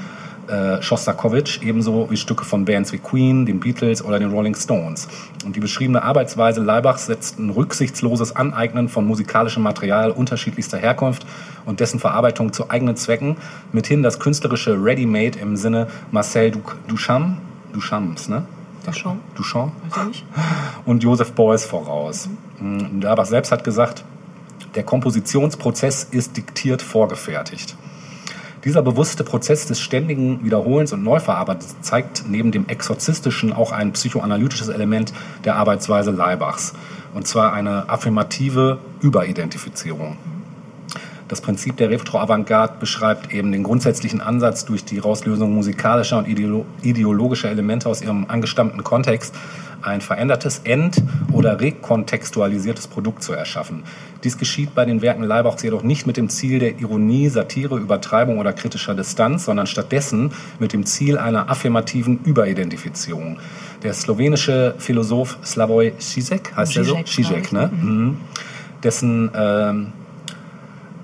äh, 0.47 0.81
Schostakowitsch, 0.81 1.61
ebenso 1.61 2.09
wie 2.09 2.17
Stücke 2.17 2.43
von 2.45 2.65
Bands 2.65 2.91
wie 2.91 2.97
Queen, 2.97 3.45
den 3.45 3.59
Beatles 3.59 4.03
oder 4.03 4.19
den 4.19 4.31
Rolling 4.31 4.55
Stones. 4.55 5.07
Und 5.45 5.55
die 5.55 5.59
beschriebene 5.59 6.03
Arbeitsweise 6.03 6.61
Leibachs 6.61 7.05
setzt 7.05 7.39
ein 7.39 7.49
rücksichtsloses 7.49 8.35
Aneignen 8.35 8.89
von 8.89 9.05
musikalischem 9.05 9.63
Material 9.63 10.11
unterschiedlichster 10.11 10.77
Herkunft 10.77 11.25
und 11.65 11.79
dessen 11.79 11.99
Verarbeitung 11.99 12.51
zu 12.53 12.69
eigenen 12.69 12.95
Zwecken, 12.95 13.37
mithin 13.71 14.03
das 14.03 14.19
künstlerische 14.19 14.73
Ready-Made 14.83 15.39
im 15.39 15.55
Sinne 15.55 15.87
Marcel 16.11 16.51
Duc- 16.51 16.75
Duchamp, 16.87 17.37
Duchamps, 17.73 18.27
ne? 18.29 18.43
Duchamp? 18.85 19.21
Duchamp? 19.35 19.71
Und 20.85 21.03
Joseph 21.03 21.31
Beuys 21.31 21.63
voraus. 21.63 22.27
Mhm. 22.59 22.99
Leibach 23.01 23.25
selbst 23.25 23.51
hat 23.53 23.63
gesagt, 23.63 24.03
der 24.75 24.83
Kompositionsprozess 24.83 26.03
ist 26.11 26.35
diktiert 26.35 26.81
vorgefertigt. 26.81 27.77
Dieser 28.65 28.81
bewusste 28.81 29.25
Prozess 29.25 29.65
des 29.65 29.81
ständigen 29.81 30.43
Wiederholens 30.45 30.93
und 30.93 31.03
Neuverarbeitens 31.03 31.75
zeigt 31.81 32.23
neben 32.29 32.51
dem 32.53 32.67
exorzistischen 32.69 33.51
auch 33.51 33.73
ein 33.73 33.91
psychoanalytisches 33.91 34.69
Element 34.69 35.11
der 35.43 35.57
Arbeitsweise 35.57 36.11
Leibachs. 36.11 36.73
Und 37.13 37.27
zwar 37.27 37.51
eine 37.51 37.89
affirmative 37.89 38.79
Überidentifizierung. 39.01 40.15
Das 41.27 41.41
Prinzip 41.41 41.75
der 41.77 41.89
Retro-Avantgarde 41.89 42.75
beschreibt 42.79 43.33
eben 43.33 43.51
den 43.51 43.63
grundsätzlichen 43.63 44.21
Ansatz, 44.21 44.65
durch 44.65 44.85
die 44.85 44.99
Rauslösung 44.99 45.53
musikalischer 45.53 46.17
und 46.17 46.27
ideolo 46.27 46.65
ideologischer 46.81 47.49
Elemente 47.49 47.89
aus 47.89 48.01
ihrem 48.01 48.25
angestammten 48.27 48.83
Kontext 48.83 49.35
ein 49.83 50.01
verändertes, 50.01 50.61
ent- 50.63 51.01
oder 51.31 51.59
rekontextualisiertes 51.59 52.87
Produkt 52.87 53.23
zu 53.23 53.33
erschaffen. 53.33 53.83
Dies 54.23 54.37
geschieht 54.37 54.73
bei 54.75 54.85
den 54.85 55.01
Werken 55.01 55.23
Leibachs 55.23 55.63
jedoch 55.63 55.83
nicht 55.83 56.07
mit 56.07 56.17
dem 56.17 56.29
Ziel 56.29 56.59
der 56.59 56.79
Ironie, 56.79 57.29
Satire, 57.29 57.77
Übertreibung 57.77 58.39
oder 58.39 58.53
kritischer 58.53 58.95
Distanz, 58.95 59.45
sondern 59.45 59.67
stattdessen 59.67 60.31
mit 60.59 60.73
dem 60.73 60.85
Ziel 60.85 61.17
einer 61.17 61.49
affirmativen 61.49 62.19
Überidentifizierung. 62.23 63.39
Der 63.83 63.93
slowenische 63.93 64.75
Philosoph 64.77 65.37
Slavoj 65.43 65.93
Žižek, 65.99 66.55
heißt 66.55 66.77
er 66.77 66.83
so? 66.85 66.95
Žižek, 66.95 67.49
glaub 67.49 67.71
ne? 67.71 67.77
Mhm. 67.77 68.17
Dessen 68.83 69.31
ähm, 69.35 69.93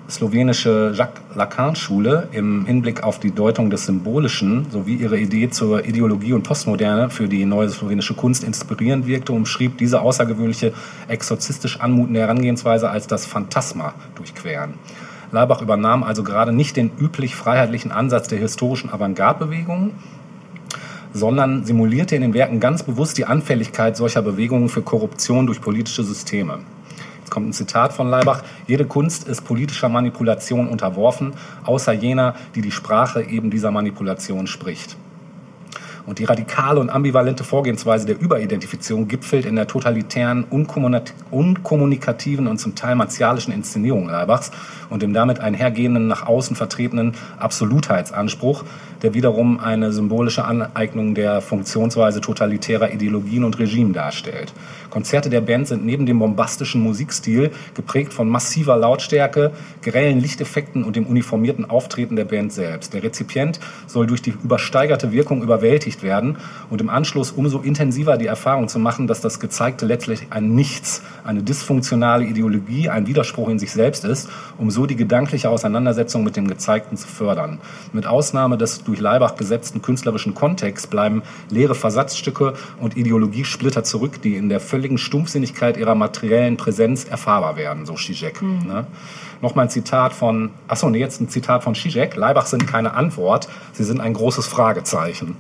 slowenische 0.10 0.92
Jacques 0.96 1.22
Lacan-Schule 1.36 2.30
im 2.32 2.66
Hinblick 2.66 3.04
auf 3.04 3.20
die 3.20 3.32
Deutung 3.32 3.70
des 3.70 3.86
Symbolischen 3.86 4.70
sowie 4.72 4.96
ihre 4.96 5.20
Idee 5.20 5.50
zur 5.50 5.86
Ideologie 5.86 6.34
und 6.34 6.44
Postmoderne 6.44 7.10
für 7.10 7.28
die 7.28 7.46
neue 7.46 7.70
slowenische 7.70 8.14
Kunst 8.16 8.44
inspirierend 8.44 9.08
wirkte, 9.08 9.34
umschrieb 9.34 9.78
diese 9.78 10.02
außergewöhnliche, 10.02 10.74
exorzistisch 11.08 11.80
anmutende 11.80 12.22
Herangehensweise 12.22 12.90
als 12.90 13.08
das 13.08 13.26
Phantasma 13.26 13.94
durchqueren. 14.16 14.74
Leibach 15.32 15.62
übernahm 15.62 16.04
also 16.04 16.24
gerade 16.24 16.52
nicht 16.52 16.76
den 16.76 16.92
üblich 17.00 17.36
freiheitlichen 17.36 17.92
Ansatz 17.92 18.28
der 18.28 18.40
historischen 18.40 18.92
Avantgarde-Bewegung, 18.92 19.92
sondern 21.14 21.66
simulierte 21.66 22.16
in 22.16 22.22
den 22.22 22.34
Werken 22.34 22.60
ganz 22.60 22.84
bewusst 22.84 23.18
die 23.18 23.26
Anfälligkeit 23.26 23.96
solcher 23.96 24.22
Bewegungen 24.22 24.70
für 24.70 24.82
Korruption 24.82 25.46
durch 25.46 25.62
politische 25.62 26.04
Systeme. 26.04 26.60
Jetzt 27.30 27.36
kommt 27.36 27.50
ein 27.50 27.54
Zitat 27.54 27.94
von 27.94 28.10
Leibach. 28.10 28.42
Jede 28.66 28.86
Kunst 28.86 29.28
ist 29.28 29.44
politischer 29.44 29.88
Manipulation 29.88 30.68
unterworfen, 30.68 31.36
außer 31.64 31.94
jener, 31.94 32.34
die 32.56 32.62
die 32.62 32.72
Sprache 32.72 33.22
eben 33.22 33.52
dieser 33.52 33.70
Manipulation 33.70 34.48
spricht. 34.48 34.98
Und 36.10 36.18
die 36.18 36.24
radikale 36.24 36.80
und 36.80 36.90
ambivalente 36.90 37.44
Vorgehensweise 37.44 38.08
der 38.08 38.20
Überidentifizierung 38.20 39.08
gipfelt 39.08 39.46
in 39.46 39.56
der 39.56 39.68
totalitären, 39.68 40.44
unkommunik- 40.50 41.14
unkommunikativen 41.30 42.48
und 42.48 42.58
zum 42.58 42.74
Teil 42.74 42.96
martialischen 42.96 43.54
Inszenierung 43.54 44.08
Leibachs 44.08 44.50
und 44.90 45.04
dem 45.04 45.14
damit 45.14 45.40
einhergehenden, 45.40 46.08
nach 46.08 46.26
außen 46.26 46.56
vertretenen 46.56 47.14
Absolutheitsanspruch, 47.38 48.64
der 49.04 49.14
wiederum 49.14 49.60
eine 49.60 49.92
symbolische 49.92 50.46
Aneignung 50.46 51.14
der 51.14 51.42
Funktionsweise 51.42 52.22
totalitärer 52.22 52.92
Ideologien 52.92 53.44
und 53.44 53.60
Regime 53.60 53.94
darstellt. 53.94 54.52
Konzerte 54.90 55.30
der 55.30 55.42
Band 55.42 55.68
sind 55.68 55.86
neben 55.86 56.08
dem 56.08 56.18
bombastischen 56.18 56.82
Musikstil 56.82 57.52
geprägt 57.76 58.14
von 58.14 58.28
massiver 58.28 58.76
Lautstärke, 58.78 59.52
grellen 59.84 60.20
Lichteffekten 60.20 60.84
und 60.84 60.96
dem 60.96 61.06
uniformierten 61.06 61.70
Auftreten 61.70 62.16
der 62.16 62.26
Band 62.26 62.52
selbst. 62.52 62.96
Der 62.96 63.04
Rezipient 63.04 63.60
soll 63.86 64.08
durch 64.08 64.24
die 64.24 64.34
übersteigerte 64.44 65.12
Wirkung 65.12 65.44
überwältigt 65.44 65.99
werden 66.04 66.38
und 66.70 66.82
im 66.82 66.90
Anschluss 66.90 67.32
umso 67.32 67.60
intensiver 67.60 68.18
die 68.18 68.28
Erfahrung 68.28 68.68
zu 68.68 68.80
machen, 68.80 69.08
dass 69.08 69.22
das 69.22 69.40
Gezeigte 69.40 69.86
letztlich 69.86 70.28
ein 70.30 70.56
Nichts, 70.56 71.02
eine 71.24 71.44
dysfunktionale 71.44 72.26
Ideologie, 72.26 72.90
ein 72.90 73.08
Widerspruch 73.08 73.50
in 73.50 73.60
sich 73.60 73.72
selbst 73.72 74.06
ist, 74.06 74.30
um 74.58 74.72
so 74.72 74.86
die 74.86 74.96
gedankliche 74.96 75.50
Auseinandersetzung 75.50 76.24
mit 76.24 76.36
dem 76.36 76.48
Gezeigten 76.48 76.98
zu 76.98 77.08
fördern. 77.08 77.60
Mit 77.94 78.08
Ausnahme 78.08 78.58
des 78.58 78.84
durch 78.84 79.00
Leibach 79.00 79.36
gesetzten 79.36 79.82
künstlerischen 79.82 80.34
Kontexts 80.34 80.88
bleiben 80.88 81.24
leere 81.50 81.76
Versatzstücke 81.76 82.54
und 82.80 82.98
Ideologiesplitter 82.98 83.84
zurück, 83.84 84.22
die 84.22 84.36
in 84.36 84.50
der 84.50 84.60
völligen 84.60 84.98
Stumpfsinnigkeit 84.98 85.78
ihrer 85.78 85.96
materiellen 85.96 86.58
Präsenz 86.58 87.06
erfahrbar 87.06 87.56
werden, 87.56 87.86
so 87.86 87.96
Zizek. 87.96 88.42
Ne? 88.42 88.88
Nochmal 89.42 89.66
ein 89.66 89.70
Zitat 89.70 90.14
von, 90.14 90.52
achso, 90.68 90.90
nee, 90.90 91.00
jetzt 91.00 91.22
ein 91.22 91.30
Zitat 91.30 91.64
von 91.64 91.76
Zizek. 91.76 92.16
Leibach 92.16 92.46
sind 92.46 92.68
keine 92.68 92.94
Antwort, 92.94 93.48
sie 93.72 93.84
sind 93.84 94.02
ein 94.02 94.14
großes 94.14 94.48
Fragezeichen. 94.48 95.38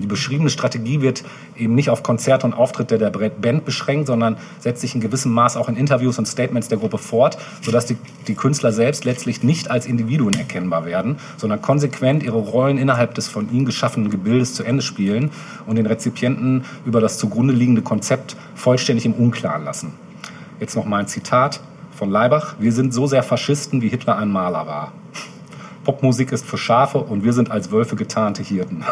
Die 0.00 0.06
beschriebene 0.06 0.50
Strategie 0.50 1.00
wird 1.00 1.24
eben 1.56 1.74
nicht 1.74 1.90
auf 1.90 2.02
Konzerte 2.02 2.46
und 2.46 2.54
Auftritte 2.54 2.98
der 2.98 3.10
Band 3.10 3.64
beschränkt, 3.64 4.06
sondern 4.06 4.36
setzt 4.58 4.80
sich 4.80 4.94
in 4.94 5.00
gewissem 5.00 5.32
Maß 5.32 5.56
auch 5.56 5.68
in 5.68 5.76
Interviews 5.76 6.18
und 6.18 6.26
Statements 6.26 6.68
der 6.68 6.78
Gruppe 6.78 6.98
fort, 6.98 7.38
sodass 7.62 7.86
die, 7.86 7.96
die 8.26 8.34
Künstler 8.34 8.72
selbst 8.72 9.04
letztlich 9.04 9.42
nicht 9.42 9.70
als 9.70 9.86
Individuen 9.86 10.34
erkennbar 10.34 10.84
werden, 10.84 11.16
sondern 11.36 11.62
konsequent 11.62 12.22
ihre 12.22 12.38
Rollen 12.38 12.78
innerhalb 12.78 13.14
des 13.14 13.28
von 13.28 13.50
ihnen 13.50 13.64
geschaffenen 13.64 14.10
Gebildes 14.10 14.54
zu 14.54 14.64
Ende 14.64 14.82
spielen 14.82 15.30
und 15.66 15.76
den 15.76 15.86
Rezipienten 15.86 16.64
über 16.84 17.00
das 17.00 17.18
zugrunde 17.18 17.54
liegende 17.54 17.82
Konzept 17.82 18.36
vollständig 18.54 19.06
im 19.06 19.14
Unklaren 19.14 19.64
lassen. 19.64 19.92
Jetzt 20.60 20.76
noch 20.76 20.86
mal 20.86 20.98
ein 20.98 21.08
Zitat 21.08 21.60
von 21.92 22.10
Leibach. 22.10 22.56
Wir 22.58 22.72
sind 22.72 22.92
so 22.94 23.06
sehr 23.06 23.22
Faschisten, 23.22 23.82
wie 23.82 23.88
Hitler 23.88 24.16
ein 24.16 24.30
Maler 24.30 24.66
war. 24.66 24.92
Popmusik 25.86 26.32
ist 26.32 26.44
für 26.44 26.58
Schafe 26.58 26.98
und 26.98 27.22
wir 27.22 27.32
sind 27.32 27.52
als 27.52 27.70
Wölfe 27.70 27.94
getarnte 27.94 28.42
Hirten. 28.42 28.84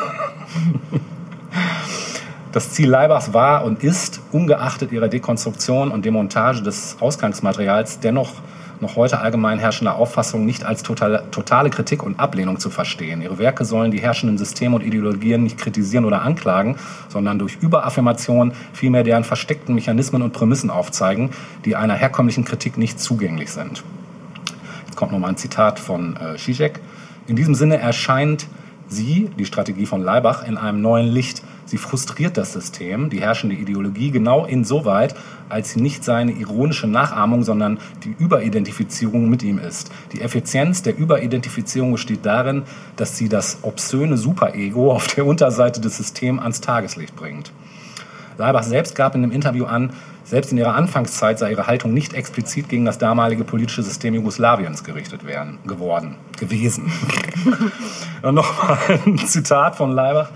Das 2.53 2.71
Ziel 2.71 2.89
Leibachs 2.89 3.33
war 3.33 3.65
und 3.65 3.83
ist, 3.83 4.21
ungeachtet 4.31 4.93
ihrer 4.93 5.09
Dekonstruktion 5.09 5.91
und 5.91 6.05
Demontage 6.05 6.63
des 6.63 6.97
Ausgangsmaterials, 7.01 7.99
dennoch 7.99 8.31
noch 8.79 8.95
heute 8.95 9.19
allgemein 9.19 9.59
herrschender 9.59 9.97
Auffassung 9.97 10.47
nicht 10.47 10.65
als 10.65 10.85
totale, 10.85 11.71
Kritik 11.71 12.05
und 12.05 12.21
Ablehnung 12.21 12.61
zu 12.61 12.71
verstehen. 12.71 13.23
Ihre 13.23 13.39
Werke 13.39 13.65
sollen 13.65 13.91
die 13.91 14.01
herrschenden 14.01 14.39
Systeme 14.39 14.77
und 14.77 14.83
Ideologien 14.83 15.43
nicht 15.43 15.59
kritisieren 15.59 16.05
oder 16.05 16.23
anklagen, 16.23 16.77
sondern 17.09 17.41
durch 17.41 17.59
Überaffirmation 17.61 18.53
vielmehr 18.73 19.03
deren 19.03 19.25
versteckten 19.25 19.75
Mechanismen 19.75 20.23
und 20.23 20.33
Prämissen 20.33 20.71
aufzeigen, 20.71 21.31
die 21.65 21.75
einer 21.75 21.95
herkömmlichen 21.95 22.45
Kritik 22.45 22.79
nicht 22.79 23.01
zugänglich 23.01 23.51
sind. 23.51 23.83
Kommt 25.05 25.13
nochmal 25.13 25.33
ein 25.33 25.37
Zitat 25.37 25.79
von 25.79 26.17
äh, 26.17 26.39
Zizek. 26.39 26.81
In 27.27 27.37
diesem 27.37 27.55
Sinne 27.55 27.77
erscheint 27.77 28.47
sie, 28.89 29.29
die 29.39 29.45
Strategie 29.45 29.85
von 29.85 30.01
Leibach, 30.01 30.49
in 30.49 30.57
einem 30.57 30.81
neuen 30.81 31.09
Licht. 31.09 31.43
Sie 31.67 31.77
frustriert 31.77 32.39
das 32.39 32.55
System, 32.55 33.11
die 33.11 33.21
herrschende 33.21 33.55
Ideologie, 33.55 34.11
genau 34.11 34.47
insoweit, 34.47 35.15
als 35.51 35.73
sie 35.73 35.83
nicht 35.83 36.05
seine 36.05 36.33
ironische 36.33 36.87
Nachahmung, 36.87 37.43
sondern 37.43 37.81
die 38.03 38.17
Überidentifizierung 38.19 39.29
mit 39.29 39.43
ihm 39.43 39.59
ist. 39.59 39.93
Die 40.15 40.23
Effizienz 40.23 40.81
der 40.81 40.97
Überidentifizierung 40.97 41.93
besteht 41.93 42.25
darin, 42.25 42.63
dass 42.97 43.19
sie 43.19 43.29
das 43.29 43.59
obszöne 43.61 44.17
Superego 44.17 44.91
auf 44.95 45.07
der 45.09 45.27
Unterseite 45.27 45.83
des 45.83 45.99
Systems 45.99 46.41
ans 46.41 46.63
Tageslicht 46.63 47.15
bringt. 47.15 47.53
Leibach 48.39 48.63
selbst 48.63 48.95
gab 48.95 49.15
in 49.15 49.21
dem 49.21 49.33
Interview 49.33 49.67
an, 49.67 49.91
selbst 50.25 50.53
in 50.53 50.59
ihrer 50.59 50.75
Anfangszeit 50.75 51.39
sei 51.39 51.51
ihre 51.51 51.67
Haltung 51.67 51.95
nicht 51.95 52.15
explizit 52.15 52.69
gegen 52.69 52.85
das 52.85 52.99
damalige 52.99 53.45
politische 53.45 53.83
System 53.83 54.15
Jugoslawiens 54.15 54.83
gerichtet 54.83 55.27
werden, 55.27 55.59
geworden, 55.67 56.17
gewesen. 56.39 56.91
Und 58.23 58.35
nochmal 58.35 58.79
ein 59.07 59.19
Zitat 59.19 59.77
von 59.77 59.93
Leibach. 59.93 60.31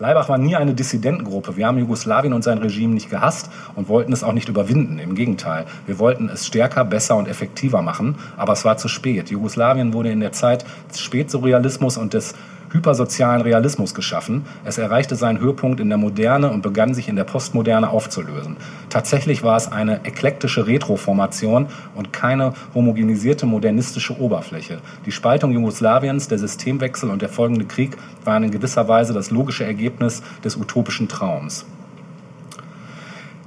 Leibach 0.00 0.30
war 0.30 0.38
nie 0.38 0.56
eine 0.56 0.72
Dissidentengruppe. 0.72 1.58
Wir 1.58 1.66
haben 1.66 1.76
Jugoslawien 1.76 2.32
und 2.32 2.42
sein 2.42 2.56
Regime 2.56 2.94
nicht 2.94 3.10
gehasst 3.10 3.50
und 3.76 3.88
wollten 3.88 4.14
es 4.14 4.24
auch 4.24 4.32
nicht 4.32 4.48
überwinden. 4.48 4.98
Im 4.98 5.14
Gegenteil, 5.14 5.66
wir 5.86 5.98
wollten 5.98 6.30
es 6.30 6.46
stärker, 6.46 6.86
besser 6.86 7.16
und 7.16 7.28
effektiver 7.28 7.82
machen, 7.82 8.14
aber 8.38 8.54
es 8.54 8.64
war 8.64 8.78
zu 8.78 8.88
spät. 8.88 9.30
Jugoslawien 9.30 9.92
wurde 9.92 10.10
in 10.10 10.20
der 10.20 10.32
Zeit 10.32 10.64
des 10.90 11.00
Spätsurrealismus 11.00 11.98
und 11.98 12.14
des 12.14 12.34
hypersozialen 12.72 13.42
Realismus 13.42 13.94
geschaffen. 13.94 14.44
Es 14.64 14.78
erreichte 14.78 15.16
seinen 15.16 15.40
Höhepunkt 15.40 15.80
in 15.80 15.88
der 15.88 15.98
Moderne 15.98 16.50
und 16.50 16.62
begann 16.62 16.94
sich 16.94 17.08
in 17.08 17.16
der 17.16 17.24
Postmoderne 17.24 17.90
aufzulösen. 17.90 18.56
Tatsächlich 18.88 19.42
war 19.42 19.56
es 19.56 19.70
eine 19.70 20.04
eklektische 20.04 20.66
Retroformation 20.66 21.66
und 21.94 22.12
keine 22.12 22.54
homogenisierte 22.74 23.46
modernistische 23.46 24.18
Oberfläche. 24.18 24.78
Die 25.06 25.12
Spaltung 25.12 25.52
Jugoslawiens, 25.52 26.28
der 26.28 26.38
Systemwechsel 26.38 27.10
und 27.10 27.22
der 27.22 27.28
folgende 27.28 27.64
Krieg 27.64 27.96
waren 28.24 28.44
in 28.44 28.50
gewisser 28.50 28.88
Weise 28.88 29.12
das 29.12 29.30
logische 29.30 29.64
Ergebnis 29.64 30.22
des 30.44 30.56
utopischen 30.56 31.08
Traums. 31.08 31.66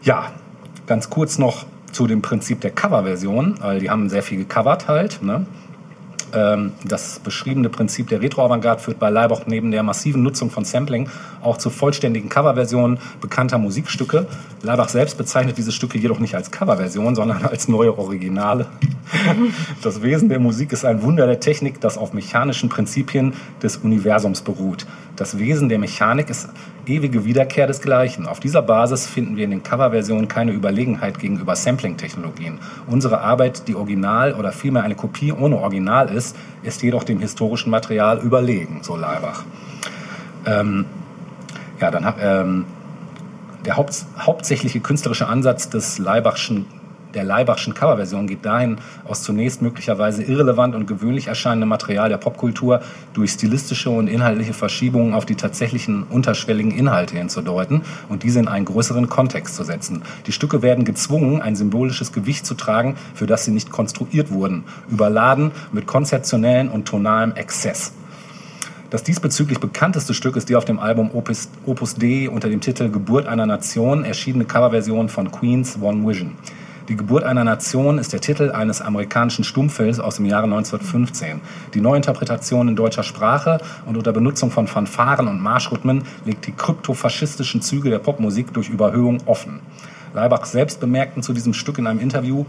Ja, 0.03 0.31
ganz 0.85 1.09
kurz 1.09 1.37
noch 1.37 1.65
zu 1.93 2.07
dem 2.07 2.21
Prinzip 2.21 2.59
der 2.61 2.71
Coverversion, 2.71 3.55
weil 3.61 3.79
die 3.79 3.89
haben 3.89 4.09
sehr 4.09 4.23
viel 4.23 4.39
gecovert 4.39 4.87
halt. 4.87 5.21
Ne? 5.21 5.45
Ähm, 6.33 6.71
Das 6.83 7.19
beschriebene 7.19 7.69
Prinzip 7.69 8.09
der 8.09 8.21
Retro-Avantgarde 8.21 8.81
führt 8.81 8.99
bei 8.99 9.09
Leibach 9.09 9.41
neben 9.45 9.71
der 9.71 9.83
massiven 9.83 10.23
Nutzung 10.23 10.49
von 10.49 10.65
Sampling 10.65 11.09
auch 11.41 11.57
zu 11.57 11.69
vollständigen 11.69 12.29
Coverversionen 12.29 12.99
bekannter 13.21 13.57
Musikstücke. 13.57 14.27
Leibach 14.61 14.89
selbst 14.89 15.17
bezeichnet 15.17 15.57
diese 15.57 15.71
Stücke 15.71 15.97
jedoch 15.97 16.19
nicht 16.19 16.35
als 16.35 16.51
Coverversion, 16.51 17.15
sondern 17.15 17.43
als 17.53 17.67
neue 17.67 17.97
Originale. 17.97 18.65
Das 19.81 20.01
Wesen 20.01 20.29
der 20.29 20.39
Musik 20.39 20.71
ist 20.71 20.85
ein 20.85 21.03
Wunder 21.03 21.27
der 21.27 21.39
Technik, 21.39 21.81
das 21.81 21.97
auf 21.97 22.13
mechanischen 22.13 22.69
Prinzipien 22.69 23.33
des 23.61 23.77
Universums 23.77 24.41
beruht. 24.41 24.85
Das 25.15 25.37
Wesen 25.37 25.69
der 25.69 25.77
Mechanik 25.77 26.29
ist 26.29 26.49
ewige 26.87 27.23
Wiederkehr 27.23 27.67
desgleichen. 27.67 28.25
Auf 28.25 28.39
dieser 28.39 28.61
Basis 28.61 29.05
finden 29.05 29.37
wir 29.37 29.43
in 29.43 29.51
den 29.51 29.63
Coverversionen 29.63 30.27
keine 30.27 30.51
Überlegenheit 30.51 31.19
gegenüber 31.19 31.55
Sampling-Technologien. 31.55 32.59
Unsere 32.87 33.21
Arbeit, 33.21 33.67
die 33.67 33.75
Original 33.75 34.33
oder 34.33 34.51
vielmehr 34.51 34.83
eine 34.83 34.95
Kopie 34.95 35.31
ohne 35.31 35.57
Original 35.57 36.09
ist, 36.09 36.35
ist 36.63 36.81
jedoch 36.81 37.03
dem 37.03 37.19
historischen 37.19 37.69
Material 37.69 38.19
überlegen, 38.19 38.79
so 38.81 38.95
Leibach. 38.95 39.43
Ähm, 40.45 40.85
ja, 41.79 41.91
dann 41.91 42.13
ähm, 42.19 42.65
der 43.65 43.77
haupt, 43.77 44.05
hauptsächliche 44.17 44.79
künstlerische 44.79 45.27
Ansatz 45.27 45.69
des 45.69 45.99
Leibachschen 45.99 46.65
der 47.13 47.23
Leibachschen 47.23 47.73
Coverversion 47.73 48.27
geht 48.27 48.45
dahin, 48.45 48.77
aus 49.05 49.23
zunächst 49.23 49.61
möglicherweise 49.61 50.23
irrelevant 50.23 50.75
und 50.75 50.87
gewöhnlich 50.87 51.27
erscheinendem 51.27 51.69
Material 51.69 52.09
der 52.09 52.17
Popkultur 52.17 52.81
durch 53.13 53.31
stilistische 53.31 53.89
und 53.89 54.07
inhaltliche 54.07 54.53
Verschiebungen 54.53 55.13
auf 55.13 55.25
die 55.25 55.35
tatsächlichen 55.35 56.03
unterschwelligen 56.03 56.71
Inhalte 56.71 57.17
hinzudeuten 57.17 57.81
und 58.09 58.23
diese 58.23 58.39
in 58.39 58.47
einen 58.47 58.65
größeren 58.65 59.09
Kontext 59.09 59.55
zu 59.55 59.63
setzen. 59.63 60.03
Die 60.25 60.31
Stücke 60.31 60.61
werden 60.61 60.85
gezwungen, 60.85 61.41
ein 61.41 61.55
symbolisches 61.55 62.11
Gewicht 62.11 62.45
zu 62.45 62.55
tragen, 62.55 62.95
für 63.13 63.27
das 63.27 63.45
sie 63.45 63.51
nicht 63.51 63.71
konstruiert 63.71 64.31
wurden, 64.31 64.63
überladen 64.89 65.51
mit 65.71 65.87
konzeptionellen 65.87 66.69
und 66.69 66.87
tonalem 66.87 67.33
Exzess. 67.33 67.93
Das 68.93 69.01
diesbezüglich 69.01 69.59
bekannteste 69.59 70.13
Stück 70.13 70.35
ist 70.35 70.49
die 70.49 70.55
auf 70.55 70.65
dem 70.65 70.77
Album 70.77 71.09
Opus, 71.15 71.49
Opus 71.65 71.95
D 71.95 72.27
unter 72.27 72.47
dem 72.47 72.61
Titel 72.61 72.91
Geburt 72.91 73.25
einer 73.25 73.47
Nation 73.47 74.05
erschienene 74.05 74.45
Coverversion 74.45 75.09
von 75.09 75.31
Queens 75.31 75.79
One 75.81 76.07
Vision. 76.07 76.35
Die 76.89 76.97
Geburt 76.97 77.23
einer 77.23 77.45
Nation 77.45 77.97
ist 77.97 78.11
der 78.11 78.19
Titel 78.19 78.51
eines 78.51 78.81
amerikanischen 78.81 79.45
Stummfilms 79.45 80.01
aus 80.01 80.17
dem 80.17 80.25
Jahre 80.25 80.43
1915. 80.43 81.39
Die 81.73 81.79
Neuinterpretation 81.79 82.67
in 82.67 82.75
deutscher 82.75 83.03
Sprache 83.03 83.61
und 83.85 83.95
unter 83.95 84.11
Benutzung 84.11 84.51
von 84.51 84.67
Fanfaren 84.67 85.29
und 85.29 85.41
Marschrhythmen 85.41 86.03
legt 86.25 86.45
die 86.45 86.51
kryptofaschistischen 86.51 87.61
Züge 87.61 87.89
der 87.89 87.99
Popmusik 87.99 88.53
durch 88.53 88.67
Überhöhung 88.67 89.19
offen. 89.27 89.61
Leibach 90.13 90.43
selbst 90.43 90.81
bemerkten 90.81 91.23
zu 91.23 91.31
diesem 91.31 91.53
Stück 91.53 91.77
in 91.77 91.87
einem 91.87 92.01
Interview, 92.01 92.45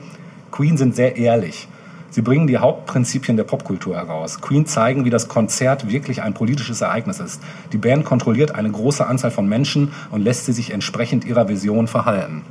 Queen 0.50 0.76
sind 0.76 0.96
sehr 0.96 1.14
ehrlich. 1.16 1.68
Sie 2.10 2.22
bringen 2.22 2.48
die 2.48 2.58
Hauptprinzipien 2.58 3.36
der 3.36 3.44
Popkultur 3.44 3.94
heraus. 3.94 4.40
Queen 4.40 4.66
zeigen, 4.66 5.04
wie 5.04 5.10
das 5.10 5.28
Konzert 5.28 5.88
wirklich 5.88 6.22
ein 6.22 6.34
politisches 6.34 6.80
Ereignis 6.80 7.20
ist. 7.20 7.40
Die 7.72 7.78
Band 7.78 8.04
kontrolliert 8.04 8.52
eine 8.52 8.70
große 8.70 9.06
Anzahl 9.06 9.30
von 9.30 9.48
Menschen 9.48 9.92
und 10.10 10.22
lässt 10.22 10.46
sie 10.46 10.52
sich 10.52 10.72
entsprechend 10.72 11.24
ihrer 11.24 11.48
Vision 11.48 11.86
verhalten. 11.86 12.42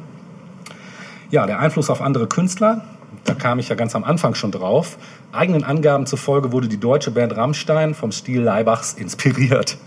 Ja, 1.33 1.47
der 1.47 1.59
Einfluss 1.59 1.89
auf 1.89 1.99
andere 1.99 2.27
Künstler, 2.27 2.83
da 3.23 3.33
kam 3.33 3.57
ich 3.57 3.67
ja 3.67 3.73
ganz 3.73 3.95
am 3.95 4.03
Anfang 4.03 4.35
schon 4.35 4.51
drauf. 4.51 4.99
Eigenen 5.31 5.63
Angaben 5.63 6.05
zufolge 6.05 6.51
wurde 6.51 6.67
die 6.67 6.79
deutsche 6.79 7.09
Band 7.09 7.35
Rammstein 7.35 7.95
vom 7.95 8.11
Stil 8.11 8.43
Leibachs 8.43 8.93
inspiriert. 8.93 9.77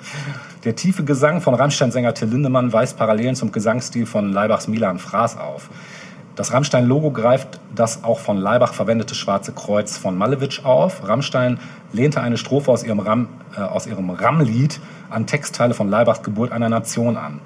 Der 0.65 0.75
tiefe 0.75 1.05
Gesang 1.05 1.41
von 1.41 1.55
Rammstein-Sänger 1.55 2.15
Till 2.15 2.31
Lindemann 2.31 2.73
weist 2.73 2.97
Parallelen 2.97 3.37
zum 3.37 3.53
Gesangsstil 3.53 4.07
von 4.07 4.33
Leibachs 4.33 4.67
Milan 4.67 4.99
Fraß 4.99 5.39
auf. 5.39 5.71
Das 6.35 6.53
Rammstein-Logo 6.53 7.13
greift 7.13 7.61
das 7.73 8.03
auch 8.03 8.19
von 8.19 8.39
Leibach 8.39 8.75
verwendete 8.75 9.15
schwarze 9.15 9.53
Kreuz 9.53 9.97
von 9.97 10.19
Malevich 10.19 10.65
auf. 10.65 11.09
Rammstein 11.09 11.61
lehnte 11.93 12.23
eine 12.23 12.39
Strophe 12.39 12.73
aus 12.73 12.83
ihrem, 12.83 12.99
Ram, 12.99 13.29
äh, 13.57 13.61
aus 13.61 13.87
ihrem 13.87 14.11
Ramm-Lied 14.11 14.81
an 15.11 15.29
Textteile 15.29 15.75
von 15.75 15.89
Leibachs 15.89 16.25
Geburt 16.25 16.51
einer 16.51 16.69
Nation 16.69 17.17
an. 17.17 17.41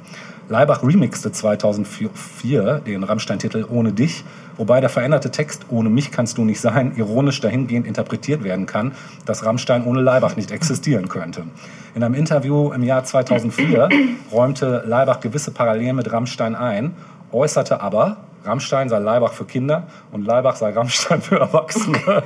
Leibach 0.51 0.82
remixte 0.82 1.30
2004 1.30 2.80
den 2.84 3.05
Rammstein-Titel 3.05 3.66
Ohne 3.70 3.92
dich, 3.92 4.24
wobei 4.57 4.80
der 4.80 4.90
veränderte 4.90 5.30
Text 5.30 5.66
Ohne 5.70 5.90
mich 5.90 6.11
kannst 6.11 6.38
du 6.38 6.44
nicht 6.44 6.61
sein 6.61 6.96
ironisch 6.96 7.40
dahingehend 7.40 7.86
interpretiert 7.86 8.42
werden 8.42 8.66
kann, 8.66 8.92
dass 9.24 9.46
Rammstein 9.46 9.84
ohne 9.84 10.01
Leibach 10.03 10.34
nicht 10.34 10.51
existieren 10.51 11.09
könnte. 11.09 11.44
In 11.94 12.03
einem 12.03 12.14
Interview 12.14 12.72
im 12.72 12.82
Jahr 12.82 13.05
2004 13.05 13.88
räumte 14.32 14.82
Leibach 14.84 15.20
gewisse 15.20 15.53
Parallelen 15.53 15.94
mit 15.94 16.12
Rammstein 16.12 16.57
ein, 16.57 16.96
äußerte 17.30 17.80
aber, 17.80 18.16
Rammstein 18.44 18.88
sei 18.88 18.98
Leibach 18.98 19.34
für 19.34 19.44
Kinder 19.44 19.84
und 20.11 20.26
Leibach 20.26 20.57
sei 20.57 20.70
Rammstein 20.70 21.22
für 21.22 21.38
Erwachsene. 21.38 22.24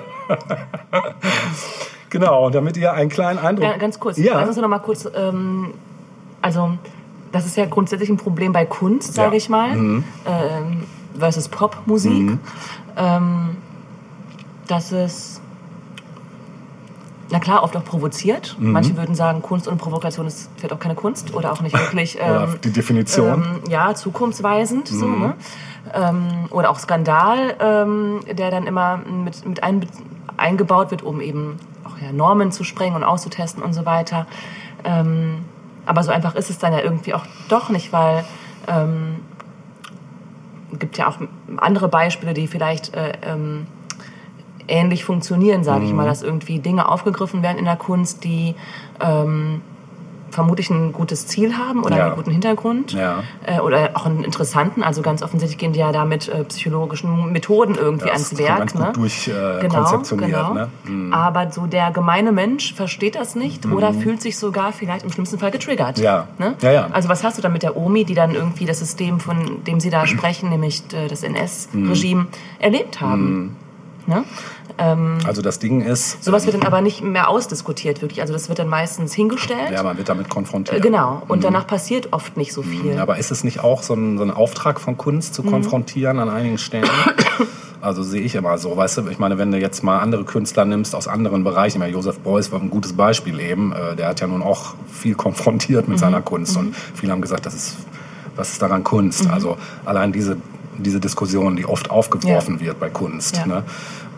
genau, 2.09 2.47
und 2.47 2.55
damit 2.55 2.79
ihr 2.79 2.95
einen 2.95 3.11
kleinen 3.11 3.39
Eindruck... 3.39 3.67
Ja, 3.67 3.77
ganz 3.77 4.01
kurz. 4.01 4.17
Ja. 4.17 4.37
Also 4.37 4.63
noch 4.63 4.69
mal 4.69 4.79
kurz. 4.79 5.07
Ähm, 5.15 5.75
also 6.41 6.79
das 7.35 7.47
ist 7.47 7.57
ja 7.57 7.67
grundsätzlich 7.67 8.09
ein 8.09 8.17
Problem 8.17 8.53
bei 8.53 8.65
Kunst, 8.65 9.15
sage 9.15 9.27
Ja. 9.27 9.31
Mhm. 9.31 9.37
ich 9.37 9.49
mal, 9.49 9.77
ähm, 9.77 10.85
versus 11.19 11.49
Popmusik. 11.49 12.39
Ähm, 12.97 13.57
dass 14.69 14.93
es 14.93 15.41
na 17.31 17.41
klar, 17.41 17.65
oft 17.65 17.77
auch 17.77 17.85
provoziert. 17.85 18.55
Mhm. 18.61 18.71
Manche 18.73 18.97
würden 18.97 19.15
sagen, 19.17 19.43
Kunst 19.43 19.67
und 19.67 19.79
Provokation 19.79 20.27
ist 20.27 20.51
vielleicht 20.57 20.73
auch 20.73 20.79
keine 20.79 20.95
Kunst 20.95 21.35
oder 21.35 21.53
auch 21.53 21.63
nicht 21.63 21.73
wirklich 21.79 22.17
Oder 22.21 22.45
ähm, 22.45 22.59
die 22.63 22.71
Definition. 22.71 23.61
ähm, 23.65 23.71
ja, 23.71 23.95
zukunftsweisend. 23.95 24.87
So, 24.87 25.07
ne? 25.07 25.35
ähm, 25.93 26.27
oder 26.51 26.71
auch 26.71 26.79
Skandal, 26.79 27.57
ähm, 27.59 28.21
der 28.31 28.51
dann 28.53 28.67
immer 28.67 28.99
mit, 28.99 29.45
mit 29.47 29.63
ein, 29.65 29.85
eingebaut 30.37 30.93
wird, 30.93 31.03
um 31.03 31.21
eben 31.21 31.57
auch 31.85 31.99
ja, 32.01 32.13
Normen 32.13 32.53
zu 32.53 32.63
sprengen 32.63 32.95
und 32.95 33.03
auszutesten 33.05 33.63
und 33.63 33.73
so 33.73 33.85
weiter. 33.85 34.27
Aber 35.87 36.03
so 36.03 36.11
einfach 36.11 36.35
ist 36.35 36.51
es 36.51 36.59
dann 36.59 36.73
ja 36.73 36.81
irgendwie 36.81 37.15
auch 37.15 37.25
doch 37.49 37.69
nicht, 37.69 37.93
weil 37.93 38.25
ähm, 38.69 39.17
gibt 40.79 40.99
ja 40.99 41.09
auch 41.09 41.19
andere 41.59 41.89
Beispiele, 41.89 42.35
die 42.35 42.47
vielleicht 42.47 42.95
äh, 42.95 43.13
ähm, 43.23 43.67
ähnlich 44.67 45.05
funktionieren, 45.05 45.63
sage 45.63 45.85
ich 45.85 45.91
Mhm. 45.91 45.97
mal, 45.97 46.07
dass 46.07 46.23
irgendwie 46.23 46.59
Dinge 46.59 46.89
aufgegriffen 46.89 47.43
werden 47.43 47.59
in 47.59 47.65
der 47.67 47.77
Kunst, 47.77 48.25
die 48.25 48.55
ähm, 49.01 49.61
vermutlich 50.35 50.69
ein 50.71 50.93
gutes 50.93 51.27
Ziel 51.27 51.57
haben 51.57 51.83
oder 51.85 51.97
Ja. 51.97 52.07
einen 52.09 52.17
guten 52.17 52.31
Hintergrund 52.31 52.93
Ja. 52.93 53.23
äh, 53.47 53.61
oder 53.61 53.91
auch 53.95 54.05
einen 54.07 54.25
interessanten. 54.25 54.83
Also 54.83 55.01
ganz 55.03 55.23
offensichtlich 55.23 55.59
gehen 55.59 55.73
die 55.73 55.81
ja 55.81 55.93
da 55.93 56.05
mit 56.05 56.29
äh, 56.29 56.45
psychologischen 56.45 57.33
Methoden 57.33 57.75
irgendwie 57.77 58.09
Das 58.09 58.33
ans 58.33 58.39
Werk. 58.39 58.59
ganz 58.59 58.73
gut 58.73 58.83
ne? 58.83 58.93
durch, 58.95 59.29
äh, 59.29 59.69
konzeptioniert, 59.69 60.55
ne? 60.55 60.69
Aber 61.13 61.51
so 61.51 61.67
der 61.67 61.91
gemeine 61.93 62.33
Mensch 62.33 62.75
versteht 62.75 63.15
das 63.17 63.35
nicht 63.35 63.65
oder 63.67 63.95
fühlt 63.95 64.21
sich 64.21 64.37
sogar 64.39 64.73
vielleicht 64.73 65.05
im 65.05 65.13
schlimmsten 65.13 65.39
Fall 65.39 65.51
getriggert. 65.51 65.99
Mhm. 65.99 66.05
Ja. 66.05 66.29
Ne? 66.39 66.55
Ja, 66.61 66.73
ja. 66.73 66.89
Also 66.93 67.09
was 67.09 67.23
hast 67.25 67.39
du 67.39 67.43
da 67.43 67.49
mit 67.49 67.63
der 67.63 67.77
Omi, 67.77 68.05
die 68.05 68.15
dann 68.15 68.35
irgendwie 68.35 68.65
das 68.67 68.81
System, 68.81 69.21
von 69.21 69.63
dem 69.65 69.81
sie 69.81 69.91
da 69.91 70.07
sprechen, 70.07 70.51
nämlich 70.51 70.83
äh, 70.93 71.09
das 71.09 71.23
NS-Regime, 71.23 72.27
erlebt 72.59 73.01
haben? 73.01 73.57
Ne? 74.07 74.25
Also 75.25 75.41
das 75.41 75.61
Ding 75.61 75.83
ist, 75.83 76.25
Sowas 76.25 76.47
wird 76.47 76.57
dann 76.57 76.65
aber 76.65 76.81
nicht 76.81 77.01
mehr 77.03 77.29
ausdiskutiert, 77.29 78.03
wirklich. 78.03 78.21
Also 78.23 78.33
das 78.33 78.49
wird 78.49 78.59
dann 78.59 78.69
meistens 78.69 79.15
hingestellt. 79.15 79.71
ja, 79.73 79.83
man 79.85 79.97
wird 79.99 80.09
damit 80.09 80.27
Äh, 80.27 80.31
konfrontiert. 80.31 80.83
Genau. 80.83 81.23
Und 81.29 81.45
danach 81.45 81.67
passiert 81.67 82.13
oft 82.13 82.37
nicht 82.37 82.53
so 82.53 82.63
viel. 82.63 82.99
Aber 82.99 83.17
ist 83.19 83.31
es 83.31 83.45
nicht 83.45 83.61
auch 83.61 83.83
so 83.85 83.95
ein, 83.95 84.19
so 84.19 84.25
ein 84.25 84.31
Auftrag 84.33 84.81
von 84.81 84.97
Kunst 84.97 85.31
Mhm. 85.31 85.35
zu 85.35 85.43
konfrontieren 85.45 86.19
an 86.19 86.29
einigen 86.29 86.59
Stellen? 86.59 86.89
Also 87.81 88.03
sehe 88.03 88.23
ich 88.23 88.35
immer 88.35 88.57
so, 88.57 88.75
weißt 88.75 88.97
du, 88.97 89.09
ich 89.09 89.19
meine, 89.19 89.37
wenn 89.37 89.53
du 89.53 89.59
jetzt 89.59 89.83
mal 89.85 89.99
andere 89.99 90.25
Künstler 90.25 90.65
nimmst 90.65 90.95
aus 90.95 91.07
anderen 91.07 91.45
Bereichen, 91.45 91.77
ich 91.77 91.81
meine, 91.81 91.93
Josef 91.93 92.19
Beuys 92.21 92.51
war 92.51 92.59
ein 92.59 92.71
gutes 92.71 92.95
Beispiel 92.95 93.39
eben, 93.41 93.73
äh, 93.75 93.95
der 93.95 94.09
hat 94.09 94.21
ja 94.21 94.27
nun 94.27 94.41
auch 94.43 94.73
viel 94.91 95.15
konfrontiert 95.15 95.85
Mhm. 95.87 95.93
mit 95.93 95.99
seiner 96.01 96.23
Kunst 96.23 96.57
und 96.57 96.75
viele 96.95 97.13
haben 97.13 97.21
gesagt, 97.21 97.45
das 97.45 97.53
ist, 97.53 97.77
was 98.37 98.53
ist 98.53 98.63
daran 98.63 98.85
Kunst? 98.85 99.27
Mhm. 99.27 99.33
Also 99.33 99.59
allein 99.85 100.13
diese, 100.13 100.39
diese 100.79 101.01
Diskussion, 101.01 101.57
die 101.57 101.67
oft 101.67 101.91
aufgeworfen 101.91 102.61
wird 102.61 102.79
bei 102.81 102.91
Kunst. 102.91 103.37
Ja. 103.37 103.47
Ne? 103.47 103.63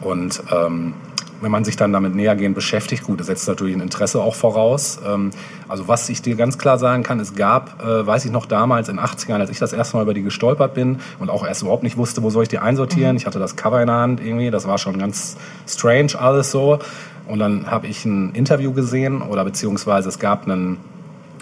Und 0.01 0.43
ähm, 0.53 0.95
wenn 1.41 1.51
man 1.51 1.65
sich 1.65 1.77
dann 1.77 1.93
damit 1.93 2.15
nähergehend 2.15 2.55
beschäftigt, 2.55 3.05
gut, 3.05 3.21
das 3.21 3.27
setzt 3.27 3.47
natürlich 3.49 3.75
ein 3.75 3.81
Interesse 3.81 4.21
auch 4.21 4.35
voraus. 4.35 4.99
Ähm, 5.07 5.31
also 5.69 5.89
was 5.89 6.09
ich 6.09 6.23
dir 6.23 6.35
ganz 6.37 6.59
klar 6.59 6.79
sagen 6.79 7.03
kann, 7.03 7.21
es 7.21 7.35
gab, 7.35 7.83
äh, 7.83 8.07
weiß 8.07 8.25
ich 8.25 8.31
noch 8.31 8.47
damals 8.47 8.89
in 8.89 8.97
den 8.97 9.05
80ern, 9.05 9.41
als 9.41 9.51
ich 9.51 9.59
das 9.59 9.73
erste 9.73 9.97
Mal 9.97 10.03
über 10.05 10.15
die 10.15 10.23
gestolpert 10.23 10.75
bin 10.75 10.99
und 11.19 11.31
auch 11.31 11.47
erst 11.47 11.63
überhaupt 11.63 11.83
nicht 11.83 11.97
wusste, 11.97 12.23
wo 12.23 12.31
soll 12.31 12.45
ich 12.45 12.49
die 12.49 12.59
einsortieren. 12.59 13.17
Ich 13.17 13.27
hatte 13.27 13.39
das 13.39 13.57
Cover 13.57 13.81
in 13.81 13.89
der 13.89 13.97
Hand 13.97 14.21
irgendwie, 14.21 14.51
das 14.51 14.67
war 14.67 14.79
schon 14.79 14.99
ganz 14.99 15.37
strange 15.67 16.19
alles 16.19 16.51
so. 16.51 16.79
Und 17.27 17.41
dann 17.41 17.71
habe 17.71 17.87
ich 17.89 18.05
ein 18.05 18.33
Interview 18.35 18.73
gesehen 18.73 19.21
oder 19.21 19.45
beziehungsweise 19.45 20.09
es 20.09 20.19
gab 20.19 20.45
einen 20.45 20.79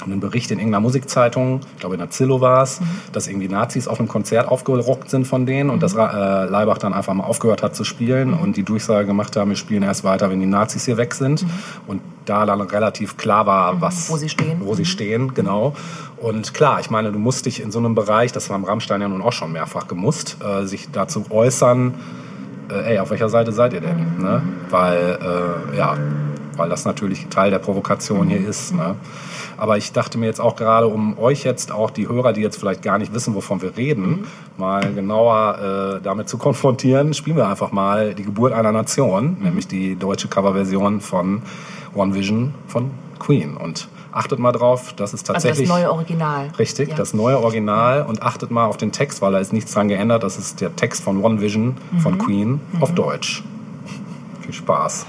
einen 0.04 0.20
Bericht 0.20 0.50
in 0.50 0.58
irgendeiner 0.58 0.80
Musikzeitung, 0.80 1.60
ich 1.74 1.80
glaube 1.80 1.94
in 1.94 2.00
der 2.00 2.10
Zillow 2.10 2.40
war 2.40 2.62
es, 2.62 2.80
dass 3.12 3.26
irgendwie 3.28 3.48
Nazis 3.48 3.88
auf 3.88 3.98
einem 3.98 4.08
Konzert 4.08 4.48
aufgerockt 4.48 5.10
sind 5.10 5.26
von 5.26 5.46
denen 5.46 5.70
und 5.70 5.82
dass 5.82 5.96
Ra- 5.96 6.44
äh, 6.44 6.48
Leibach 6.48 6.78
dann 6.78 6.92
einfach 6.92 7.14
mal 7.14 7.24
aufgehört 7.24 7.62
hat 7.62 7.74
zu 7.74 7.84
spielen 7.84 8.34
und 8.34 8.56
die 8.56 8.62
Durchsage 8.62 9.06
gemacht 9.06 9.36
haben, 9.36 9.50
wir 9.50 9.56
spielen 9.56 9.82
erst 9.82 10.04
weiter, 10.04 10.30
wenn 10.30 10.40
die 10.40 10.46
Nazis 10.46 10.84
hier 10.84 10.96
weg 10.96 11.14
sind. 11.14 11.44
Und 11.86 12.00
da 12.24 12.46
dann 12.46 12.60
relativ 12.60 13.16
klar 13.16 13.46
war, 13.46 13.80
was, 13.80 14.10
Wo 14.10 14.16
sie 14.16 14.28
stehen. 14.28 14.60
Wo 14.60 14.74
sie 14.74 14.86
stehen, 14.86 15.34
genau. 15.34 15.74
Und 16.16 16.54
klar, 16.54 16.80
ich 16.80 16.90
meine, 16.90 17.12
du 17.12 17.18
musst 17.18 17.44
dich 17.44 17.60
in 17.60 17.70
so 17.70 17.78
einem 17.78 17.94
Bereich, 17.94 18.32
das 18.32 18.48
war 18.48 18.56
am 18.56 18.64
Rammstein 18.64 19.00
ja 19.02 19.08
nun 19.08 19.20
auch 19.20 19.32
schon 19.32 19.52
mehrfach 19.52 19.88
gemusst, 19.88 20.38
äh, 20.42 20.64
sich 20.64 20.88
dazu 20.90 21.24
äußern, 21.28 21.94
äh, 22.70 22.92
ey, 22.92 22.98
auf 22.98 23.10
welcher 23.10 23.28
Seite 23.28 23.52
seid 23.52 23.74
ihr 23.74 23.82
denn? 23.82 24.18
Ne? 24.18 24.42
Weil, 24.70 25.18
äh, 25.20 25.76
ja, 25.76 25.96
weil 26.56 26.70
das 26.70 26.84
natürlich 26.86 27.26
Teil 27.28 27.50
der 27.50 27.58
Provokation 27.58 28.28
hier 28.28 28.46
ist. 28.46 28.74
Ne? 28.74 28.94
Aber 29.64 29.78
ich 29.78 29.92
dachte 29.92 30.18
mir 30.18 30.26
jetzt 30.26 30.42
auch 30.42 30.56
gerade, 30.56 30.88
um 30.88 31.18
euch 31.18 31.42
jetzt 31.42 31.72
auch 31.72 31.90
die 31.90 32.06
Hörer, 32.06 32.34
die 32.34 32.42
jetzt 32.42 32.58
vielleicht 32.58 32.82
gar 32.82 32.98
nicht 32.98 33.14
wissen, 33.14 33.34
wovon 33.34 33.62
wir 33.62 33.78
reden, 33.78 34.26
mal 34.58 34.92
genauer 34.92 35.96
äh, 35.96 36.02
damit 36.02 36.28
zu 36.28 36.36
konfrontieren, 36.36 37.14
spielen 37.14 37.38
wir 37.38 37.48
einfach 37.48 37.72
mal 37.72 38.12
die 38.12 38.24
Geburt 38.24 38.52
einer 38.52 38.72
Nation, 38.72 39.38
nämlich 39.40 39.66
die 39.66 39.96
deutsche 39.96 40.28
Coverversion 40.28 41.00
von 41.00 41.40
One 41.94 42.14
Vision 42.14 42.52
von 42.66 42.90
Queen. 43.18 43.56
Und 43.56 43.88
achtet 44.12 44.38
mal 44.38 44.52
drauf, 44.52 44.92
das 44.92 45.14
ist 45.14 45.20
Also 45.30 45.32
das 45.32 45.42
tatsächlich... 45.44 45.66
neue 45.70 45.90
Original. 45.90 46.50
Richtig, 46.58 46.90
Ja. 46.90 46.96
das 46.96 47.14
neue 47.14 47.38
Original 47.38 48.02
und 48.02 48.22
achtet 48.22 48.50
mal 48.50 48.66
auf 48.66 48.76
den 48.76 48.92
Text, 48.92 49.22
weil 49.22 49.32
da 49.32 49.38
ist 49.38 49.54
nichts 49.54 49.72
dran 49.72 49.88
geändert. 49.88 50.24
Das 50.24 50.36
ist 50.36 50.60
der 50.60 50.76
Text 50.76 51.02
von 51.02 51.24
One 51.24 51.40
Vision 51.40 51.78
von 52.02 52.18
Queen 52.18 52.60
auf 52.80 52.92
Deutsch. 52.94 53.42
Viel 54.42 54.52
Spaß. 54.52 55.06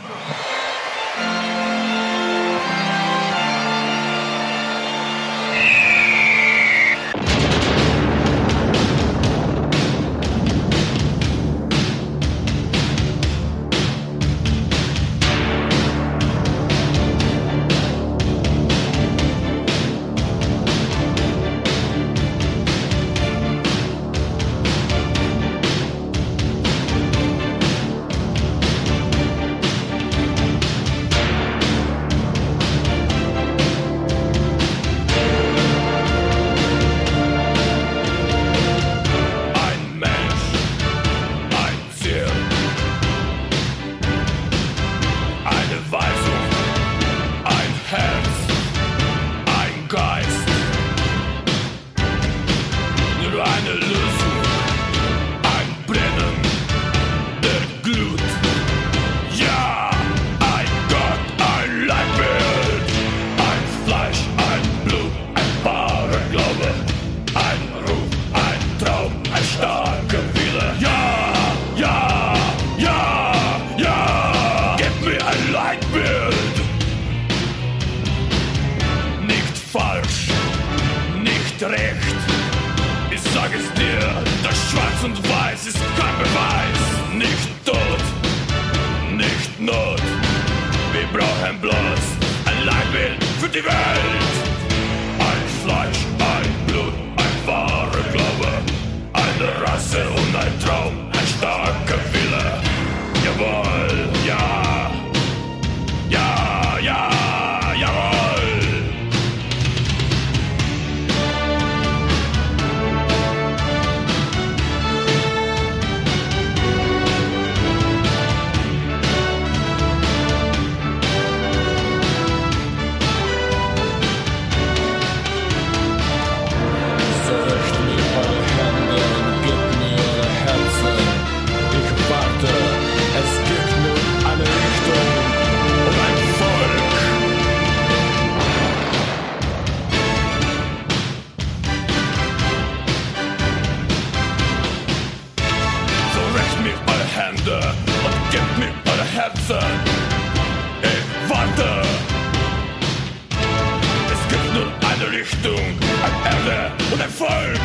Eine 154.95 155.11
Richtung, 155.11 155.59
eine 156.03 156.35
Erde 156.35 156.71
und 156.91 157.01
ein 157.01 157.09
Volk. 157.09 157.59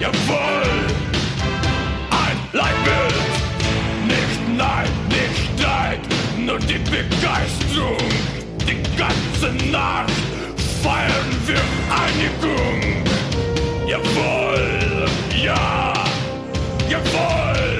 Jawohl. 0.00 0.70
Ein 2.10 2.38
Leitbild. 2.52 3.14
Nicht 4.06 4.56
Nein, 4.56 4.88
nicht 5.08 5.60
Streit, 5.60 6.00
nur 6.38 6.58
die 6.58 6.78
Begeisterung. 6.78 8.08
Die 8.60 8.82
ganze 8.96 9.70
Nacht 9.70 10.10
feiern 10.82 11.30
wir 11.46 11.60
Einigung. 12.04 13.04
Jawohl, 13.86 15.08
ja, 15.42 15.92
jawohl. 16.88 17.79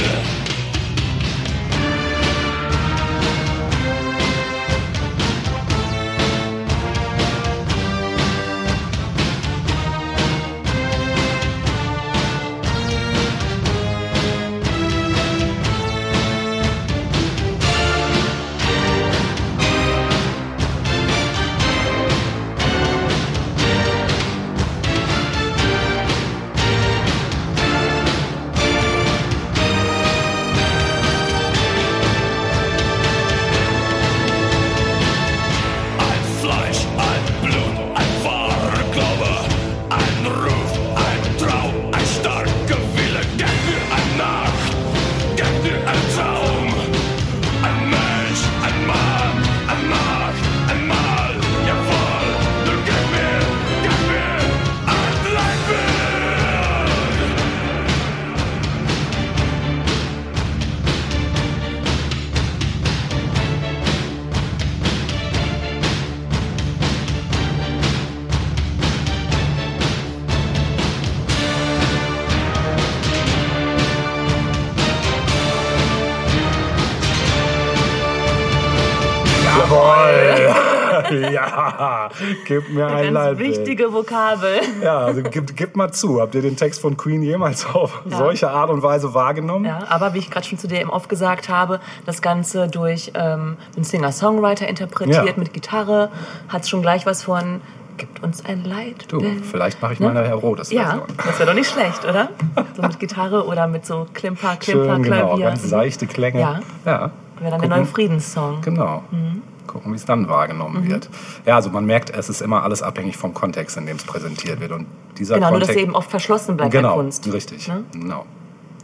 ja, 81.34 82.08
gib 82.46 82.68
mir 82.70 82.86
ein 82.86 83.02
Ganz 83.04 83.14
Leitbild. 83.14 83.50
wichtige 83.58 83.92
Vokabel. 83.92 84.60
Ja, 84.82 84.98
also 84.98 85.22
gib, 85.22 85.56
gib 85.56 85.76
mal 85.76 85.92
zu. 85.92 86.20
Habt 86.20 86.34
ihr 86.34 86.42
den 86.42 86.56
Text 86.56 86.80
von 86.80 86.96
Queen 86.96 87.22
jemals 87.22 87.66
auf 87.66 88.02
solche 88.06 88.50
Art 88.50 88.70
und 88.70 88.82
Weise 88.82 89.12
wahrgenommen? 89.14 89.66
Ja, 89.66 89.80
aber 89.88 90.14
wie 90.14 90.18
ich 90.18 90.30
gerade 90.30 90.46
schon 90.46 90.58
zu 90.58 90.68
dir 90.68 90.80
eben 90.80 90.90
oft 90.90 91.08
gesagt 91.08 91.48
habe, 91.48 91.80
das 92.06 92.22
Ganze 92.22 92.68
durch 92.68 93.12
ähm, 93.14 93.56
einen 93.76 93.84
Singer-Songwriter 93.84 94.66
interpretiert 94.68 95.26
Ja. 95.26 95.32
mit 95.36 95.52
Gitarre, 95.52 96.10
hat 96.48 96.66
schon 96.68 96.82
gleich 96.82 97.06
was 97.06 97.24
von 97.24 97.60
gibt 97.96 98.22
uns 98.22 98.42
ein 98.46 98.64
Leid. 98.64 99.04
Du, 99.08 99.20
vielleicht 99.42 99.82
mache 99.82 99.92
ich 99.92 100.00
mal 100.00 100.16
eine 100.16 100.26
Herodes-Version. 100.26 101.00
Ja, 101.00 101.06
das 101.26 101.38
wäre 101.38 101.48
doch 101.50 101.54
nicht 101.54 101.70
schlecht, 101.70 102.02
oder? 102.06 102.30
So 102.74 102.80
mit 102.80 102.98
Gitarre 102.98 103.44
oder 103.46 103.66
mit 103.66 103.84
so 103.84 104.06
Klimper, 104.14 104.56
Klimper, 104.56 104.94
Schön, 104.94 105.02
genau, 105.02 105.26
Klavier. 105.28 105.44
ganz 105.44 105.68
seichte 105.68 106.06
Klänge. 106.06 106.40
Ja. 106.40 106.60
ja. 106.86 107.10
Wäre 107.38 107.50
dann 107.50 107.50
der 107.50 107.50
Gucken. 107.58 107.68
neue 107.70 107.84
Friedenssong. 107.84 108.62
Genau. 108.62 109.04
Mhm. 109.10 109.42
Gucken, 109.70 109.92
wie 109.92 109.96
es 109.96 110.04
dann 110.04 110.28
wahrgenommen 110.28 110.88
wird. 110.88 111.08
Ja, 111.46 111.54
also 111.54 111.70
man 111.70 111.86
merkt, 111.86 112.10
es 112.10 112.28
ist 112.28 112.42
immer 112.42 112.64
alles 112.64 112.82
abhängig 112.82 113.16
vom 113.16 113.32
Kontext, 113.34 113.76
in 113.76 113.86
dem 113.86 113.96
es 113.96 114.04
präsentiert 114.04 114.58
wird. 114.60 114.72
Und 114.72 114.86
dieser 115.16 115.36
Genau, 115.36 115.50
nur 115.50 115.60
Kontext, 115.60 115.70
dass 115.70 115.76
sie 115.76 115.82
eben 115.82 115.94
oft 115.94 116.10
verschlossen 116.10 116.56
bleibt 116.56 116.72
genau, 116.72 116.96
Kunst. 116.96 117.32
richtig. 117.32 117.68
Ne? 117.68 117.84
Genau. 117.92 118.24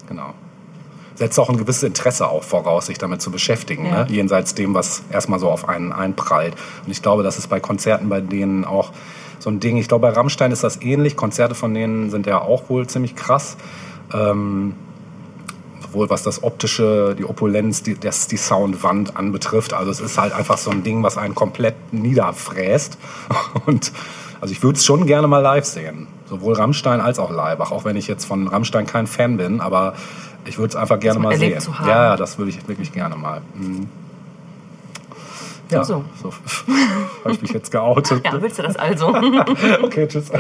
genau. 0.09 0.33
Setzt 1.17 1.39
auch 1.41 1.49
ein 1.49 1.57
gewisses 1.57 1.83
Interesse 1.83 2.29
auch 2.29 2.43
voraus, 2.45 2.87
sich 2.87 2.99
damit 2.99 3.21
zu 3.23 3.31
beschäftigen, 3.31 3.87
Ja. 3.87 4.05
ne? 4.05 4.07
jenseits 4.11 4.55
dem, 4.55 4.75
was 4.75 5.03
erstmal 5.11 5.39
so 5.41 5.51
auf 5.51 5.69
einen 5.69 5.93
einprallt. 5.93 6.55
Und 6.85 6.93
ich 6.93 7.03
glaube, 7.03 7.23
das 7.23 7.39
ist 7.39 7.49
bei 7.49 7.59
Konzerten 7.59 8.09
bei 8.09 8.21
denen 8.21 8.65
auch 8.65 8.93
so 9.39 9.51
ein 9.51 9.59
Ding. 9.61 9.77
Ich 9.79 9.89
glaube, 9.89 10.07
bei 10.07 10.13
Rammstein 10.15 10.53
ist 10.53 10.63
das 10.63 10.81
ähnlich. 10.83 11.17
Konzerte 11.17 11.55
von 11.55 11.75
denen 11.75 12.11
sind 12.11 12.27
ja 12.27 12.41
auch 12.41 12.69
wohl 12.71 12.87
ziemlich 12.87 13.17
krass. 13.17 13.57
Ähm, 14.15 14.75
sowohl 15.97 16.11
was 16.11 16.23
das 16.23 16.43
optische, 16.43 17.17
die 17.19 17.25
Opulenz, 17.25 17.83
die, 17.83 17.95
das, 17.99 18.27
die 18.27 18.37
Soundwand 18.37 19.17
anbetrifft. 19.17 19.73
Also 19.73 19.91
es 19.91 20.01
ist 20.01 20.19
halt 20.19 20.35
einfach 20.35 20.59
so 20.59 20.71
ein 20.71 20.83
Ding, 20.83 21.03
was 21.03 21.17
einen 21.17 21.35
komplett 21.35 21.75
niederfräst. 21.91 22.99
Und 23.67 23.93
also 24.43 24.53
ich 24.53 24.63
würde 24.63 24.77
es 24.77 24.85
schon 24.85 25.07
gerne 25.07 25.27
mal 25.27 25.39
live 25.39 25.65
sehen. 25.65 26.07
Sowohl 26.29 26.55
Rammstein 26.55 27.01
als 27.01 27.19
auch 27.19 27.31
Leibach. 27.31 27.73
Auch 27.73 27.87
wenn 27.87 27.97
ich 27.97 28.09
jetzt 28.09 28.27
von 28.27 28.47
Rammstein 28.47 28.85
kein 28.87 29.07
Fan 29.07 29.39
bin, 29.39 29.63
aber 29.63 29.95
ich 30.45 30.59
würde 30.59 30.69
es 30.69 30.77
einfach 30.77 31.01
gerne 31.01 31.19
mal 31.19 31.35
sehen. 31.39 31.59
Ja, 31.81 31.89
ja, 31.89 32.17
das 32.17 32.37
würde 32.37 32.51
ich 32.51 32.69
wirklich 32.69 32.93
gerne 32.93 33.17
mal. 33.17 33.41
Mhm. 33.55 33.89
Ja, 35.71 35.83
So, 35.83 36.05
so. 36.23 36.31
habe 37.25 37.35
ich 37.35 37.41
mich 37.43 37.53
jetzt 37.53 37.73
geoutet. 37.73 38.23
Ja, 38.25 38.41
willst 38.41 38.59
du 38.59 38.63
das 38.63 38.77
also? 38.77 39.09
Okay, 39.83 40.07
tschüss. 40.07 40.31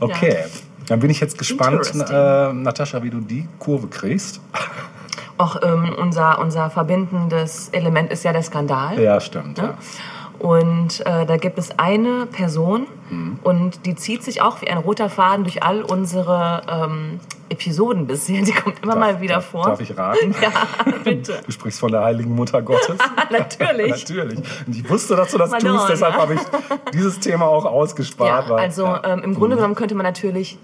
okay, 0.00 0.44
dann 0.90 0.98
bin 0.98 1.08
ich 1.08 1.20
jetzt 1.20 1.38
gespannt, 1.38 1.92
äh, 1.94 2.52
Natascha, 2.52 3.02
wie 3.04 3.10
du 3.10 3.20
die 3.20 3.46
Kurve 3.60 3.86
kriegst. 3.86 4.40
Auch 5.38 5.56
ähm, 5.62 5.94
unser, 5.96 6.40
unser 6.40 6.68
verbindendes 6.68 7.68
Element 7.70 8.10
ist 8.10 8.24
ja 8.24 8.32
der 8.32 8.42
Skandal. 8.42 9.00
Ja, 9.00 9.20
stimmt. 9.20 9.58
Ne? 9.58 9.64
Ja. 9.64 9.78
Und 10.44 11.00
äh, 11.06 11.26
da 11.26 11.36
gibt 11.36 11.58
es 11.58 11.78
eine 11.78 12.26
Person 12.26 12.86
Mhm. 13.10 13.38
und 13.42 13.86
die 13.86 13.94
zieht 13.96 14.22
sich 14.22 14.40
auch 14.40 14.62
wie 14.62 14.68
ein 14.68 14.78
roter 14.78 15.10
Faden 15.10 15.44
durch 15.44 15.62
all 15.62 15.82
unsere 15.82 16.62
ähm, 16.70 17.20
Episoden 17.48 18.06
bisher. 18.06 18.42
Die 18.42 18.52
kommt 18.52 18.82
immer 18.82 18.94
mal 18.94 19.20
wieder 19.20 19.34
darf, 19.34 19.46
vor. 19.46 19.64
Darf 19.64 19.80
ich 19.80 19.96
raten? 19.96 20.34
Ja, 20.42 20.50
bitte. 21.02 21.40
Du 21.44 21.52
sprichst 21.52 21.80
von 21.80 21.90
der 21.90 22.02
heiligen 22.04 22.34
Mutter 22.34 22.62
Gottes. 22.62 22.98
Natürlich. 23.30 23.90
Natürlich. 24.08 24.38
Und 24.66 24.76
ich 24.76 24.88
wusste, 24.88 25.16
dass 25.16 25.32
du 25.32 25.38
das 25.38 25.50
Madonna. 25.50 25.78
tust, 25.78 25.90
deshalb 25.90 26.14
habe 26.14 26.34
ich 26.34 26.40
dieses 26.94 27.18
Thema 27.18 27.46
auch 27.46 27.64
ausgespart. 27.64 28.48
Ja, 28.48 28.54
also 28.54 28.84
ja. 28.84 28.98
Mhm. 28.98 29.18
Ähm, 29.18 29.24
im 29.24 29.34
Grunde 29.34 29.56
genommen 29.56 29.74
könnte 29.74 29.94
man 29.96 30.06
natürlich 30.06 30.56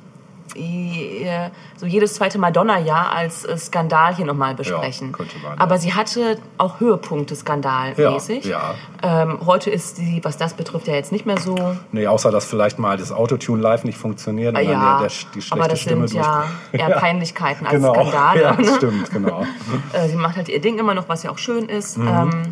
so 0.55 1.87
jedes 1.87 2.15
zweite 2.15 2.39
Madonna-Jahr 2.39 3.13
als 3.13 3.45
äh, 3.45 3.57
Skandal 3.59 4.15
hier 4.15 4.25
nochmal 4.25 4.55
besprechen. 4.55 5.13
könnte 5.13 5.37
man, 5.39 5.57
ja. 5.57 5.61
Aber 5.61 5.79
sie 5.79 5.93
hatte 5.93 6.39
auch 6.57 6.81
Höhepunkte 6.81 7.35
skandalmäßig. 7.35 8.45
Ja, 8.45 8.75
Ähm, 9.03 9.41
heute 9.45 9.71
ist 9.71 9.97
sie, 9.97 10.21
was 10.23 10.37
das 10.37 10.55
betrifft, 10.55 10.87
ja 10.87 10.95
jetzt 10.95 11.13
nicht 11.13 11.27
mehr 11.27 11.39
so. 11.39 11.77
Nee, 11.93 12.07
außer 12.07 12.31
dass 12.31 12.45
vielleicht 12.47 12.79
mal 12.79 12.97
das 12.97 13.13
Autotune 13.13 13.61
live 13.61 13.85
nicht 13.85 13.99
funktioniert 13.99 14.57
und 14.57 14.65
ja, 14.65 14.71
dann 14.71 15.01
der, 15.01 15.09
der, 15.09 15.09
die 15.09 15.43
schlechte 15.43 15.53
aber 15.53 15.69
das 15.69 15.81
Stimme 15.81 16.09
sind 16.09 16.21
ja 16.21 16.45
eher 16.73 16.91
Peinlichkeiten 17.01 17.67
als 17.67 17.77
genau. 17.77 17.95
Skandale. 17.95 18.43
Ja, 18.43 18.53
ne? 18.55 18.75
stimmt, 18.77 19.11
genau. 19.11 19.45
Äh, 19.93 20.09
sie 20.09 20.17
macht 20.17 20.37
halt 20.37 20.49
ihr 20.49 20.61
Ding 20.61 20.79
immer 20.79 20.95
noch, 20.95 21.09
was 21.09 21.23
ja 21.23 21.31
auch 21.31 21.39
schön 21.39 21.69
ist. 21.69 21.99
Mhm. 21.99 22.09
Ähm, 22.09 22.43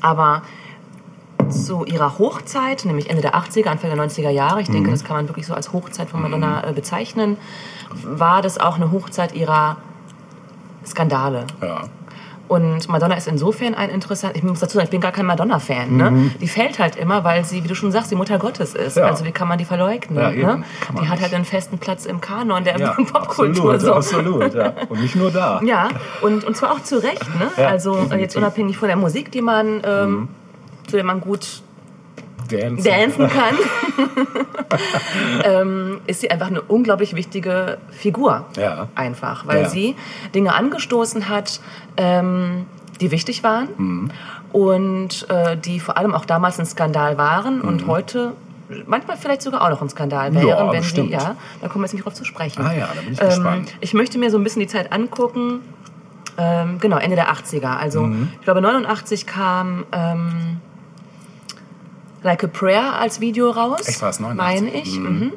aber 0.00 0.42
zu 1.50 1.84
ihrer 1.84 2.18
Hochzeit, 2.18 2.84
nämlich 2.84 3.08
Ende 3.10 3.22
der 3.22 3.34
80er, 3.34 3.68
Anfang 3.68 3.90
der 3.94 3.98
90er 3.98 4.30
Jahre, 4.30 4.60
ich 4.60 4.68
Mhm. 4.68 4.74
denke, 4.74 4.90
das 4.90 5.04
kann 5.04 5.16
man 5.16 5.28
wirklich 5.28 5.46
so 5.46 5.54
als 5.54 5.72
Hochzeit 5.72 6.08
von 6.10 6.22
Madonna 6.22 6.68
äh, 6.68 6.72
bezeichnen, 6.72 7.36
war 8.04 8.42
das 8.42 8.58
auch 8.58 8.76
eine 8.76 8.90
Hochzeit 8.92 9.34
ihrer 9.34 9.76
Skandale. 10.84 11.46
Ja. 11.62 11.82
Und 12.48 12.88
Madonna 12.88 13.16
ist 13.16 13.26
insofern 13.26 13.74
ein 13.74 13.90
interessant. 13.90 14.36
Ich 14.36 14.44
muss 14.44 14.60
dazu 14.60 14.74
sagen, 14.74 14.84
ich 14.84 14.90
bin 14.92 15.00
gar 15.00 15.10
kein 15.10 15.26
Madonna-Fan. 15.26 15.96
Ne? 15.96 16.30
Die 16.40 16.46
fällt 16.46 16.78
halt 16.78 16.94
immer, 16.94 17.24
weil 17.24 17.44
sie, 17.44 17.64
wie 17.64 17.68
du 17.68 17.74
schon 17.74 17.90
sagst, 17.90 18.12
die 18.12 18.14
Mutter 18.14 18.38
Gottes 18.38 18.76
ist. 18.76 18.94
Mhm. 18.94 19.02
Ja. 19.02 19.08
Also 19.08 19.24
wie 19.24 19.32
kann 19.32 19.48
man 19.48 19.58
die 19.58 19.64
verleugnen? 19.64 20.16
Ja, 20.20 20.30
ne? 20.30 20.42
Man 20.44 20.64
Die 20.92 21.08
hat 21.08 21.10
nicht. 21.14 21.22
halt 21.22 21.34
einen 21.34 21.44
festen 21.44 21.78
Platz 21.78 22.06
im 22.06 22.20
Kanon 22.20 22.62
der 22.62 22.78
Ja, 22.78 22.92
Popkultur. 23.12 23.74
absolut, 23.74 23.80
so. 23.80 23.94
absolut, 23.94 24.54
ja. 24.54 24.74
Und 24.88 25.00
nicht 25.02 25.16
nur 25.16 25.32
da. 25.32 25.60
Ja, 25.64 25.88
und, 26.22 26.44
und 26.44 26.56
zwar 26.56 26.70
auch 26.70 26.82
zu 26.84 27.02
Recht. 27.02 27.24
Ne? 27.36 27.66
Also 27.66 27.96
äh, 28.12 28.20
jetzt 28.20 28.36
unabhängig 28.36 28.76
von 28.78 28.86
der 28.86 28.96
Musik, 28.96 29.32
die 29.32 29.42
man, 29.42 29.82
ähm, 29.84 30.28
zu 30.86 30.96
der 30.96 31.04
man 31.04 31.20
gut 31.20 31.62
Dancen. 32.50 32.84
dancen 32.84 33.28
kann, 33.28 33.54
ähm, 35.44 36.00
ist 36.06 36.20
sie 36.20 36.30
einfach 36.30 36.46
eine 36.48 36.60
unglaublich 36.62 37.14
wichtige 37.14 37.78
Figur. 37.90 38.44
Ja. 38.56 38.88
Einfach, 38.94 39.46
weil 39.46 39.62
Ja. 39.62 39.68
sie 39.68 39.96
Dinge 40.34 40.54
angestoßen 40.54 41.28
hat, 41.28 41.60
ähm, 41.96 42.66
die 43.00 43.10
wichtig 43.10 43.42
waren 43.42 43.68
Mhm. 43.76 44.10
und 44.52 45.28
äh, 45.28 45.56
die 45.56 45.80
vor 45.80 45.96
allem 45.96 46.14
auch 46.14 46.24
damals 46.24 46.58
ein 46.58 46.66
Skandal 46.66 47.18
waren 47.18 47.60
und 47.60 47.86
heute 47.86 48.32
manchmal 48.86 49.16
vielleicht 49.16 49.42
sogar 49.42 49.62
auch 49.62 49.70
noch 49.70 49.82
ein 49.82 49.88
Skandal 49.88 50.30
Mhm. 50.30 50.38
Ja, 50.38 50.44
wären, 50.46 50.72
wenn 50.72 50.80
bestimmt. 50.80 51.08
sie, 51.08 51.14
ja, 51.14 51.36
da 51.60 51.68
kommen 51.68 51.82
wir 51.82 51.86
jetzt 51.86 51.94
nicht 51.94 52.04
drauf 52.04 52.14
zu 52.14 52.24
sprechen. 52.24 52.62
Ah 52.64 52.72
ja, 52.72 52.88
da 52.94 53.00
bin 53.00 53.12
ich 53.12 53.18
gespannt. 53.20 53.74
Ich 53.80 53.92
möchte 53.94 54.18
mir 54.18 54.30
so 54.30 54.38
ein 54.38 54.44
bisschen 54.44 54.60
die 54.60 54.66
Zeit 54.68 54.92
angucken. 54.92 55.60
Ähm, 56.38 56.78
genau, 56.80 56.98
Ende 56.98 57.16
der 57.16 57.30
80er. 57.30 57.76
Also 57.78 58.02
Mhm. 58.02 58.28
ich 58.38 58.42
glaube 58.44 58.60
89 58.60 59.26
kam 59.26 59.84
ähm, 59.92 60.60
Like 62.26 62.42
a 62.42 62.48
Prayer 62.48 62.94
als 62.98 63.20
Video 63.20 63.50
raus. 63.50 63.86
Echt, 63.86 64.02
war 64.02 64.10
es 64.10 64.18
89? 64.18 64.62
Meine 64.62 64.76
ich. 64.82 64.98
Mhm. 64.98 65.32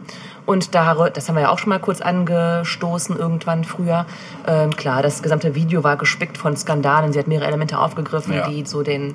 Und 0.47 0.73
da, 0.73 0.95
das 1.09 1.29
haben 1.29 1.35
wir 1.35 1.43
ja 1.43 1.49
auch 1.51 1.59
schon 1.59 1.69
mal 1.69 1.79
kurz 1.79 2.01
angestoßen 2.01 3.15
irgendwann 3.15 3.63
früher. 3.63 4.07
Ähm, 4.47 4.75
klar, 4.75 5.03
das 5.03 5.21
gesamte 5.21 5.53
Video 5.53 5.83
war 5.83 5.97
gespickt 5.97 6.35
von 6.39 6.57
Skandalen. 6.57 7.13
Sie 7.13 7.19
hat 7.19 7.27
mehrere 7.27 7.47
Elemente 7.47 7.77
aufgegriffen, 7.77 8.33
Ja. 8.33 8.47
die 8.49 8.65
so 8.65 8.81
den 8.81 9.13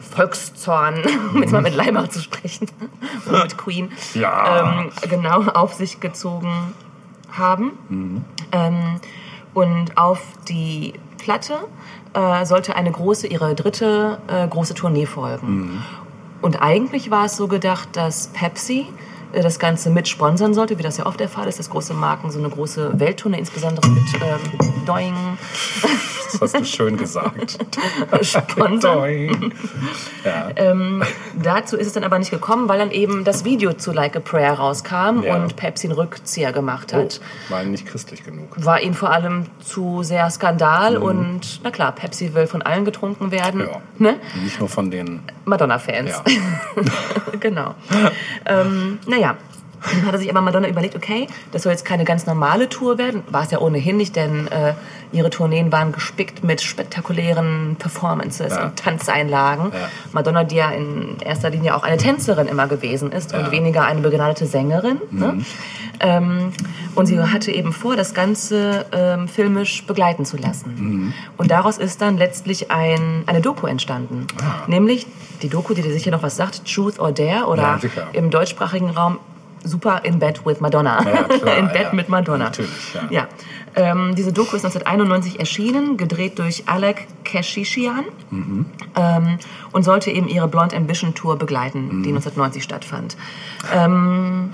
Volkszorn, 0.00 0.96
um 1.32 1.40
jetzt 1.42 1.52
mal 1.52 1.62
mit 1.62 1.76
Leimach 1.76 2.08
zu 2.08 2.20
sprechen, 2.20 2.66
mit 3.30 3.56
Queen, 3.56 3.92
Ja. 4.14 4.80
ähm, 4.80 4.90
genau 5.08 5.42
auf 5.52 5.74
sich 5.74 6.00
gezogen 6.00 6.50
haben. 7.30 8.24
Ähm, 8.50 9.00
und 9.54 9.96
auf 9.96 10.20
die 10.48 10.94
Platte 11.18 11.54
äh, 12.14 12.44
sollte 12.44 12.74
eine 12.74 12.90
große, 12.90 13.28
ihre 13.28 13.54
dritte 13.54 14.18
äh, 14.26 14.48
große 14.48 14.74
Tournee 14.74 15.06
folgen. 15.06 15.82
Und 16.42 16.60
eigentlich 16.60 17.10
war 17.10 17.26
es 17.26 17.36
so 17.36 17.46
gedacht, 17.48 17.90
dass 17.92 18.26
Pepsi 18.28 18.86
das 19.32 19.58
Ganze 19.58 19.90
mit 19.90 20.08
sponsern 20.08 20.54
sollte, 20.54 20.78
wie 20.78 20.82
das 20.82 20.96
ja 20.98 21.06
oft 21.06 21.18
der 21.20 21.28
Fall 21.28 21.48
ist, 21.48 21.58
dass 21.58 21.70
große 21.70 21.94
Marken 21.94 22.30
so 22.30 22.38
eine 22.38 22.48
große 22.50 22.98
Welttournee, 23.00 23.38
insbesondere 23.38 23.88
mit 23.90 24.02
ähm, 24.14 24.84
Doing, 24.86 25.14
Das 26.32 26.40
hast 26.40 26.58
du 26.60 26.64
schön 26.64 26.96
gesagt. 26.96 27.58
sponsern. 28.22 28.98
Doing. 28.98 29.52
Ja. 30.24 30.48
Ähm, 30.56 31.02
dazu 31.42 31.76
ist 31.76 31.86
es 31.86 31.92
dann 31.92 32.04
aber 32.04 32.18
nicht 32.18 32.30
gekommen, 32.30 32.68
weil 32.68 32.78
dann 32.78 32.90
eben 32.90 33.24
das 33.24 33.44
Video 33.44 33.72
zu 33.74 33.92
Like 33.92 34.16
a 34.16 34.20
Prayer 34.20 34.54
rauskam 34.54 35.22
Ja. 35.22 35.36
und 35.36 35.56
Pepsi 35.56 35.86
einen 35.88 35.96
Rückzieher 35.96 36.52
gemacht 36.52 36.92
Oh, 36.94 36.98
hat. 36.98 37.20
war 37.48 37.62
nicht 37.64 37.86
christlich 37.86 38.24
genug. 38.24 38.48
War 38.56 38.80
ihnen 38.80 38.94
vor 38.94 39.10
allem 39.10 39.46
zu 39.64 40.02
sehr 40.02 40.28
Skandal 40.30 40.96
und 40.96 41.60
na 41.62 41.70
klar, 41.70 41.92
Pepsi 41.92 42.34
will 42.34 42.46
von 42.46 42.62
allen 42.62 42.84
getrunken 42.84 43.30
werden. 43.30 43.60
Mhm. 43.62 43.66
Ja. 43.68 43.80
Ne? 43.98 44.16
Nicht 44.42 44.58
nur 44.58 44.68
von 44.68 44.90
den. 44.90 45.20
Madonna-Fans. 45.44 46.10
Ja. 46.10 46.22
genau. 47.40 47.74
ähm, 48.46 48.98
naja. 49.06 49.21
Dann 49.90 50.06
hatte 50.06 50.18
sich 50.18 50.30
aber 50.30 50.40
Madonna 50.42 50.68
überlegt, 50.68 50.94
okay, 50.94 51.26
das 51.50 51.62
soll 51.64 51.72
jetzt 51.72 51.84
keine 51.84 52.04
ganz 52.04 52.24
normale 52.26 52.68
Tour 52.68 52.98
werden. 52.98 53.24
War 53.28 53.42
es 53.42 53.50
ja 53.50 53.58
ohnehin 53.58 53.96
nicht, 53.96 54.14
denn 54.14 54.46
äh, 54.46 54.74
ihre 55.10 55.28
Tourneen 55.28 55.72
waren 55.72 55.90
gespickt 55.90 56.44
mit 56.44 56.60
spektakulären 56.62 57.74
Performances 57.80 58.52
Ja. 58.54 58.66
und 58.66 58.76
Tanzeinlagen. 58.76 59.72
Ja. 59.72 59.88
Madonna, 60.12 60.44
die 60.44 60.54
ja 60.54 60.70
in 60.70 61.16
erster 61.24 61.50
Linie 61.50 61.74
auch 61.74 61.82
eine 61.82 61.96
Tänzerin 61.96 62.46
immer 62.46 62.68
gewesen 62.68 63.10
ist 63.10 63.32
Ja. 63.32 63.38
Mhm. 63.38 63.44
und 63.46 63.50
weniger 63.50 63.84
eine 63.84 64.00
begnadete 64.02 64.46
Sängerin. 64.46 64.98
Ne? 65.10 65.38
Ähm, 65.98 66.52
und 66.94 67.06
sie 67.06 67.18
hatte 67.20 67.50
eben 67.50 67.72
vor, 67.72 67.96
das 67.96 68.14
Ganze 68.14 68.86
ähm, 68.92 69.26
filmisch 69.26 69.84
begleiten 69.86 70.24
zu 70.24 70.36
lassen. 70.36 70.74
Mhm. 70.76 71.14
Und 71.36 71.50
daraus 71.50 71.78
ist 71.78 72.00
dann 72.02 72.18
letztlich 72.18 72.70
ein, 72.70 73.24
eine 73.26 73.40
Doku 73.40 73.66
entstanden. 73.66 74.26
Ah. 74.40 74.62
Nämlich 74.68 75.06
die 75.42 75.48
Doku, 75.48 75.74
die 75.74 75.82
dir 75.82 75.92
sicher 75.92 76.10
noch 76.10 76.22
was 76.22 76.36
sagt, 76.36 76.64
Truth 76.72 76.98
or 76.98 77.12
Dare 77.12 77.46
oder 77.46 77.62
Ja, 77.62 77.80
im 78.12 78.30
deutschsprachigen 78.30 78.90
Raum 78.90 79.18
Super 79.64 80.00
in 80.04 80.18
Bed 80.18 80.44
with 80.44 80.60
Madonna. 80.60 81.04
Ja, 81.04 81.22
klar, 81.24 81.56
in 81.58 81.68
Bett 81.68 81.82
ja. 81.84 81.92
mit 81.92 82.08
Madonna. 82.08 82.44
Natürlich, 82.46 82.94
ja. 82.94 83.02
ja. 83.10 83.28
Ähm, 83.76 84.14
diese 84.16 84.32
Doku 84.32 84.56
ist 84.56 84.64
1991 84.64 85.38
erschienen, 85.38 85.96
gedreht 85.96 86.38
durch 86.40 86.64
Alec 86.66 87.06
Keshishian 87.24 88.04
Mhm. 88.30 88.66
ähm, 88.96 89.38
und 89.70 89.84
sollte 89.84 90.10
eben 90.10 90.28
ihre 90.28 90.48
Blonde 90.48 90.76
Ambition 90.76 91.14
Tour 91.14 91.36
begleiten, 91.38 91.98
Mhm. 91.98 92.02
die 92.02 92.08
1990 92.12 92.62
stattfand. 92.64 93.16
Ähm, 93.72 94.52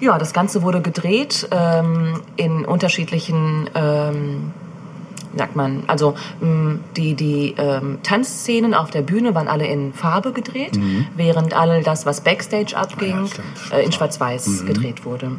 ja, 0.00 0.16
das 0.18 0.32
Ganze 0.32 0.62
wurde 0.62 0.80
gedreht 0.82 1.48
ähm, 1.50 2.20
in 2.36 2.64
unterschiedlichen, 2.64 3.68
ähm, 3.74 4.52
sagt 5.36 5.56
man, 5.56 5.82
also 5.86 6.14
mh, 6.40 6.78
die, 6.96 7.14
die 7.14 7.54
ähm, 7.58 7.98
Tanzszenen 8.02 8.74
auf 8.74 8.90
der 8.90 9.02
Bühne 9.02 9.34
waren 9.34 9.48
alle 9.48 9.66
in 9.66 9.92
Farbe 9.92 10.32
gedreht, 10.32 10.78
während 11.16 11.54
all 11.54 11.82
das, 11.82 12.06
was 12.06 12.20
Backstage 12.22 12.76
abging, 12.76 13.16
Mhm. 13.16 13.24
Ah 13.24 13.72
ja, 13.72 13.76
Mhm. 13.76 13.80
äh, 13.82 13.84
in 13.84 13.92
Schwarz-Weiß 13.92 14.64
gedreht 14.66 15.04
wurde. 15.04 15.32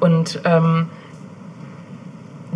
Und 0.00 0.40
ähm, 0.44 0.86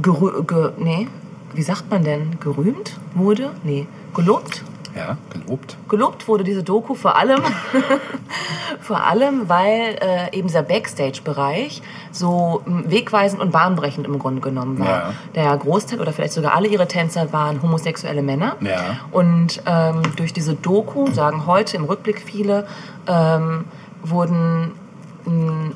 gerü 0.03 0.43
ge 0.45 0.71
nee, 0.79 1.09
wie 1.55 1.63
sagt 1.63 1.91
man 1.91 2.05
denn? 2.05 2.37
Gerühmt 2.41 2.99
wurde? 3.15 3.51
Nee, 3.63 3.87
gelobt? 4.15 4.65
Ja, 4.97 5.17
gelobt. 5.31 5.77
Gelobt 5.89 6.29
wurde 6.29 6.45
diese 6.45 6.63
Doku 6.63 6.95
vor 6.95 7.17
allem, 7.17 7.41
vor 8.81 9.05
allem, 9.05 9.49
weil 9.49 9.99
äh, 10.01 10.37
eben 10.37 10.47
dieser 10.47 10.63
Backstage-Bereich 10.63 11.83
so 12.13 12.63
m, 12.67 12.85
wegweisend 12.89 13.43
und 13.43 13.51
bahnbrechend 13.51 14.07
im 14.07 14.19
Grunde 14.19 14.41
genommen 14.41 14.79
war. 14.79 14.87
Ja. 14.87 15.13
Der 15.35 15.57
Großteil 15.57 16.01
oder 16.01 16.13
vielleicht 16.13 16.33
sogar 16.33 16.55
alle 16.55 16.69
ihre 16.69 16.87
Tänzer 16.87 17.33
waren 17.33 17.61
homosexuelle 17.61 18.23
Männer. 18.23 18.57
Ja. 18.61 18.99
Und 19.11 19.63
ähm, 19.67 20.03
durch 20.17 20.33
diese 20.33 20.55
Doku, 20.55 21.11
sagen 21.11 21.47
heute 21.47 21.77
im 21.77 21.85
Rückblick 21.85 22.21
viele, 22.21 22.67
ähm, 23.09 23.65
wurden 24.03 24.73
mh, 25.25 25.73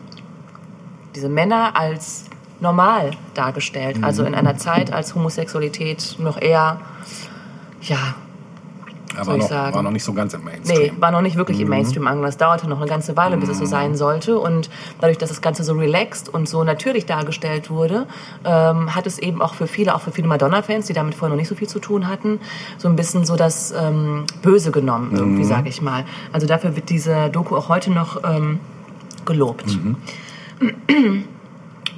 diese 1.16 1.28
Männer 1.28 1.72
als 1.74 2.26
normal 2.60 3.12
dargestellt. 3.34 3.98
Also 4.02 4.24
in 4.24 4.34
einer 4.34 4.56
Zeit, 4.56 4.92
als 4.92 5.14
Homosexualität 5.14 6.16
noch 6.18 6.40
eher, 6.40 6.80
ja, 7.80 8.14
Aber 9.18 9.24
soll 9.24 9.36
ich 9.36 9.42
noch, 9.42 9.48
sagen? 9.48 9.74
war 9.74 9.82
noch 9.82 9.90
nicht 9.90 10.04
so 10.04 10.12
ganz 10.12 10.34
im 10.34 10.44
Mainstream. 10.44 10.78
Nee, 10.78 10.92
war 10.98 11.10
noch 11.10 11.20
nicht 11.20 11.36
wirklich 11.36 11.60
im 11.60 11.68
Mainstream 11.68 12.06
angekommen. 12.06 12.26
Das 12.26 12.36
dauerte 12.36 12.68
noch 12.68 12.78
eine 12.78 12.88
ganze 12.88 13.16
Weile, 13.16 13.36
bis 13.36 13.48
es 13.48 13.58
so 13.58 13.66
sein 13.66 13.96
sollte. 13.96 14.38
Und 14.38 14.70
dadurch, 15.00 15.18
dass 15.18 15.28
das 15.28 15.40
Ganze 15.40 15.64
so 15.64 15.74
relaxed 15.74 16.28
und 16.28 16.48
so 16.48 16.64
natürlich 16.64 17.06
dargestellt 17.06 17.70
wurde, 17.70 18.06
ähm, 18.44 18.94
hat 18.94 19.06
es 19.06 19.18
eben 19.18 19.42
auch 19.42 19.54
für 19.54 19.66
viele, 19.66 19.94
auch 19.94 20.00
für 20.00 20.12
viele 20.12 20.28
Madonna-Fans, 20.28 20.86
die 20.86 20.92
damit 20.92 21.14
vorher 21.14 21.34
noch 21.34 21.40
nicht 21.40 21.48
so 21.48 21.54
viel 21.54 21.68
zu 21.68 21.78
tun 21.78 22.08
hatten, 22.08 22.40
so 22.78 22.88
ein 22.88 22.96
bisschen 22.96 23.24
so 23.24 23.36
das 23.36 23.72
ähm, 23.72 24.24
Böse 24.42 24.70
genommen, 24.70 25.12
irgendwie, 25.14 25.44
sage 25.44 25.68
ich 25.68 25.82
mal. 25.82 26.04
Also 26.32 26.46
dafür 26.46 26.76
wird 26.76 26.88
diese 26.90 27.28
Doku 27.30 27.56
auch 27.56 27.68
heute 27.68 27.90
noch 27.90 28.22
ähm, 28.24 28.60
gelobt. 29.24 29.66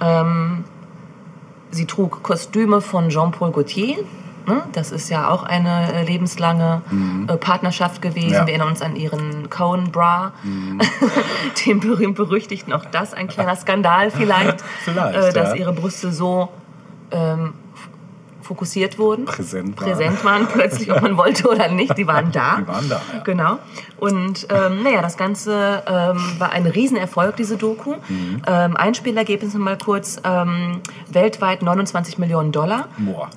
ähm, 0.00 0.64
sie 1.70 1.86
trug 1.86 2.22
Kostüme 2.22 2.80
von 2.80 3.08
Jean-Paul 3.08 3.52
Gaultier. 3.52 3.96
Ne? 4.46 4.62
Das 4.72 4.92
ist 4.92 5.08
ja 5.08 5.28
auch 5.28 5.42
eine 5.42 5.92
äh, 5.92 6.04
lebenslange 6.04 6.82
äh, 7.28 7.36
Partnerschaft 7.36 8.02
gewesen. 8.02 8.32
Ja. 8.32 8.46
Wir 8.46 8.54
erinnern 8.54 8.68
uns 8.68 8.82
an 8.82 8.96
ihren 8.96 9.50
Cohen 9.50 9.92
Bra, 9.92 10.32
den 11.66 11.80
berühmt-berüchtigten. 11.80 12.72
Auch 12.72 12.84
das 12.84 13.14
ein 13.14 13.28
kleiner 13.28 13.56
Skandal 13.56 14.10
vielleicht, 14.10 14.62
Vielleicht, 14.84 15.16
äh, 15.16 15.32
dass 15.32 15.50
ja. 15.50 15.56
ihre 15.56 15.72
Brüste 15.72 16.12
so 16.12 16.48
ähm, 17.10 17.54
fokussiert 18.50 18.98
wurden. 18.98 19.26
Präsent 19.26 19.80
waren. 19.80 19.88
Präsent 19.88 20.24
waren 20.24 20.46
plötzlich, 20.48 20.90
ob 20.90 21.02
man 21.02 21.16
wollte 21.16 21.48
oder 21.48 21.68
nicht. 21.68 21.96
Die 21.96 22.08
waren 22.08 22.32
da. 22.32 22.56
Die 22.56 22.66
waren 22.66 22.88
da, 22.88 23.00
ja. 23.14 23.20
Genau. 23.22 23.58
Und 23.96 24.48
ähm, 24.50 24.82
naja, 24.82 25.02
das 25.02 25.16
Ganze 25.16 25.84
ähm, 25.86 26.18
war 26.38 26.50
ein 26.50 26.66
Riesenerfolg, 26.66 27.36
diese 27.36 27.56
Doku. 27.56 27.94
Mhm. 28.08 28.42
Ähm, 28.48 28.76
Einspielergebnisse 28.76 29.60
mal 29.60 29.78
kurz. 29.78 30.20
Ähm, 30.24 30.80
weltweit 31.08 31.62
29 31.62 32.18
Millionen 32.18 32.50
Dollar. 32.50 32.88
Boah. 32.98 33.30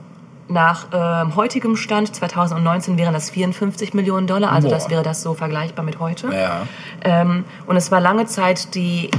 Nach 0.50 0.88
ähm, 0.94 1.36
heutigem 1.36 1.78
Stand 1.78 2.14
2019 2.14 2.98
wären 2.98 3.14
das 3.14 3.30
54 3.30 3.94
Millionen 3.94 4.28
Dollar. 4.28 4.52
Also 4.52 4.68
Boah. 4.68 4.74
das 4.76 4.89
wäre 4.89 5.02
das 5.04 5.22
so 5.22 5.34
vergleichbar 5.34 5.86
mit 5.86 6.00
heute. 6.00 6.28
Ja. 6.34 6.64
Ähm, 7.04 7.46
und 7.66 7.76
es 7.78 7.91
war 7.91 8.02
lange 8.02 8.26
Zeit 8.26 8.76
die 8.76 9.10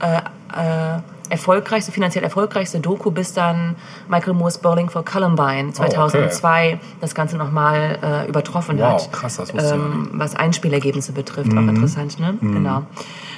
äh, 0.00 0.16
äh, 0.16 1.00
erfolgreichste, 1.28 1.92
finanziell 1.92 2.24
erfolgreichste 2.24 2.80
Doku, 2.80 3.10
bis 3.12 3.34
dann 3.34 3.76
Michael 4.08 4.32
Moore's 4.32 4.58
Bowling 4.58 4.88
for 4.90 5.04
Columbine 5.04 5.70
2002 5.72 6.80
das 7.00 7.14
Ganze 7.14 7.36
nochmal 7.36 7.98
äh, 8.02 8.28
übertroffen 8.28 8.78
Wow, 8.78 8.94
hat. 9.04 9.12
krass, 9.12 9.36
das 9.36 9.52
ähm, 9.72 10.08
Was 10.14 10.34
Einspielergebnisse 10.34 11.12
betrifft, 11.12 11.52
Mhm. 11.52 11.58
auch 11.58 11.68
interessant, 11.74 12.18
ne? 12.18 12.34
Genau. 12.40 12.82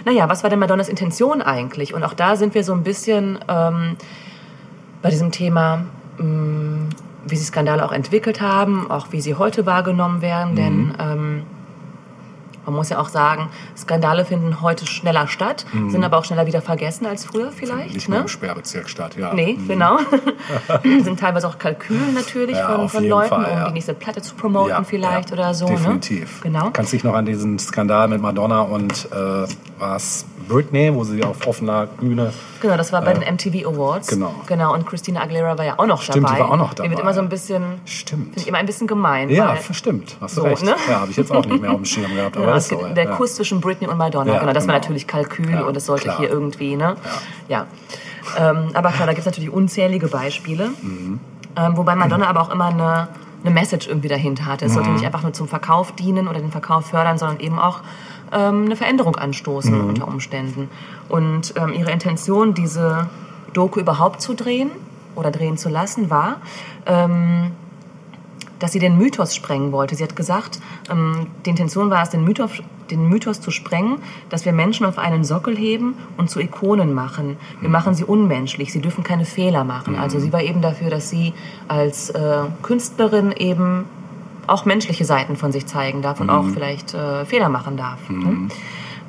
Naja, 0.07 0.27
was 0.29 0.43
war 0.43 0.49
denn 0.49 0.59
Madonnas 0.61 0.89
Intention 0.89 1.43
eigentlich? 1.43 1.93
Und 1.93 2.03
auch 2.05 2.15
da 2.15 2.37
sind 2.37 2.55
wir 2.55 2.65
so 2.65 2.73
ein 2.73 2.83
bisschen 2.83 3.39
ähm, 3.49 3.97
bei 5.03 5.11
diesem 5.11 5.31
Thema, 5.33 5.85
mh, 6.17 6.87
wie 7.27 7.37
sich 7.37 7.47
Skandale 7.49 7.85
auch 7.85 7.93
entwickelt 7.93 8.41
haben, 8.41 8.91
auch 8.91 9.09
wie 9.11 9.21
sie 9.21 9.35
heute 9.35 9.65
wahrgenommen 9.67 10.23
werden, 10.23 10.53
Mhm. 10.53 10.57
denn 10.57 10.95
ähm, 10.99 11.43
man 12.65 12.77
muss 12.77 12.91
ja 12.91 13.01
auch 13.01 13.09
sagen, 13.09 13.49
Skandale 13.77 14.25
finden 14.25 14.61
heute 14.63 14.87
schneller 14.87 15.27
statt, 15.27 15.67
sind 15.89 16.05
aber 16.05 16.17
auch 16.19 16.25
schneller 16.25 16.47
wieder 16.47 16.63
vergessen 16.63 17.07
als 17.07 17.25
früher 17.25 17.51
vielleicht. 17.51 17.89
Mhm. 17.89 17.95
Nicht 17.95 18.09
ne? 18.09 18.19
im 18.19 18.29
Sperrbezirk 18.29 18.89
statt, 18.89 19.17
ja. 19.19 19.35
Nee, 19.35 19.55
Mhm. 19.59 19.67
genau. 19.67 19.99
sind 21.03 21.19
teilweise 21.19 21.49
auch 21.49 21.59
Kalkül 21.59 21.99
natürlich 22.15 22.57
Ja, 22.57 22.77
von, 22.77 22.89
von 22.89 23.05
Leuten, 23.05 23.29
Fall, 23.31 23.51
um 23.51 23.59
ja. 23.59 23.67
die 23.67 23.73
nächste 23.73 23.95
Platte 23.95 24.23
zu 24.23 24.37
promoten 24.37 24.69
Ja, 24.71 24.85
vielleicht 24.85 25.33
oder 25.33 25.55
so. 25.55 25.67
Definitiv. 25.67 26.45
Ne? 26.45 26.51
Genau. 26.53 26.71
Kannst 26.73 26.93
dich 26.93 27.03
noch 27.03 27.15
an 27.15 27.27
diesen 27.27 27.59
Skandal 27.59 28.07
mit 28.07 28.23
Madonna 28.23 28.61
und 28.61 29.09
äh, 29.11 29.47
was 29.81 30.25
Britney, 30.49 30.93
wo 30.95 31.05
sie 31.05 31.23
auf 31.25 31.47
offener 31.47 31.87
Bühne. 31.87 32.33
Genau, 32.61 32.77
das 32.77 32.93
war 32.93 33.03
bei 33.03 33.13
den 33.15 33.23
MTV 33.35 33.67
Awards. 33.69 34.09
genau. 34.09 34.35
Genau, 34.47 34.73
und 34.75 34.87
Christina 34.87 35.21
Aguilera 35.23 35.57
war 35.59 35.65
ja 35.65 35.75
auch 35.79 35.87
noch 35.87 36.03
Stimmt, 36.03 36.17
die 36.29 36.33
dabei. 36.35 36.41
war 36.41 36.51
auch 36.53 36.57
noch 36.57 36.75
Die 36.75 36.83
wird 36.83 36.93
dabei. 36.93 37.03
immer 37.03 37.15
so 37.15 37.21
ein 37.21 37.29
bisschen, 37.29 37.63
Stimmt. 37.85 38.35
finde 38.35 38.49
immer 38.49 38.59
ein 38.59 38.67
bisschen 38.67 38.87
gemein. 38.87 39.29
Ja, 39.31 39.57
stimmt. 39.73 40.17
Hast 40.21 40.37
du 40.37 40.43
So, 40.43 40.47
recht. 40.47 40.63
ne? 40.65 40.75
Ja, 40.89 41.01
habe 41.01 41.11
ich 41.11 41.17
jetzt 41.17 41.33
auch 41.33 41.45
nicht 41.45 41.61
mehr 41.61 41.71
auf 41.71 41.77
dem 41.77 41.85
Schirm 41.85 42.15
gehabt. 42.15 42.37
Aber 42.37 42.47
Ja, 42.49 42.57
ist 42.57 42.69
so, 42.69 42.85
der 42.95 43.05
ja. 43.05 43.11
Kuss 43.17 43.35
zwischen 43.37 43.61
Britney 43.61 43.89
und 43.89 43.99
Madonna, 43.99 44.33
Ja, 44.35 44.41
genau, 44.41 44.53
das 44.53 44.67
war 44.67 44.75
genau. 44.75 44.83
natürlich 44.85 45.07
Kalkül 45.07 45.51
Ja, 45.51 45.63
und 45.63 45.77
es 45.77 45.87
sollte 45.87 46.05
klar. 46.05 46.19
hier 46.19 46.31
irgendwie, 46.31 46.77
ne? 46.77 46.97
Ja. 47.49 47.67
Ähm, 48.39 48.69
aber 48.75 48.91
klar, 48.91 49.07
da 49.07 49.13
gibt 49.13 49.21
es 49.21 49.27
natürlich 49.27 49.51
unzählige 49.51 50.07
Beispiele. 50.09 50.71
Mhm. 50.81 51.21
Ähm, 51.57 51.77
wobei 51.77 51.95
Madonna 51.95 52.29
aber 52.29 52.41
auch 52.41 52.51
immer 52.51 52.67
eine, 52.67 53.09
eine 53.45 53.51
Message 53.53 53.89
irgendwie 53.89 54.09
dahinter 54.09 54.47
hatte. 54.47 54.65
Es 54.67 54.75
sollte 54.75 54.89
Mhm. 54.89 54.95
nicht 54.97 55.05
einfach 55.07 55.23
nur 55.23 55.33
zum 55.33 55.49
Verkauf 55.49 55.93
dienen 55.93 56.29
oder 56.29 56.39
den 56.39 56.51
Verkauf 56.53 56.87
fördern, 56.87 57.19
sondern 57.19 57.41
eben 57.41 57.59
auch 57.59 57.81
ähm, 58.33 58.65
eine 58.67 58.77
Veränderung 58.77 59.17
anstoßen 59.17 59.77
Mhm. 59.83 59.89
unter 59.89 60.09
Umständen. 60.09 60.69
Und 61.09 61.55
ähm, 61.57 61.73
ihre 61.73 61.91
Intention, 61.91 62.55
diese 62.55 63.09
Doku 63.53 63.81
überhaupt 63.81 64.21
zu 64.21 64.35
drehen 64.35 64.71
oder 65.15 65.31
drehen 65.31 65.57
zu 65.59 65.69
lassen, 65.69 66.11
war, 66.11 66.37
ähm, 66.87 67.53
dass 68.59 68.73
sie 68.73 68.79
den 68.79 68.97
Mythos 68.97 69.35
sprengen 69.35 69.73
wollte. 69.73 69.95
Sie 69.97 70.05
hat 70.05 70.15
gesagt, 70.15 70.61
ähm, 70.91 71.27
die 71.45 71.51
Intention 71.51 71.91
war 71.91 72.03
es, 72.03 72.11
den 72.11 72.25
Mythos, 72.25 72.51
den 72.91 73.09
Mythos 73.09 73.41
zu 73.41 73.51
sprengen, 73.51 73.99
dass 74.29 74.45
wir 74.45 74.53
Menschen 74.53 74.87
auf 74.87 74.99
einen 74.99 75.25
Sockel 75.25 75.57
heben 75.57 75.95
und 76.17 76.31
zu 76.31 76.39
Ikonen 76.41 76.95
machen. 76.95 77.37
Wir 77.61 77.69
machen 77.69 77.95
sie 77.95 78.05
unmenschlich, 78.05 78.73
sie 78.73 78.81
dürfen 78.81 79.03
keine 79.03 79.25
Fehler 79.25 79.65
machen. 79.65 79.97
Also 79.97 80.21
sie 80.21 80.33
war 80.33 80.43
eben 80.43 80.63
dafür, 80.63 80.91
dass 80.91 81.11
sie 81.11 81.35
als 81.69 82.11
äh, 82.11 82.43
Künstlerin 82.63 83.33
eben 83.33 83.87
auch 84.53 84.65
menschliche 84.65 85.05
Seiten 85.05 85.37
von 85.37 85.51
sich 85.51 85.67
zeigen 85.67 86.03
darf 86.03 86.21
und 86.21 86.31
auch 86.31 86.47
vielleicht 86.53 86.95
äh, 86.95 87.25
Fehler 87.25 87.49
machen 87.49 87.77
darf. 87.77 87.99
Ne? 88.09 88.49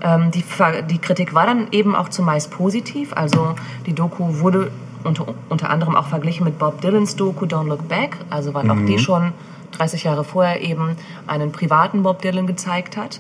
Ähm, 0.02 0.32
die, 0.32 0.44
die 0.90 0.98
Kritik 0.98 1.34
war 1.34 1.46
dann 1.46 1.68
eben 1.72 1.96
auch 1.96 2.10
zumeist 2.10 2.52
positiv. 2.52 3.14
Also 3.14 3.56
die 3.86 3.94
Doku 3.94 4.40
wurde 4.40 4.72
unter, 5.04 5.26
unter 5.50 5.70
anderem 5.70 5.96
auch 5.96 6.08
verglichen 6.08 6.46
mit 6.46 6.58
Bob 6.58 6.82
Dylans 6.82 7.16
Doku 7.16 7.46
Don't 7.46 7.68
Look 7.68 7.88
Back, 7.88 8.18
also 8.30 8.54
weil 8.54 8.70
auch 8.72 8.86
die 8.86 9.00
schon 9.00 9.34
30 9.74 10.04
Jahre 10.04 10.24
vorher 10.24 10.62
eben 10.62 10.96
einen 11.28 11.52
privaten 11.52 12.04
Bob 12.04 12.22
Dylan 12.22 12.48
gezeigt 12.48 12.96
hat. 12.96 13.20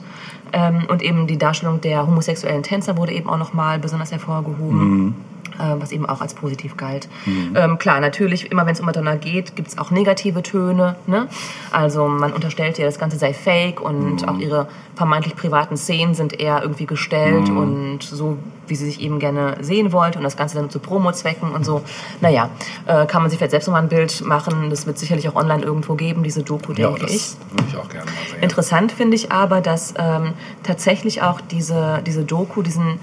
Ähm, 0.54 0.84
und 0.88 1.02
eben 1.02 1.28
die 1.28 1.38
Darstellung 1.38 1.82
der 1.82 2.06
homosexuellen 2.06 2.64
Tänzer 2.64 2.96
wurde 2.96 3.12
eben 3.12 3.28
auch 3.30 3.40
nochmal 3.40 3.80
besonders 3.80 4.12
hervorgehoben. 4.12 5.16
Äh, 5.60 5.76
was 5.80 5.92
eben 5.92 6.06
auch 6.06 6.22
als 6.22 6.34
positiv 6.34 6.78
galt. 6.78 7.08
Ähm, 7.56 7.78
klar, 7.78 8.00
natürlich, 8.00 8.52
immer 8.52 8.66
wenn 8.66 8.74
es 8.74 8.80
um 8.80 8.86
Madonna 8.86 9.16
geht, 9.16 9.56
gibt 9.56 9.68
es 9.70 9.78
auch 9.78 9.92
negative 9.92 10.44
Töne. 10.44 10.96
Ne? 11.08 11.28
Also 11.72 12.08
man 12.08 12.34
unterstellt 12.34 12.80
ihr, 12.80 12.86
das 12.86 13.00
Ganze 13.00 13.18
sei 13.18 13.34
fake 13.34 13.82
und 13.82 14.28
auch 14.28 14.38
ihre 14.38 14.68
vermeintlich 14.96 15.36
privaten 15.36 15.76
Szenen 15.78 16.14
sind 16.14 16.40
eher 16.40 16.62
irgendwie 16.62 16.86
gestellt 16.86 17.50
und 17.50 18.04
so, 18.04 18.38
wie 18.68 18.76
sie 18.76 18.86
sich 18.86 19.02
eben 19.02 19.20
gerne 19.20 19.58
sehen 19.62 19.92
wollte 19.92 20.18
und 20.20 20.24
das 20.24 20.38
Ganze 20.38 20.56
dann 20.56 20.70
zu 20.70 20.80
Promo-Zwecken 20.80 21.52
und 21.52 21.66
so. 21.66 21.82
Naja, 22.22 22.50
äh, 22.86 23.06
kann 23.08 23.22
man 23.22 23.30
sich 23.30 23.40
vielleicht 23.40 23.52
selbst 23.52 23.68
nochmal 23.68 23.82
ein 23.84 23.90
Bild 23.90 24.24
machen. 24.26 24.70
Das 24.70 24.86
wird 24.86 24.98
sicherlich 25.00 25.28
auch 25.30 25.36
online 25.36 25.64
irgendwo 25.64 25.96
geben, 25.96 26.24
diese 26.24 26.44
Doku, 26.44 26.74
Ja, 26.74 26.90
denke 26.92 27.06
ich. 27.12 27.36
würde 27.52 27.66
ich 27.70 27.78
auch 27.78 27.90
gerne 27.90 28.06
mal 28.06 28.14
sehen. 28.30 28.42
Interessant 28.42 28.92
finde 28.92 29.16
ich 29.16 29.32
aber, 29.32 29.62
dass 29.62 29.94
ähm, 29.98 30.34
tatsächlich 30.62 31.22
auch 31.24 31.42
diese, 31.42 32.02
diese 32.06 32.24
Doku 32.24 32.62
diesen 32.62 33.00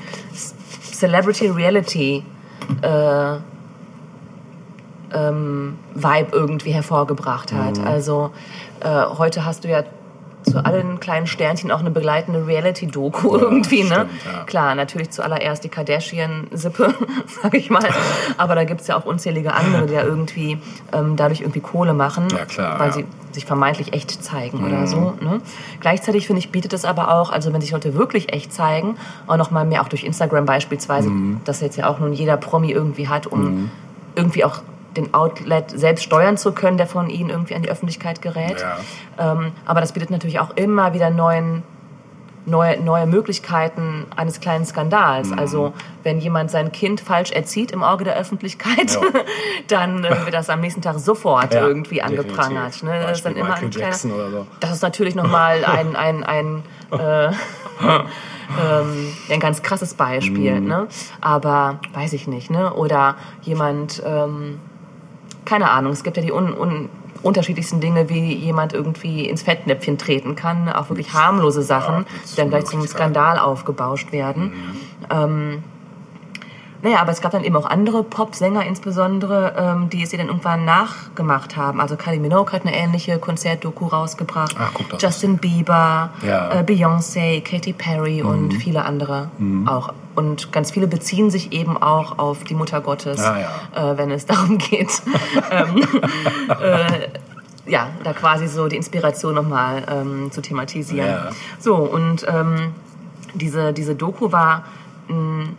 Celebrity 0.92 1.48
Reality 1.48 2.22
äh, 2.82 3.36
ähm, 5.12 5.78
Vibe 5.94 6.28
irgendwie 6.32 6.72
hervorgebracht 6.72 7.52
hat. 7.52 7.78
Mhm. 7.78 7.86
Also 7.86 8.30
äh, 8.80 9.04
heute 9.18 9.44
hast 9.44 9.64
du 9.64 9.68
ja 9.68 9.82
zu 10.50 10.64
allen 10.64 11.00
kleinen 11.00 11.26
Sternchen 11.26 11.70
auch 11.70 11.80
eine 11.80 11.90
begleitende 11.90 12.46
Reality-Doku 12.46 13.36
Ja, 13.36 13.42
irgendwie, 13.42 13.82
ne? 13.84 13.94
stimmt, 13.94 14.10
ja. 14.24 14.44
Klar, 14.44 14.74
natürlich 14.74 15.10
zuallererst 15.10 15.64
die 15.64 15.68
Kardashian-Sippe, 15.68 16.94
sag 17.42 17.54
ich 17.54 17.70
mal. 17.70 17.88
Aber 18.36 18.54
da 18.54 18.64
gibt's 18.64 18.86
ja 18.86 18.96
auch 18.96 19.04
unzählige 19.04 19.52
andere, 19.54 19.86
die 19.86 19.94
ja 19.94 20.02
irgendwie 20.02 20.58
ähm, 20.92 21.16
dadurch 21.16 21.40
irgendwie 21.40 21.60
Kohle 21.60 21.94
machen, 21.94 22.26
Ja, 22.36 22.44
klar, 22.44 22.78
weil 22.78 22.92
sie 22.92 23.04
sich 23.32 23.44
vermeintlich 23.46 23.92
echt 23.92 24.10
zeigen 24.24 24.58
oder 24.64 24.78
Mhm. 24.80 24.86
so. 24.86 25.00
Ne? 25.20 25.40
Gleichzeitig 25.80 26.26
finde 26.26 26.40
ich, 26.40 26.50
bietet 26.50 26.72
es 26.72 26.84
aber 26.84 27.12
auch, 27.14 27.30
also 27.30 27.52
wenn 27.52 27.60
sich 27.60 27.70
Leute 27.70 27.94
wirklich 27.94 28.32
echt 28.32 28.52
zeigen, 28.52 28.96
auch 29.28 29.36
noch 29.36 29.50
mal 29.52 29.64
mehr 29.64 29.82
auch 29.82 29.88
durch 29.88 30.02
Instagram 30.02 30.46
beispielsweise, 30.46 31.10
Mhm. 31.10 31.40
das 31.44 31.60
jetzt 31.60 31.76
ja 31.76 31.88
auch 31.88 32.00
nun 32.00 32.12
jeder 32.12 32.36
Promi 32.36 32.72
irgendwie 32.72 33.08
hat, 33.08 33.28
um 33.28 33.70
irgendwie 34.16 34.44
auch 34.44 34.62
den 34.96 35.14
Outlet 35.14 35.70
selbst 35.70 36.04
steuern 36.04 36.36
zu 36.36 36.52
können, 36.52 36.76
der 36.76 36.86
von 36.86 37.10
ihnen 37.10 37.30
irgendwie 37.30 37.54
an 37.54 37.62
die 37.62 37.70
Öffentlichkeit 37.70 38.22
gerät. 38.22 38.60
Ja. 38.60 39.32
Ähm, 39.32 39.52
aber 39.64 39.80
das 39.80 39.92
bietet 39.92 40.10
natürlich 40.10 40.40
auch 40.40 40.50
immer 40.56 40.94
wieder 40.94 41.10
neuen, 41.10 41.62
neue, 42.46 42.80
neue 42.80 43.06
Möglichkeiten 43.06 44.06
eines 44.16 44.40
kleinen 44.40 44.64
Skandals. 44.64 45.28
Mhm. 45.28 45.38
Also 45.38 45.72
wenn 46.02 46.18
jemand 46.18 46.50
sein 46.50 46.72
Kind 46.72 47.00
falsch 47.00 47.30
erzieht 47.30 47.70
im 47.70 47.82
Auge 47.82 48.04
der 48.04 48.16
Öffentlichkeit, 48.16 48.90
Ja. 48.90 49.00
dann 49.68 50.04
äh, 50.04 50.24
wird 50.24 50.34
das 50.34 50.50
am 50.50 50.60
nächsten 50.60 50.82
Tag 50.82 50.98
sofort 50.98 51.54
Ja, 51.54 51.66
irgendwie 51.66 52.02
angeprangert. 52.02 52.82
Ne? 52.82 53.00
Das 53.02 53.18
ist 53.18 53.26
dann 53.26 53.36
immer 53.36 53.54
ein 53.54 53.70
kleiner, 53.70 53.94
so. 53.94 54.46
Das 54.58 54.72
ist 54.72 54.82
natürlich 54.82 55.14
nochmal 55.14 55.64
ein, 55.64 55.94
ein, 55.94 56.24
ein, 56.24 56.62
äh, 56.90 57.26
ähm, 57.28 59.12
ein 59.30 59.40
ganz 59.40 59.62
krasses 59.62 59.94
Beispiel. 59.94 60.60
Mhm. 60.60 60.68
Ne? 60.68 60.88
Aber 61.20 61.78
weiß 61.94 62.12
ich 62.14 62.26
nicht. 62.26 62.50
Ne? 62.50 62.72
Oder 62.72 63.16
jemand, 63.42 64.02
ähm, 64.04 64.58
keine 65.50 65.68
Ahnung, 65.68 65.92
es 65.92 66.04
gibt 66.04 66.16
ja 66.16 66.22
die 66.22 66.30
un, 66.30 66.54
un, 66.54 66.88
unterschiedlichsten 67.24 67.80
Dinge, 67.80 68.08
wie 68.08 68.34
jemand 68.34 68.72
irgendwie 68.72 69.28
ins 69.28 69.42
Fettnäpfchen 69.42 69.98
treten 69.98 70.36
kann. 70.36 70.68
Auch 70.68 70.90
wirklich 70.90 71.12
harmlose 71.12 71.62
Sachen, 71.62 72.06
Ja, 72.06 72.20
die 72.30 72.36
dann 72.36 72.50
gleich 72.50 72.66
zum. 72.66 72.86
Skandal 72.86 73.36
aufgebauscht 73.36 74.12
werden. 74.12 74.52
Ähm, 75.10 75.64
naja, 76.82 77.00
aber 77.00 77.12
es 77.12 77.20
gab 77.20 77.32
dann 77.32 77.44
eben 77.44 77.56
auch 77.56 77.66
andere 77.66 78.02
Popsänger 78.02 78.64
insbesondere, 78.64 79.54
ähm, 79.56 79.90
die 79.90 80.02
es 80.02 80.12
ihr 80.12 80.18
dann 80.18 80.28
irgendwann 80.28 80.64
nachgemacht 80.64 81.56
haben. 81.56 81.80
Also 81.80 81.96
Kylie 81.96 82.20
Minogue 82.20 82.52
hat 82.52 82.64
eine 82.66 82.74
ähnliche 82.76 83.18
Konzertdoku 83.18 83.86
rausgebracht. 83.86 84.56
Ach, 84.58 84.70
guck, 84.72 84.88
das 84.90 85.02
Justin 85.02 85.38
Bieber, 85.38 86.10
Ja. 86.22 86.50
Mhm. 86.54 86.60
äh, 86.60 86.62
Beyoncé, 86.62 87.42
Katy 87.42 87.72
Perry 87.72 88.22
und 88.22 88.54
viele 88.54 88.84
andere 88.84 89.30
auch. 89.66 89.92
Und 90.14 90.52
ganz 90.52 90.70
viele 90.72 90.86
beziehen 90.86 91.30
sich 91.30 91.52
eben 91.52 91.80
auch 91.80 92.18
auf 92.18 92.44
die 92.44 92.54
Mutter 92.54 92.80
Gottes, 92.80 93.20
Ah, 93.20 93.36
äh, 93.74 93.96
wenn 93.96 94.10
es 94.10 94.26
darum 94.30 94.58
geht, 94.58 94.90
ähm, 95.50 95.82
äh, 96.48 97.08
ja, 97.70 97.88
da 98.02 98.12
quasi 98.12 98.48
so 98.48 98.68
die 98.68 98.76
Inspiration 98.76 99.34
nochmal 99.34 99.84
ähm, 99.90 100.32
zu 100.32 100.40
thematisieren. 100.42 101.08
Ja. 101.08 101.28
So, 101.58 101.76
und 101.76 102.26
ähm, 102.28 102.72
diese, 103.34 103.72
diese 103.72 103.94
Doku 103.94 104.32
war, 104.32 104.64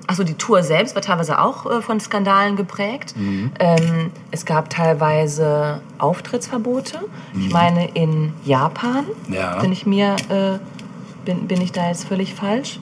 also 0.08 0.24
die 0.24 0.36
Tour 0.36 0.64
selbst 0.64 0.96
war 0.96 1.02
teilweise 1.02 1.40
auch 1.40 1.66
äh, 1.70 1.82
von 1.82 2.00
Skandalen 2.00 2.56
geprägt. 2.56 3.14
Mhm. 3.18 3.52
Ähm, 3.60 4.12
es 4.32 4.46
gab 4.46 4.70
teilweise 4.70 5.82
Auftrittsverbote. 5.98 7.00
Ich 7.38 7.52
meine 7.52 7.90
in 7.94 8.34
Japan 8.44 9.06
Mhm. 9.28 9.34
Ja. 9.34 9.60
bin 9.60 9.72
ich 9.72 9.86
mir 9.86 10.16
äh, 10.30 10.60
bin, 11.26 11.48
bin 11.48 11.62
ich 11.62 11.72
da 11.72 11.88
jetzt 11.88 12.08
völlig 12.08 12.34
falsch. 12.34 12.80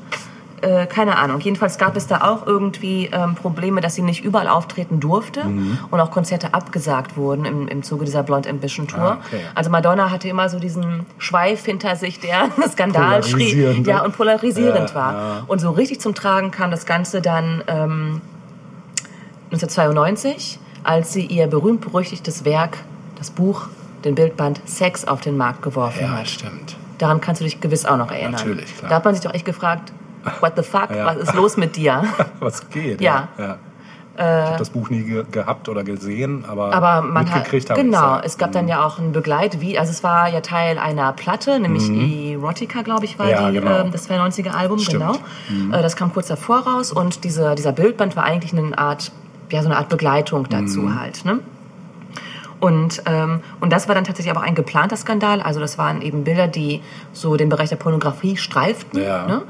Äh, 0.61 0.85
keine 0.87 1.17
Ahnung. 1.17 1.39
Jedenfalls 1.39 1.77
gab 1.77 1.95
es 1.97 2.07
da 2.07 2.21
auch 2.21 2.45
irgendwie 2.47 3.09
ähm, 3.11 3.35
Probleme, 3.35 3.81
dass 3.81 3.95
sie 3.95 4.01
nicht 4.01 4.23
überall 4.23 4.47
auftreten 4.47 4.99
durfte 4.99 5.43
Mhm. 5.45 5.77
und 5.91 5.99
auch 5.99 6.11
Konzerte 6.11 6.53
abgesagt 6.53 7.17
wurden 7.17 7.45
im, 7.45 7.67
im 7.67 7.83
Zuge 7.83 8.05
dieser 8.05 8.23
Blonde 8.23 8.49
Ambition 8.49 8.87
Tour. 8.87 8.99
Ah, 8.99 9.17
okay. 9.25 9.41
Also 9.55 9.69
Madonna 9.69 10.11
hatte 10.11 10.27
immer 10.27 10.49
so 10.49 10.59
diesen 10.59 11.05
Schweif 11.17 11.65
hinter 11.65 11.95
sich, 11.95 12.19
der 12.19 12.49
Skandal 12.71 13.23
schrie 13.23 13.53
ja, 13.83 13.97
ne? 13.97 14.03
und 14.03 14.15
polarisierend 14.15 14.89
Ja, 14.89 14.95
war. 14.95 15.13
ja. 15.13 15.43
Und 15.47 15.59
so 15.59 15.71
richtig 15.71 15.99
zum 16.01 16.13
Tragen 16.15 16.51
kam 16.51 16.71
das 16.71 16.85
Ganze 16.85 17.21
dann 17.21 17.63
ähm, 17.67 18.21
1992, 19.51 20.59
als 20.83 21.13
sie 21.13 21.25
ihr 21.25 21.47
berühmt-berüchtigtes 21.47 22.45
Werk, 22.45 22.77
das 23.17 23.31
Buch, 23.31 23.67
den 24.05 24.15
Bildband 24.15 24.61
Sex 24.65 25.05
auf 25.05 25.21
den 25.21 25.35
Markt 25.37 25.61
geworfen 25.61 26.03
Ja, 26.03 26.11
hat. 26.19 26.27
stimmt. 26.29 26.77
Daran 26.99 27.21
kannst 27.21 27.41
du 27.41 27.45
dich 27.45 27.59
gewiss 27.61 27.85
auch 27.85 27.97
noch 27.97 28.11
erinnern. 28.11 28.31
Natürlich, 28.33 28.77
klar. 28.77 28.89
Da 28.89 28.95
hat 28.97 29.05
man 29.05 29.13
sich 29.15 29.23
doch 29.23 29.33
echt 29.33 29.45
gefragt, 29.45 29.91
what 30.41 30.53
the 30.55 30.63
fuck, 30.63 30.89
Ja. 30.95 31.05
was 31.05 31.17
ist 31.17 31.33
los 31.35 31.57
mit 31.57 31.75
dir? 31.75 32.03
Was 32.39 32.69
geht? 32.69 33.01
Ja. 33.01 33.27
Äh, 33.37 33.41
ja. 33.41 33.57
Ich 34.17 34.23
habe 34.47 34.57
das 34.57 34.69
Buch 34.71 34.89
nie 34.89 35.03
ge 35.03 35.23
gehabt 35.31 35.69
oder 35.69 35.85
gesehen, 35.85 36.43
aber, 36.45 36.73
Aber 36.73 37.01
man 37.07 37.25
hat, 37.29 37.35
mitgekriegt 37.35 37.69
habe 37.69 37.81
genau, 37.81 38.19
es 38.21 38.37
gab 38.37 38.51
dann 38.51 38.67
ja 38.67 38.85
auch 38.85 38.99
ein 38.99 39.13
Begleit, 39.13 39.61
wie, 39.61 39.79
also 39.79 39.91
es 39.91 40.03
war 40.03 40.27
ja 40.27 40.41
Teil 40.41 40.77
einer 40.77 41.13
Platte, 41.13 41.57
nämlich 41.57 41.89
Erotica, 41.89 42.81
glaube 42.81 43.05
ich, 43.05 43.17
war 43.17 43.27
Mhm. 43.27 43.31
Ja, 43.31 43.49
die, 43.51 43.59
genau. 43.61 43.79
ähm, 43.79 43.91
das 43.93 44.09
92er 44.09 44.51
Album, 44.51 44.79
Stimmt. 44.79 45.03
genau. 45.49 45.73
Äh, 45.77 45.81
das 45.81 45.95
kam 45.95 46.11
kurz 46.11 46.27
davor 46.27 46.59
raus 46.67 46.91
und 46.91 47.23
diese, 47.23 47.55
dieser 47.55 47.71
Bildband 47.71 48.17
war 48.17 48.25
eigentlich 48.25 48.51
eine 48.51 48.77
Art, 48.77 49.11
ja, 49.51 49.61
so 49.61 49.69
eine 49.69 49.77
Art 49.77 49.87
Begleitung 49.87 50.49
dazu 50.49 50.81
Mhm. 50.81 50.99
halt, 50.99 51.23
ne? 51.23 51.39
Und, 52.59 53.03
ähm, 53.05 53.41
und 53.61 53.71
das 53.71 53.87
war 53.87 53.95
dann 53.95 54.03
tatsächlich 54.03 54.31
aber 54.35 54.41
auch 54.41 54.47
ein 54.47 54.55
geplanter 54.55 54.97
Skandal. 54.97 55.41
Also 55.41 55.59
das 55.61 55.77
waren 55.77 56.01
eben 56.01 56.23
Bilder, 56.25 56.47
die 56.47 56.81
so 57.13 57.37
den 57.37 57.47
Bereich 57.49 57.69
der 57.69 57.77
Pornografie 57.77 58.35
streiften. 58.37 59.01
Ja. 59.01 59.25
Ne? 59.25 59.41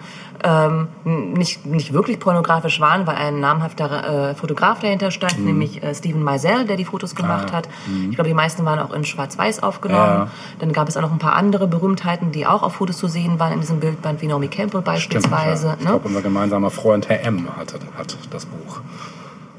Ähm, 0.41 0.87
nicht, 1.05 1.65
nicht 1.65 1.91
wirklich 1.91 2.17
pornografisch 2.19 2.79
waren, 2.79 3.05
weil 3.07 3.15
ein 3.17 3.41
namhafter 3.41 4.29
äh, 4.29 4.35
Fotograf 4.35 4.79
dahinter 4.79 5.11
stand, 5.11 5.37
Mhm. 5.39 5.45
nämlich 5.45 5.83
äh, 5.83 5.93
Steven 5.93 6.23
Meisel, 6.23 6.65
der 6.65 6.77
die 6.77 6.85
Fotos 6.85 7.13
gemacht 7.13 7.47
Ah, 7.51 7.57
hat. 7.57 7.69
Ich 8.09 8.15
glaube, 8.15 8.29
die 8.29 8.33
meisten 8.33 8.63
waren 8.63 8.79
auch 8.79 8.93
in 8.93 9.03
Schwarz-Weiß 9.03 9.63
aufgenommen. 9.63 9.99
Ja. 10.05 10.27
Dann 10.59 10.71
gab 10.71 10.87
es 10.87 10.95
auch 10.95 11.01
noch 11.01 11.11
ein 11.11 11.19
paar 11.19 11.33
andere 11.33 11.67
Berühmtheiten, 11.67 12.31
die 12.31 12.45
auch 12.47 12.63
auf 12.63 12.75
Fotos 12.75 12.97
zu 12.99 13.07
sehen 13.07 13.37
waren 13.39 13.51
in 13.51 13.59
diesem 13.59 13.81
Bildband, 13.81 14.21
wie 14.21 14.27
Naomi 14.27 14.47
Campbell 14.47 14.79
Stimmt, 14.81 14.85
beispielsweise. 14.85 15.67
ja. 15.67 15.73
Ich 15.73 15.79
ne? 15.83 15.89
glaube, 15.89 16.07
unser 16.07 16.21
gemeinsamer 16.21 16.69
Freund 16.69 17.09
Herr 17.09 17.21
M. 17.25 17.49
hat, 17.57 17.73
hat 17.97 18.17
das 18.31 18.45
Buch. 18.45 18.79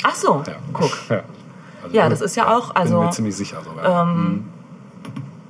Ach 0.03 0.15
so, 0.15 0.43
Ja. 0.47 0.55
guck. 0.73 0.97
Ja, 1.11 1.21
also 1.83 1.97
Ja, 1.97 2.09
das 2.09 2.21
ist 2.21 2.37
ja 2.37 2.57
auch, 2.57 2.75
also, 2.75 2.97
bin 2.99 3.07
mir 3.07 3.13
ziemlich 3.13 3.37
sicher 3.37 3.63
sogar. 3.63 4.07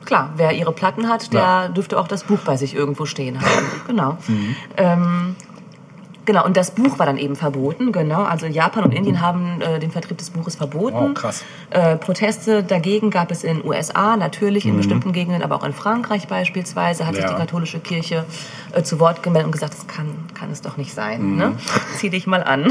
Klar, 0.05 0.31
wer 0.37 0.53
ihre 0.53 0.73
Platten 0.73 1.09
hat, 1.09 1.33
der 1.33 1.41
Ja. 1.41 1.69
dürfte 1.69 1.99
auch 1.99 2.09
das 2.09 2.25
Buch 2.25 2.41
bei 2.45 2.57
sich 2.57 2.75
irgendwo 2.75 3.05
stehen 3.07 3.41
haben. 3.41 3.67
Genau. 3.87 4.19
Mhm. 4.29 4.57
Ähm, 4.77 5.37
genau, 6.25 6.45
und 6.45 6.57
das 6.57 6.71
Buch 6.73 6.99
war 6.99 7.07
dann 7.07 7.17
eben 7.17 7.37
verboten, 7.37 7.93
genau. 7.93 8.23
Also 8.23 8.47
Japan 8.47 8.85
und 8.85 8.93
Indien 8.93 9.21
haben 9.21 9.61
äh, 9.61 9.79
den 9.79 9.91
Vertrieb 9.91 10.19
des 10.19 10.31
Buches 10.31 10.57
verboten. 10.57 11.11
Oh, 11.11 11.15
krass. 11.15 11.45
Äh, 11.71 11.97
Proteste 11.97 12.63
dagegen 12.63 13.11
gab 13.11 13.31
es 13.31 13.45
in 13.45 13.65
USA, 13.65 14.17
natürlich 14.17 14.65
Mhm. 14.65 14.71
in 14.73 14.77
bestimmten 14.79 15.13
Gegenden, 15.13 15.43
aber 15.43 15.57
auch 15.57 15.65
in 15.65 15.73
Frankreich 15.73 16.29
beispielsweise 16.29 17.07
hat 17.07 17.15
sich 17.15 17.25
Ja. 17.25 17.31
die 17.33 17.37
katholische 17.37 17.81
Kirche 17.81 18.25
äh, 18.73 18.83
zu 18.83 19.01
Wort 19.01 19.23
gemeldet 19.23 19.47
und 19.47 19.53
gesagt, 19.53 19.75
das 19.75 19.87
kann, 19.87 20.09
kann 20.35 20.51
es 20.51 20.63
doch 20.63 20.77
nicht 20.77 20.95
sein. 20.95 21.23
Mhm. 21.33 21.37
Ne? 21.37 21.53
Zieh 21.97 22.11
dich 22.11 22.27
mal 22.27 22.43
an. 22.43 22.67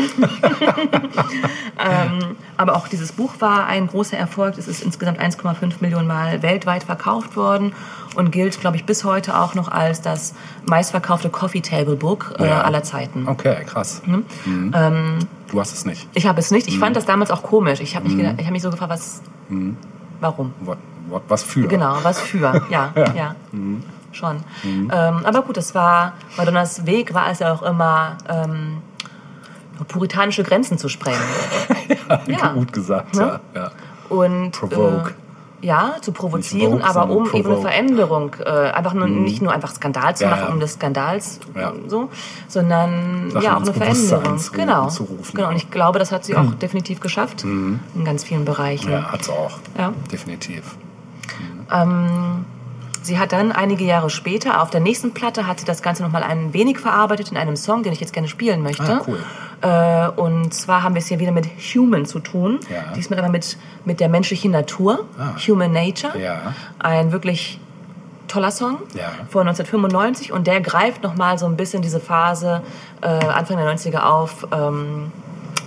ähm, 1.80 2.36
aber 2.58 2.76
auch 2.76 2.88
dieses 2.88 3.12
Buch 3.12 3.34
war 3.40 3.66
ein 3.68 3.88
großer 3.88 4.18
Erfolg. 4.18 4.58
Es 4.58 4.68
ist 4.68 4.84
insgesamt 4.84 5.20
1,5 5.20 5.76
Millionen 5.82 6.08
Mal 6.08 6.42
weltweit 6.42 6.84
verkauft 6.84 7.36
worden 7.36 7.74
und 8.20 8.32
gilt, 8.32 8.60
glaube 8.60 8.76
ich, 8.78 8.86
bis 8.86 9.04
heute 9.06 9.40
auch 9.40 9.56
noch 9.56 9.70
als 9.70 10.02
das 10.02 10.34
meistverkaufte 10.68 11.30
Coffee 11.30 11.62
Table 11.62 11.96
Book 11.96 12.36
äh, 12.38 12.48
Ja. 12.48 12.62
aller 12.62 12.84
Zeiten. 12.84 13.28
Okay, 13.28 13.64
krass. 13.66 14.02
Ne? 14.06 14.24
Mhm. 14.46 14.74
Ähm, 14.76 15.20
du 15.50 15.60
hast 15.60 15.74
es 15.74 15.86
nicht. 15.86 16.08
Ich 16.14 16.28
habe 16.28 16.40
es 16.40 16.52
nicht. 16.52 16.68
Ich 16.68 16.76
Mhm. 16.76 16.80
fand 16.82 16.96
das 16.98 17.06
damals 17.06 17.32
auch 17.32 17.42
komisch. 17.44 17.80
Ich 17.80 17.96
habe 17.96 18.08
mich, 18.08 18.18
gedacht- 18.18 18.36
ich 18.38 18.46
hab 18.46 18.52
mich 18.52 18.62
so 18.62 18.70
gefragt, 18.72 18.92
was, 18.92 19.22
warum? 20.20 20.54
What, 20.60 20.78
what, 21.08 21.22
was 21.30 21.44
für? 21.44 21.68
Genau, 21.68 21.98
was 22.04 22.20
für. 22.20 22.62
Ja, 22.70 22.92
ja. 23.16 23.36
Schon. 24.12 24.38
Ähm, 24.66 24.90
aber 25.24 25.44
gut, 25.44 25.56
das 25.58 25.74
war, 25.76 26.14
Madonnas 26.36 26.86
Weg 26.88 27.14
war 27.14 27.30
es 27.32 27.40
ja 27.40 27.54
auch 27.54 27.62
immer, 27.62 28.18
ähm, 28.28 28.82
puritanische 29.88 30.44
Grenzen 30.44 30.78
zu 30.78 30.90
sprengen. 30.90 31.22
ja. 32.28 32.54
Gut 32.54 32.74
gesagt, 32.74 33.16
Ne? 33.16 33.40
ja. 33.56 33.62
ja. 33.62 33.72
Und 34.10 34.52
Provoke. 34.52 35.12
Äh, 35.12 35.14
ja, 35.62 35.96
zu 36.02 36.12
provozieren, 36.12 36.82
aber 36.82 37.10
um 37.10 37.32
eben 37.34 37.52
eine. 37.52 37.62
Veränderung, 37.62 38.36
äh, 38.44 38.50
einfach 38.50 38.94
nur, 38.94 39.08
nicht 39.08 39.42
nur 39.42 39.52
einfach 39.52 39.74
Skandal 39.74 40.16
zu 40.16 40.24
Ja, 40.24 40.30
machen 40.30 40.46
ja. 40.48 40.54
um 40.54 40.60
des 40.60 40.74
Skandals, 40.74 41.40
Ja. 41.56 41.74
so, 41.88 42.10
sondern 42.48 43.30
Sachen 43.32 43.44
ja 43.44 43.58
auch 43.58 43.62
eine 43.62 43.74
Veränderung. 43.74 44.40
Genau. 44.54 44.88
zu 44.88 45.04
rufen. 45.04 45.36
genau. 45.36 45.50
Und 45.50 45.56
ich 45.56 45.70
glaube, 45.70 46.00
das 46.00 46.12
hat 46.12 46.24
sie 46.26 46.36
auch 46.36 46.54
definitiv 46.56 47.00
geschafft 47.00 47.44
in 47.44 47.80
ganz 48.06 48.24
vielen 48.24 48.46
Bereichen. 48.46 48.92
Ja, 48.92 49.12
hat's 49.12 49.30
auch. 49.30 49.60
Ja. 49.78 49.94
Definitiv. 50.12 50.76
Sie 53.10 53.18
hat 53.18 53.32
dann 53.32 53.52
einige 53.52 53.84
Jahre 53.86 54.12
später, 54.12 54.62
auf 54.62 54.70
der 54.70 54.82
nächsten 54.82 55.16
Platte, 55.16 55.48
hat 55.48 55.60
sie 55.60 55.66
das 55.66 55.82
Ganze 55.82 56.04
nochmal 56.04 56.22
ein 56.22 56.54
wenig 56.54 56.78
verarbeitet 56.78 57.32
in 57.32 57.38
einem 57.38 57.56
Song, 57.56 57.82
den 57.82 57.92
ich 57.92 58.00
jetzt 58.00 58.14
gerne 58.14 58.28
spielen 58.28 58.62
möchte. 58.62 58.84
Ah, 58.84 59.02
cool. 59.08 59.20
Äh, 59.62 60.10
und 60.22 60.54
zwar 60.54 60.84
haben 60.84 60.94
wir 60.94 61.00
es 61.00 61.08
hier 61.08 61.18
wieder 61.20 61.32
mit 61.32 61.48
Human 61.74 62.06
zu 62.06 62.20
tun. 62.20 62.60
Ja. 62.70 62.94
Diesmal 62.96 63.18
aber 63.18 63.30
mit, 63.30 63.58
mit 63.84 64.00
der 64.00 64.10
menschlichen 64.10 64.52
Natur, 64.52 65.06
Ah. 65.18 65.32
Human 65.48 65.72
Nature. 65.72 66.20
Ja. 66.20 66.54
Ein 66.78 67.12
wirklich 67.12 67.60
toller 68.28 68.52
Song 68.52 68.78
Ja. 68.94 69.10
von 69.30 69.48
1995 69.48 70.32
und 70.32 70.46
der 70.46 70.62
greift 70.62 71.02
nochmal 71.02 71.40
so 71.40 71.48
ein 71.48 71.58
bisschen 71.58 71.82
diese 71.82 72.00
Phase 72.00 72.62
äh, 73.02 73.08
Anfang 73.08 73.58
der 73.58 73.66
90er 73.76 74.02
auf 74.04 74.46
ähm, 74.52 75.12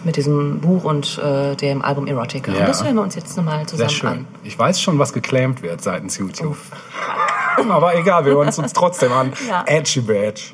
mit 0.05 0.17
diesem 0.17 0.61
Buch 0.61 0.85
und 0.85 1.19
äh, 1.19 1.55
dem 1.57 1.83
Album 1.83 2.07
Erotica. 2.07 2.53
Ja. 2.53 2.61
Und 2.61 2.69
das 2.69 2.85
hören 2.85 2.95
wir 2.95 3.03
uns 3.03 3.15
jetzt 3.15 3.37
nochmal 3.37 3.59
Sehr 3.59 3.67
zusammen 3.67 3.91
schön. 3.91 4.09
an. 4.11 4.27
Ich 4.45 4.59
weiß 4.59 4.81
schon, 4.81 4.99
was 4.99 5.13
geclaimed 5.13 5.63
wird 5.63 5.83
seitens 5.83 6.19
YouTube. 6.19 6.57
Aber 7.69 7.95
egal, 7.95 8.25
wir 8.25 8.33
hören 8.33 8.49
es 8.49 8.59
uns 8.59 8.73
trotzdem 8.73 9.13
an. 9.13 9.33
Ja. 9.49 9.65
Edgy 9.67 10.01
Badge. 10.01 10.53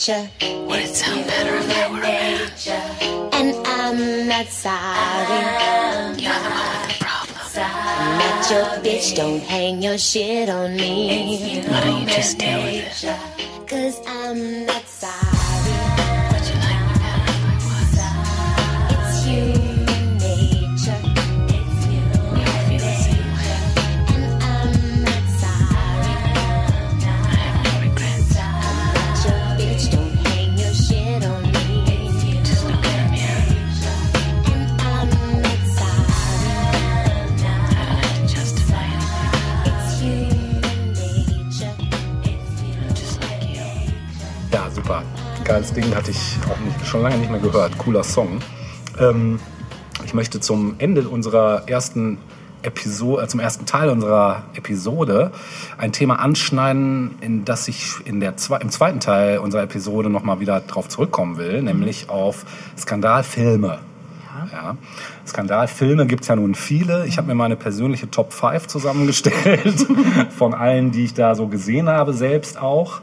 Nature. 0.00 0.30
Would 0.66 0.80
it 0.80 0.94
sound 0.94 1.26
better 1.26 1.56
if 1.56 1.76
I 1.76 1.90
were 1.90 1.98
a 1.98 2.00
man? 2.00 3.32
And 3.32 3.66
I'm 3.66 4.28
not 4.28 4.46
sorry. 4.46 5.40
You're 6.16 6.32
the 6.32 6.50
one 6.50 6.80
with 6.80 6.98
the 6.98 7.04
problem. 7.04 7.36
I'm 7.56 8.18
not 8.18 8.50
your 8.50 8.64
bitch. 8.84 9.16
Don't 9.16 9.42
hang 9.42 9.82
your 9.82 9.98
shit 9.98 10.48
on 10.48 10.76
me. 10.76 11.62
Why 11.66 11.84
don't 11.84 12.00
you 12.02 12.06
just 12.06 12.38
deal 12.38 12.62
with 12.62 13.04
it? 13.04 13.68
Cause 13.68 14.00
I'm 14.06 14.66
not 14.66 14.86
Geiles 45.50 45.72
Ding 45.72 45.92
hatte 45.96 46.12
ich 46.12 46.38
auch 46.48 46.60
nicht, 46.60 46.86
schon 46.86 47.02
lange 47.02 47.16
nicht 47.18 47.28
mehr 47.28 47.40
gehört. 47.40 47.76
Cooler 47.76 48.04
Song. 48.04 48.38
Ähm, 49.00 49.40
ich 50.04 50.14
möchte 50.14 50.38
zum 50.38 50.76
Ende 50.78 51.08
unserer 51.08 51.68
ersten 51.68 52.18
Episode, 52.62 53.24
äh, 53.24 53.26
zum 53.26 53.40
ersten 53.40 53.66
Teil 53.66 53.88
unserer 53.88 54.44
Episode 54.54 55.32
ein 55.76 55.90
Thema 55.90 56.20
anschneiden, 56.20 57.16
in 57.20 57.44
das 57.44 57.66
ich 57.66 57.94
in 58.04 58.20
der 58.20 58.34
im 58.60 58.70
zweiten 58.70 59.00
Teil 59.00 59.38
unserer 59.38 59.64
Episode 59.64 60.08
nochmal 60.08 60.38
wieder 60.38 60.60
drauf 60.60 60.88
zurückkommen 60.88 61.36
will, 61.36 61.62
nämlich 61.62 62.08
auf 62.08 62.44
Skandalfilme. 62.78 63.80
Ja. 64.52 64.76
Skandalfilme 65.26 66.06
gibt 66.06 66.22
es 66.22 66.28
ja 66.28 66.36
nun 66.36 66.54
viele. 66.54 67.06
Ich 67.06 67.18
habe 67.18 67.26
mir 67.26 67.34
meine 67.34 67.56
persönliche 67.56 68.08
Top 68.08 68.32
5 68.32 68.68
zusammengestellt 68.68 69.84
von 70.30 70.54
allen, 70.54 70.92
die 70.92 71.06
ich 71.06 71.14
da 71.14 71.34
so 71.34 71.48
gesehen 71.48 71.88
habe, 71.88 72.12
selbst 72.12 72.56
auch. 72.56 73.00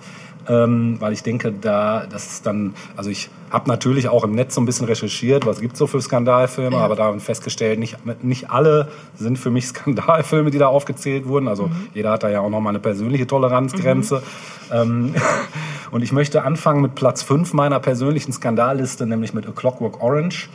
Ähm, 0.50 0.96
weil 1.00 1.14
ich 1.14 1.24
denke, 1.24 1.52
da, 1.52 2.06
das 2.10 2.28
ist 2.28 2.46
dann, 2.46 2.74
also 2.96 3.10
ich 3.10 3.30
habe 3.50 3.70
natürlich 3.70 4.08
auch 4.10 4.24
im 4.24 4.32
Netz 4.34 4.56
so 4.56 4.62
ein 4.62 4.66
bisschen 4.66 4.86
recherchiert, 4.88 5.46
was 5.46 5.60
gibt's 5.60 5.80
so 5.80 5.88
für 5.88 6.02
Skandalfilme, 6.02 6.76
Ja. 6.78 6.84
aber 6.84 6.96
da 6.96 7.18
festgestellt, 7.20 7.80
nicht, 7.80 7.98
nicht 8.24 8.50
alle 8.50 8.90
sind 9.18 9.38
für 9.40 9.50
mich 9.52 9.68
Skandalfilme, 9.68 10.52
die 10.52 10.58
da 10.58 10.68
aufgezählt 10.68 11.28
wurden. 11.28 11.48
Also 11.48 11.70
jeder 11.94 12.12
hat 12.12 12.24
da 12.24 12.30
ja 12.30 12.40
auch 12.42 12.50
noch 12.50 12.62
mal 12.62 12.70
eine 12.70 12.80
persönliche 12.80 13.28
Toleranzgrenze. 13.28 14.24
Ähm, 14.72 15.16
und 15.92 16.02
ich 16.02 16.12
möchte 16.12 16.44
anfangen 16.44 16.82
mit 16.82 16.96
Platz 16.96 17.24
5 17.24 17.54
meiner 17.54 17.80
persönlichen 17.80 18.32
Skandalliste, 18.32 19.06
nämlich 19.06 19.34
mit 19.34 19.48
A 19.48 19.52
Clockwork 19.52 20.02
Orange. 20.02 20.50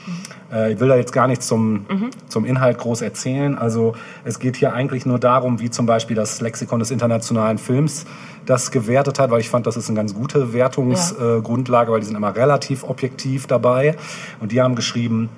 Äh, 0.53 0.73
ich 0.75 0.81
will 0.81 0.89
da 0.89 0.97
jetzt 0.97 1.13
gar 1.13 1.27
nichts 1.29 1.47
zum, 1.47 1.87
zum 2.29 2.45
Inhalt 2.45 2.79
groß 2.79 3.01
erzählen. 3.03 3.57
Also 3.59 3.95
es 4.25 4.39
geht 4.39 4.57
hier 4.57 4.75
eigentlich 4.75 5.07
nur 5.07 5.19
darum, 5.19 5.61
wie 5.61 5.71
zum 5.71 5.87
Beispiel 5.87 6.17
das 6.17 6.41
Lexikon 6.41 6.79
des 6.79 6.91
internationalen 6.91 7.59
Films 7.59 8.05
das 8.47 8.71
gewertet 8.71 9.19
hat, 9.19 9.31
weil 9.31 9.41
ich 9.41 9.49
fand, 9.49 9.67
das 9.67 9.77
ist 9.77 9.89
eine 9.89 9.97
ganz 9.97 10.15
gute 10.15 10.53
Wertungsgrundlage, 10.53 11.43
Grundlage, 11.43 11.93
weil 11.93 12.01
die 12.01 12.07
sind 12.07 12.17
immer 12.17 12.35
relativ 12.35 12.85
objektiv 12.85 13.47
dabei. 13.47 13.97
Und 14.41 14.53
die 14.53 14.61
haben 14.61 14.75
geschrieben, 14.75 15.29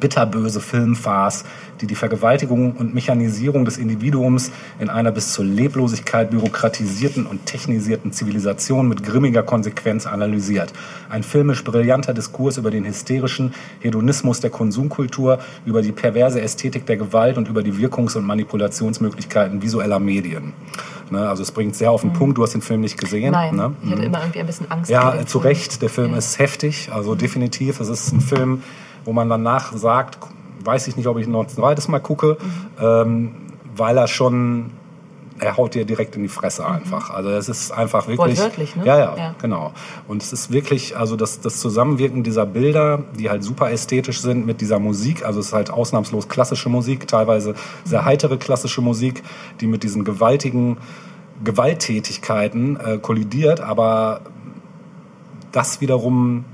bitterböse 0.00 0.60
Filmfarce, 0.60 1.44
die 1.80 1.86
die 1.86 1.94
Vergewaltigung 1.94 2.72
und 2.72 2.94
Mechanisierung 2.94 3.64
des 3.64 3.76
Individuums 3.78 4.50
in 4.80 4.88
einer 4.88 5.12
bis 5.12 5.32
zur 5.32 5.44
Leblosigkeit 5.44 6.30
bürokratisierten 6.30 7.26
und 7.26 7.46
technisierten 7.46 8.12
Zivilisation 8.12 8.88
mit 8.88 9.04
grimmiger 9.04 9.42
Konsequenz 9.42 10.06
analysiert. 10.06 10.72
Ein 11.08 11.22
filmisch 11.22 11.62
brillanter 11.62 12.14
Diskurs 12.14 12.56
über 12.56 12.70
den 12.70 12.84
hysterischen 12.84 13.54
Hedonismus 13.80 14.40
der 14.40 14.50
Konsumkultur, 14.50 15.38
über 15.64 15.82
die 15.82 15.92
perverse 15.92 16.40
Ästhetik 16.40 16.86
der 16.86 16.96
Gewalt 16.96 17.38
und 17.38 17.48
über 17.48 17.62
die 17.62 17.74
Wirkungs- 17.74 18.16
und 18.16 18.24
Manipulationsmöglichkeiten 18.24 19.62
visueller 19.62 20.00
Medien. 20.00 20.52
Ne, 21.10 21.28
also 21.28 21.42
es 21.42 21.52
bringt 21.52 21.76
sehr 21.76 21.90
auf 21.92 22.00
den 22.00 22.12
Punkt, 22.12 22.36
du 22.36 22.42
hast 22.42 22.54
den 22.54 22.62
Film 22.62 22.80
nicht 22.80 22.98
gesehen. 22.98 23.32
Nein, 23.32 23.54
ne? 23.54 23.72
ich 23.82 23.90
hatte 23.90 24.00
Mhm. 24.00 24.06
immer 24.06 24.20
irgendwie 24.20 24.40
ein 24.40 24.46
bisschen 24.46 24.70
Angst. 24.70 24.90
Ja, 24.90 25.24
zu. 25.24 25.38
Recht. 25.38 25.80
Der 25.82 25.88
Film 25.88 26.12
Ja. 26.12 26.18
ist 26.18 26.38
heftig, 26.40 26.90
also 26.92 27.14
definitiv. 27.14 27.78
Es 27.80 27.88
ist 27.88 28.12
ein 28.12 28.20
Film, 28.20 28.62
wo 29.04 29.12
man 29.12 29.28
danach 29.28 29.72
sagt, 29.72 30.18
weiß 30.64 30.88
ich 30.88 30.96
nicht, 30.96 31.06
ob 31.06 31.16
ich 31.18 31.28
noch 31.28 31.42
ein 31.44 31.48
zweites 31.48 31.86
Mal 31.86 32.00
gucke, 32.00 32.38
ähm, 32.80 33.36
weil 33.76 33.96
er 33.98 34.08
schon, 34.08 34.70
er 35.38 35.56
haut 35.56 35.74
dir 35.74 35.84
direkt 35.84 36.16
in 36.16 36.22
die 36.22 36.28
Fresse 36.28 36.66
einfach. 36.66 37.10
Also 37.10 37.30
es 37.30 37.48
ist 37.48 37.70
einfach 37.70 38.08
wirklich... 38.08 38.38
Wortwörtlich, 38.38 38.76
ne? 38.76 38.86
Ja, 38.86 38.98
ja, 38.98 39.16
Ja. 39.16 39.34
genau. 39.40 39.72
Und 40.08 40.22
es 40.22 40.32
ist 40.32 40.50
wirklich, 40.50 40.96
also 40.96 41.16
das, 41.16 41.40
das 41.40 41.58
Zusammenwirken 41.60 42.22
dieser 42.22 42.46
Bilder, 42.46 43.02
die 43.18 43.28
halt 43.28 43.44
super 43.44 43.70
ästhetisch 43.70 44.20
sind 44.20 44.46
mit 44.46 44.60
dieser 44.60 44.78
Musik, 44.78 45.24
also 45.24 45.40
es 45.40 45.46
ist 45.46 45.52
halt 45.52 45.70
ausnahmslos 45.70 46.28
klassische 46.28 46.68
Musik, 46.68 47.06
teilweise 47.06 47.54
sehr 47.84 48.04
heitere 48.04 48.36
klassische 48.36 48.80
Musik, 48.80 49.22
die 49.60 49.66
mit 49.66 49.82
diesen 49.82 50.04
gewaltigen 50.04 50.78
Gewalttätigkeiten 51.44 52.78
äh, 52.80 52.98
kollidiert, 52.98 53.60
aber 53.60 54.22
das 55.52 55.80
wiederum 55.80 56.44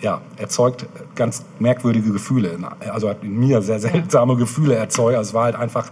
ja, 0.00 0.20
erzeugt 0.36 0.86
ganz 1.14 1.44
merkwürdige 1.58 2.12
Gefühle. 2.12 2.56
Also 2.92 3.08
hat 3.08 3.22
in 3.22 3.38
mir 3.38 3.60
sehr 3.62 3.80
seltsame 3.80 4.36
Gefühle 4.36 4.74
erzeugt. 4.74 5.16
Also 5.16 5.30
es 5.30 5.34
war 5.34 5.44
halt 5.44 5.56
einfach, 5.56 5.90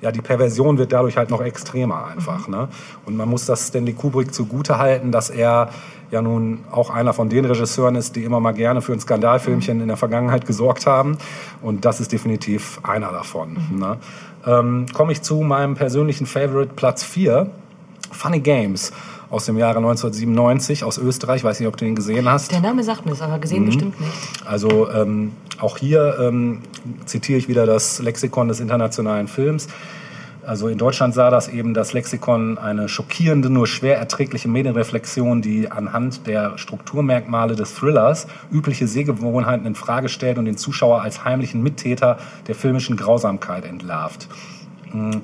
ja, 0.00 0.12
die 0.12 0.20
Perversion 0.20 0.78
wird 0.78 0.92
dadurch 0.92 1.16
halt 1.16 1.30
noch 1.30 1.40
extremer 1.40 2.06
einfach. 2.06 2.48
Ne? 2.48 2.68
Und 3.04 3.16
man 3.16 3.28
muss 3.28 3.46
das 3.46 3.68
Stanley 3.68 3.92
Kubrick 3.92 4.34
zugute 4.34 4.78
halten, 4.78 5.12
dass 5.12 5.30
er 5.30 5.70
ja 6.10 6.22
nun 6.22 6.60
auch 6.70 6.90
einer 6.90 7.12
von 7.12 7.28
den 7.28 7.44
Regisseuren 7.44 7.96
ist, 7.96 8.16
die 8.16 8.24
immer 8.24 8.40
mal 8.40 8.52
gerne 8.52 8.82
für 8.82 8.92
ein 8.92 9.00
Skandalfilmchen 9.00 9.80
in 9.80 9.88
der 9.88 9.96
Vergangenheit 9.96 10.46
gesorgt 10.46 10.86
haben. 10.86 11.18
Und 11.62 11.84
das 11.84 12.00
ist 12.00 12.12
definitiv 12.12 12.80
einer 12.82 13.10
davon. 13.10 13.56
Ne? 13.72 13.98
Ähm, 14.46 14.86
Komme 14.92 15.12
ich 15.12 15.22
zu 15.22 15.40
meinem 15.40 15.74
persönlichen 15.74 16.26
Favorite 16.26 16.74
Platz 16.76 17.02
4, 17.02 17.50
Funny 18.12 18.40
Games 18.40 18.92
aus 19.30 19.46
dem 19.46 19.56
Jahre 19.56 19.78
1997 19.78 20.84
aus 20.84 20.98
Österreich. 20.98 21.42
Weiß 21.44 21.58
nicht, 21.60 21.68
ob 21.68 21.76
du 21.76 21.84
den 21.84 21.94
gesehen 21.94 22.28
hast. 22.28 22.52
Der 22.52 22.60
Name 22.60 22.82
sagt 22.84 23.04
mir 23.04 23.12
das, 23.12 23.22
aber 23.22 23.38
gesehen 23.38 23.62
Mhm. 23.62 23.66
bestimmt 23.66 24.00
nicht. 24.00 24.12
Also 24.44 24.90
ähm, 24.90 25.32
auch 25.58 25.78
hier 25.78 26.16
ähm, 26.20 26.60
zitiere 27.06 27.38
ich 27.38 27.48
wieder 27.48 27.66
das 27.66 28.00
Lexikon 28.00 28.48
des 28.48 28.60
internationalen 28.60 29.28
Films. 29.28 29.68
Also 30.46 30.68
in 30.68 30.78
Deutschland 30.78 31.12
sah 31.12 31.28
das 31.28 31.48
eben 31.48 31.74
das 31.74 31.92
Lexikon 31.92 32.56
eine 32.56 32.88
schockierende, 32.88 33.50
nur 33.50 33.66
schwer 33.66 33.98
erträgliche 33.98 34.46
Medienreflexion, 34.48 35.42
die 35.42 35.72
anhand 35.72 36.28
der 36.28 36.56
Strukturmerkmale 36.56 37.56
des 37.56 37.74
Thrillers 37.74 38.28
übliche 38.52 38.86
Sehgewohnheiten 38.86 39.66
in 39.66 39.74
Frage 39.74 40.08
stellt 40.08 40.38
und 40.38 40.44
den 40.44 40.56
Zuschauer 40.56 41.02
als 41.02 41.24
heimlichen 41.24 41.64
Mittäter 41.64 42.18
der 42.46 42.54
filmischen 42.54 42.96
Grausamkeit 42.96 43.64
entlarvt. 43.64 44.28
Mm, 44.92 45.16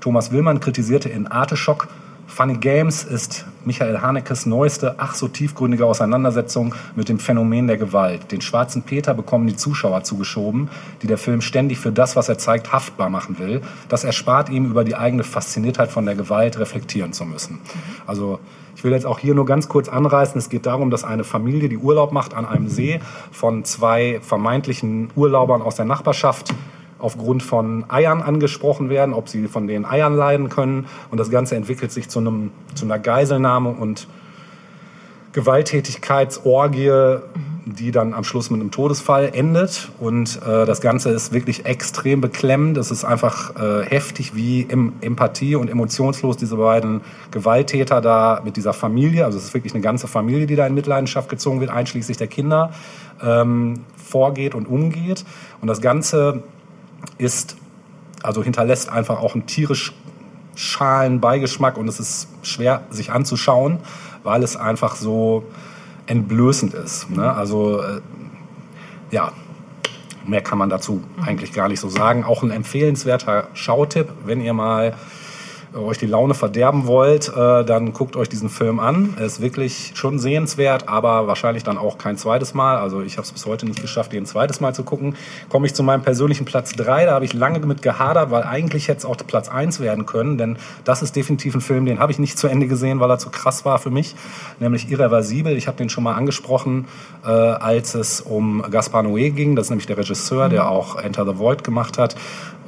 Thomas 0.00 0.30
Willmann 0.30 0.60
kritisierte 0.60 1.08
in 1.08 1.26
Arteschock, 1.26 1.88
Funny 2.36 2.58
Games 2.58 3.02
ist 3.02 3.46
Michael 3.64 4.02
Hanekes 4.02 4.44
neueste, 4.44 4.96
ach 4.98 5.14
so 5.14 5.26
tiefgründige 5.26 5.86
Auseinandersetzung 5.86 6.74
mit 6.94 7.08
dem 7.08 7.18
Phänomen 7.18 7.66
der 7.66 7.78
Gewalt. 7.78 8.30
Den 8.30 8.42
schwarzen 8.42 8.82
Peter 8.82 9.14
bekommen 9.14 9.46
die 9.46 9.56
Zuschauer 9.56 10.02
zugeschoben, 10.02 10.68
die 11.00 11.06
der 11.06 11.16
Film 11.16 11.40
ständig 11.40 11.78
für 11.78 11.92
das, 11.92 12.14
was 12.14 12.28
er 12.28 12.36
zeigt, 12.36 12.74
haftbar 12.74 13.08
machen 13.08 13.38
will. 13.38 13.62
Das 13.88 14.04
erspart 14.04 14.50
ihm, 14.50 14.66
über 14.66 14.84
die 14.84 14.96
eigene 14.96 15.24
Fasziniertheit 15.24 15.90
von 15.90 16.04
der 16.04 16.14
Gewalt 16.14 16.58
reflektieren 16.58 17.14
zu 17.14 17.24
müssen. 17.24 17.58
Also 18.06 18.38
ich 18.76 18.84
will 18.84 18.92
jetzt 18.92 19.06
auch 19.06 19.18
hier 19.18 19.34
nur 19.34 19.46
ganz 19.46 19.66
kurz 19.68 19.88
anreißen. 19.88 20.36
Es 20.36 20.50
geht 20.50 20.66
darum, 20.66 20.90
dass 20.90 21.04
eine 21.04 21.24
Familie, 21.24 21.70
die 21.70 21.78
Urlaub 21.78 22.12
macht 22.12 22.34
an 22.34 22.44
einem 22.44 22.68
See, 22.68 23.00
von 23.32 23.64
zwei 23.64 24.20
vermeintlichen 24.20 25.08
Urlaubern 25.16 25.62
aus 25.62 25.76
der 25.76 25.86
Nachbarschaft 25.86 26.54
aufgrund 26.98 27.42
von 27.42 27.84
Eiern 27.88 28.22
angesprochen 28.22 28.88
werden, 28.88 29.14
ob 29.14 29.28
sie 29.28 29.48
von 29.48 29.66
den 29.66 29.84
Eiern 29.84 30.14
leiden 30.14 30.48
können. 30.48 30.86
Und 31.10 31.18
das 31.18 31.30
Ganze 31.30 31.56
entwickelt 31.56 31.92
sich 31.92 32.08
zu, 32.08 32.20
einem, 32.20 32.50
zu 32.74 32.84
einer 32.84 32.98
Geiselnahme 32.98 33.70
und 33.70 34.08
Gewalttätigkeitsorgie 35.32 37.18
die 37.66 37.90
dann 37.90 38.14
am 38.14 38.22
Schluss 38.22 38.48
mit 38.48 38.60
einem 38.60 38.70
Todesfall 38.70 39.30
endet. 39.34 39.90
Und 39.98 40.40
äh, 40.46 40.64
das 40.66 40.80
Ganze 40.80 41.10
ist 41.10 41.32
wirklich 41.32 41.66
extrem 41.66 42.20
beklemmend. 42.20 42.78
Es 42.78 42.92
ist 42.92 43.04
einfach 43.04 43.56
äh, 43.56 43.84
heftig, 43.84 44.36
wie 44.36 44.62
im 44.62 44.92
Empathie 45.00 45.56
und 45.56 45.68
emotionslos 45.68 46.36
diese 46.36 46.56
beiden 46.56 47.00
Gewalttäter 47.32 48.00
da 48.00 48.40
mit 48.44 48.56
dieser 48.56 48.72
Familie, 48.72 49.24
also 49.24 49.36
es 49.36 49.44
ist 49.44 49.54
wirklich 49.54 49.74
eine 49.74 49.82
ganze 49.82 50.06
Familie, 50.06 50.46
die 50.46 50.54
da 50.54 50.64
in 50.64 50.74
Mitleidenschaft 50.74 51.28
gezogen 51.28 51.60
wird, 51.60 51.70
einschließlich 51.70 52.16
der 52.16 52.28
Kinder, 52.28 52.70
ähm, 53.20 53.80
vorgeht 53.96 54.54
und 54.54 54.66
umgeht. 54.66 55.24
Und 55.60 55.66
das 55.66 55.80
Ganze 55.80 56.44
ist, 57.18 57.56
also 58.22 58.42
hinterlässt 58.42 58.90
einfach 58.90 59.20
auch 59.20 59.34
einen 59.34 59.46
tierisch 59.46 59.92
schalen 60.54 61.20
Beigeschmack 61.20 61.76
und 61.76 61.88
es 61.88 62.00
ist 62.00 62.28
schwer 62.42 62.84
sich 62.90 63.12
anzuschauen, 63.12 63.78
weil 64.22 64.42
es 64.42 64.56
einfach 64.56 64.96
so 64.96 65.44
entblößend 66.06 66.74
ist. 66.74 67.10
Ne? 67.10 67.32
Also 67.32 67.82
äh, 67.82 68.00
ja, 69.10 69.32
mehr 70.26 70.40
kann 70.40 70.58
man 70.58 70.70
dazu 70.70 71.02
eigentlich 71.24 71.52
gar 71.52 71.68
nicht 71.68 71.80
so 71.80 71.88
sagen. 71.88 72.24
Auch 72.24 72.42
ein 72.42 72.50
empfehlenswerter 72.50 73.48
Schautipp, 73.54 74.08
wenn 74.24 74.40
ihr 74.40 74.54
mal 74.54 74.94
euch 75.76 75.98
die 75.98 76.06
Laune 76.06 76.34
verderben 76.34 76.86
wollt, 76.86 77.28
äh, 77.28 77.64
dann 77.64 77.92
guckt 77.92 78.16
euch 78.16 78.28
diesen 78.28 78.48
Film 78.48 78.80
an. 78.80 79.14
Er 79.18 79.26
ist 79.26 79.40
wirklich 79.40 79.92
schon 79.94 80.18
sehenswert, 80.18 80.88
aber 80.88 81.26
wahrscheinlich 81.26 81.64
dann 81.64 81.78
auch 81.78 81.98
kein 81.98 82.16
zweites 82.16 82.54
Mal. 82.54 82.78
Also 82.78 83.02
ich 83.02 83.16
habe 83.16 83.22
es 83.24 83.32
bis 83.32 83.46
heute 83.46 83.66
nicht 83.66 83.80
geschafft, 83.80 84.12
den 84.12 84.24
ein 84.24 84.26
zweites 84.26 84.60
Mal 84.60 84.74
zu 84.74 84.82
gucken. 84.82 85.16
Komme 85.48 85.66
ich 85.66 85.74
zu 85.74 85.82
meinem 85.82 86.02
persönlichen 86.02 86.44
Platz 86.44 86.72
3. 86.72 87.06
Da 87.06 87.12
habe 87.12 87.24
ich 87.24 87.32
lange 87.32 87.60
mit 87.66 87.82
gehadert, 87.82 88.30
weil 88.30 88.42
eigentlich 88.42 88.88
hätte 88.88 88.98
es 88.98 89.04
auch 89.04 89.16
Platz 89.16 89.48
1 89.48 89.80
werden 89.80 90.06
können. 90.06 90.38
Denn 90.38 90.58
das 90.84 91.02
ist 91.02 91.16
definitiv 91.16 91.54
ein 91.54 91.60
Film, 91.60 91.86
den 91.86 91.98
habe 91.98 92.12
ich 92.12 92.18
nicht 92.18 92.38
zu 92.38 92.48
Ende 92.48 92.66
gesehen, 92.66 93.00
weil 93.00 93.10
er 93.10 93.18
zu 93.18 93.30
krass 93.30 93.64
war 93.64 93.78
für 93.78 93.90
mich. 93.90 94.14
Nämlich 94.60 94.90
Irreversibel. 94.90 95.56
Ich 95.56 95.66
habe 95.66 95.76
den 95.76 95.88
schon 95.88 96.04
mal 96.04 96.14
angesprochen, 96.14 96.86
äh, 97.24 97.28
als 97.28 97.94
es 97.94 98.20
um 98.20 98.64
Gaspar 98.70 99.02
Noé 99.02 99.30
ging. 99.30 99.56
Das 99.56 99.66
ist 99.66 99.70
nämlich 99.70 99.86
der 99.86 99.98
Regisseur, 99.98 100.48
der 100.48 100.70
auch 100.70 100.96
Enter 100.96 101.24
the 101.24 101.38
Void 101.38 101.64
gemacht 101.64 101.98
hat 101.98 102.16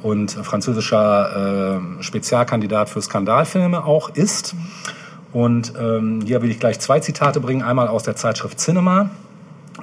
und 0.03 0.31
französischer 0.31 1.79
äh, 1.99 2.03
Spezialkandidat 2.03 2.89
für 2.89 3.01
Skandalfilme 3.01 3.83
auch 3.83 4.09
ist. 4.09 4.55
Und 5.31 5.73
ähm, 5.79 6.21
hier 6.25 6.41
will 6.41 6.49
ich 6.49 6.59
gleich 6.59 6.79
zwei 6.79 6.99
Zitate 6.99 7.39
bringen. 7.39 7.61
Einmal 7.61 7.87
aus 7.87 8.03
der 8.03 8.15
Zeitschrift 8.15 8.59
Cinema. 8.59 9.09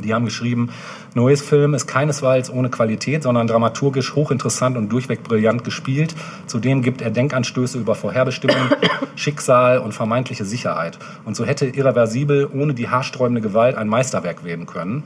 Die 0.03 0.13
haben 0.13 0.25
geschrieben, 0.25 0.71
Noés 1.15 1.43
Film 1.43 1.73
ist 1.73 1.87
keinesfalls 1.87 2.51
ohne 2.51 2.69
Qualität, 2.69 3.23
sondern 3.23 3.47
dramaturgisch 3.47 4.15
hochinteressant 4.15 4.77
und 4.77 4.91
durchweg 4.91 5.23
brillant 5.23 5.65
gespielt. 5.65 6.15
Zudem 6.47 6.83
gibt 6.83 7.01
er 7.01 7.11
Denkanstöße 7.11 7.79
über 7.79 7.95
Vorherbestimmung, 7.95 8.69
Schicksal 9.17 9.79
und 9.79 9.93
vermeintliche 9.93 10.45
Sicherheit. 10.45 10.99
Und 11.25 11.37
so 11.37 11.47
hätte 11.47 11.67
Irreversibel 11.67 12.47
ohne 12.53 12.75
die 12.75 12.89
haarsträubende 12.89 13.41
Gewalt 13.41 13.77
ein 13.77 13.89
Meisterwerk 13.89 14.45
werden 14.45 14.67
können. 14.67 15.05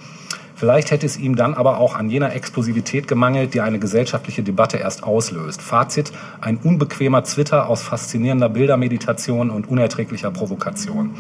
Vielleicht 0.61 0.91
hätte 0.91 1.07
es 1.07 1.16
ihm 1.16 1.37
dann 1.37 1.55
aber 1.55 1.78
auch 1.78 1.95
an 1.97 2.11
jener 2.11 2.35
Explosivität 2.35 3.09
gemangelt, 3.09 3.55
die 3.55 3.62
eine 3.62 3.78
gesellschaftliche 3.78 4.43
Debatte 4.43 4.77
erst 4.77 5.03
auslöst. 5.05 5.62
Fazit, 5.62 6.12
ein 6.43 6.59
unbequemer 6.59 7.24
Twitter 7.24 7.66
aus 7.66 7.81
faszinierender 7.81 8.51
Bildermeditation 8.51 9.49
und 9.49 9.70
unerträglicher 9.70 10.31
Provokation. 10.31 11.12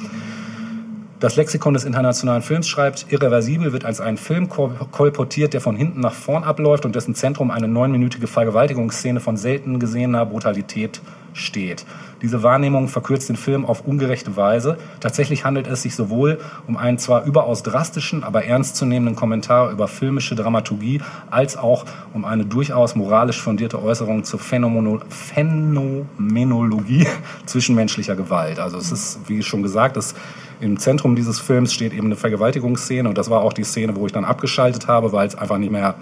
Das 1.20 1.36
Lexikon 1.36 1.72
des 1.72 1.84
internationalen 1.84 2.42
Films 2.42 2.68
schreibt, 2.68 3.06
Irreversibel 3.08 3.72
wird 3.72 3.86
als 3.86 4.02
ein 4.02 4.18
Film 4.18 4.50
kol- 4.50 4.74
kolportiert, 4.90 5.54
der 5.54 5.62
von 5.62 5.74
hinten 5.74 6.00
nach 6.00 6.12
vorn 6.12 6.44
abläuft 6.44 6.84
und 6.84 6.94
dessen 6.94 7.14
Zentrum 7.14 7.50
eine 7.50 7.66
neunminütige 7.66 8.26
Vergewaltigungsszene 8.26 9.20
von 9.20 9.38
selten 9.38 9.78
gesehener 9.78 10.26
Brutalität 10.26 11.00
steht. 11.32 11.86
Diese 12.22 12.42
Wahrnehmung 12.42 12.88
verkürzt 12.88 13.28
den 13.28 13.36
Film 13.36 13.64
auf 13.64 13.86
ungerechte 13.86 14.36
Weise. 14.36 14.76
Tatsächlich 15.00 15.44
handelt 15.44 15.66
es 15.66 15.82
sich 15.82 15.94
sowohl 15.94 16.38
um 16.66 16.76
einen 16.76 16.98
zwar 16.98 17.24
überaus 17.24 17.62
drastischen, 17.62 18.24
aber 18.24 18.44
ernstzunehmenden 18.44 19.16
Kommentar 19.16 19.70
über 19.70 19.88
filmische 19.88 20.34
Dramaturgie, 20.34 21.00
als 21.30 21.56
auch 21.56 21.84
um 22.12 22.24
eine 22.24 22.44
durchaus 22.44 22.94
moralisch 22.94 23.40
fundierte 23.40 23.82
Äußerung 23.82 24.24
zur 24.24 24.38
Phänomeno 24.38 25.00
Phänomenologie 25.08 27.06
zwischenmenschlicher 27.46 28.16
Gewalt. 28.16 28.58
Also 28.58 28.78
es 28.78 28.92
ist, 28.92 29.20
wie 29.28 29.42
schon 29.42 29.62
gesagt, 29.62 29.96
das 29.96 30.14
im 30.60 30.78
Zentrum 30.78 31.16
dieses 31.16 31.40
Films 31.40 31.72
steht 31.72 31.94
eben 31.94 32.06
eine 32.06 32.16
Vergewaltigungsszene 32.16 33.08
und 33.08 33.16
das 33.16 33.30
war 33.30 33.40
auch 33.40 33.54
die 33.54 33.64
Szene, 33.64 33.96
wo 33.96 34.06
ich 34.06 34.12
dann 34.12 34.26
abgeschaltet 34.26 34.88
habe, 34.88 35.12
weil 35.12 35.26
es 35.26 35.34
einfach 35.34 35.58
nicht 35.58 35.72
mehr, 35.72 35.94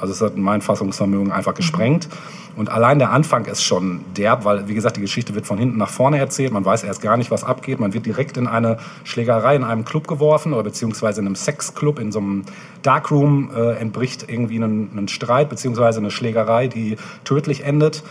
also 0.00 0.12
es 0.12 0.20
hat 0.20 0.36
mein 0.36 0.60
Fassungsvermögen 0.60 1.32
einfach 1.32 1.54
gesprengt. 1.54 2.08
Und 2.56 2.70
allein 2.70 2.98
der 2.98 3.10
Anfang 3.10 3.44
ist 3.44 3.62
schon 3.62 4.00
derb, 4.16 4.44
weil, 4.44 4.66
wie 4.66 4.74
gesagt, 4.74 4.96
die 4.96 5.02
Geschichte 5.02 5.34
wird 5.34 5.46
von 5.46 5.58
hinten 5.58 5.76
nach 5.76 5.90
vorne 5.90 6.18
erzählt. 6.18 6.52
Man 6.52 6.64
weiß 6.64 6.84
erst 6.84 7.02
gar 7.02 7.18
nicht, 7.18 7.30
was 7.30 7.44
abgeht. 7.44 7.80
Man 7.80 7.92
wird 7.92 8.06
direkt 8.06 8.38
in 8.38 8.46
eine 8.46 8.78
Schlägerei 9.04 9.56
in 9.56 9.64
einem 9.64 9.84
Club 9.84 10.08
geworfen 10.08 10.54
oder 10.54 10.62
beziehungsweise 10.62 11.20
in 11.20 11.26
einem 11.26 11.36
Sexclub, 11.36 11.98
in 11.98 12.12
so 12.12 12.18
einem 12.18 12.44
Darkroom 12.82 13.50
äh, 13.54 13.72
entbricht 13.76 14.24
irgendwie 14.28 14.58
ein, 14.58 14.90
ein 14.96 15.08
Streit 15.08 15.50
beziehungsweise 15.50 16.00
eine 16.00 16.10
Schlägerei, 16.10 16.68
die 16.68 16.96
tödlich 17.24 17.62
endet. 17.62 18.02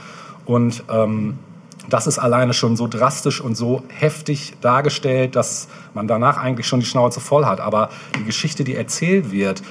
Und 0.45 0.83
ähm, 0.91 1.39
das 1.89 2.07
ist 2.07 2.19
alleine 2.19 2.53
schon 2.53 2.75
so 2.75 2.87
drastisch 2.87 3.41
und 3.41 3.55
so 3.55 3.83
heftig 3.87 4.53
dargestellt, 4.61 5.35
dass 5.35 5.67
man 5.93 6.07
danach 6.07 6.37
eigentlich 6.37 6.67
schon 6.67 6.79
die 6.79 6.85
Schnauze 6.85 7.19
voll 7.19 7.45
hat. 7.45 7.59
Aber 7.59 7.89
die 8.19 8.23
Geschichte, 8.23 8.63
die 8.63 8.75
erzählt 8.75 9.31
wird, 9.31 9.61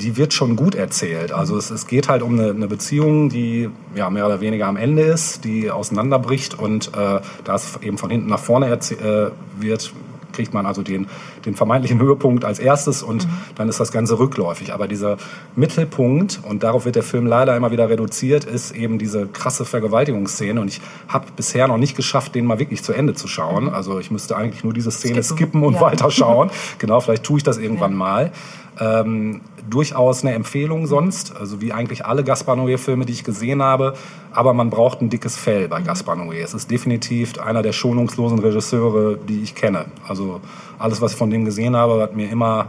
die 0.00 0.16
wird 0.16 0.32
schon 0.32 0.56
gut 0.56 0.74
erzählt. 0.74 1.32
Also 1.32 1.56
es, 1.56 1.70
es 1.70 1.86
geht 1.86 2.08
halt 2.08 2.22
um 2.22 2.38
eine, 2.38 2.50
eine 2.50 2.68
Beziehung, 2.68 3.28
die 3.28 3.70
ja 3.94 4.10
mehr 4.10 4.26
oder 4.26 4.40
weniger 4.40 4.66
am 4.66 4.76
Ende 4.76 5.02
ist, 5.02 5.44
die 5.44 5.70
auseinanderbricht 5.70 6.58
und 6.58 6.88
äh, 6.88 7.20
da 7.44 7.54
es 7.54 7.78
eben 7.82 7.98
von 7.98 8.10
hinten 8.10 8.28
nach 8.28 8.38
vorne 8.40 8.66
äh, 8.68 9.30
wird, 9.58 9.92
kriegt 10.32 10.52
man 10.52 10.66
also 10.66 10.82
den, 10.82 11.06
den 11.46 11.54
vermeintlichen 11.54 11.98
Höhepunkt 11.98 12.44
als 12.44 12.58
erstes 12.58 13.02
und 13.02 13.26
dann 13.54 13.70
ist 13.70 13.80
das 13.80 13.90
Ganze 13.90 14.18
rückläufig. 14.18 14.74
Aber 14.74 14.86
dieser 14.86 15.16
Mittelpunkt, 15.54 16.40
und 16.42 16.62
darauf 16.62 16.84
wird 16.84 16.94
der 16.96 17.02
Film 17.02 17.26
leider 17.26 17.56
immer 17.56 17.70
wieder 17.70 17.88
reduziert, 17.88 18.44
ist 18.44 18.72
eben 18.72 18.98
diese 18.98 19.26
krasse 19.26 19.64
Vergewaltigungsszene. 19.64 20.60
Und 20.60 20.68
ich 20.68 20.82
habe 21.08 21.26
bisher 21.34 21.66
noch 21.68 21.78
nicht 21.78 21.96
geschafft, 21.96 22.34
den 22.34 22.44
mal 22.44 22.58
wirklich 22.58 22.82
zu 22.82 22.92
Ende 22.92 23.14
zu 23.14 23.28
schauen. 23.28 23.70
Also 23.70 23.98
ich 23.98 24.10
müsste 24.10 24.36
eigentlich 24.36 24.62
nur 24.62 24.74
diese 24.74 24.90
Szene 24.90 25.22
Skippen. 25.22 25.36
skippen 25.38 25.62
und 25.62 25.74
Ja. 25.74 25.80
weiterschauen. 25.80 26.50
genau, 26.78 27.00
vielleicht 27.00 27.24
tue 27.24 27.38
ich 27.38 27.42
das 27.42 27.56
irgendwann 27.56 27.94
mal. 27.94 28.30
Ähm, 28.78 29.40
durchaus 29.68 30.22
eine 30.22 30.34
Empfehlung 30.34 30.86
sonst, 30.86 31.34
also 31.36 31.60
wie 31.60 31.72
eigentlich 31.72 32.04
alle 32.04 32.24
Gaspar 32.24 32.56
Noé-Filme, 32.56 33.04
die 33.04 33.12
ich 33.12 33.24
gesehen 33.24 33.62
habe. 33.62 33.94
Aber 34.32 34.52
man 34.54 34.70
braucht 34.70 35.00
ein 35.00 35.10
dickes 35.10 35.36
Fell 35.36 35.68
bei 35.68 35.80
Gaspar 35.80 36.16
Noé. 36.16 36.42
Es 36.42 36.54
ist 36.54 36.70
definitiv 36.70 37.38
einer 37.38 37.62
der 37.62 37.72
schonungslosen 37.72 38.38
Regisseure, 38.38 39.16
die 39.16 39.42
ich 39.42 39.54
kenne. 39.54 39.86
Also 40.06 40.40
alles, 40.78 41.00
was 41.00 41.12
ich 41.12 41.18
von 41.18 41.30
dem 41.30 41.44
gesehen 41.44 41.74
habe, 41.76 42.00
hat 42.02 42.14
mir 42.14 42.30
immer 42.30 42.68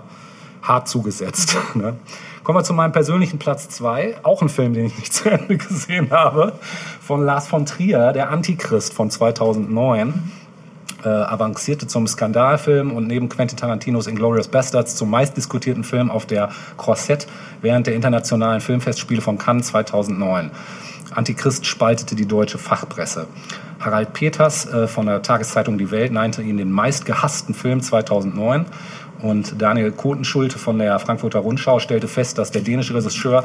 hart 0.62 0.88
zugesetzt. 0.88 1.58
Ne? 1.76 1.96
Kommen 2.44 2.60
wir 2.60 2.64
zu 2.64 2.74
meinem 2.74 2.94
persönlichen 2.94 3.40
Platz 3.40 3.68
2. 3.70 4.20
Auch 4.24 4.42
ein 4.42 4.48
Film, 4.48 4.74
den 4.74 4.86
ich 4.86 4.98
nicht 4.98 5.14
zu 5.14 5.30
Ende 5.30 5.58
gesehen 5.58 6.12
habe. 6.12 6.54
Von 7.02 7.26
Lars 7.26 7.48
von 7.48 7.66
Trier, 7.66 8.14
Der 8.14 8.32
Antichrist 8.32 8.94
von 8.94 9.12
2009 9.12 10.32
äh, 11.08 11.24
avancierte 11.24 11.88
zum 11.88 12.06
Skandalfilm 12.08 12.92
und 12.92 13.08
neben 13.08 13.30
Quentin 13.30 13.58
Tarantinos 13.58 14.08
Inglourious 14.08 14.48
Bastards 14.48 14.96
zum 14.96 15.10
meistdiskutierten 15.10 15.84
Film 15.84 16.12
auf 16.12 16.26
der 16.26 16.50
Croisette 16.78 17.28
während 17.62 17.88
der 17.88 17.96
internationalen 17.96 18.62
Filmfestspiele 18.62 19.22
von 19.22 19.38
Cannes 19.38 19.68
2009. 19.68 20.52
Antichrist 21.16 21.66
spaltete 21.66 22.16
die 22.16 22.28
deutsche 22.28 22.58
Fachpresse. 22.58 23.28
Harald 23.80 24.14
Peters 24.14 24.66
äh, 24.66 24.88
von 24.88 25.06
der 25.06 25.22
Tageszeitung 25.22 25.78
Die 25.78 25.92
Welt 25.92 26.12
nannte 26.12 26.42
ihn 26.42 26.58
den 26.58 26.72
meistgehassten 26.72 27.56
Film 27.56 27.82
2009 27.82 28.66
und 29.22 29.62
Daniel 29.62 29.92
Kotenschulte 29.92 30.60
von 30.60 30.78
der 30.78 31.00
Frankfurter 31.00 31.40
Rundschau 31.40 31.80
stellte 31.80 32.08
fest, 32.08 32.38
dass 32.38 32.52
der 32.52 32.62
dänische 32.62 32.94
Regisseur 32.94 33.44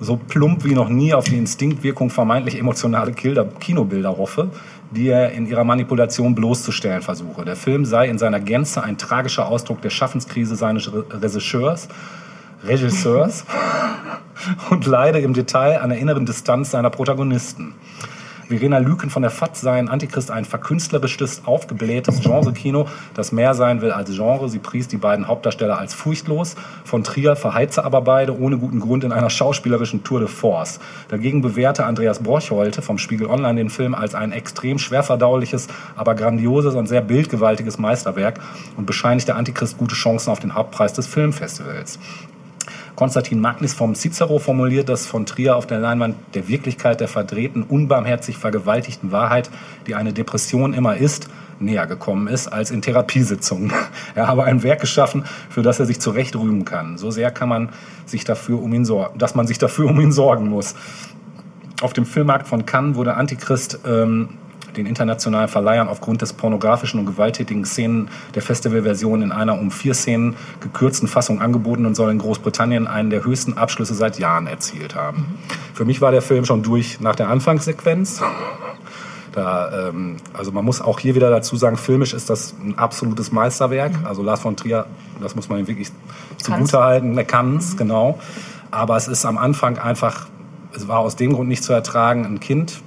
so 0.00 0.16
plump 0.16 0.64
wie 0.64 0.74
noch 0.74 0.88
nie 0.88 1.14
auf 1.14 1.24
die 1.24 1.36
Instinktwirkung 1.36 2.10
vermeintlich 2.10 2.58
emotionale 2.58 3.12
Kinobilder 3.12 4.16
hoffe, 4.16 4.50
die 4.94 5.08
er 5.08 5.32
in 5.32 5.46
ihrer 5.46 5.64
Manipulation 5.64 6.34
bloßzustellen 6.34 7.02
versuche. 7.02 7.44
Der 7.44 7.56
Film 7.56 7.84
sei 7.84 8.08
in 8.08 8.18
seiner 8.18 8.40
Gänze 8.40 8.82
ein 8.82 8.98
tragischer 8.98 9.46
Ausdruck 9.46 9.80
der 9.82 9.90
Schaffenskrise 9.90 10.56
seines 10.56 10.92
Re 10.92 11.04
Regisseurs, 11.10 11.88
Regisseurs 12.64 13.44
und 14.70 14.86
leide 14.86 15.18
im 15.20 15.34
Detail 15.34 15.80
an 15.80 15.90
der 15.90 15.98
inneren 15.98 16.26
Distanz 16.26 16.70
seiner 16.70 16.90
Protagonisten. 16.90 17.74
Verena 18.52 18.76
Lüken 18.76 19.08
von 19.08 19.22
der 19.22 19.30
FAZ 19.30 19.62
sei 19.62 19.78
in 19.78 19.88
Antichrist 19.88 20.30
ein 20.30 20.44
verkünstlerisches, 20.44 21.46
aufgeblähtes 21.46 22.20
Genre-Kino, 22.20 22.86
das 23.14 23.32
mehr 23.32 23.54
sein 23.54 23.80
will 23.80 23.92
als 23.92 24.10
Genre. 24.10 24.50
Sie 24.50 24.58
pries 24.58 24.88
die 24.88 24.98
beiden 24.98 25.26
Hauptdarsteller 25.26 25.78
als 25.78 25.94
furchtlos. 25.94 26.54
Von 26.84 27.02
Trier 27.02 27.34
verheize 27.34 27.82
aber 27.82 28.02
beide 28.02 28.38
ohne 28.38 28.58
guten 28.58 28.80
Grund 28.80 29.04
in 29.04 29.12
einer 29.12 29.30
schauspielerischen 29.30 30.04
Tour 30.04 30.20
de 30.20 30.28
Force. 30.28 30.80
Dagegen 31.08 31.40
bewährte 31.40 31.86
Andreas 31.86 32.18
Borchholte 32.18 32.82
vom 32.82 32.98
Spiegel 32.98 33.28
Online 33.28 33.54
den 33.54 33.70
Film 33.70 33.94
als 33.94 34.14
ein 34.14 34.32
extrem 34.32 34.78
schwer 34.78 35.02
verdauliches, 35.02 35.68
aber 35.96 36.14
grandioses 36.14 36.74
und 36.74 36.86
sehr 36.86 37.00
bildgewaltiges 37.00 37.78
Meisterwerk 37.78 38.38
und 38.76 38.84
bescheinigte 38.84 39.34
Antichrist 39.34 39.78
gute 39.78 39.94
Chancen 39.94 40.30
auf 40.30 40.40
den 40.40 40.54
Hauptpreis 40.54 40.92
des 40.92 41.06
Filmfestivals. 41.06 41.98
Konstantin 42.96 43.40
Magnis 43.40 43.72
vom 43.72 43.94
Cicero 43.94 44.38
formuliert 44.38 44.88
das 44.88 45.06
von 45.06 45.24
Trier 45.24 45.56
auf 45.56 45.66
der 45.66 45.78
Leinwand 45.78 46.16
der 46.34 46.48
Wirklichkeit 46.48 47.00
der 47.00 47.08
verdrehten, 47.08 47.62
unbarmherzig 47.62 48.36
vergewaltigten 48.36 49.12
Wahrheit, 49.12 49.50
die 49.86 49.94
eine 49.94 50.12
Depression 50.12 50.74
immer 50.74 50.96
ist, 50.96 51.28
näher 51.58 51.86
gekommen 51.86 52.28
ist 52.28 52.48
als 52.48 52.70
in 52.70 52.82
Therapiesitzungen. 52.82 53.72
Er 54.14 54.26
habe 54.26 54.44
ein 54.44 54.62
Werk 54.62 54.80
geschaffen, 54.80 55.24
für 55.48 55.62
das 55.62 55.80
er 55.80 55.86
sich 55.86 56.00
zurecht 56.00 56.36
rühmen 56.36 56.66
kann. 56.66 56.98
So 56.98 57.10
sehr 57.10 57.30
kann 57.30 57.48
man 57.48 57.70
sich 58.04 58.24
dafür 58.24 58.60
um 58.60 58.74
ihn 58.74 58.84
sorgen, 58.84 59.18
dass 59.18 59.34
man 59.34 59.46
sich 59.46 59.58
dafür 59.58 59.88
um 59.88 59.98
ihn 60.00 60.12
sorgen 60.12 60.48
muss. 60.48 60.74
Auf 61.80 61.94
dem 61.94 62.04
Filmmarkt 62.04 62.46
von 62.46 62.66
Cannes 62.66 62.96
wurde 62.96 63.14
Antichrist 63.14 63.80
ähm, 63.86 64.28
den 64.76 64.86
internationalen 64.86 65.48
Verleihern 65.48 65.88
aufgrund 65.88 66.22
des 66.22 66.32
pornografischen 66.32 67.00
und 67.00 67.06
gewalttätigen 67.06 67.64
Szenen 67.64 68.08
der 68.34 68.42
Festivalversion 68.42 69.22
in 69.22 69.32
einer 69.32 69.58
um 69.58 69.70
vier 69.70 69.94
Szenen 69.94 70.36
gekürzten 70.60 71.08
Fassung 71.08 71.40
angeboten 71.40 71.86
und 71.86 71.94
soll 71.94 72.10
in 72.10 72.18
Großbritannien 72.18 72.86
einen 72.86 73.10
der 73.10 73.24
höchsten 73.24 73.56
Abschlüsse 73.58 73.94
seit 73.94 74.18
Jahren 74.18 74.46
erzielt 74.46 74.94
haben. 74.94 75.38
Für 75.74 75.84
mich 75.84 76.00
war 76.00 76.10
der 76.10 76.22
Film 76.22 76.44
schon 76.44 76.62
durch 76.62 77.00
nach 77.00 77.16
der 77.16 77.28
Anfangssequenz. 77.28 78.22
Da, 79.32 79.88
ähm, 79.88 80.18
also 80.34 80.52
man 80.52 80.62
muss 80.62 80.82
auch 80.82 80.98
hier 80.98 81.14
wieder 81.14 81.30
dazu 81.30 81.56
sagen, 81.56 81.78
filmisch 81.78 82.12
ist 82.12 82.28
das 82.28 82.54
ein 82.62 82.76
absolutes 82.76 83.32
Meisterwerk. 83.32 83.92
Also 84.04 84.22
Lars 84.22 84.40
von 84.40 84.56
Trier, 84.56 84.84
das 85.22 85.34
muss 85.34 85.48
man 85.48 85.58
ihm 85.58 85.68
wirklich 85.68 85.90
zugutehalten. 86.36 87.16
Er 87.16 87.24
kann 87.24 87.56
es, 87.56 87.78
genau. 87.78 88.18
Aber 88.70 88.96
es 88.96 89.08
ist 89.08 89.24
am 89.24 89.38
Anfang 89.38 89.78
einfach, 89.78 90.26
es 90.74 90.86
war 90.86 90.98
aus 90.98 91.16
dem 91.16 91.32
Grund 91.32 91.48
nicht 91.48 91.64
zu 91.64 91.72
ertragen, 91.72 92.26
ein 92.26 92.40
Kind 92.40 92.82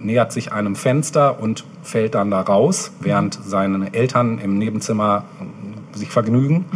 nähert 0.00 0.32
sich 0.32 0.52
einem 0.52 0.76
Fenster 0.76 1.40
und 1.40 1.64
fällt 1.82 2.14
dann 2.14 2.30
da 2.30 2.40
raus, 2.40 2.92
während 3.00 3.38
seine 3.44 3.92
Eltern 3.94 4.38
im 4.38 4.58
Nebenzimmer 4.58 5.24
äh, 5.40 5.98
sich 5.98 6.10
vergnügen. 6.10 6.66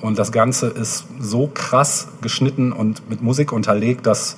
Und 0.00 0.18
das 0.18 0.32
Ganze 0.32 0.68
ist 0.68 1.06
so 1.18 1.50
krass 1.52 2.08
geschnitten 2.22 2.72
und 2.72 3.08
mit 3.10 3.22
Musik 3.22 3.52
unterlegt, 3.52 4.06
dass 4.06 4.36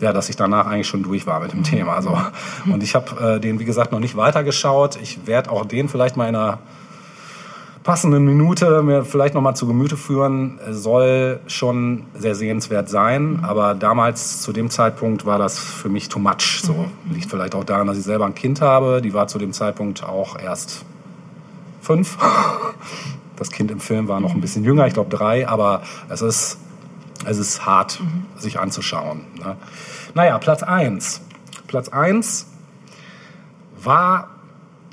ja, 0.00 0.12
dass 0.12 0.28
ich 0.28 0.36
danach 0.36 0.66
eigentlich 0.66 0.86
schon 0.86 1.02
durch 1.02 1.26
war 1.26 1.40
mit 1.40 1.52
dem 1.52 1.62
Thema. 1.62 1.94
Also, 1.94 2.18
und 2.66 2.82
ich 2.82 2.94
habe 2.94 3.36
äh, 3.36 3.40
den, 3.40 3.58
wie 3.58 3.64
gesagt, 3.64 3.92
noch 3.92 3.98
nicht 3.98 4.14
weitergeschaut. 4.14 4.98
Ich 5.00 5.26
werde 5.26 5.50
auch 5.50 5.64
den 5.64 5.88
vielleicht 5.88 6.16
mal 6.18 6.28
in 6.28 6.36
einer 6.36 6.58
passenden 7.86 8.24
Minute 8.24 8.82
mir 8.82 9.04
vielleicht 9.04 9.34
noch 9.34 9.40
mal 9.40 9.54
zu 9.54 9.68
Gemüte 9.68 9.96
führen. 9.96 10.58
Soll 10.70 11.38
schon 11.46 12.02
sehr 12.18 12.34
sehenswert 12.34 12.88
sein, 12.88 13.44
aber 13.44 13.76
damals 13.76 14.42
zu 14.42 14.52
dem 14.52 14.70
Zeitpunkt 14.70 15.24
war 15.24 15.38
das 15.38 15.60
für 15.60 15.88
mich 15.88 16.08
too 16.08 16.18
much. 16.18 16.62
So 16.64 16.86
liegt 17.08 17.30
vielleicht 17.30 17.54
auch 17.54 17.62
daran, 17.62 17.86
dass 17.86 17.96
ich 17.96 18.02
selber 18.02 18.26
ein 18.26 18.34
Kind 18.34 18.60
habe. 18.60 19.00
Die 19.00 19.14
war 19.14 19.28
zu 19.28 19.38
dem 19.38 19.52
Zeitpunkt 19.52 20.02
auch 20.02 20.38
erst 20.38 20.84
fünf. 21.80 22.18
Das 23.38 23.50
Kind 23.50 23.70
im 23.70 23.80
Film 23.80 24.08
war 24.08 24.18
noch 24.18 24.32
ein 24.32 24.40
bisschen 24.40 24.64
jünger, 24.64 24.86
ich 24.86 24.94
glaube 24.94 25.14
drei, 25.14 25.46
aber 25.46 25.82
es 26.08 26.22
ist, 26.22 26.58
es 27.26 27.36
ist 27.36 27.66
hart, 27.66 28.00
sich 28.38 28.58
anzuschauen. 28.58 29.26
Ne? 29.38 29.58
Naja, 30.14 30.38
Platz 30.38 30.62
eins. 30.62 31.20
Platz 31.66 31.90
eins 31.90 32.46
war 33.78 34.35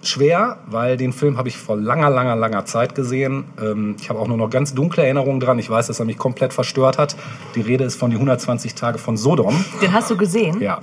schwer, 0.03 0.57
weil 0.67 0.97
den 0.97 1.13
Film 1.13 1.38
habe 1.38 1.47
ich 1.47 1.57
vor 1.57 1.77
langer, 1.77 2.09
langer, 2.09 2.35
langer 2.35 2.65
Zeit 2.65 2.93
gesehen. 2.95 3.45
Ähm, 3.61 3.95
ich 3.99 4.09
habe 4.09 4.19
auch 4.19 4.27
nur 4.27 4.38
noch 4.38 4.49
ganz 4.49 4.73
dunkle 4.73 5.03
Erinnerungen 5.03 5.39
dran. 5.39 5.57
Ich 5.59 5.69
weiß, 5.69 5.88
dass 5.88 5.99
er 5.99 6.05
mich 6.05 6.17
komplett 6.17 6.53
verstört 6.53 6.97
hat. 6.97 7.15
Die 7.55 7.61
Rede 7.61 7.84
ist 7.85 7.95
von 7.99 8.09
die 8.09 8.15
120 8.17 8.75
Tage 8.75 8.97
von 8.99 9.17
Sodom. 9.17 9.63
Den 9.81 9.93
hast 9.93 10.11
du 10.11 10.17
gesehen? 10.17 10.61
Ja, 10.61 10.80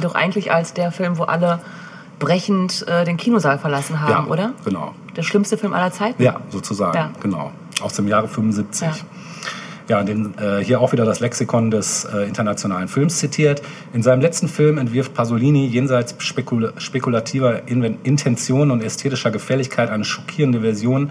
Doch 0.00 0.14
eigentlich 0.14 0.52
als 0.52 0.72
der 0.74 0.92
Film, 0.92 1.18
wo 1.18 1.24
alle 1.24 1.60
brechend 2.18 2.86
äh, 2.88 3.04
den 3.04 3.16
Kinosaal 3.16 3.58
verlassen 3.58 4.00
haben, 4.00 4.10
ja, 4.26 4.32
oder? 4.32 4.52
genau. 4.64 4.94
Der 5.16 5.22
schlimmste 5.22 5.56
Film 5.56 5.72
aller 5.72 5.92
Zeiten? 5.92 6.22
Ja, 6.22 6.40
sozusagen, 6.50 6.96
Ja. 6.96 7.10
genau. 7.20 7.52
Aus 7.80 7.92
dem 7.94 8.08
Jahre 8.08 8.26
75. 8.28 8.86
Ja. 8.88 8.92
Ja, 9.88 10.02
den, 10.02 10.34
äh, 10.38 10.62
hier 10.62 10.80
auch 10.80 10.92
wieder 10.92 11.06
das 11.06 11.20
Lexikon 11.20 11.70
des 11.70 12.04
äh, 12.04 12.28
internationalen 12.28 12.88
Films 12.88 13.18
zitiert. 13.18 13.62
In 13.94 14.02
seinem 14.02 14.20
letzten 14.20 14.46
Film 14.46 14.76
entwirft 14.76 15.14
Pasolini 15.14 15.66
jenseits 15.66 16.14
spekula 16.18 16.72
spekulativer 16.76 17.66
Intention 17.66 18.70
und 18.70 18.82
ästhetischer 18.82 19.30
Gefälligkeit 19.30 19.88
eine 19.88 20.04
schockierende 20.04 20.60
Version 20.60 21.10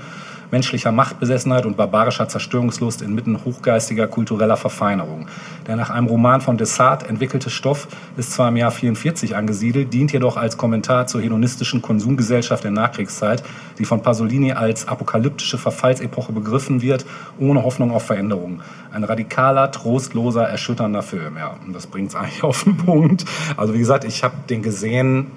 menschlicher 0.51 0.91
Machtbesessenheit 0.91 1.65
und 1.65 1.77
barbarischer 1.77 2.27
Zerstörungslust 2.27 3.01
inmitten 3.01 3.43
hochgeistiger 3.43 4.07
kultureller 4.07 4.57
Verfeinerung. 4.57 5.27
Der 5.67 5.75
nach 5.75 5.89
einem 5.89 6.07
Roman 6.07 6.41
von 6.41 6.57
Dessart 6.57 7.07
entwickelte 7.09 7.49
Stoff 7.49 7.87
ist 8.15 8.31
zwar 8.31 8.49
im 8.49 8.57
Jahr 8.57 8.71
44 8.71 9.35
angesiedelt, 9.35 9.93
dient 9.93 10.11
jedoch 10.11 10.37
als 10.37 10.57
Kommentar 10.57 11.07
zur 11.07 11.21
hedonistischen 11.21 11.81
Konsumgesellschaft 11.81 12.63
der 12.63 12.71
Nachkriegszeit, 12.71 13.43
die 13.77 13.85
von 13.85 14.01
Pasolini 14.01 14.53
als 14.53 14.87
apokalyptische 14.87 15.57
Verfallsepoche 15.57 16.31
begriffen 16.31 16.81
wird, 16.81 17.05
ohne 17.39 17.63
Hoffnung 17.63 17.91
auf 17.91 18.03
Veränderung. 18.03 18.61
Ein 18.91 19.03
radikaler, 19.03 19.71
trostloser, 19.71 20.47
erschütternder 20.47 21.03
Film. 21.03 21.37
Ja, 21.37 21.55
und 21.65 21.73
das 21.73 21.87
bringt 21.87 22.09
es 22.09 22.15
eigentlich 22.15 22.43
auf 22.43 22.63
den 22.63 22.77
Punkt. 22.77 23.25
Also 23.57 23.73
wie 23.73 23.79
gesagt, 23.79 24.03
ich 24.03 24.23
habe 24.23 24.35
den 24.49 24.61
gesehen 24.61 25.27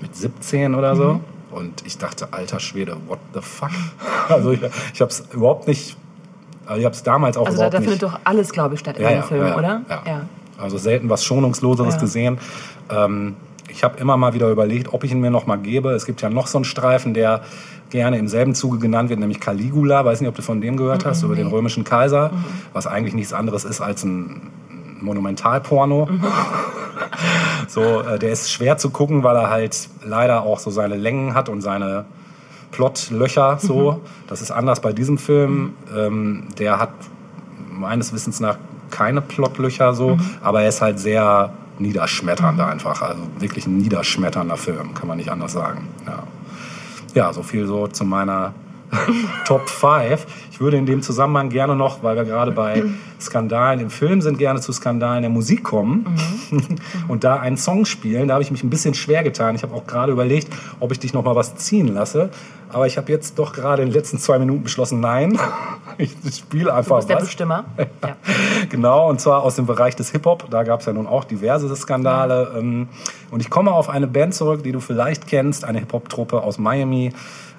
mit 0.00 0.16
17 0.16 0.74
oder 0.74 0.96
so. 0.96 1.20
Und 1.50 1.84
ich 1.86 1.98
dachte, 1.98 2.28
alter 2.32 2.60
Schwede, 2.60 2.96
what 3.08 3.18
the 3.34 3.40
fuck? 3.40 3.70
Also 4.28 4.52
ich, 4.52 4.60
ich 4.94 5.00
habe 5.00 5.10
es 5.10 5.24
überhaupt 5.32 5.66
nicht, 5.66 5.96
also 6.66 6.78
ich 6.78 6.84
habe 6.84 6.94
es 6.94 7.02
damals 7.02 7.36
auch 7.36 7.46
Also 7.46 7.58
da, 7.58 7.66
überhaupt 7.68 7.74
da 7.74 7.78
nicht. 7.80 7.88
findet 7.88 8.02
doch 8.04 8.20
alles, 8.24 8.52
glaube 8.52 8.74
ich, 8.74 8.80
statt 8.80 8.96
in 8.98 9.06
dem 9.08 9.22
Film, 9.24 9.46
ja, 9.46 9.56
oder? 9.58 9.82
Ja. 9.88 10.22
Also 10.58 10.78
selten 10.78 11.08
was 11.08 11.24
Schonungsloseres 11.24 11.94
Ja. 11.94 12.00
gesehen. 12.00 12.38
Ähm, 12.90 13.34
ich 13.68 13.82
habe 13.84 13.98
immer 13.98 14.16
mal 14.16 14.34
wieder 14.34 14.48
überlegt, 14.50 14.92
ob 14.92 15.04
ich 15.04 15.10
ihn 15.12 15.20
mir 15.20 15.30
noch 15.30 15.46
mal 15.46 15.56
gebe. 15.56 15.90
Es 15.92 16.04
gibt 16.06 16.22
ja 16.22 16.30
noch 16.30 16.46
so 16.48 16.58
einen 16.58 16.64
Streifen, 16.64 17.14
der 17.14 17.42
gerne 17.90 18.18
im 18.18 18.28
selben 18.28 18.54
Zuge 18.54 18.78
genannt 18.78 19.10
wird, 19.10 19.18
nämlich 19.20 19.40
Caligula. 19.40 20.04
Weiß 20.04 20.20
nicht, 20.20 20.28
ob 20.28 20.34
du 20.36 20.42
von 20.42 20.60
dem 20.60 20.76
gehört 20.76 21.04
hast, 21.04 21.22
über 21.24 21.34
den 21.34 21.46
römischen 21.48 21.82
Kaiser, 21.84 22.30
was 22.72 22.86
eigentlich 22.86 23.14
nichts 23.14 23.32
anderes 23.32 23.64
ist 23.64 23.80
als 23.80 24.04
ein 24.04 24.42
Monumentalporno. 25.00 26.08
So, 27.68 28.00
äh, 28.00 28.18
der 28.18 28.32
ist 28.32 28.50
schwer 28.50 28.78
zu 28.78 28.90
gucken, 28.90 29.22
weil 29.22 29.36
er 29.36 29.50
halt 29.50 29.88
leider 30.04 30.42
auch 30.42 30.58
so 30.58 30.70
seine 30.70 30.96
Längen 30.96 31.34
hat 31.34 31.48
und 31.48 31.60
seine 31.60 32.04
Plotlöcher 32.72 33.58
so. 33.60 34.00
Das 34.26 34.42
ist 34.42 34.50
anders 34.50 34.80
bei 34.80 34.92
diesem 34.92 35.18
Film. 35.18 35.74
Ähm, 35.96 36.48
der 36.58 36.78
hat 36.78 36.90
meines 37.70 38.12
Wissens 38.12 38.40
nach 38.40 38.58
keine 38.90 39.20
Plotlöcher 39.20 39.94
so, 39.94 40.18
aber 40.42 40.62
er 40.62 40.68
ist 40.68 40.82
halt 40.82 40.98
sehr 40.98 41.52
niederschmetternd 41.78 42.60
einfach. 42.60 43.02
Also 43.02 43.22
wirklich 43.38 43.66
ein 43.66 43.78
niederschmetternder 43.78 44.56
Film, 44.56 44.94
kann 44.94 45.08
man 45.08 45.16
nicht 45.16 45.30
anders 45.30 45.52
sagen. 45.52 45.88
Ja, 46.06 46.24
ja 47.14 47.32
so 47.32 47.42
viel 47.42 47.66
so 47.66 47.86
zu 47.86 48.04
meiner 48.04 48.52
Top 49.44 49.68
5. 49.68 50.26
Ich 50.50 50.60
würde 50.60 50.76
in 50.76 50.86
dem 50.86 51.02
Zusammenhang 51.02 51.48
gerne 51.48 51.74
noch, 51.76 52.02
weil 52.02 52.16
wir 52.16 52.24
gerade 52.24 52.52
bei 52.52 52.82
Skandalen 53.20 53.80
im 53.80 53.90
Film 53.90 54.20
sind, 54.20 54.38
gerne 54.38 54.60
zu 54.60 54.72
Skandalen 54.72 55.22
der 55.22 55.30
Musik 55.30 55.62
kommen 55.62 56.04
und 57.08 57.24
da 57.24 57.36
einen 57.36 57.56
Song 57.56 57.84
spielen. 57.84 58.28
Da 58.28 58.34
habe 58.34 58.42
ich 58.42 58.50
mich 58.50 58.62
ein 58.62 58.70
bisschen 58.70 58.94
schwer 58.94 59.22
getan. 59.22 59.54
Ich 59.54 59.62
habe 59.62 59.74
auch 59.74 59.86
gerade 59.86 60.12
überlegt, 60.12 60.48
ob 60.80 60.92
ich 60.92 60.98
dich 60.98 61.12
noch 61.12 61.24
mal 61.24 61.34
was 61.34 61.54
ziehen 61.56 61.88
lasse. 61.88 62.30
Aber 62.72 62.86
ich 62.86 62.96
habe 62.96 63.10
jetzt 63.10 63.38
doch 63.38 63.52
gerade 63.52 63.82
in 63.82 63.88
den 63.88 63.94
letzten 63.94 64.18
zwei 64.18 64.38
Minuten 64.38 64.62
beschlossen, 64.62 65.00
nein. 65.00 65.38
Ich 65.98 66.16
spiele 66.34 66.66
Du 66.66 66.72
einfach 66.72 66.96
bist 66.96 67.10
der 67.10 67.16
was. 67.16 67.24
Bestimmer. 67.24 67.64
Ja. 67.76 68.16
Genau, 68.70 69.10
und 69.10 69.20
zwar 69.20 69.42
aus 69.42 69.56
dem 69.56 69.66
Bereich 69.66 69.96
des 69.96 70.10
Hip-Hop. 70.12 70.48
Da 70.48 70.62
gab 70.62 70.80
es 70.80 70.86
ja 70.86 70.94
nun 70.94 71.06
auch 71.06 71.24
diverse 71.24 71.74
Skandale. 71.76 72.52
Ähm, 72.56 72.88
Und 73.30 73.40
ich 73.40 73.50
komme 73.50 73.72
auf 73.72 73.90
eine 73.90 74.06
Band 74.06 74.34
zurück, 74.34 74.62
die 74.62 74.72
du 74.72 74.80
vielleicht 74.80 75.26
kennst, 75.26 75.64
eine 75.64 75.80
Hip-Hop-Truppe 75.80 76.42
aus 76.42 76.56
Miami. 76.58 77.12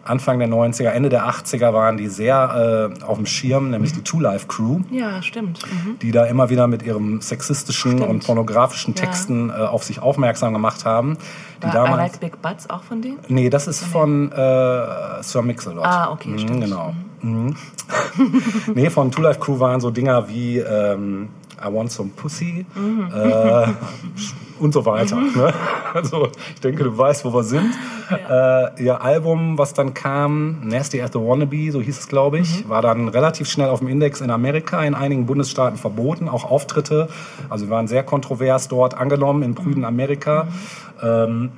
Anfang 0.04 0.40
der 0.40 0.48
90er, 0.48 0.90
Ende 0.90 1.10
der 1.10 1.26
80er 1.30 1.74
waren 1.74 1.98
die 1.98 2.08
sehr 2.08 2.92
äh, 3.00 3.04
auf 3.04 3.18
dem 3.18 3.26
Schirm, 3.26 3.70
nämlich 3.70 3.94
die 3.94 4.02
Two 4.02 4.20
Life 4.20 4.48
Crew, 4.48 4.80
ja, 4.90 5.22
stimmt. 5.22 5.60
Mhm. 5.72 6.00
die 6.00 6.12
da 6.12 6.26
immer 6.26 6.50
wieder 6.50 6.68
mit 6.68 6.82
ihrem 6.84 7.22
sexistischen 7.22 7.98
Stimmt. 7.98 8.10
und 8.10 8.26
pornografischen 8.26 8.96
Ja. 8.96 9.06
Texten 9.06 9.50
äh, 9.50 9.54
auf 9.54 9.84
sich 9.84 10.02
aufmerksam 10.02 10.54
gemacht 10.54 10.86
haben. 10.86 11.18
Die 11.60 11.64
War 11.68 11.72
I 11.72 11.74
damals, 11.74 12.14
Like 12.14 12.20
Big 12.20 12.42
Butts 12.42 12.70
auch 12.70 12.84
von 12.84 13.02
denen? 13.02 13.20
Nee, 13.28 13.50
das 13.52 13.68
ist 13.68 13.84
von 13.84 14.32
äh, 14.32 15.22
Sir 15.24 15.44
Mix-a-Lot. 15.44 15.86
Ah, 15.86 16.12
okay, 16.12 16.30
Mhm, 16.30 16.40
stimmt. 16.40 16.62
Genau. 16.64 16.94
Mhm. 17.22 17.56
nee, 18.74 18.90
von 18.90 19.12
Two 19.12 19.22
Life 19.22 19.40
Crew 19.40 19.60
waren 19.60 19.80
so 19.80 19.92
Dinger 19.92 20.28
wie 20.30 20.58
ähm, 20.58 21.30
I 21.64 21.74
Want 21.74 21.92
Some 21.92 22.10
Pussy 22.16 22.66
Mhm. 22.76 23.10
äh, 23.14 23.68
und 24.60 24.74
so 24.74 24.86
weiter. 24.86 25.16
Ne? 25.16 25.54
Also 25.94 26.30
ich 26.54 26.62
denke, 26.62 26.84
du 26.84 26.98
weißt, 26.98 27.26
wo 27.26 27.34
wir 27.34 27.44
sind. 27.44 27.74
Äh, 28.30 28.84
ihr 28.84 29.02
Album, 29.02 29.58
was 29.58 29.74
dann 29.74 29.94
kam, 29.94 30.68
Nasty 30.68 31.02
as 31.02 31.12
the 31.14 31.20
Wannabe, 31.20 31.72
so 31.72 31.82
hieß 31.82 31.98
es, 32.00 32.08
glaube 32.08 32.40
ich, 32.40 32.66
Mhm. 32.66 32.70
war 32.70 32.82
dann 32.82 33.08
relativ 33.08 33.50
schnell 33.50 33.70
auf 33.70 33.80
dem 33.80 33.88
Index 33.88 34.22
in 34.22 34.30
Amerika, 34.32 34.84
in 34.84 34.94
einigen 34.96 35.26
Bundesstaaten 35.26 35.78
verboten, 35.78 36.28
auch 36.30 36.44
Auftritte. 36.50 37.08
Also 37.50 37.66
wir 37.68 37.72
waren 37.72 37.88
sehr 37.88 38.04
kontrovers 38.04 38.68
dort 38.68 38.96
angenommen 38.98 39.44
in 39.44 39.56
prüden 39.56 39.86
Amerika. 39.86 40.48
Ähm, 41.02 41.52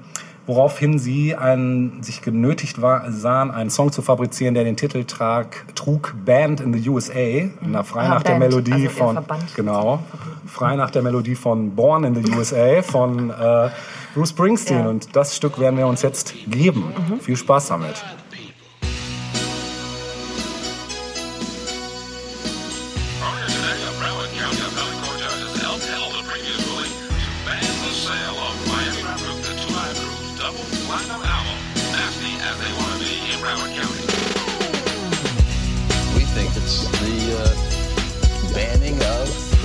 woraufhin 0.45 0.99
sie 0.99 1.35
einen, 1.35 2.03
sich 2.03 2.21
genötigt 2.21 2.81
war, 2.81 3.11
sahen, 3.11 3.49
einen 3.51 3.69
Song 3.69 3.91
zu 3.91 4.01
fabrizieren, 4.01 4.53
der 4.53 4.63
den 4.65 4.75
Titel 4.75 5.03
trag, 5.05 5.65
trug 5.75 6.13
Band 6.25 6.59
in 6.61 6.73
the 6.73 6.89
USA, 6.89 7.49
na, 7.61 7.83
frei 7.83 8.01
Ah, 8.05 8.09
nach 8.09 8.23
der 8.23 8.31
Band, 8.31 8.39
Melodie 8.51 8.73
also 8.73 8.89
von 8.89 9.13
Verband. 9.15 9.55
genau, 9.55 9.99
frei 10.45 10.75
nach 10.75 10.91
der 10.91 11.01
Melodie 11.01 11.35
von 11.35 11.75
Born 11.75 12.03
in 12.03 12.15
the 12.15 12.31
USA 12.35 12.81
von 12.81 13.29
äh, 13.29 13.69
Bruce 14.13 14.29
Springsteen 14.29 14.79
Ja. 14.79 14.89
und 14.89 15.15
das 15.15 15.35
Stück 15.35 15.59
werden 15.59 15.77
wir 15.77 15.87
uns 15.87 16.01
jetzt 16.01 16.33
geben. 16.47 16.83
Viel 17.21 17.37
Spaß 17.37 17.67
damit. 17.69 18.03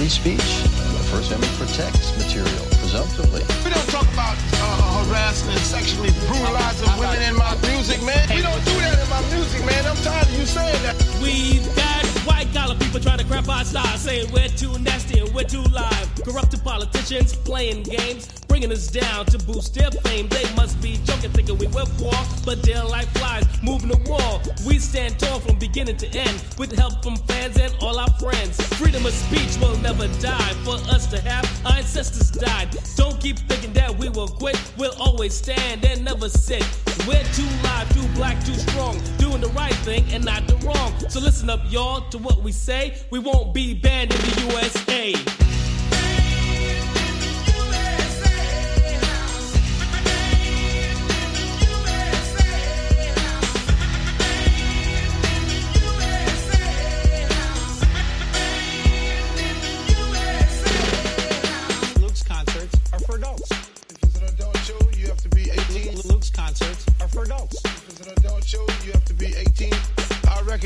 Free 0.08 0.36
speech. 0.36 0.62
The 0.96 1.04
First 1.12 1.30
Amendment 1.32 1.52
protects 1.58 2.16
material, 2.16 2.64
presumptively. 2.80 3.42
We 3.64 3.70
don't 3.70 3.88
talk 3.88 4.08
about 4.12 4.36
uh, 4.54 5.04
harassing 5.04 5.50
and 5.50 5.60
sexually 5.60 6.10
brutalizing 6.26 6.88
women 6.98 7.20
in 7.22 7.36
my 7.36 7.56
music, 7.68 8.02
man. 8.02 8.28
We 8.34 8.42
don't 8.42 8.64
do 8.64 8.74
that 8.80 8.96
in 8.96 9.08
my 9.10 9.22
music, 9.34 9.64
man. 9.66 9.84
I'm 9.84 9.96
tired 9.96 10.28
of 10.28 10.38
you 10.38 10.46
saying 10.46 10.82
that. 10.82 10.96
We've 11.20 11.64
got 11.76 12.07
white 12.28 12.52
collar 12.52 12.76
people 12.76 13.00
trying 13.00 13.18
to 13.18 13.24
crap 13.24 13.48
our 13.48 13.64
style, 13.64 13.96
saying 13.96 14.30
we're 14.32 14.48
too 14.48 14.78
nasty 14.78 15.18
and 15.20 15.34
we're 15.34 15.44
too 15.44 15.62
live. 15.62 16.06
Corrupted 16.24 16.62
politicians 16.62 17.34
playing 17.34 17.82
games, 17.82 18.28
bringing 18.46 18.70
us 18.70 18.88
down 18.88 19.24
to 19.26 19.38
boost 19.38 19.74
their 19.74 19.90
fame. 19.90 20.28
They 20.28 20.44
must 20.54 20.80
be 20.82 20.98
joking, 21.04 21.30
thinking 21.32 21.56
we 21.58 21.66
were 21.68 21.88
poor, 21.96 22.18
but 22.44 22.62
they're 22.62 22.84
like 22.84 23.08
flies 23.18 23.44
moving 23.62 23.88
the 23.88 24.00
wall. 24.10 24.42
We 24.66 24.78
stand 24.78 25.18
tall 25.18 25.40
from 25.40 25.58
beginning 25.58 25.96
to 25.98 26.08
end, 26.08 26.36
with 26.58 26.72
help 26.72 27.02
from 27.02 27.16
fans 27.28 27.58
and 27.58 27.74
all 27.80 27.98
our 27.98 28.10
friends. 28.20 28.60
Freedom 28.76 29.04
of 29.06 29.12
speech 29.12 29.56
will 29.60 29.76
never 29.78 30.06
die. 30.20 30.52
For 30.64 30.76
us 30.94 31.06
to 31.08 31.20
have, 31.20 31.44
our 31.66 31.78
ancestors 31.78 32.30
died. 32.30 32.68
Don't 32.96 33.18
keep 33.20 33.38
thinking 33.50 33.72
that 33.72 33.96
we 33.96 34.08
will 34.10 34.28
quit. 34.28 34.58
We'll 34.76 34.96
always 35.00 35.34
stand 35.34 35.84
and 35.84 36.04
never 36.04 36.28
sit. 36.28 36.64
We're 37.08 37.24
too 37.32 37.48
live, 37.64 37.88
too 37.94 38.06
black, 38.08 38.38
too 38.44 38.52
strong, 38.52 39.00
doing 39.16 39.40
the 39.40 39.48
right 39.56 39.72
thing 39.76 40.04
and 40.12 40.22
not 40.22 40.46
the 40.46 40.56
wrong. 40.56 40.92
So 41.08 41.20
listen 41.20 41.48
up, 41.48 41.60
y'all, 41.70 42.02
to 42.10 42.18
what 42.18 42.42
we 42.42 42.52
say. 42.52 42.98
We 43.10 43.18
won't 43.18 43.54
be 43.54 43.72
banned 43.72 44.12
in 44.12 44.20
the 44.20 44.52
USA. 44.52 45.47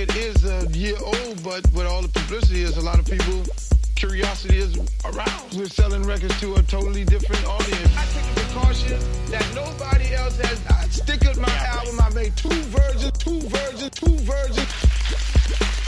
Record 0.02 0.16
is 0.16 0.44
a 0.44 0.66
year 0.76 0.96
old, 1.00 1.42
but 1.42 1.62
with 1.72 1.86
all 1.86 2.02
the 2.02 2.08
publicity, 2.08 2.62
is 2.62 2.76
a 2.76 2.80
lot 2.80 2.98
of 2.98 3.04
people. 3.04 3.42
Curiosity 3.94 4.58
is 4.58 4.76
aroused. 5.04 5.56
We're 5.56 5.68
selling 5.68 6.02
records 6.02 6.38
to 6.40 6.54
a 6.54 6.62
totally 6.62 7.04
different 7.04 7.44
audience. 7.46 7.90
I 7.96 8.04
take 8.06 8.24
a 8.24 8.40
precaution 8.40 8.98
that 9.30 9.46
nobody 9.54 10.14
else 10.14 10.38
has. 10.40 10.60
I 10.66 10.88
stick 10.88 11.24
at 11.24 11.36
my 11.36 11.54
album. 11.66 12.00
I 12.00 12.10
made 12.14 12.36
two 12.36 12.48
versions, 12.48 13.12
two 13.18 13.40
versions, 13.42 13.90
two 13.90 14.16
versions. 14.18 14.68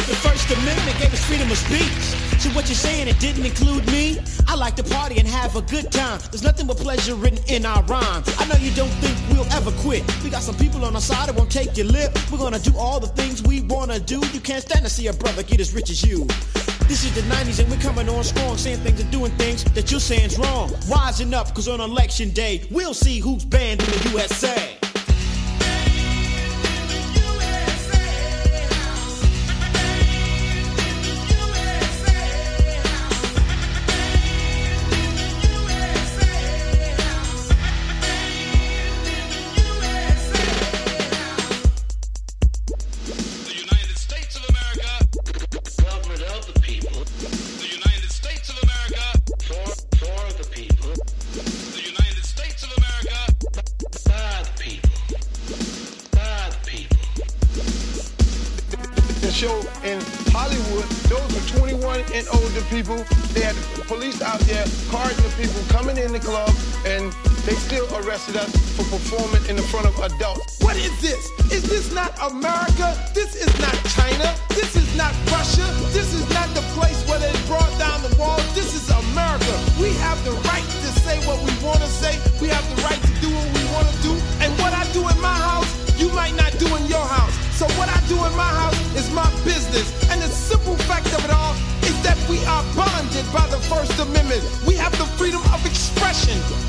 The 0.06 0.16
First 0.22 0.50
Amendment 0.50 0.98
gave 1.00 1.12
us 1.12 1.24
freedom 1.24 1.50
of 1.50 1.58
speech. 1.58 2.34
So 2.44 2.50
what 2.50 2.68
you're 2.68 2.74
saying, 2.74 3.08
it 3.08 3.18
didn't 3.20 3.46
include 3.46 3.86
me? 3.86 4.18
I 4.46 4.54
like 4.54 4.76
to 4.76 4.82
party 4.82 5.18
and 5.18 5.26
have 5.26 5.56
a 5.56 5.62
good 5.62 5.90
time. 5.90 6.20
There's 6.30 6.42
nothing 6.42 6.66
but 6.66 6.76
pleasure 6.76 7.14
written 7.14 7.42
in 7.48 7.64
our 7.64 7.82
rhymes. 7.84 8.28
I 8.38 8.44
know 8.44 8.56
you 8.56 8.70
don't 8.72 8.92
think 9.00 9.16
we'll 9.30 9.50
ever 9.54 9.72
quit. 9.80 10.04
We 10.22 10.28
got 10.28 10.42
some 10.42 10.54
people 10.56 10.84
on 10.84 10.94
our 10.94 11.00
side 11.00 11.30
that 11.30 11.36
won't 11.36 11.50
take 11.50 11.74
your 11.74 11.86
lip. 11.86 12.12
We're 12.30 12.36
gonna 12.36 12.58
do 12.58 12.76
all 12.76 13.00
the 13.00 13.06
things 13.06 13.42
we 13.42 13.62
wanna 13.62 13.98
do. 13.98 14.20
You 14.34 14.40
can't 14.40 14.60
stand 14.60 14.84
to 14.84 14.90
see 14.90 15.06
a 15.06 15.14
brother 15.14 15.42
get 15.42 15.58
as 15.58 15.72
rich 15.72 15.88
as 15.88 16.04
you. 16.04 16.26
This 16.86 17.02
is 17.06 17.14
the 17.14 17.22
90s 17.34 17.60
and 17.60 17.70
we're 17.70 17.80
coming 17.80 18.10
on 18.10 18.22
strong, 18.22 18.58
saying 18.58 18.80
things 18.80 19.00
and 19.00 19.10
doing 19.10 19.32
things 19.38 19.64
that 19.72 19.90
you're 19.90 19.98
saying's 19.98 20.36
wrong. 20.36 20.70
Rising 20.86 21.32
up, 21.32 21.54
cause 21.54 21.66
on 21.66 21.80
election 21.80 22.28
day, 22.28 22.68
we'll 22.70 22.92
see 22.92 23.20
who's 23.20 23.46
banned 23.46 23.82
in 23.82 23.86
the 23.86 24.10
USA. 24.10 24.84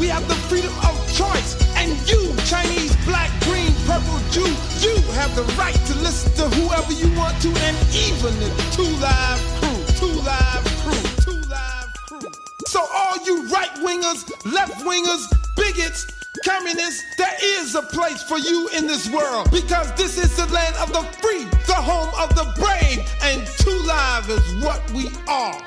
We 0.05 0.11
have 0.11 0.27
the 0.27 0.35
freedom 0.35 0.71
of 0.85 0.93
choice. 1.17 1.57
And 1.77 1.89
you, 2.07 2.29
Chinese, 2.45 2.95
black, 3.07 3.31
green, 3.41 3.73
purple, 3.89 4.21
Jew, 4.29 4.45
you 4.85 5.01
have 5.17 5.35
the 5.35 5.41
right 5.57 5.73
to 5.73 5.95
listen 5.95 6.31
to 6.33 6.55
whoever 6.55 6.93
you 6.93 7.09
want 7.17 7.41
to 7.41 7.49
and 7.49 7.75
even 7.89 8.37
the 8.37 8.53
Two 8.69 8.85
Live 9.01 9.41
crew. 9.57 9.81
Two 9.97 10.21
Live 10.21 10.63
crew. 10.85 11.01
Two 11.25 11.41
Live 11.49 11.91
crew. 12.05 12.29
So 12.67 12.85
all 12.93 13.17
you 13.25 13.47
right 13.47 13.73
wingers, 13.81 14.29
left 14.45 14.85
wingers, 14.85 15.25
bigots, 15.55 16.05
communists, 16.45 17.03
there 17.17 17.37
is 17.41 17.73
a 17.73 17.81
place 17.81 18.21
for 18.21 18.37
you 18.37 18.69
in 18.77 18.85
this 18.85 19.09
world 19.09 19.49
because 19.49 19.91
this 19.93 20.19
is 20.19 20.37
the 20.37 20.45
land 20.53 20.75
of 20.75 20.93
the 20.93 21.01
free, 21.17 21.45
the 21.65 21.73
home 21.73 22.13
of 22.21 22.29
the 22.35 22.45
brave, 22.61 23.01
and 23.23 23.47
Two 23.57 23.79
Live 23.87 24.29
is 24.29 24.63
what 24.63 24.85
we 24.91 25.09
are. 25.27 25.59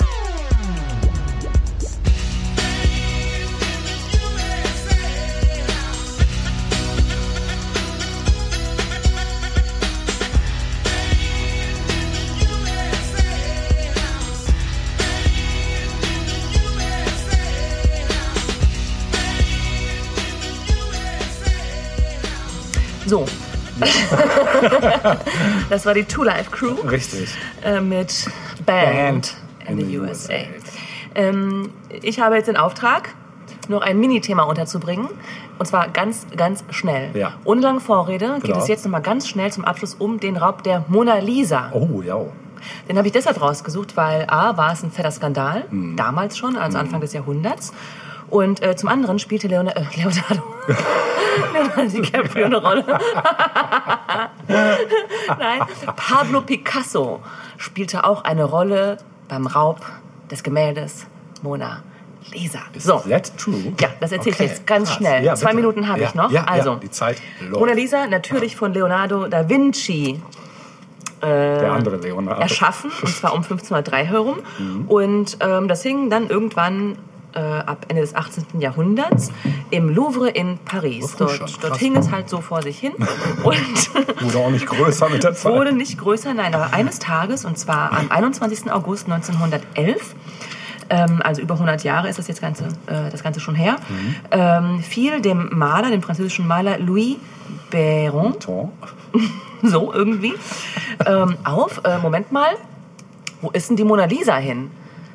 So. 23.08 23.24
das 25.70 25.86
war 25.86 25.94
die 25.94 26.04
Two 26.04 26.24
Life 26.24 26.50
Crew 26.50 26.74
Richtig. 26.88 27.34
äh, 27.64 27.80
mit 27.80 28.28
Band 28.66 29.34
in 29.68 29.78
the 29.78 29.98
USA. 29.98 30.34
Ähm, 31.14 31.70
ich 32.02 32.20
habe 32.20 32.36
jetzt 32.36 32.48
den 32.48 32.56
Auftrag, 32.56 33.14
noch 33.68 33.82
ein 33.82 33.98
Mini-Thema 33.98 34.44
unterzubringen. 34.44 35.08
Und 35.58 35.66
zwar 35.66 35.88
ganz, 35.88 36.26
ganz 36.36 36.64
schnell. 36.70 37.10
Ja. 37.14 37.34
Ohne 37.44 37.60
lange 37.60 37.80
Vorrede 37.80 38.34
geht 38.34 38.44
Genau. 38.44 38.58
es 38.58 38.68
jetzt 38.68 38.84
nochmal 38.84 39.02
ganz 39.02 39.26
schnell 39.28 39.50
zum 39.52 39.64
Abschluss 39.64 39.94
um 39.94 40.20
den 40.20 40.36
Raub 40.36 40.62
der 40.62 40.84
Mona 40.88 41.18
Lisa. 41.18 41.70
Oh, 41.72 42.00
ja. 42.02 42.18
Den 42.88 42.96
habe 42.96 43.06
ich 43.08 43.12
deshalb 43.12 43.40
rausgesucht, 43.40 43.96
weil 43.96 44.24
A, 44.28 44.56
war 44.56 44.72
es 44.72 44.82
ein 44.82 44.90
fetter 44.90 45.10
Skandal, 45.10 45.64
Mhm. 45.70 45.96
damals 45.96 46.36
schon, 46.38 46.56
also 46.56 46.78
Anfang 46.78 47.00
des 47.00 47.12
Jahrhunderts. 47.12 47.72
Und 48.30 48.62
äh, 48.62 48.76
zum 48.76 48.88
anderen 48.88 49.18
spielte 49.18 49.48
Leona 49.48 49.70
äh, 49.72 49.84
Leonardo, 49.96 50.42
Leonardo 51.52 51.88
DiCaprio 51.90 52.44
eine 52.46 52.56
Rolle. 52.56 52.84
Nein, 54.48 55.60
Pablo 55.96 56.40
Picasso 56.42 57.20
spielte 57.56 58.04
auch 58.04 58.24
eine 58.24 58.44
Rolle 58.44 58.98
beim 59.28 59.46
Raub 59.46 59.80
des 60.30 60.42
Gemäldes 60.42 61.06
Mona 61.42 61.82
Lisa. 62.32 62.58
So. 62.76 62.98
That 63.08 63.36
true? 63.38 63.72
Ja, 63.80 63.88
das 64.00 64.12
erzähle 64.12 64.34
Okay, 64.34 64.44
ich 64.44 64.50
jetzt 64.50 64.66
ganz 64.66 64.88
krass. 64.88 64.98
schnell. 64.98 65.24
Ja, 65.24 65.34
Zwei. 65.34 65.54
Minuten 65.54 65.88
habe 65.88 66.00
Ja, 66.00 66.08
ich 66.08 66.14
noch. 66.14 66.30
ja, 66.30 66.44
also, 66.44 66.74
die 66.74 66.90
Zeit 66.90 67.16
läuft. 67.40 67.60
Mona 67.60 67.72
Lisa, 67.72 68.06
natürlich 68.06 68.56
von 68.56 68.74
Leonardo 68.74 69.26
da 69.28 69.48
Vinci 69.48 70.20
Der 71.22 71.72
andere 71.72 71.96
Leonardo. 71.96 72.40
erschaffen, 72.42 72.90
und 73.02 73.08
zwar 73.08 73.32
um 73.32 73.38
1503 73.42 74.04
herum. 74.04 74.38
Und 74.88 75.38
ähm, 75.40 75.68
das 75.68 75.82
hing 75.82 76.10
dann 76.10 76.28
irgendwann 76.28 76.98
äh, 77.34 77.38
ab 77.40 77.86
Ende 77.88 78.02
des 78.02 78.14
18. 78.14 78.60
Jahrhunderts 78.60 79.30
im 79.70 79.88
Louvre 79.90 80.28
in 80.30 80.58
Paris. 80.64 81.14
Dort, 81.16 81.32
schon, 81.32 81.48
dort 81.60 81.76
hing 81.76 81.96
es 81.96 82.10
halt 82.10 82.28
so 82.28 82.40
vor 82.40 82.62
sich 82.62 82.78
hin 82.78 82.92
und 83.44 83.54
Wurde 84.22 84.38
auch 84.38 84.50
nicht 84.50 84.66
größer 84.66 85.08
mit 85.10 85.22
der 85.22 85.34
Zeit. 85.34 85.52
wurde 85.52 85.72
nicht 85.72 85.98
größer, 85.98 86.34
nein, 86.34 86.54
aber 86.54 86.72
eines 86.72 86.98
Tages, 86.98 87.44
und 87.44 87.58
zwar 87.58 87.92
am 87.92 88.10
21. 88.10 88.70
August 88.72 89.04
1911, 89.10 90.14
ähm, 90.90 91.20
also 91.22 91.42
über 91.42 91.54
100 91.54 91.84
Jahre 91.84 92.08
ist 92.08 92.18
das 92.18 92.28
jetzt 92.28 92.40
Ganze, 92.40 92.64
äh, 92.86 93.10
das 93.10 93.22
Ganze 93.22 93.40
schon 93.40 93.54
her, 93.54 93.76
Mhm. 93.88 94.14
ähm, 94.30 94.80
fiel 94.82 95.20
dem 95.20 95.50
Maler, 95.52 95.90
dem 95.90 96.02
französischen 96.02 96.46
Maler 96.46 96.78
Louis 96.78 97.16
Béron, 97.70 98.34
so 99.62 99.92
irgendwie, 99.92 100.34
ähm, 101.06 101.36
auf, 101.44 101.82
äh, 101.84 101.98
Moment 101.98 102.32
mal, 102.32 102.50
wo 103.42 103.50
ist 103.50 103.68
denn 103.68 103.76
die 103.76 103.84
Mona 103.84 104.06
Lisa 104.06 104.36
hin? 104.36 104.70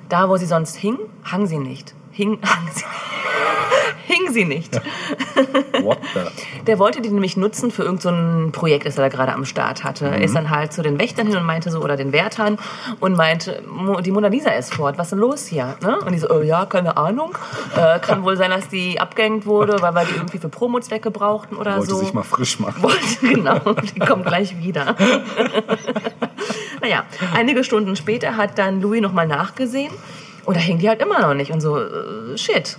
Da, 0.10 0.30
wo 0.30 0.38
sie 0.38 0.46
sonst 0.46 0.76
hing, 0.76 0.98
hang 1.26 1.48
sie 1.48 1.58
nicht. 1.58 1.96
Hing, 2.14 2.38
hing 4.06 4.32
sie 4.32 4.46
nicht. 4.46 4.76
What 5.82 5.98
the? 6.14 6.20
Der 6.68 6.78
wollte 6.78 7.02
die 7.02 7.10
nämlich 7.10 7.38
nutzen 7.38 7.72
für 7.72 7.84
irgendein 7.84 8.52
so 8.54 8.60
Projekt, 8.60 8.86
das 8.86 8.98
er 8.98 9.10
da 9.10 9.10
gerade 9.10 9.34
am 9.34 9.46
Start 9.46 9.84
hatte. 9.84 10.06
Er 10.06 10.22
ist 10.22 10.36
dann 10.36 10.52
halt 10.52 10.72
zu 10.74 10.84
den 10.84 11.00
Wächtern 11.00 11.26
hin 11.26 11.38
und 11.38 11.44
meinte 11.44 11.72
so, 11.72 11.82
oder 11.82 11.98
den 11.98 12.12
Wärtern 12.12 12.60
und 13.00 13.18
meinte, 13.18 13.64
die 14.06 14.12
Mona 14.12 14.28
Lisa 14.28 14.52
ist 14.52 14.76
fort, 14.76 15.00
was 15.00 15.08
ist 15.08 15.12
denn 15.12 15.20
los 15.20 15.48
hier? 15.48 15.76
Ne? 15.82 16.00
Und 16.06 16.14
die 16.14 16.20
so, 16.20 16.30
äh, 16.30 16.46
ja, 16.46 16.66
keine 16.68 16.98
Ahnung. 16.98 17.36
Äh, 17.76 18.00
kann 18.00 18.24
wohl 18.24 18.38
sein, 18.38 18.52
dass 18.52 18.70
die 18.70 19.00
abgehängt 19.00 19.48
wurde, 19.48 19.82
weil 19.82 19.94
wir 19.96 20.06
die 20.06 20.14
irgendwie 20.14 20.38
für 20.38 20.50
Promozwecke 20.50 21.10
brauchten 21.10 21.56
oder 21.56 21.78
Wollte 21.78 21.92
so. 21.92 21.98
sich 21.98 22.14
mal 22.14 22.24
frisch 22.24 22.60
machen. 22.60 22.84
Wollte, 22.84 23.28
genau, 23.28 23.60
die 23.96 24.00
kommt 24.00 24.26
gleich 24.26 24.58
wieder. 24.64 24.96
naja, 26.82 27.06
einige 27.34 27.64
Stunden 27.64 27.96
später 27.96 28.38
hat 28.38 28.60
dann 28.60 28.82
Louis 28.82 29.02
nochmal 29.02 29.28
nachgesehen 29.28 29.92
und 30.46 30.58
da 30.58 30.62
hing 30.62 30.80
die 30.80 30.90
halt 30.90 31.02
immer 31.02 31.20
noch 31.20 31.34
nicht 31.34 31.52
und 31.52 31.62
so, 31.62 31.78
äh, 31.78 32.38
shit. 32.38 32.78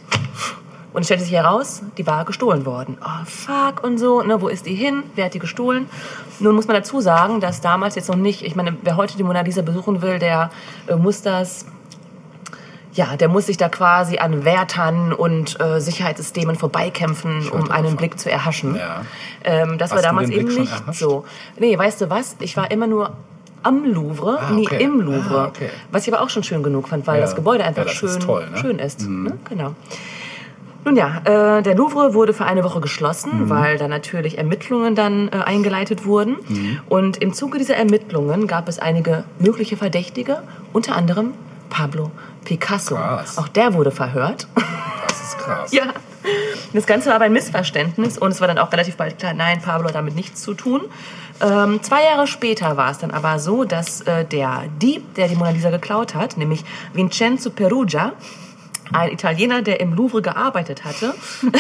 Und 0.93 1.01
es 1.01 1.09
stellte 1.09 1.25
sich 1.25 1.33
heraus, 1.33 1.83
die 1.99 2.07
war 2.07 2.25
gestohlen 2.25 2.65
worden. 2.67 2.99
Oh, 3.05 3.25
fuck 3.25 3.83
und 3.83 3.99
so, 3.99 4.23
ne, 4.23 4.41
wo 4.41 4.47
ist 4.47 4.65
die 4.67 4.77
hin? 4.77 5.03
Wer 5.17 5.25
hat 5.25 5.35
die 5.35 5.41
gestohlen? 5.41 5.87
Nun 6.39 6.55
muss 6.55 6.69
man 6.69 6.77
dazu 6.77 7.01
sagen, 7.01 7.41
dass 7.41 7.61
damals 7.61 7.97
jetzt 7.97 8.09
noch 8.09 8.17
nicht, 8.17 8.43
ich 8.43 8.55
meine, 8.55 8.77
wer 8.83 8.97
heute 8.97 9.17
die 9.17 9.25
Mona 9.25 9.41
Lisa 9.41 9.63
besuchen 9.63 10.03
will, 10.03 10.21
der 10.21 10.51
äh, 10.87 10.95
muss 10.95 11.23
das 11.23 11.67
ja, 12.95 13.17
der 13.17 13.29
muss 13.29 13.47
sich 13.47 13.57
da 13.57 13.69
quasi 13.69 14.19
an 14.19 14.45
Wärtern 14.45 15.13
und 15.13 15.61
äh, 15.61 15.81
Sicherheitssystemen 15.81 16.55
vorbeikämpfen, 16.55 17.49
um 17.49 17.71
einen 17.71 17.97
Blick 17.97 18.21
zu 18.21 18.31
erhaschen. 18.31 18.77
Ja. 18.77 19.03
Ähm, 19.43 19.79
das 19.79 19.91
Hast 19.91 19.97
war 19.97 20.03
damals 20.03 20.31
eben 20.31 20.47
nicht 20.47 20.71
erhascht? 20.71 21.01
so. 21.01 21.25
Nee, 21.59 21.77
weißt 21.77 22.03
du 22.03 22.11
was? 22.11 22.37
Ich 22.39 22.57
war 22.57 22.71
immer 22.71 22.87
nur 22.87 23.17
am 23.65 23.85
Louvre, 23.85 24.39
Ah, 24.41 24.51
nie 24.53 24.67
okay. 24.67 24.83
im 24.83 25.01
Louvre. 25.01 25.41
Ah, 25.41 25.47
okay. 25.49 25.71
Was 25.91 26.07
ich 26.07 26.13
aber 26.15 26.23
auch 26.23 26.31
schon 26.31 26.43
schön 26.45 26.63
genug 26.63 26.89
fand, 26.89 27.07
weil 27.07 27.17
Ja. 27.17 27.23
das 27.23 27.35
Gebäude 27.35 27.65
einfach 27.65 27.83
Ja, 27.83 27.85
das 27.89 27.95
schön, 27.95 28.09
ist 28.11 28.23
toll, 28.23 28.47
ne? 28.51 28.59
schön 28.59 28.79
ist. 28.79 29.09
Ne? 29.09 29.37
Genau. 29.49 29.75
Nun 30.85 30.97
ja, 30.97 31.23
äh, 31.25 31.63
der 31.63 31.75
Louvre 31.75 32.13
wurde 32.13 32.35
für 32.35 32.45
eine 32.45 32.63
Woche 32.63 32.81
geschlossen, 32.81 33.45
Mhm. 33.45 33.49
weil 33.51 33.79
da 33.79 33.89
natürlich 33.89 34.37
Ermittlungen 34.37 34.95
dann 34.95 35.29
äh, 35.29 35.37
eingeleitet 35.45 36.05
wurden. 36.05 36.37
Mhm. 36.47 36.81
Und 36.91 37.17
im 37.23 37.33
Zuge 37.33 37.57
dieser 37.59 37.75
Ermittlungen 37.77 38.47
gab 38.47 38.69
es 38.69 38.79
einige 38.79 39.25
mögliche 39.39 39.79
Verdächtige, 39.79 40.43
unter 40.75 40.95
anderem 40.95 41.33
Pablo 41.71 42.11
Picasso. 42.45 42.97
Krass. 42.97 43.39
Auch 43.39 43.49
der 43.49 43.73
wurde 43.73 43.91
verhört. 43.91 44.47
Das 45.09 45.23
ist 45.23 45.39
krass. 45.39 45.73
ja. 45.73 45.85
Das 46.75 46.87
Ganze 46.87 47.09
war 47.09 47.17
aber 47.17 47.25
ein 47.27 47.33
Missverständnis 47.33 48.17
und 48.19 48.31
es 48.31 48.41
war 48.41 48.49
dann 48.49 48.59
auch 48.59 48.71
relativ 48.73 48.97
bald 48.97 49.19
klar, 49.19 49.35
nein, 49.35 49.61
Pablo 49.63 49.89
hat 49.89 49.95
damit 49.95 50.15
nichts 50.15 50.43
zu 50.43 50.55
tun. 50.55 50.83
Ähm, 51.41 51.83
zwei 51.83 52.05
Jahre 52.05 52.27
später 52.27 52.77
war 52.77 52.91
es 52.91 52.99
dann 52.99 53.11
aber 53.11 53.39
so, 53.39 53.65
dass 53.65 54.01
äh, 54.03 54.25
der 54.25 54.65
Dieb, 54.81 55.15
der 55.15 55.29
die 55.29 55.35
Mona 55.35 55.51
Lisa 55.51 55.71
geklaut 55.71 56.15
hat, 56.15 56.37
nämlich 56.37 56.65
Vincenzo 56.93 57.51
Perugia, 57.51 58.13
ein 58.93 59.13
Italiener, 59.13 59.63
der 59.63 59.81
im 59.81 59.95
Louvre 59.95 60.23
gearbeitet 60.23 60.85
hatte, 60.85 61.15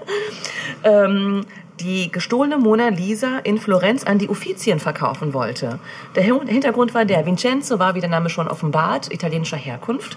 ähm, 0.84 1.46
die 1.80 2.10
gestohlene 2.12 2.58
Mona 2.58 2.88
Lisa 2.88 3.38
in 3.42 3.58
Florenz 3.58 4.04
an 4.04 4.18
die 4.18 4.28
Uffizien 4.28 4.78
verkaufen 4.78 5.32
wollte. 5.34 5.78
Der 6.14 6.22
Hin- 6.22 6.46
Hintergrund 6.46 6.94
war 6.94 7.04
der, 7.04 7.24
Vincenzo 7.26 7.78
war, 7.78 7.94
wie 7.94 8.00
der 8.00 8.10
Name 8.10 8.30
schon 8.30 8.46
offenbart, 8.48 9.12
italienischer 9.12 9.56
Herkunft. 9.56 10.16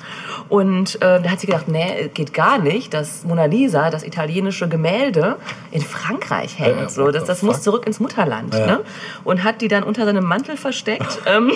Und 0.49 0.95
äh, 0.95 1.21
da 1.21 1.29
hat 1.29 1.39
sie 1.39 1.47
gedacht, 1.47 1.67
nee, 1.67 2.09
geht 2.13 2.33
gar 2.33 2.59
nicht, 2.59 2.93
dass 2.93 3.23
Mona 3.23 3.45
Lisa, 3.45 3.89
das 3.89 4.03
italienische 4.03 4.67
Gemälde, 4.67 5.37
in 5.71 5.81
Frankreich 5.81 6.59
hängt. 6.59 6.79
Ja, 6.81 6.89
so, 6.89 7.11
das, 7.11 7.23
das 7.25 7.41
muss 7.41 7.61
zurück 7.61 7.87
ins 7.87 7.99
Mutterland. 7.99 8.53
Ja. 8.53 8.65
Ne? 8.67 8.79
Und 9.23 9.43
hat 9.43 9.61
die 9.61 9.67
dann 9.67 9.83
unter 9.83 10.05
seinem 10.05 10.23
Mantel 10.25 10.57
versteckt. 10.57 11.19
Ähm, 11.25 11.51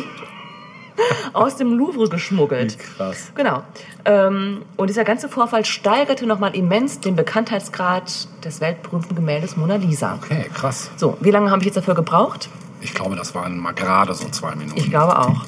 aus 1.33 1.55
dem 1.57 1.73
Louvre 1.77 2.09
geschmuggelt. 2.09 2.77
Krass. 2.97 3.31
Genau. 3.35 3.63
Ähm, 4.05 4.63
und 4.75 4.89
dieser 4.89 5.03
ganze 5.03 5.29
Vorfall 5.29 5.65
steigerte 5.65 6.25
nochmal 6.25 6.55
immens 6.55 6.99
den 6.99 7.15
Bekanntheitsgrad 7.15 8.27
des 8.43 8.61
weltberühmten 8.61 9.15
Gemäldes 9.15 9.57
Mona 9.57 9.75
Lisa. 9.75 10.15
Okay, 10.15 10.49
krass. 10.53 10.89
So, 10.97 11.17
wie 11.21 11.31
lange 11.31 11.49
habe 11.51 11.59
ich 11.61 11.65
jetzt 11.65 11.75
dafür 11.77 11.95
gebraucht? 11.95 12.49
Ich 12.81 12.93
glaube, 12.93 13.15
das 13.15 13.33
waren 13.35 13.57
mal 13.57 13.73
gerade 13.73 14.13
so 14.13 14.29
zwei 14.29 14.55
Minuten. 14.55 14.77
Ich 14.79 14.89
glaube 14.89 15.17
auch. 15.17 15.45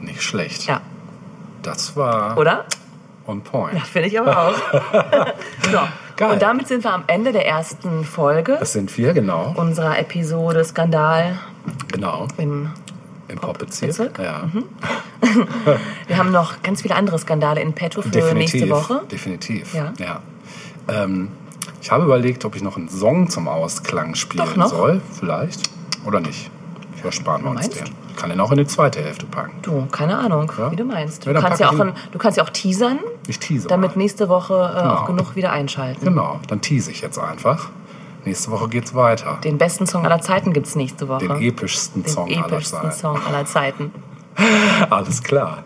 Nicht 0.00 0.22
schlecht. 0.22 0.66
Ja. 0.66 0.80
Das 1.62 1.96
war 1.96 2.36
Oder? 2.38 2.64
on 3.26 3.42
point. 3.42 3.74
Ja, 3.74 3.80
finde 3.80 4.08
ich 4.08 4.18
aber 4.18 4.38
auch. 4.48 4.54
so. 5.70 5.78
Geil. 6.16 6.32
Und 6.32 6.42
damit 6.42 6.66
sind 6.66 6.82
wir 6.82 6.92
am 6.92 7.04
Ende 7.06 7.30
der 7.32 7.46
ersten 7.46 8.04
Folge 8.04 8.56
Das 8.58 8.72
sind 8.72 8.96
wir, 8.98 9.12
genau. 9.12 9.54
unserer 9.56 9.98
Episode 9.98 10.64
Skandal 10.64 11.38
Genau. 11.92 12.26
im 12.38 12.70
Im 13.28 13.38
Popbezirk. 13.38 13.88
Bezirk? 13.90 14.18
Ja. 14.18 14.48
Wir 16.06 16.16
haben 16.16 16.30
noch 16.32 16.62
ganz 16.62 16.82
viele 16.82 16.94
andere 16.94 17.18
Skandale 17.18 17.60
in 17.60 17.72
petto 17.74 18.02
für 18.02 18.08
Definitiv. 18.08 18.54
nächste 18.54 18.70
Woche. 18.70 19.02
Definitiv. 19.10 19.74
Ja. 19.74 19.92
ja. 19.98 20.20
Ähm, 20.88 21.28
ich 21.80 21.90
habe 21.90 22.04
überlegt, 22.04 22.44
ob 22.44 22.56
ich 22.56 22.62
noch 22.62 22.76
einen 22.76 22.88
Song 22.88 23.28
zum 23.28 23.48
Ausklang 23.48 24.14
spielen 24.14 24.66
soll. 24.66 25.00
Vielleicht. 25.18 25.68
Oder 26.06 26.20
nicht. 26.20 26.50
Versparen 26.96 27.42
wir 27.44 27.50
uns 27.50 27.68
den. 27.68 27.84
Ich 28.10 28.16
kann 28.16 28.30
den 28.30 28.40
auch 28.40 28.50
in 28.50 28.58
die 28.58 28.66
zweite 28.66 29.00
Hälfte 29.00 29.26
packen. 29.26 29.52
Du, 29.62 29.86
keine 29.92 30.18
Ahnung, 30.18 30.50
Ja? 30.58 30.72
wie 30.72 30.76
du 30.76 30.84
meinst. 30.84 31.24
Ja, 31.24 31.30
Du 31.32 31.34
dann 31.34 31.42
kannst, 31.44 31.60
ja 31.60 31.68
auch 31.70 31.78
ein, 31.78 31.92
du 32.10 32.18
kannst 32.18 32.36
ja 32.38 32.42
auch 32.42 32.48
teasern, 32.50 32.98
Ich 33.28 33.38
tease 33.38 33.68
damit 33.68 33.94
mal. 33.94 34.02
nächste 34.02 34.28
Woche 34.28 34.54
äh, 34.74 34.80
Genau. 34.82 34.94
auch 34.94 35.06
genug 35.06 35.36
wieder 35.36 35.52
einschalten. 35.52 36.04
Genau, 36.04 36.40
dann 36.48 36.60
tease 36.60 36.90
ich 36.90 37.00
jetzt 37.00 37.18
einfach. 37.18 37.70
Nächste 38.24 38.50
Woche 38.50 38.68
geht's 38.68 38.94
weiter. 38.94 39.38
Den 39.44 39.58
besten 39.58 39.86
Song 39.86 40.04
aller 40.04 40.20
Zeiten 40.20 40.52
gibt 40.52 40.66
es 40.66 40.74
nächste 40.76 41.08
Woche. 41.08 41.28
Den 41.28 41.40
epischsten 41.40 42.02
Den 42.02 42.12
Song 42.12 42.28
aller 42.28 42.46
epischsten 42.46 42.80
Zeiten. 42.82 42.92
Song 42.92 43.20
aller 43.26 43.44
Zeiten. 43.46 43.92
Alles 44.90 45.22
klar. 45.22 45.64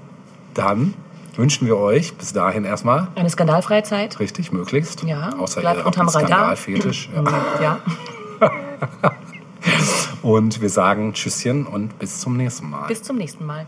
Dann 0.54 0.94
wünschen 1.36 1.66
wir 1.66 1.76
euch 1.78 2.14
bis 2.14 2.32
dahin 2.32 2.64
erstmal 2.64 3.08
Eine 3.14 3.30
skandalfreie 3.30 3.82
Zeit. 3.82 4.18
richtig 4.20 4.52
möglichst. 4.52 5.02
Ja, 5.04 5.30
Außer 5.38 5.60
bleibt 5.60 5.76
ihr 5.78 5.84
habt 5.84 5.86
unterm 5.98 6.08
Radar. 6.08 6.26
Skandalfetisch. 6.28 7.08
Ja. 7.14 7.78
Ja, 8.40 8.50
Und 10.22 10.60
wir 10.60 10.70
sagen 10.70 11.12
Tschüsschen 11.14 11.66
und 11.66 11.98
bis 11.98 12.20
zum 12.20 12.36
nächsten 12.36 12.68
Mal. 12.70 12.86
bis 12.86 13.02
zum 13.02 13.16
nächsten 13.16 13.44
Mal. 13.46 13.66